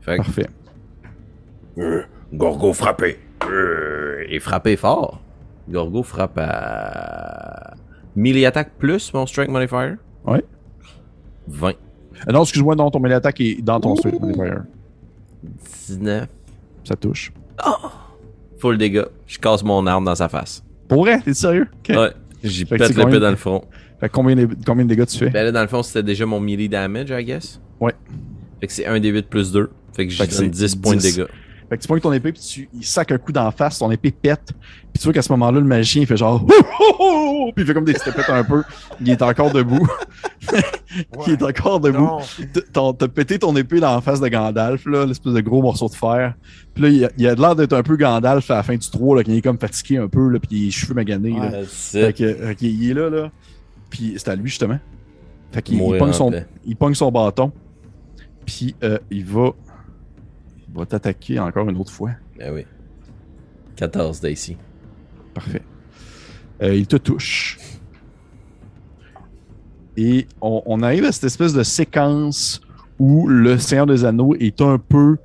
Fait 0.00 0.12
que, 0.18 0.22
Parfait. 0.22 0.46
euh, 1.78 2.02
Gorgo 2.32 2.72
frappé. 2.72 3.18
Euh, 3.44 4.24
et 4.28 4.38
frappé 4.40 4.76
fort. 4.76 5.20
Gorgo 5.68 6.02
frappe 6.02 6.38
à... 6.38 7.74
Melee 8.16 8.46
attack 8.46 8.72
plus 8.78 9.12
mon 9.14 9.26
strength 9.26 9.50
modifier? 9.50 9.94
Ouais. 10.24 10.42
20. 11.48 11.72
Euh, 12.26 12.32
non, 12.32 12.42
excuse-moi, 12.42 12.74
non, 12.74 12.90
ton 12.90 13.00
melee 13.00 13.14
attaque 13.14 13.40
est 13.40 13.62
dans 13.62 13.78
ton 13.80 13.94
suite 13.96 14.18
modifier. 14.20 14.50
19. 15.88 16.28
Ça 16.84 16.96
touche. 16.96 17.32
Full 18.58 18.78
dégâts. 18.78 19.04
Je 19.26 19.38
casse 19.38 19.62
mon 19.62 19.86
arme 19.86 20.04
dans 20.04 20.14
sa 20.14 20.28
face. 20.28 20.62
Pour 20.88 21.04
vrai, 21.04 21.20
t'es 21.20 21.34
sérieux? 21.34 21.68
Ok. 21.80 21.94
Ouais. 21.96 22.12
J'y 22.42 22.64
pète 22.64 22.80
l'épée 22.80 22.94
combien- 23.02 23.20
dans 23.20 23.30
le 23.30 23.36
front. 23.36 23.64
Fait 24.00 24.08
combien, 24.08 24.36
de- 24.36 24.48
combien 24.64 24.84
de 24.84 24.88
dégâts 24.88 25.06
tu 25.06 25.18
fais? 25.18 25.30
Ben 25.30 25.44
là, 25.44 25.52
dans 25.52 25.60
le 25.62 25.66
fond, 25.68 25.82
c'était 25.82 26.02
déjà 26.04 26.24
mon 26.24 26.38
melee 26.40 26.68
damage, 26.68 27.10
I 27.10 27.24
guess. 27.24 27.60
Ouais. 27.80 27.92
Fait 28.60 28.66
que 28.68 28.72
c'est 28.72 28.86
1 28.86 29.00
d 29.00 29.08
8 29.08 29.28
plus 29.28 29.52
2. 29.52 29.70
Fait 29.92 30.06
que 30.06 30.12
j'ai 30.12 30.18
Fait 30.22 30.28
que 30.28 30.34
c'est 30.34 30.42
donne 30.42 30.50
10 30.50 30.76
points 30.76 30.94
de 30.94 31.00
10. 31.00 31.16
dégâts. 31.16 31.26
Fait 31.68 31.76
que 31.76 31.82
tu 31.82 31.88
pointes 31.88 32.02
ton 32.02 32.12
épée, 32.12 32.32
puis 32.32 32.40
tu, 32.40 32.68
il 32.72 32.84
sac 32.84 33.12
un 33.12 33.18
coup 33.18 33.30
d'en 33.30 33.50
face, 33.50 33.78
ton 33.78 33.90
épée 33.90 34.10
pète. 34.10 34.52
Puis 34.92 35.00
tu 35.00 35.04
vois 35.04 35.12
qu'à 35.12 35.20
ce 35.20 35.30
moment-là, 35.32 35.60
le 35.60 35.66
magicien, 35.66 36.02
il 36.02 36.06
fait 36.06 36.16
genre... 36.16 36.44
Puis 37.54 37.62
il 37.62 37.66
fait 37.66 37.74
comme 37.74 37.84
des 37.84 37.94
stepettes 37.94 38.30
un 38.30 38.44
peu. 38.44 38.62
Il 39.00 39.10
est 39.10 39.20
encore 39.20 39.52
debout. 39.52 39.86
il 41.26 41.32
est 41.32 41.42
encore 41.42 41.80
debout. 41.80 42.08
T'as 42.72 43.08
pété 43.08 43.38
ton 43.38 43.54
épée 43.56 43.80
dans 43.80 43.94
la 43.94 44.00
face 44.00 44.20
de 44.20 44.28
Gandalf, 44.28 44.86
là, 44.86 45.04
l'espèce 45.04 45.32
de 45.32 45.40
gros 45.40 45.60
morceau 45.60 45.88
de 45.88 45.94
fer. 45.94 46.34
Puis 46.74 46.82
là, 46.82 46.88
il 46.88 47.04
a, 47.04 47.10
il 47.18 47.26
a 47.26 47.34
l'air 47.34 47.54
d'être 47.54 47.74
un 47.74 47.82
peu 47.82 47.96
Gandalf 47.96 48.50
à 48.50 48.56
la 48.56 48.62
fin 48.62 48.76
du 48.76 48.90
3, 48.90 49.16
là, 49.16 49.24
quand 49.24 49.32
il 49.32 49.38
est 49.38 49.42
comme 49.42 49.58
fatigué 49.58 49.98
un 49.98 50.08
peu, 50.08 50.28
là, 50.28 50.38
puis 50.38 50.66
les 50.66 50.70
cheveux 50.70 50.94
maganés. 50.94 51.32
là. 51.38 51.50
Fait 51.66 52.12
que, 52.16 52.32
fait 52.34 52.54
que 52.54 52.64
il 52.64 52.90
est 52.90 52.94
là, 52.94 53.10
là. 53.10 53.30
Puis 53.90 54.14
c'est 54.16 54.28
à 54.28 54.36
lui, 54.36 54.48
justement. 54.48 54.78
Fait 55.52 55.62
qu'il 55.62 55.80
il 55.80 55.98
pogne, 55.98 56.12
son, 56.12 56.30
il 56.64 56.76
pogne 56.76 56.94
son 56.94 57.10
bâton. 57.10 57.52
Puis 58.46 58.74
euh, 58.82 58.98
il 59.10 59.24
va... 59.24 59.50
Va 60.78 60.86
t'attaquer 60.86 61.40
encore 61.40 61.68
une 61.68 61.76
autre 61.76 61.90
fois. 61.90 62.12
Ben 62.38 62.54
oui. 62.54 62.64
14 63.76 64.20
d'ici. 64.20 64.56
Parfait. 65.34 65.62
Euh, 66.62 66.74
il 66.74 66.86
te 66.86 66.96
touche. 66.96 67.58
Et 69.96 70.26
on, 70.40 70.62
on 70.66 70.82
arrive 70.82 71.04
à 71.04 71.10
cette 71.12 71.24
espèce 71.24 71.52
de 71.52 71.64
séquence 71.64 72.60
où 73.00 73.26
le 73.26 73.58
Seigneur 73.58 73.86
des 73.86 74.04
Anneaux 74.04 74.36
est 74.36 74.60
un 74.60 74.78
peu 74.78 75.16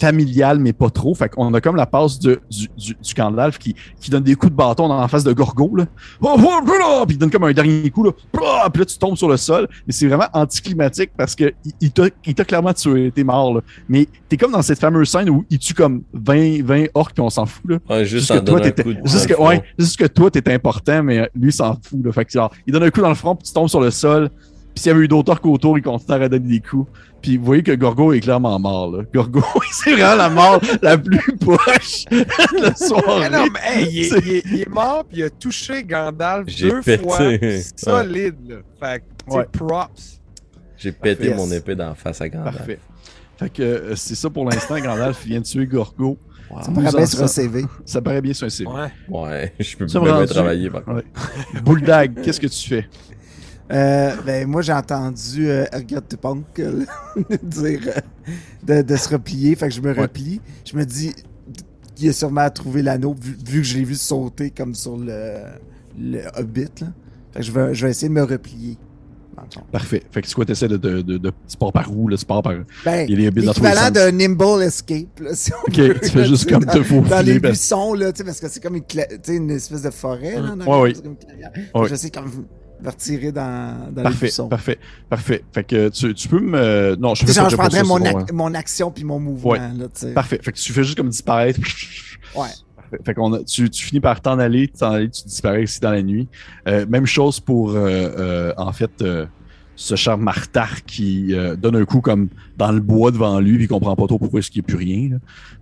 familial, 0.00 0.58
mais 0.58 0.72
pas 0.72 0.90
trop. 0.90 1.14
Fait 1.14 1.28
qu'on 1.28 1.52
a 1.54 1.60
comme 1.60 1.76
la 1.76 1.86
passe 1.86 2.18
de, 2.18 2.40
du, 2.50 2.68
du, 2.76 2.94
du 3.00 3.14
Gandalf 3.14 3.58
qui, 3.58 3.74
qui 4.00 4.10
donne 4.10 4.22
des 4.22 4.34
coups 4.34 4.52
de 4.52 4.56
bâton 4.56 4.88
dans 4.88 5.00
la 5.00 5.08
face 5.08 5.24
de 5.24 5.32
Gorgo. 5.32 5.76
Là. 5.76 5.86
Oh, 6.20 6.36
oh, 6.38 6.60
oh! 6.66 7.04
Puis 7.06 7.16
il 7.16 7.18
donne 7.18 7.30
comme 7.30 7.44
un 7.44 7.52
dernier 7.52 7.88
coup. 7.90 8.04
Là. 8.04 8.10
Puis 8.12 8.80
là, 8.80 8.84
tu 8.84 8.98
tombes 8.98 9.16
sur 9.16 9.28
le 9.28 9.36
sol. 9.36 9.68
Mais 9.86 9.92
c'est 9.92 10.06
vraiment 10.06 10.28
anticlimatique 10.32 11.10
parce 11.16 11.34
que 11.34 11.52
il, 11.80 11.90
il 12.26 12.34
t'a 12.34 12.44
clairement 12.44 12.72
tué. 12.72 13.10
T'es 13.14 13.24
mort. 13.24 13.54
Là. 13.54 13.60
Mais 13.88 14.06
t'es 14.28 14.36
comme 14.36 14.52
dans 14.52 14.62
cette 14.62 14.80
fameuse 14.80 15.08
scène 15.08 15.30
où 15.30 15.44
il 15.50 15.58
tue 15.58 15.74
comme 15.74 16.02
20, 16.12 16.62
20 16.64 16.84
orques 16.94 17.14
puis 17.14 17.22
on 17.22 17.30
s'en 17.30 17.46
fout. 17.46 17.70
Là. 17.70 17.78
Ouais, 17.88 18.04
juste 18.04 18.32
que 18.32 18.38
toi, 18.38 18.60
t'étais- 18.60 18.84
juste 19.04 19.26
que, 19.26 19.40
ouais, 19.40 19.62
juste 19.78 19.98
que 19.98 20.06
toi, 20.06 20.30
t'es 20.30 20.52
important, 20.52 21.02
mais 21.02 21.28
lui, 21.34 21.50
il 21.50 21.52
s'en 21.52 21.74
fout. 21.82 22.04
Là. 22.04 22.12
Fait 22.12 22.24
que, 22.24 22.32
genre, 22.32 22.50
il 22.66 22.72
donne 22.72 22.82
un 22.82 22.90
coup 22.90 23.00
dans 23.00 23.08
le 23.08 23.14
front, 23.14 23.34
puis 23.36 23.46
tu 23.46 23.52
tombes 23.52 23.68
sur 23.68 23.80
le 23.80 23.90
sol. 23.90 24.30
Puis 24.76 24.82
s'il 24.82 24.92
y 24.92 24.94
avait 24.94 25.04
eu 25.04 25.08
d'autres 25.08 25.32
orques 25.32 25.46
autour, 25.46 25.78
il 25.78 25.82
continue 25.82 26.22
à 26.22 26.28
donner 26.28 26.48
des 26.48 26.60
coups. 26.60 26.86
Puis 27.22 27.38
vous 27.38 27.44
voyez 27.46 27.62
que 27.62 27.72
Gorgo 27.72 28.12
est 28.12 28.20
clairement 28.20 28.58
mort. 28.58 28.94
Là. 28.94 29.04
Gorgo, 29.12 29.42
c'est 29.72 29.94
vraiment 29.94 30.16
la 30.16 30.28
mort 30.28 30.60
la 30.82 30.98
plus 30.98 31.34
poche 31.38 32.04
de 32.12 32.62
la 32.62 32.74
soirée. 32.74 33.30
Non, 33.30 33.46
mais 33.54 33.60
hey, 33.82 33.88
il, 33.90 33.98
est, 34.00 34.08
C'est- 34.10 34.18
il 34.26 34.32
est- 34.34 34.42
il 34.52 34.60
est 34.60 34.68
mort 34.68 35.04
puis 35.08 35.20
il 35.20 35.24
a 35.24 35.30
touché 35.30 35.82
Gandalf 35.82 36.44
J'ai 36.48 36.68
deux 36.70 36.82
pété. 36.82 37.02
fois. 37.02 37.18
Ouais. 37.20 37.62
Solide, 37.74 38.36
là. 38.46 38.56
Fait 38.78 38.98
que, 39.00 39.04
tu 39.24 39.30
sais, 39.32 39.36
Ouais. 39.38 39.46
props. 39.50 40.20
J'ai 40.76 40.92
pété 40.92 41.30
Parfait. 41.30 41.42
mon 41.46 41.50
épée 41.52 41.74
dans 41.74 41.88
la 41.88 41.94
face 41.94 42.20
à 42.20 42.28
Gandalf. 42.28 42.56
Parfait. 42.58 42.78
Fait 43.38 43.48
que 43.50 43.62
euh, 43.62 43.96
c'est 43.96 44.14
ça 44.14 44.28
pour 44.28 44.44
l'instant. 44.44 44.78
Gandalf 44.78 45.24
vient 45.24 45.40
de 45.40 45.44
tuer 45.46 45.66
Gorgo. 45.66 46.18
Ça 46.62 46.70
Nous 46.70 46.80
me 46.80 46.84
rappelle 46.86 47.02
en 47.02 47.06
sur 47.06 47.22
un 47.22 47.26
CV. 47.26 47.64
Ça 47.86 48.00
paraît 48.02 48.20
bien 48.20 48.32
sur 48.34 48.46
un 48.46 48.50
CV. 48.50 48.70
Ouais. 48.70 48.90
Ouais, 49.08 49.52
je 49.58 49.74
peux 49.76 49.88
Ça 49.88 49.98
rendu- 49.98 50.26
travailler 50.26 50.68
par 50.70 50.84
contre. 50.84 50.98
Ouais. 51.54 51.60
Bulldog, 51.62 52.20
qu'est-ce 52.22 52.38
que 52.40 52.46
tu 52.46 52.68
fais? 52.68 52.86
Euh, 53.72 54.14
ben, 54.24 54.46
moi, 54.46 54.62
j'ai 54.62 54.72
entendu 54.72 55.48
euh, 55.48 55.64
Punk 56.20 56.44
euh, 56.60 56.84
dire 57.42 57.80
euh, 57.88 58.30
de, 58.62 58.82
de 58.82 58.96
se 58.96 59.08
replier. 59.08 59.56
Fait 59.56 59.68
que 59.68 59.74
je 59.74 59.80
me 59.80 59.92
Ouais. 59.92 60.02
replie. 60.02 60.40
Je 60.64 60.76
me 60.76 60.84
dis 60.84 61.12
qu'il 61.94 62.08
a 62.08 62.12
sûrement 62.12 62.48
trouvé 62.50 62.82
l'anneau 62.82 63.14
vu, 63.20 63.36
vu 63.44 63.60
que 63.62 63.66
je 63.66 63.76
l'ai 63.78 63.84
vu 63.84 63.94
sauter 63.96 64.50
comme 64.50 64.74
sur 64.74 64.96
le, 64.96 65.38
le 65.98 66.20
Hobbit. 66.38 66.68
Là. 66.80 66.86
Fait 67.32 67.40
que 67.40 67.44
je 67.44 67.52
vais, 67.52 67.74
je 67.74 67.84
vais 67.86 67.90
essayer 67.90 68.08
de 68.08 68.14
me 68.14 68.22
replier 68.22 68.76
le. 69.36 69.62
Parfait. 69.70 70.02
Fait 70.10 70.22
que 70.22 70.28
c'est 70.28 70.34
quoi, 70.34 70.44
t'essaies 70.46 70.68
de, 70.68 70.76
de, 70.76 71.02
de, 71.02 71.18
pars 71.58 71.72
par 71.72 71.94
où? 71.94 72.08
Tu 72.16 72.24
pars 72.24 72.42
par. 72.42 72.54
Ben, 72.84 73.06
Il 73.08 73.10
y 73.10 73.12
a 73.14 73.16
des 73.16 73.30
d'un 73.90 74.10
nimble 74.12 74.62
escape. 74.62 75.20
Là, 75.20 75.30
si 75.34 75.52
on 75.52 75.56
Ok, 75.68 75.76
veut, 75.78 76.00
tu 76.00 76.08
fais 76.10 76.20
là, 76.20 76.24
juste 76.24 76.48
comme 76.48 76.64
te 76.64 76.82
faufiler 76.82 77.10
Dans 77.10 77.24
les 77.26 77.40
parce- 77.40 77.52
buissons, 77.52 77.94
là, 77.94 78.12
tu 78.12 78.18
sais, 78.18 78.24
parce 78.24 78.40
que 78.40 78.48
c'est 78.48 78.62
comme 78.62 78.76
une, 78.76 78.84
une 79.28 79.50
espèce 79.50 79.82
de 79.82 79.90
forêt. 79.90 80.40
Là, 80.40 80.54
dans 80.56 80.64
Ouais, 80.80 80.92
oui. 80.94 81.02
comme 81.02 81.16
une. 81.74 81.80
Ouais. 81.80 81.88
Je 81.88 81.94
sais 81.96 82.10
comme 82.10 82.30
me 82.82 82.88
retirer 82.90 83.32
dans, 83.32 83.90
dans 83.92 84.02
les 84.02 84.02
Parfait, 84.02 84.30
parfait, 84.50 84.78
parfait. 85.08 85.44
Fait 85.52 85.64
que 85.64 85.88
tu, 85.88 86.12
tu 86.14 86.28
peux 86.28 86.40
me. 86.40 86.94
Non, 86.96 87.14
je 87.14 87.24
fais 87.26 87.32
genre, 87.32 87.48
je 87.50 87.56
prendrais 87.56 87.82
mon, 87.84 87.98
ac- 87.98 88.32
mon 88.32 88.54
action 88.54 88.90
puis 88.90 89.04
mon 89.04 89.18
mouvement. 89.18 89.50
Ouais. 89.50 89.58
Là. 89.58 90.12
Parfait. 90.14 90.38
Fait 90.42 90.52
que 90.52 90.58
tu 90.58 90.72
fais 90.72 90.84
juste 90.84 90.96
comme 90.96 91.08
disparaître. 91.08 91.60
Ouais. 92.34 92.48
Fait 93.04 93.14
qu'on 93.14 93.32
a, 93.32 93.42
tu, 93.44 93.70
tu 93.70 93.84
finis 93.86 94.00
par 94.00 94.20
t'en 94.20 94.38
aller, 94.38 94.68
t'en 94.68 94.92
aller, 94.92 95.08
tu 95.08 95.22
disparais 95.24 95.64
ici 95.64 95.80
dans 95.80 95.90
la 95.90 96.02
nuit. 96.02 96.28
Euh, 96.68 96.84
même 96.86 97.06
chose 97.06 97.40
pour, 97.40 97.70
euh, 97.70 97.76
euh, 97.78 98.52
en 98.58 98.72
fait, 98.72 98.90
euh, 99.00 99.26
ce 99.74 99.94
cher 99.94 100.18
Martar 100.18 100.84
qui 100.84 101.34
euh, 101.34 101.56
donne 101.56 101.76
un 101.76 101.84
coup 101.84 102.00
comme 102.00 102.28
dans 102.58 102.72
le 102.72 102.80
bois 102.80 103.10
devant 103.10 103.40
lui, 103.40 103.54
puis 103.54 103.64
il 103.64 103.68
comprend 103.68 103.96
pas 103.96 104.06
trop 104.06 104.18
pourquoi 104.18 104.40
est-ce 104.40 104.50
qu'il 104.50 104.60
n'y 104.62 104.66
a 104.66 104.68
plus 104.68 104.76
rien. 104.76 105.08
là. 105.12 105.16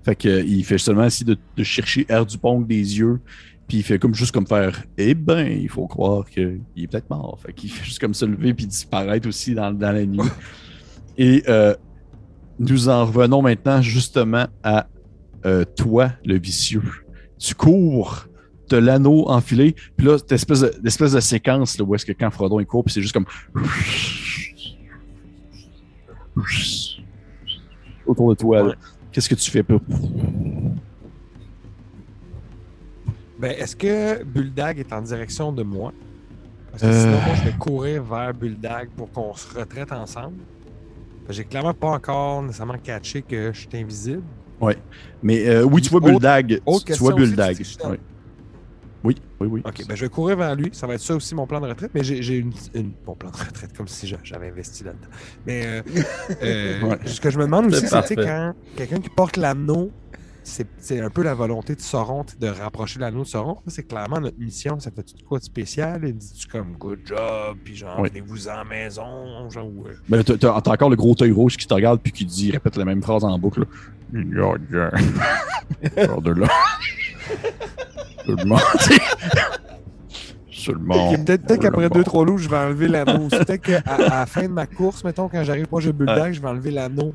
Fait 0.05 0.17
que, 0.17 0.29
euh, 0.29 0.43
il 0.45 0.65
fait 0.65 0.79
seulement 0.79 1.05
essayer 1.05 1.27
de, 1.27 1.37
de 1.57 1.63
chercher 1.65 2.07
Air 2.09 2.27
Dupont 2.27 2.61
des 2.61 2.99
yeux, 2.99 3.21
puis 3.67 3.79
il 3.79 3.83
fait 3.83 3.99
comme 3.99 4.15
juste 4.15 4.33
comme 4.33 4.47
faire 4.47 4.83
Eh 4.99 5.15
ben, 5.15 5.47
il 5.47 5.69
faut 5.69 5.87
croire 5.87 6.29
qu'il 6.29 6.61
est 6.77 6.87
peut-être 6.87 7.09
mort. 7.09 7.39
Fait 7.41 7.53
qu'il 7.53 7.71
fait 7.71 7.85
juste 7.85 7.99
comme 7.99 8.15
se 8.15 8.25
lever 8.25 8.55
puis 8.55 8.67
disparaître 8.67 9.29
aussi 9.29 9.55
dans, 9.55 9.73
dans 9.73 9.93
la 9.93 10.05
nuit. 10.05 10.21
Et 11.19 11.43
euh, 11.49 11.75
nous 12.59 12.89
en 12.89 13.07
revenons 13.07 13.43
maintenant 13.43 13.81
justement 13.81 14.47
à 14.63 14.87
euh, 15.47 15.65
toi, 15.65 16.13
le 16.25 16.39
vicieux. 16.39 16.83
Tu 17.39 17.55
cours, 17.55 18.27
t'as 18.69 18.81
l'anneau 18.81 19.29
enfilé, 19.29 19.75
puis 19.97 20.07
là, 20.07 20.19
cette 20.19 20.33
espèce 20.33 20.61
de, 20.61 20.73
l'espèce 20.83 21.13
de 21.13 21.21
séquence 21.21 21.79
là, 21.79 21.85
où 21.85 21.95
est-ce 21.95 22.07
que 22.07 22.13
quand 22.13 22.31
Frodon 22.31 22.61
il 22.61 22.67
court, 22.67 22.85
puis 22.85 22.93
c'est 22.93 23.03
juste 23.03 23.15
comme 23.15 23.27
autour 28.07 28.31
de 28.31 28.35
toi. 28.35 28.75
Qu'est-ce 29.13 29.29
que 29.29 29.35
tu 29.35 29.51
fais 29.51 29.63
pour 29.63 29.81
Ben, 33.45 33.55
est-ce 33.59 33.77
que 33.77 34.23
Buldag 34.25 34.79
est 34.79 34.91
en 34.93 35.03
direction 35.03 35.53
de 35.53 35.63
moi? 35.63 35.93
Parce 36.71 36.83
que 36.83 36.87
Euh. 36.89 37.01
sinon, 37.03 37.21
moi, 37.27 37.35
je 37.37 37.45
vais 37.45 37.53
courir 37.59 38.03
vers 38.03 38.33
Buldag 38.33 38.89
pour 38.97 39.11
qu'on 39.13 39.35
se 39.35 39.55
retraite 39.59 39.93
ensemble. 39.93 40.37
J'ai 41.29 41.45
clairement 41.45 41.75
pas 41.75 41.89
encore 41.89 42.43
nécessairement 42.43 42.79
catché 42.83 43.21
que 43.21 43.53
je 43.53 43.59
suis 43.61 43.69
invisible. 43.75 44.23
Mais 45.23 45.47
euh, 45.47 45.63
oui, 45.65 45.83
tu 45.83 45.91
vois 45.91 46.01
autre 46.67 46.85
Tu, 46.87 46.93
tu 46.95 46.99
vois 47.01 47.11
je- 47.13 47.17
Oui. 47.91 47.99
oui, 49.05 49.15
oui, 49.41 49.49
oui. 49.49 49.63
Ok, 49.67 49.87
ben 49.87 49.95
je 49.95 50.01
vais 50.07 50.09
courir 50.09 50.37
vers 50.39 50.55
lui. 50.57 50.71
Ça 50.73 50.87
va 50.87 50.95
être 50.95 51.01
ça 51.03 51.15
aussi 51.15 51.35
mon 51.35 51.47
plan 51.47 51.61
de 51.61 51.67
retraite. 51.67 51.91
Mais 51.95 52.03
j'ai 52.03 52.39
une, 52.39 52.53
une- 52.75 52.93
Mon 53.07 53.15
plan 53.15 53.31
de 53.31 53.37
retraite, 53.37 53.77
comme 53.77 53.89
si 53.89 54.07
j'a- 54.07 54.17
j'avais 54.23 54.49
investi 54.49 54.85
là-dedans. 54.85 55.09
Mais 55.47 55.67
euh, 55.67 55.83
euh, 56.43 56.81
Ouais. 56.83 56.99
ce 57.05 57.21
que 57.21 57.29
je 57.29 57.37
me 57.39 57.45
demande 57.45 57.67
aussi, 57.67 57.87
C'est 58.07 58.17
quand 58.17 58.55
quelqu'un 58.75 59.01
qui 59.01 59.11
porte 59.11 59.37
l'anneau, 59.37 59.91
c'est 60.45 61.01
un 61.01 61.11
peu 61.11 61.23
la 61.23 61.35
volonté 61.35 61.75
de 61.75 61.81
Sauron, 61.81 62.25
de 62.39 62.47
rapprocher 62.49 63.01
l'anneau 63.01 63.23
de 63.23 63.27
Sauron. 63.29 63.57
C'est 63.67 63.85
clairement 63.85 64.21
notre 64.21 64.39
mission. 64.39 64.79
Ça 64.79 64.91
fait-tu 64.91 65.15
de 65.17 65.23
quoi 65.23 65.39
de 65.39 65.45
spécial? 65.45 66.03
Il 66.05 66.15
dit-tu 66.15 66.47
comme 66.49 66.73
good 66.79 67.01
job, 67.05 67.57
puis 67.65 67.75
genre, 67.75 67.99
Oui. 67.99 68.11
venez-vous 68.11 68.49
en 68.49 68.65
maison, 68.65 69.49
genre, 69.51 69.67
ou, 69.67 69.87
euh, 69.87 69.95
Mais 70.09 70.23
t'as, 70.23 70.53
encore 70.55 70.91
le 70.91 70.97
gros 70.97 71.15
œil 71.23 71.33
rouge 71.33 71.57
qui 71.57 71.67
te 71.67 71.75
regarde 71.75 72.01
puis 72.01 72.13
qui 72.13 72.25
dit, 72.27 72.51
répète 72.53 72.77
la 72.77 72.85
même 72.85 73.03
phrase 73.03 73.25
en 73.25 73.39
boucle. 73.39 73.61
là. 73.61 73.67
Il 74.13 74.37
y 74.37 74.41
a 74.41 74.53
rien. 74.91 76.09
Hors 76.11 76.23
de 76.23 76.33
là. 76.33 76.47
Seulement. 78.27 78.59
Seulement. 80.51 81.13
Peut-être 81.25 81.59
qu'après 81.59 81.91
deux, 81.91 82.05
trois 82.05 82.25
loups, 82.25 82.39
je 82.39 82.49
vais 82.49 82.57
enlever 82.57 82.89
l'anneau. 82.89 83.29
Peut-être 83.29 83.61
qu'à 83.63 83.83
la 83.99 84.25
fin 84.27 84.43
de 84.45 84.49
ma 84.49 84.67
course, 84.67 85.05
mettons, 85.05 85.29
quand 85.29 85.43
j'arrive 85.45 85.67
proche 85.67 85.87
de 85.87 85.93
Bulldog, 85.93 86.33
je 86.33 86.41
vais 86.41 86.49
enlever 86.49 86.71
l'anneau. 86.71 87.13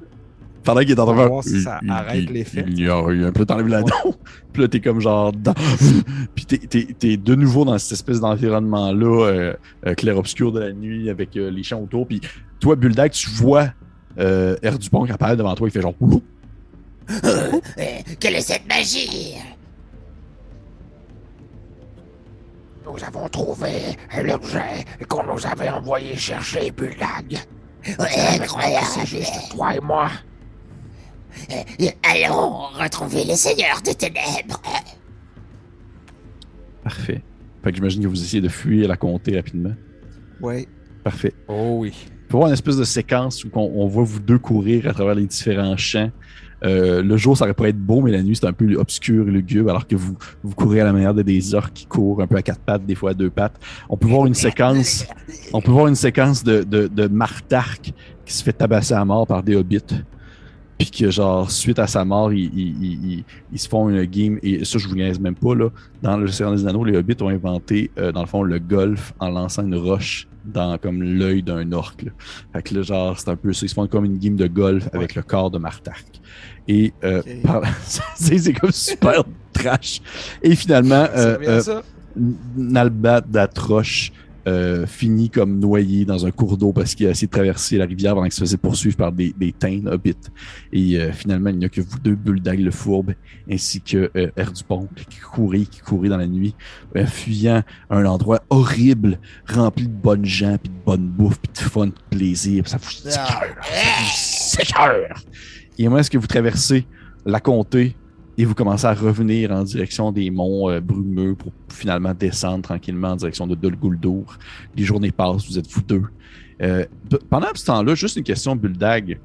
Pendant 0.64 0.81
qu'il 0.81 0.91
est 0.91 0.99
en 0.99 1.06
train 1.06 1.23
de 1.23 1.27
voir 1.30 1.44
si 1.44 1.61
ça 1.61 1.80
il- 1.81 1.90
arrête 1.90 2.23
il- 2.23 2.31
l'effet. 2.34 2.64
Il 2.68 2.73
n'y 2.76 2.88
a 2.88 3.02
rien. 3.02 3.31
Puis 3.31 3.40
là, 3.41 3.45
t'enlèves 3.45 3.68
l'anneau. 3.68 4.15
Puis 4.53 4.61
là, 4.61 4.68
t'es 4.68 4.80
comme 4.81 4.99
genre. 4.99 5.31
Dans... 5.31 5.53
Puis 6.36 6.45
t'es, 6.45 6.57
t'es- 6.57 6.88
t'es 6.98 7.18
de 7.18 7.36
nouveau 7.36 7.65
dans 7.65 7.77
cette 7.77 7.94
espèce 7.94 8.19
d'environnement-là, 8.19 9.26
euh, 9.27 9.53
euh, 9.88 9.94
clair-obscur 9.95 10.52
de 10.52 10.60
la 10.60 10.73
nuit, 10.73 11.10
avec 11.10 11.36
euh, 11.38 11.49
les 11.49 11.64
champs 11.64 11.80
autour. 11.81 12.07
Puis 12.07 12.22
toi, 12.60 12.76
Bulldog, 12.76 13.11
tu 13.11 13.30
vois 13.30 13.69
euh, 14.19 14.56
R. 14.64 14.77
Dupont 14.77 15.06
qui 15.06 15.11
apparaît 15.11 15.38
devant 15.38 15.56
toi. 15.56 15.68
Il 15.68 15.72
fait 15.72 15.81
genre. 15.81 15.94
Euh, 17.23 17.60
quelle 18.19 18.36
est 18.36 18.41
cette 18.41 18.68
magie? 18.68 19.36
Nous 22.86 23.03
avons 23.06 23.27
trouvé 23.30 23.72
l'objet 24.23 24.86
qu'on 25.07 25.23
nous 25.23 25.45
avait 25.45 25.69
envoyé 25.69 26.15
chercher. 26.15 26.72
Ouais, 26.80 28.40
incroyable. 28.41 28.86
C'est 28.90 29.06
juste 29.06 29.52
toi 29.52 29.76
et 29.76 29.80
moi. 29.80 30.10
Euh, 31.51 31.85
Allons 32.03 32.67
retrouver 32.81 33.23
les 33.23 33.35
seigneurs 33.35 33.81
des 33.83 33.95
ténèbres. 33.95 34.61
Parfait. 36.83 37.21
Fait 37.63 37.71
que 37.71 37.75
j'imagine 37.75 38.03
que 38.03 38.07
vous 38.07 38.21
essayez 38.21 38.41
de 38.41 38.49
fuir 38.49 38.87
la 38.87 38.97
comté 38.97 39.35
rapidement. 39.35 39.73
Ouais. 40.41 40.67
Parfait. 41.03 41.33
Oh 41.47 41.77
oui. 41.79 41.93
Il 42.05 42.09
peut 42.29 42.33
y 42.33 42.37
avoir 42.37 42.47
une 42.47 42.53
espèce 42.53 42.77
de 42.77 42.83
séquence 42.83 43.43
où 43.43 43.49
on, 43.53 43.71
on 43.75 43.87
voit 43.87 44.03
vous 44.03 44.19
deux 44.19 44.37
courir 44.39 44.87
à 44.87 44.93
travers 44.93 45.15
les 45.15 45.25
différents 45.25 45.77
champs. 45.77 46.11
Euh, 46.63 47.01
le 47.01 47.17
jour, 47.17 47.37
ça 47.37 47.45
aurait 47.45 47.53
pu 47.53 47.65
être 47.67 47.79
beau, 47.79 48.01
mais 48.01 48.11
la 48.11 48.21
nuit, 48.21 48.35
c'est 48.35 48.45
un 48.45 48.53
peu 48.53 48.75
obscur 48.75 49.27
et 49.27 49.31
lugubre, 49.31 49.69
alors 49.69 49.87
que 49.87 49.95
vous, 49.95 50.17
vous 50.43 50.53
courez 50.55 50.81
à 50.81 50.83
la 50.83 50.91
manière 50.93 51.13
de 51.13 51.21
des 51.21 51.55
orques 51.55 51.73
qui 51.73 51.85
courent 51.85 52.21
un 52.21 52.27
peu 52.27 52.35
à 52.35 52.41
quatre 52.41 52.59
pattes, 52.59 52.85
des 52.85 52.95
fois 52.95 53.11
à 53.11 53.13
deux 53.13 53.29
pattes. 53.29 53.55
On 53.87 53.95
peut 53.95 54.07
voir 54.07 54.25
une 54.25 54.33
séquence, 54.33 55.05
on 55.53 55.61
peut 55.61 55.71
voir 55.71 55.87
une 55.87 55.95
séquence 55.95 56.43
de, 56.43 56.63
de, 56.63 56.87
de 56.87 57.07
Martark 57.07 57.93
qui 58.25 58.33
se 58.33 58.43
fait 58.43 58.53
tabasser 58.53 58.93
à 58.93 59.05
mort 59.05 59.25
par 59.25 59.41
des 59.41 59.55
hobbits. 59.55 59.79
Puis 60.80 60.89
que, 60.91 61.11
genre, 61.11 61.51
suite 61.51 61.77
à 61.77 61.88
sa 61.88 62.06
mort, 62.06 62.31
ils, 62.34 62.45
ils, 62.56 62.84
ils- 62.84 63.23
ils- 63.51 63.60
se 63.60 63.68
font 63.68 63.89
une 63.89 64.03
game. 64.06 64.39
Et 64.41 64.64
ça, 64.64 64.77
je 64.80 64.88
vous 64.88 64.95
niaise 64.95 65.19
même 65.19 65.35
pas, 65.35 65.53
là. 65.53 65.69
Dans 66.01 66.15
le 66.18 66.27
Seigneur 66.30 66.56
des 66.56 66.65
Anneaux, 66.65 66.85
les 66.85 66.95
hobbits 66.97 67.18
ont 67.22 67.27
inventé, 67.30 67.91
euh, 67.97 68.11
dans 68.14 68.22
le 68.22 68.27
fond, 68.27 68.43
le 68.43 68.60
golf 68.60 69.14
en 69.19 69.30
lançant 69.30 69.64
une 69.64 69.76
roche 69.76 70.27
dans 70.45 70.77
comme 70.77 71.03
l'œil 71.03 71.43
d'un 71.43 71.69
orc. 71.73 71.95
là. 72.03 72.11
Fait 72.53 72.64
que 72.64 72.76
là, 72.76 72.81
genre, 72.81 73.19
c'est 73.19 73.30
un 73.30 73.35
peu 73.35 73.51
ça. 73.51 73.65
Ils 73.65 73.69
se 73.69 73.73
font 73.76 73.88
comme 73.88 74.06
une 74.06 74.18
game 74.18 74.38
de 74.38 74.47
golf 74.47 74.88
avec 74.93 75.15
le 75.15 75.22
corps 75.22 75.51
de 75.51 75.57
Martark. 75.60 76.06
Et 76.68 76.93
euh, 77.03 77.22
par- 77.43 77.61
c'est 78.15 78.53
comme 78.53 78.72
super 78.72 79.23
trash. 79.51 80.01
Et 80.41 80.56
finalement, 80.56 81.06
euh, 81.14 81.38
euh. 81.41 81.81
Nalbat 82.56 83.22
d'Atroche 83.22 84.11
euh, 84.47 84.85
finit 84.85 85.29
comme 85.29 85.59
noyé 85.59 86.05
dans 86.05 86.25
un 86.25 86.31
cours 86.31 86.57
d'eau 86.57 86.73
parce 86.73 86.95
qu'il 86.95 87.07
a 87.07 87.11
essayé 87.11 87.27
de 87.27 87.31
traverser 87.31 87.77
la 87.77 87.85
rivière 87.85 88.13
pendant 88.13 88.25
qu'il 88.25 88.33
se 88.33 88.41
faisait 88.41 88.57
poursuivre 88.57 88.97
par 88.97 89.11
des, 89.11 89.33
des 89.37 89.51
teintes 89.51 89.87
hobbits. 89.87 90.15
Et 90.73 90.99
euh, 90.99 91.11
finalement, 91.11 91.49
il 91.49 91.57
n'y 91.57 91.65
a 91.65 91.69
que 91.69 91.81
vous 91.81 91.99
deux, 91.99 92.15
Buldag 92.15 92.59
le 92.59 92.71
Fourbe, 92.71 93.13
ainsi 93.49 93.81
que 93.81 94.11
euh, 94.15 94.31
R. 94.37 94.51
Dupont, 94.51 94.87
qui 95.09 95.19
courait, 95.19 95.65
qui 95.65 95.79
courait 95.79 96.09
dans 96.09 96.17
la 96.17 96.27
nuit, 96.27 96.55
euh, 96.95 97.05
fuyant 97.05 97.63
un 97.89 98.05
endroit 98.05 98.41
horrible, 98.49 99.19
rempli 99.47 99.87
de 99.87 99.93
bonnes 99.93 100.25
gens, 100.25 100.57
puis 100.57 100.69
de 100.69 100.85
bonne 100.85 101.07
bouffe, 101.07 101.39
puis 101.39 101.51
de 101.53 101.69
fun, 101.69 101.87
de 101.87 101.93
plaisir. 102.09 102.63
Puis 102.63 102.71
ça 102.71 102.77
vous 102.77 103.09
Ah. 104.75 105.13
Et 105.77 105.87
moi, 105.87 105.99
est-ce 106.01 106.09
que 106.09 106.17
vous 106.17 106.27
traversez 106.27 106.85
la 107.25 107.39
comté 107.39 107.95
et 108.39 108.45
vous 108.45 108.55
commencez 108.55 108.85
à 108.85 108.93
revenir 108.93 109.51
en 109.51 109.63
direction 109.63 110.11
des 110.13 110.31
monts 110.31 110.69
euh, 110.69 110.79
brumeux 110.79 111.35
pour 111.35 111.51
finalement 111.69 112.13
descendre 112.13 112.61
tranquillement 112.63 113.09
en 113.09 113.15
direction 113.17 113.45
de 113.45 113.53
Dol 113.53 113.75
Guldur. 113.75 114.39
Les 114.77 114.83
journées 114.83 115.11
passent, 115.11 115.45
vous 115.45 115.59
êtes 115.59 115.69
vous 115.69 115.81
deux. 115.81 116.03
Euh, 116.61 116.85
pendant 117.29 117.47
ce 117.53 117.65
temps-là, 117.65 117.95
juste 117.95 118.15
une 118.15 118.23
question, 118.23 118.55
Buldag. 118.55 119.19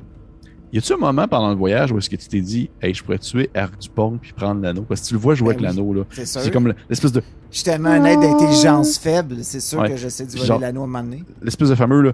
Y 0.73 0.79
a-tu 0.79 0.93
un 0.95 0.97
moment 0.97 1.29
pendant 1.29 1.51
le 1.51 1.55
voyage 1.55 1.93
où 1.93 1.99
est-ce 1.99 2.11
que 2.11 2.17
tu 2.17 2.27
t'es 2.27 2.41
dit, 2.41 2.69
hey, 2.83 2.93
je 2.93 3.05
pourrais 3.05 3.19
tuer 3.21 3.49
R. 3.57 3.69
Dupont 3.81 4.19
puis 4.21 4.33
prendre 4.33 4.61
l'anneau? 4.61 4.83
Parce 4.83 5.03
que 5.03 5.07
tu 5.07 5.15
le 5.15 5.21
vois 5.21 5.37
jouer 5.37 5.55
Ben 5.55 5.65
avec 5.65 5.71
oui. 5.71 5.77
l'anneau, 5.77 5.95
là. 5.95 6.03
C'est. 6.11 6.27
C'est 6.27 6.51
comme 6.51 6.67
le- 6.67 6.75
l'espèce 6.91 7.13
de, 7.13 7.23
Je 7.53 7.57
suis 7.59 7.65
tellement 7.65 7.91
un 7.91 8.05
être 8.05 8.21
d'intelligence 8.21 8.99
faible, 8.99 9.37
c'est 9.43 9.61
sûr 9.61 9.79
Ouais. 9.79 9.91
que 9.91 9.97
j'essaie 9.97 10.27
de 10.27 10.33
voler 10.33 10.59
l'anneau 10.61 10.81
à 10.81 10.85
un 10.85 10.87
moment 10.89 11.05
donné. 11.05 11.23
l'espèce 11.41 11.69
de 11.69 11.77
fameux, 11.77 12.01
là. 12.03 12.13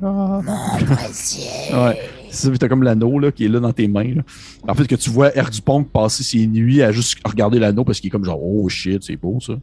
Mon 0.00 0.94
précieux. 0.96 1.76
Ouais. 1.76 1.98
C'est 2.30 2.44
ça, 2.44 2.50
puis 2.50 2.58
t'as 2.60 2.68
comme 2.68 2.82
l'anneau 2.84 3.18
là, 3.18 3.32
qui 3.32 3.44
est 3.44 3.48
là 3.48 3.58
dans 3.60 3.72
tes 3.72 3.88
mains. 3.88 4.14
là. 4.14 4.22
En 4.68 4.74
fait, 4.74 4.86
que 4.86 4.94
tu 4.94 5.10
vois 5.10 5.30
R. 5.30 5.50
Dupont 5.50 5.82
passer 5.82 6.22
ses 6.22 6.46
nuits 6.46 6.80
à 6.82 6.92
juste 6.92 7.18
regarder 7.26 7.58
l'anneau 7.58 7.84
parce 7.84 7.98
qu'il 8.00 8.08
est 8.08 8.10
comme 8.10 8.24
genre, 8.24 8.40
oh 8.42 8.68
shit, 8.68 9.02
c'est 9.02 9.16
beau 9.16 9.40
ça. 9.40 9.54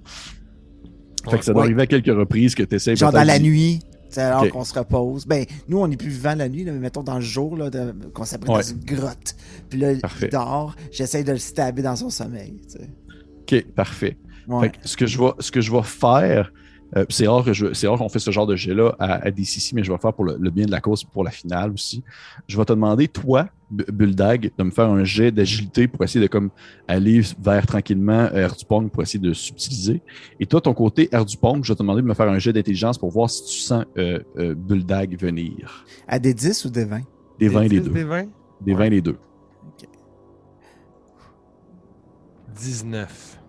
Fait 1.30 1.39
que 1.39 1.45
ça 1.45 1.53
doit 1.53 1.61
Ouais. 1.61 1.68
arriver 1.68 1.84
à 1.84 1.88
quelques 1.88 2.15
reprises 2.18 2.55
que 2.55 2.64
tu 2.64 2.76
essaies 2.76 2.95
Genre 2.95 3.11
dans 3.11 3.23
la 3.23 3.39
nuit. 3.39 3.80
alors 4.18 4.43
Ok. 4.43 4.49
qu'on 4.51 4.64
se 4.64 4.77
repose. 4.77 5.26
Ben, 5.26 5.45
nous, 5.68 5.77
on 5.80 5.89
est 5.91 5.97
plus 5.97 6.09
vivant 6.09 6.35
la 6.35 6.49
nuit, 6.49 6.64
là, 6.64 6.72
mais 6.73 6.80
mettons 6.80 7.03
dans 7.03 7.15
le 7.15 7.22
jour, 7.22 7.55
là, 7.57 7.69
qu'on 8.14 8.23
s'abrite 8.26 8.49
Ouais. 8.51 8.61
dans 8.61 8.68
une 8.69 8.84
grotte. 8.84 9.35
Puis 9.69 9.80
là, 9.80 9.93
Parfait. 10.01 10.27
il 10.27 10.31
dort, 10.31 10.76
j'essaie 10.91 11.23
de 11.23 11.31
le 11.34 11.38
stabber 11.38 11.81
dans 11.81 11.95
son 11.95 12.09
sommeil. 12.09 12.61
Ok, 13.41 13.65
parfait. 13.76 14.18
Ouais. 14.47 14.61
Fait 14.61 14.69
que 14.72 14.77
ce 14.88 14.95
que 14.97 15.05
je 15.05 15.18
vais, 15.19 15.31
ce 15.39 15.51
que 15.51 15.59
je 15.61 15.72
vais 15.72 15.84
faire, 15.84 16.51
Euh, 16.95 17.05
c'est 17.09 17.27
rare 17.27 17.43
que 17.43 17.51
je- 17.51 17.73
c'est 17.73 17.85
rare 17.88 17.97
qu'on 17.97 18.07
fait 18.07 18.19
ce 18.19 18.31
genre 18.31 18.47
de 18.47 18.55
jet-là 18.55 18.95
à, 18.97 19.26
à 19.26 19.31
DCC, 19.31 19.73
mais 19.76 19.84
je 19.84 19.89
vais 19.89 19.95
le 19.95 19.99
faire 20.01 20.14
pour 20.14 20.23
le, 20.23 20.38
le 20.39 20.49
bien 20.49 20.65
de 20.65 20.72
la 20.72 20.80
cause 20.80 21.03
pour 21.03 21.23
la 21.23 21.31
finale 21.31 21.72
aussi. 21.72 22.01
Je 22.47 22.57
vais 22.57 22.64
te 22.64 22.72
demander, 22.72 23.07
toi, 23.09 23.49
B- 23.73 23.91
Bulldog, 23.91 24.51
de 24.57 24.64
me 24.64 24.72
faire 24.72 24.88
un 24.89 25.03
jet 25.03 25.31
d'agilité 25.31 25.88
pour 25.89 26.01
essayer 26.05 26.22
de 26.26 26.30
comme 26.31 26.49
aller 26.88 27.22
vers 27.41 27.65
tranquillement 27.68 28.30
Air 28.31 28.55
du 28.55 28.64
Pong 28.64 28.89
pour 28.89 29.03
essayer 29.03 29.19
de 29.19 29.34
subtiliser. 29.34 30.01
Et 30.39 30.45
toi, 30.45 30.61
ton 30.61 30.73
côté 30.73 31.09
Air 31.11 31.26
du 31.26 31.35
Pong, 31.35 31.61
je 31.64 31.73
vais 31.73 31.76
te 31.76 31.84
demander 31.84 32.01
de 32.01 32.07
me 32.07 32.14
faire 32.14 32.30
un 32.30 32.39
jet 32.39 32.53
d'intelligence 32.53 32.97
pour 32.97 33.09
voir 33.09 33.30
si 33.30 33.43
tu 33.43 33.59
sens 33.59 33.84
euh, 33.97 34.19
euh, 34.38 34.55
Bulldog 34.55 35.18
venir. 35.19 35.85
À 36.07 36.19
des 36.19 36.34
10 36.34 36.64
ou 36.65 36.69
des 36.69 36.85
20? 36.85 37.01
Des 37.39 37.49
20 37.49 37.61
les 37.64 37.69
10, 37.69 37.81
deux. 37.81 37.91
Des 37.91 38.03
20? 38.05 38.26
Des 38.61 38.73
20 38.73 38.89
les 38.89 39.01
deux. 39.01 39.18
19. 42.55 43.39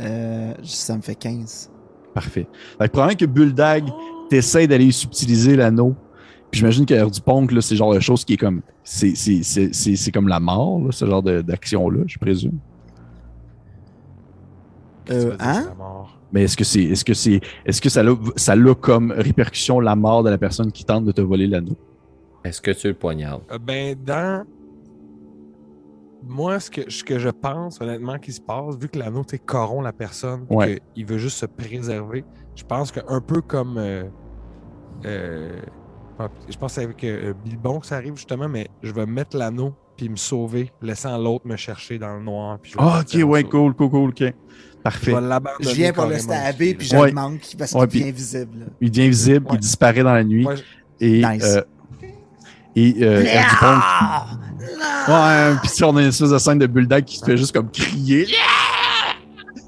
Euh, 0.00 0.54
ça 0.62 0.96
me 0.96 1.02
fait 1.02 1.14
15. 1.14 1.70
Parfait. 2.14 2.46
Fait 2.78 2.86
que 2.86 2.92
probablement 2.92 3.16
que 3.16 3.26
Bulldog 3.26 3.84
t'essaie 4.28 4.66
d'aller 4.66 4.90
subtiliser 4.90 5.56
l'anneau. 5.56 5.94
Puis 6.50 6.60
j'imagine 6.60 6.86
qu'Air 6.86 7.10
du 7.10 7.20
Pong, 7.20 7.50
là, 7.50 7.60
c'est 7.60 7.74
le 7.74 7.78
genre 7.78 7.94
de 7.94 8.00
chose 8.00 8.24
qui 8.24 8.34
est 8.34 8.38
comme. 8.38 8.62
C'est, 8.82 9.14
c'est, 9.14 9.42
c'est, 9.42 9.74
c'est, 9.74 9.96
c'est 9.96 10.10
comme 10.12 10.28
la 10.28 10.40
mort, 10.40 10.80
là, 10.80 10.92
ce 10.92 11.04
genre 11.04 11.22
de- 11.22 11.42
d'action-là, 11.42 12.04
je 12.06 12.18
présume. 12.18 12.58
Euh, 15.10 15.36
hein? 15.40 15.54
c'est 15.62 15.68
la 15.68 15.74
mort? 15.74 16.18
Mais 16.32 16.42
est-ce 16.44 16.56
que 16.56 16.64
c'est. 16.64 16.82
Est-ce 16.82 17.04
que 17.04 17.14
c'est. 17.14 17.40
Est-ce 17.64 17.80
que 17.80 17.88
ça 17.88 18.00
a, 18.02 18.14
ça 18.36 18.52
a 18.52 18.74
comme 18.74 19.12
répercussion 19.12 19.80
la 19.80 19.96
mort 19.96 20.22
de 20.22 20.30
la 20.30 20.38
personne 20.38 20.72
qui 20.72 20.84
tente 20.84 21.04
de 21.04 21.12
te 21.12 21.20
voler 21.20 21.46
l'anneau? 21.46 21.76
Est-ce 22.44 22.60
que 22.60 22.70
tu 22.70 22.88
le 22.88 22.94
poignardes? 22.94 23.42
Euh, 23.50 23.58
ben, 23.58 23.96
dans. 24.04 24.44
Moi, 26.26 26.58
ce 26.60 26.70
que, 26.70 26.90
ce 26.90 27.04
que 27.04 27.18
je 27.18 27.28
pense, 27.28 27.80
honnêtement, 27.80 28.18
qui 28.18 28.32
se 28.32 28.40
passe, 28.40 28.76
vu 28.76 28.88
que 28.88 28.98
l'anneau, 28.98 29.24
corrompt 29.46 29.84
la 29.84 29.92
personne, 29.92 30.46
Ouais. 30.50 30.80
qu'il 30.94 31.06
veut 31.06 31.18
juste 31.18 31.38
se 31.38 31.46
préserver, 31.46 32.24
je 32.54 32.64
pense 32.64 32.90
qu'un 32.92 33.20
peu 33.20 33.40
comme. 33.40 33.78
euh, 33.78 34.04
euh, 35.06 35.60
je 36.48 36.56
pense 36.56 36.72
que 36.72 36.80
c'est 36.80 36.84
avec 36.84 37.04
euh, 37.04 37.32
Bilbon 37.44 37.78
que 37.78 37.86
ça 37.86 37.96
arrive, 37.96 38.16
justement, 38.16 38.48
mais 38.48 38.68
je 38.82 38.92
vais 38.92 39.06
mettre 39.06 39.36
l'anneau 39.36 39.74
puis 39.96 40.08
me 40.08 40.16
sauver, 40.16 40.70
laissant 40.82 41.16
l'autre 41.18 41.46
me 41.46 41.56
chercher 41.56 41.98
dans 41.98 42.16
le 42.16 42.22
noir. 42.22 42.58
Puis 42.60 42.74
Ah, 42.78 43.00
ok, 43.02 43.20
ouais, 43.28 43.44
cool, 43.44 43.74
cool, 43.74 43.90
cool, 43.90 44.10
ok. 44.10 44.32
Parfait. 44.82 45.12
Je 45.60 45.70
viens 45.74 45.92
pour 45.92 46.04
le 46.04 46.10
carrément 46.16 46.18
stabber, 46.34 46.74
puis 46.74 46.86
je 46.86 46.96
Ouais. 46.96 47.08
le 47.08 47.14
manque 47.14 47.40
parce 47.58 47.70
qu'il 47.72 47.80
Ouais, 47.80 47.86
devient 47.86 48.02
puis- 48.02 48.12
visible. 48.12 48.58
là. 48.60 48.66
Il 48.80 48.90
devient 48.90 49.08
visible, 49.08 49.46
Ouais. 49.46 49.54
il 49.54 49.58
disparaît 49.60 50.02
dans 50.04 50.14
la 50.14 50.22
nuit. 50.24 50.46
Ouais, 50.46 50.56
je- 50.56 50.62
Et. 51.00 51.22
Nice. 51.24 51.58
Et 52.78 52.96
euh, 53.02 53.24
Pong. 53.58 53.78
Ouais, 55.08 55.56
puis 55.60 55.70
si 55.70 55.84
on 55.84 55.96
a 55.96 56.02
une 56.02 56.08
espèce 56.08 56.30
de 56.30 56.38
scène 56.38 56.58
de 56.58 56.66
Bulldog 56.66 57.04
qui 57.04 57.18
se 57.18 57.24
fait 57.24 57.36
juste 57.36 57.52
comme 57.52 57.70
crier. 57.70 58.26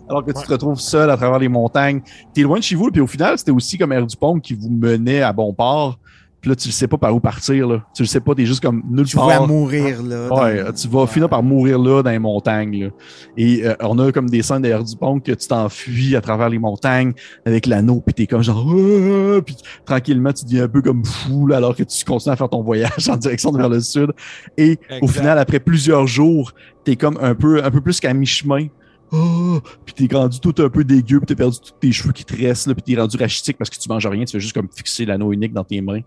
Alors 0.09 0.24
que 0.24 0.32
tu 0.32 0.43
te 0.43 0.53
retrouves 0.53 0.81
seul 0.81 1.09
à 1.11 1.16
travers 1.16 1.39
les 1.39 1.49
montagnes. 1.49 2.03
T'es 2.35 2.43
loin 2.43 2.59
de 2.59 2.65
chez 2.65 2.74
vous, 2.74 2.91
puis 2.91 3.01
au 3.01 3.07
final, 3.07 3.39
c'était 3.39 3.53
aussi 3.53 3.78
comme 3.78 3.93
Air 3.93 4.07
du 4.07 4.16
Pont 4.16 4.41
qui 4.41 4.55
vous 4.55 4.69
menait 4.69 5.23
à 5.23 5.32
bon 5.32 5.53
port. 5.53 5.99
Puis 6.41 6.49
là, 6.49 6.57
tu 6.57 6.69
le 6.69 6.73
sais 6.73 6.89
pas 6.89 6.97
par 6.97 7.15
où 7.15 7.21
partir. 7.21 7.69
Là. 7.69 7.85
Tu 7.95 8.03
le 8.03 8.07
sais 8.09 8.21
pas, 8.21 8.35
t'es 8.35 8.47
juste 8.47 8.62
comme 8.62 8.83
nulle 8.89 9.07
Tu 9.07 9.17
vas 9.17 9.27
part. 9.27 9.47
mourir, 9.47 10.03
là. 10.03 10.33
Ouais, 10.33 10.73
tu 10.73 10.89
vas 10.89 11.07
finir 11.07 11.29
par 11.29 11.43
mourir 11.43 11.79
là 11.79 12.03
dans 12.03 12.11
les 12.11 12.19
montagnes. 12.19 12.85
là. 12.85 12.91
Et 13.37 13.67
euh, 13.67 13.75
on 13.81 13.99
a 13.99 14.11
comme 14.12 14.31
des 14.31 14.43
scènes 14.43 14.62
d'air 14.62 14.83
du 14.83 14.97
pont 14.97 15.21
que 15.21 15.33
tu 15.33 15.47
t'enfuis 15.49 16.17
à 16.17 16.21
travers 16.21 16.49
les 16.49 16.59
montagnes 16.59 17.12
avec 17.45 17.67
l'anneau, 17.67 18.03
puis 18.05 18.15
t'es 18.15 18.27
comme 18.27 18.43
genre, 18.43 18.67
Ah! 18.67 19.41
puis 19.45 19.57
tranquillement 19.85 20.33
tu 20.33 20.45
deviens 20.45 20.65
un 20.65 20.69
peu 20.69 20.81
comme 20.83 21.05
fou 21.05 21.47
là, 21.47 21.59
alors 21.59 21.77
que 21.77 21.83
tu 21.83 22.05
continues 22.05 22.33
à 22.33 22.37
faire 22.37 22.49
ton 22.49 22.62
voyage 22.62 23.09
en 23.09 23.17
direction 23.17 23.53
vers 23.53 23.69
le 23.69 23.81
sud. 23.81 24.11
Et 24.57 24.79
au 25.03 25.07
final, 25.09 25.39
après 25.39 25.61
plusieurs 25.61 26.07
jours, 26.07 26.53
t'es 26.85 26.97
comme 26.97 27.19
un 27.21 27.35
peu, 27.35 27.62
un 27.62 27.71
peu 27.71 27.81
plus 27.81 28.01
qu'à 28.01 28.15
mi-chemin. 28.15 28.67
Ah! 29.12 29.59
puis 29.85 29.95
t'es 29.95 30.16
rendu 30.16 30.39
tout 30.41 30.55
un 30.59 30.69
peu 30.69 30.85
dégueu, 30.85 31.19
puis 31.19 31.27
t'as 31.27 31.35
perdu 31.35 31.59
tous 31.59 31.73
tes 31.81 31.93
cheveux 31.93 32.12
qui 32.12 32.24
te 32.24 32.37
restent, 32.37 32.69
là, 32.69 32.74
puis 32.74 32.82
t'es 32.82 33.01
rendu 33.01 33.16
rachitique 33.16 33.59
parce 33.59 33.70
que 33.70 33.77
tu 33.77 33.89
manges 33.89 34.07
rien, 34.07 34.24
tu 34.24 34.32
fais 34.32 34.41
juste 34.41 34.55
comme 34.55 34.69
fixer 34.74 35.05
l'anneau 35.05 35.32
unique 35.32 35.53
dans 35.53 35.65
tes 35.65 35.81
mains. 35.81 36.01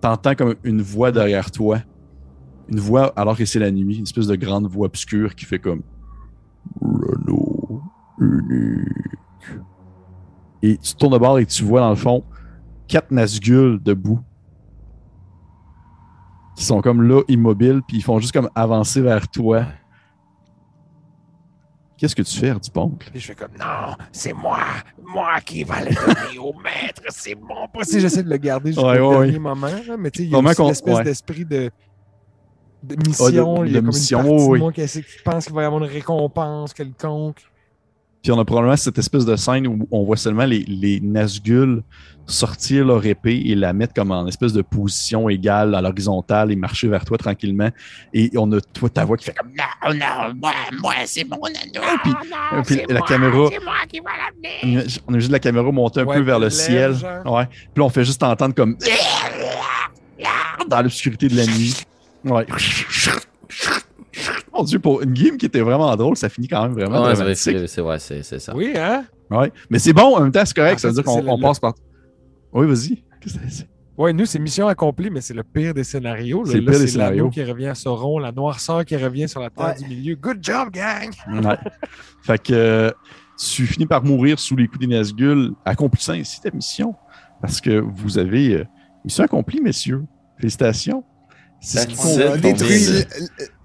T'entends 0.00 0.34
comme 0.34 0.54
une 0.64 0.82
voix 0.82 1.12
derrière 1.12 1.50
toi 1.50 1.80
une 2.70 2.78
voix, 2.78 3.12
alors 3.16 3.36
que 3.36 3.44
c'est 3.44 3.58
la 3.58 3.70
nuit, 3.70 3.96
une 3.96 4.04
espèce 4.04 4.28
de 4.28 4.36
grande 4.36 4.66
voix 4.66 4.86
obscure 4.86 5.34
qui 5.34 5.44
fait 5.44 5.58
comme 5.58 5.82
L'anneau 6.80 7.82
unique. 8.20 8.86
Et 10.62 10.76
tu 10.78 10.94
tournes 10.94 11.14
de 11.14 11.18
bord 11.18 11.38
et 11.38 11.46
tu 11.46 11.64
vois 11.64 11.80
dans 11.80 11.90
le 11.90 11.96
fond 11.96 12.22
quatre 12.86 13.10
Nazgûl 13.10 13.80
debout. 13.82 14.20
Qui 16.56 16.64
sont 16.64 16.80
comme 16.80 17.02
là, 17.02 17.22
immobiles, 17.28 17.80
puis 17.86 17.98
ils 17.98 18.02
font 18.02 18.18
juste 18.18 18.32
comme 18.32 18.50
avancer 18.54 19.00
vers 19.00 19.28
toi. 19.28 19.64
Qu'est-ce 22.00 22.16
que 22.16 22.22
tu 22.22 22.38
fais, 22.38 22.48
Ardiponcle? 22.48 23.10
Puis 23.10 23.20
je 23.20 23.26
fais 23.26 23.34
comme, 23.34 23.52
non, 23.60 23.94
c'est 24.10 24.32
moi, 24.32 24.58
moi 25.04 25.38
qui 25.44 25.64
va 25.64 25.80
le 25.84 25.90
donner 25.94 26.38
au 26.38 26.54
maître, 26.64 27.02
c'est 27.10 27.34
possible. 27.72 27.84
si 27.84 28.00
j'essaie 28.00 28.22
de 28.22 28.30
le 28.30 28.38
garder 28.38 28.70
jusqu'au 28.72 28.86
Ouais, 28.88 28.98
ouais, 28.98 29.10
dernier 29.18 29.32
ouais. 29.32 29.38
moment, 29.38 29.66
là, 29.66 29.96
mais 29.98 30.10
tu 30.10 30.20
sais, 30.20 30.24
il 30.24 30.30
y 30.30 30.34
a 30.34 30.38
aussi 30.38 30.62
l'espèce 30.62 30.96
ouais. 30.96 31.04
d'esprit 31.04 31.44
de, 31.44 31.70
de 32.82 32.96
mission. 33.06 33.56
Ah, 33.58 33.60
de- 33.60 33.66
il 33.66 33.72
y 33.72 33.76
a 33.76 33.80
comme 33.80 33.86
mission, 33.88 34.20
une 34.22 34.26
partie 34.28 34.44
oui. 34.48 34.58
de 34.58 34.62
moi 34.64 34.72
qui 34.72 35.02
pense 35.24 35.44
qu'il 35.44 35.54
va 35.54 35.62
y 35.62 35.64
avoir 35.66 35.82
une 35.84 35.90
récompense 35.90 36.72
quelconque. 36.72 37.42
Puis 38.22 38.32
on 38.32 38.38
a 38.38 38.44
probablement 38.44 38.76
cette 38.76 38.98
espèce 38.98 39.24
de 39.24 39.34
scène 39.36 39.66
où 39.66 39.88
on 39.90 40.04
voit 40.04 40.16
seulement 40.16 40.44
les, 40.44 40.60
les 40.66 41.00
Nazgûl 41.00 41.82
sortir 42.26 42.84
leur 42.86 43.04
épée 43.04 43.42
et 43.46 43.54
la 43.56 43.72
mettre 43.72 43.92
comme 43.94 44.12
en 44.12 44.26
espèce 44.28 44.52
de 44.52 44.62
position 44.62 45.28
égale 45.28 45.74
à 45.74 45.80
l'horizontale 45.80 46.52
et 46.52 46.56
marcher 46.56 46.86
vers 46.86 47.04
toi 47.04 47.16
tranquillement. 47.18 47.70
Et 48.12 48.30
on 48.36 48.52
a 48.52 48.60
toi 48.60 48.88
ta 48.90 49.04
voix 49.04 49.16
qui 49.16 49.24
fait 49.24 49.34
comme 49.34 49.50
Non, 49.56 49.94
non, 49.94 50.34
moi, 50.36 50.52
moi, 50.80 50.94
c'est 51.06 51.24
mon 51.24 51.38
anneau. 51.42 51.98
puis- 52.04 52.12
non, 52.12 52.62
puis 52.62 52.76
la 52.88 52.98
moi, 52.98 53.08
caméra- 53.08 53.48
C'est 53.50 53.64
moi 53.64 53.74
qui 53.88 54.00
va 54.00 54.10
l'amener. 54.62 54.86
on 55.08 55.14
a 55.14 55.18
juste 55.18 55.32
la 55.32 55.38
caméra 55.40 55.72
monter 55.72 56.00
un 56.00 56.04
Ouais, 56.04 56.16
peu 56.16 56.22
vers 56.22 56.38
le 56.38 56.50
ciel. 56.50 56.94
genre. 56.94 57.34
Ouais. 57.34 57.46
Puis 57.46 57.68
là, 57.78 57.84
on 57.84 57.88
fait 57.88 58.04
juste 58.04 58.22
entendre 58.22 58.54
comme 58.54 58.76
dans 60.68 60.82
l'obscurité 60.82 61.26
de 61.28 61.36
la 61.36 61.46
nuit. 61.46 61.74
Ouais. 62.24 62.46
Mon 64.52 64.64
Dieu, 64.64 64.78
pour 64.78 65.02
une 65.02 65.12
game 65.12 65.36
qui 65.36 65.46
était 65.46 65.60
vraiment 65.60 65.94
drôle, 65.96 66.16
ça 66.16 66.28
finit 66.28 66.48
quand 66.48 66.62
même 66.62 66.72
vraiment 66.72 67.02
Ouais, 67.04 67.14
dramatique. 67.14 67.56
c'est 67.68 67.80
ouais, 67.80 67.98
ça. 67.98 68.54
Oui, 68.54 68.72
hein? 68.76 69.04
Ouais. 69.30 69.52
Mais 69.70 69.78
c'est 69.78 69.92
bon, 69.92 70.16
en 70.16 70.20
même 70.22 70.32
temps, 70.32 70.42
c'est 70.44 70.54
correct. 70.56 70.74
En 70.76 70.78
ça 70.78 70.88
veut 70.88 70.94
dire 70.94 71.04
qu'on 71.04 71.20
le- 71.36 71.40
passe 71.42 71.60
par. 71.60 71.74
Oui, 72.52 72.66
vas-y. 72.66 73.02
Qu'est-ce 73.20 73.34
que 73.38 73.40
c'est? 73.48 73.68
Ouais, 73.96 74.12
nous, 74.12 74.24
c'est 74.24 74.38
mission 74.38 74.66
accomplie, 74.66 75.10
mais 75.10 75.20
c'est 75.20 75.34
le 75.34 75.42
pire 75.44 75.74
des 75.74 75.84
scénarios. 75.84 76.44
C'est 76.46 76.54
le 76.54 76.60
Là, 76.64 76.70
pire 76.72 76.80
des 76.80 76.86
scénarios. 76.86 77.28
qui 77.30 77.44
revient 77.44 77.66
à 77.66 77.74
Sauron, 77.74 78.18
la 78.18 78.32
noirceur 78.32 78.84
qui 78.84 78.96
revient 78.96 79.28
sur 79.28 79.40
la 79.40 79.50
terre 79.50 79.66
Ouais. 79.66 79.74
du 79.76 79.86
milieu. 79.88 80.14
Good 80.16 80.38
job, 80.42 80.70
gang! 80.72 81.10
Ouais. 81.30 81.56
fait 82.22 82.42
que 82.42 82.52
euh, 82.54 82.90
tu 83.38 83.66
finis 83.66 83.86
par 83.86 84.02
mourir 84.02 84.38
sous 84.40 84.56
les 84.56 84.66
coups 84.68 84.80
des 84.80 84.86
Nazgûl, 84.86 85.52
accomplissant 85.64 86.14
ainsi 86.14 86.40
ta 86.40 86.50
mission. 86.50 86.94
Parce 87.42 87.60
que 87.60 87.78
vous 87.78 88.18
avez 88.18 88.54
euh, 88.54 88.64
mission 89.04 89.22
accomplie, 89.24 89.60
messieurs. 89.60 90.02
Félicitations. 90.38 91.04
C'est 91.60 91.80
ce 91.80 91.86
qui. 91.86 91.96
On 92.26 92.36
détruit 92.36 92.86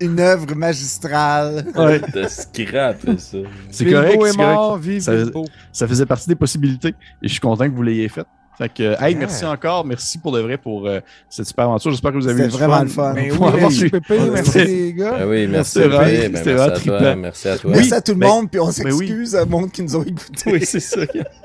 une 0.01 0.19
œuvre 0.19 0.53
magistrale. 0.55 1.65
Ouais, 1.76 1.99
De 2.13 2.26
scrap, 2.27 2.97
ça. 3.17 3.38
c'est 3.72 3.85
correct. 3.85 4.22
est 4.22 4.27
c'est 4.31 4.35
correct. 4.35 4.38
mort, 4.38 4.77
vive 4.77 5.01
Ça- 5.01 5.88
faisait 5.88 6.05
partie 6.05 6.27
des 6.27 6.35
possibilités 6.35 6.89
et 6.89 7.27
je 7.27 7.30
suis 7.30 7.39
content 7.39 7.69
que 7.69 7.73
vous 7.76 7.84
l'ayez 7.84 8.09
fait. 8.09 8.26
Fait 8.57 8.69
que, 8.69 8.84
hey, 9.03 9.11
Yeah. 9.11 9.19
merci 9.19 9.43
encore. 9.45 9.85
Merci 9.85 10.17
pour 10.17 10.31
de 10.31 10.39
vrai 10.39 10.57
pour 10.57 10.88
euh, 10.88 11.01
cette 11.30 11.45
super 11.45 11.65
aventure. 11.65 11.91
J'espère 11.91 12.11
que 12.13 12.17
vous 12.17 12.27
avez 12.27 12.45
eu 12.45 12.47
vraiment 12.47 12.84
le 12.84 12.88
fun. 12.88 13.13
Oui, 13.13 13.30
merci 13.59 13.89
Pépé, 13.89 14.17
merci 14.31 14.51
c'était- 14.51 14.65
les 14.65 14.93
gars. 14.93 15.17
Ben 15.19 15.27
oui, 15.30 15.47
merci 15.47 15.80
Pépé, 15.80 15.89
ben 15.89 16.35
c'était 16.35 16.53
merci 16.53 16.59
à 16.59 16.80
toi, 16.80 17.15
merci 17.15 17.47
à 17.49 17.57
toi. 17.57 17.72
Merci 17.73 17.93
à 17.93 18.01
tout 18.01 18.11
le 18.13 18.17
ben- 18.19 18.27
monde, 18.27 18.49
puis 18.51 18.59
on 18.61 18.67
oui. 18.67 18.73
s'excuse 18.73 19.35
au 19.35 19.45
monde 19.45 19.72
qui 19.72 19.84
nous 19.84 19.95
ont 19.97 20.03
écoutés. 20.03 20.51
Oui, 20.53 20.65
c'est 20.65 20.80
ça. 20.80 21.01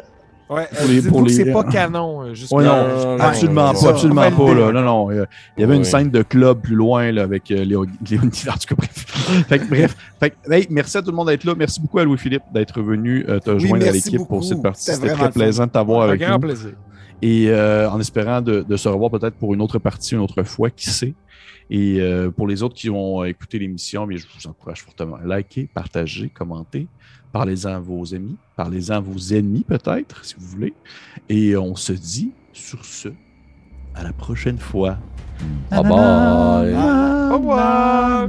Ouais, 0.51 0.66
Pour 0.77 0.89
les- 0.89 0.94
dites-vous 0.94 1.10
pour 1.10 1.22
que 1.22 1.28
les- 1.28 1.35
c'est 1.35 1.52
pas 1.52 1.62
canon. 1.64 2.35
jusqu'à- 2.35 2.56
Ouais, 2.56 2.64
non, 2.64 3.18
absolument 3.20 3.72
non, 3.72 3.81
pas, 3.81 3.89
absolument 3.90 4.22
Ça 4.22 4.31
pas. 4.32 4.55
Là. 4.55 4.72
Non, 4.72 4.82
non. 4.82 5.10
euh, 5.12 5.24
Il 5.56 5.60
y 5.60 5.64
avait 5.64 5.77
une 5.77 5.85
scène 5.85 6.10
de 6.10 6.22
club 6.22 6.60
plus 6.60 6.74
loin 6.74 7.12
là, 7.12 7.22
avec 7.22 7.51
euh, 7.52 7.64
Léo, 7.64 7.86
Léonie, 8.10 8.43
en 8.48 8.52
tout 8.55 8.66
cas, 8.68 8.74
bref. 8.77 8.90
fait 9.48 9.59
que, 9.60 9.64
bref, 9.68 9.97
fait 10.18 10.31
que, 10.31 10.52
hey, 10.52 10.66
merci 10.68 10.97
à 10.98 11.02
tout 11.02 11.10
le 11.12 11.16
monde 11.16 11.28
d'être 11.28 11.44
là. 11.44 11.55
Merci 11.56 11.81
beaucoup 11.81 12.01
à 12.01 12.05
Louis-Philippe 12.05 12.43
d'être 12.52 12.82
venu 12.82 13.24
euh, 13.28 13.39
te 13.39 13.51
Oui, 13.52 13.60
joindre 13.68 13.86
à 13.86 13.93
l'équipe 13.93 14.27
pour 14.27 14.43
cette 14.43 14.60
partie. 14.60 14.82
C'était 14.90 15.12
très 15.14 15.31
plaisant 15.31 15.66
de 15.66 15.70
t'avoir 15.70 16.02
Un 16.02 16.09
avec 16.09 16.20
grand 16.20 16.32
nous. 16.32 16.40
plaisir. 16.40 16.72
Et 17.22 17.47
euh, 17.51 17.89
en 17.89 18.01
espérant 18.01 18.40
de, 18.40 18.62
de 18.68 18.77
se 18.77 18.89
revoir 18.89 19.10
peut-être 19.12 19.35
pour 19.36 19.55
une 19.55 19.60
autre 19.60 19.78
partie, 19.78 20.14
une 20.14 20.20
autre 20.20 20.43
fois, 20.43 20.68
qui 20.70 20.90
sait. 20.90 21.14
Et 21.72 22.01
euh, 22.01 22.31
pour 22.31 22.48
les 22.48 22.64
autres 22.64 22.74
qui 22.74 22.90
ont 22.90 23.22
écouté 23.22 23.59
l'émission, 23.60 24.05
mais 24.05 24.16
je 24.16 24.27
vous 24.27 24.48
encourage 24.51 24.82
fortement 24.82 25.16
à 25.22 25.24
liker, 25.27 25.68
partager, 25.72 26.28
commenter. 26.28 26.89
Parlez-en 27.32 27.70
à 27.70 27.78
vos 27.78 28.15
amis, 28.15 28.36
parlez-en 28.57 28.94
à 28.94 29.01
vos 29.01 29.19
ennemis 29.32 29.65
peut-être, 29.65 30.24
si 30.24 30.35
vous 30.39 30.47
voulez. 30.47 30.74
Et 31.28 31.57
on 31.57 31.77
se 31.77 31.93
dit 31.93 32.32
sur 32.52 32.85
ce, 32.85 33.09
à 33.94 34.02
la 34.02 34.12
prochaine 34.12 34.59
fois. 34.59 34.98
Bye 35.70 35.82
bye. 35.82 36.74
Au 37.31 37.39
revoir. 37.39 38.28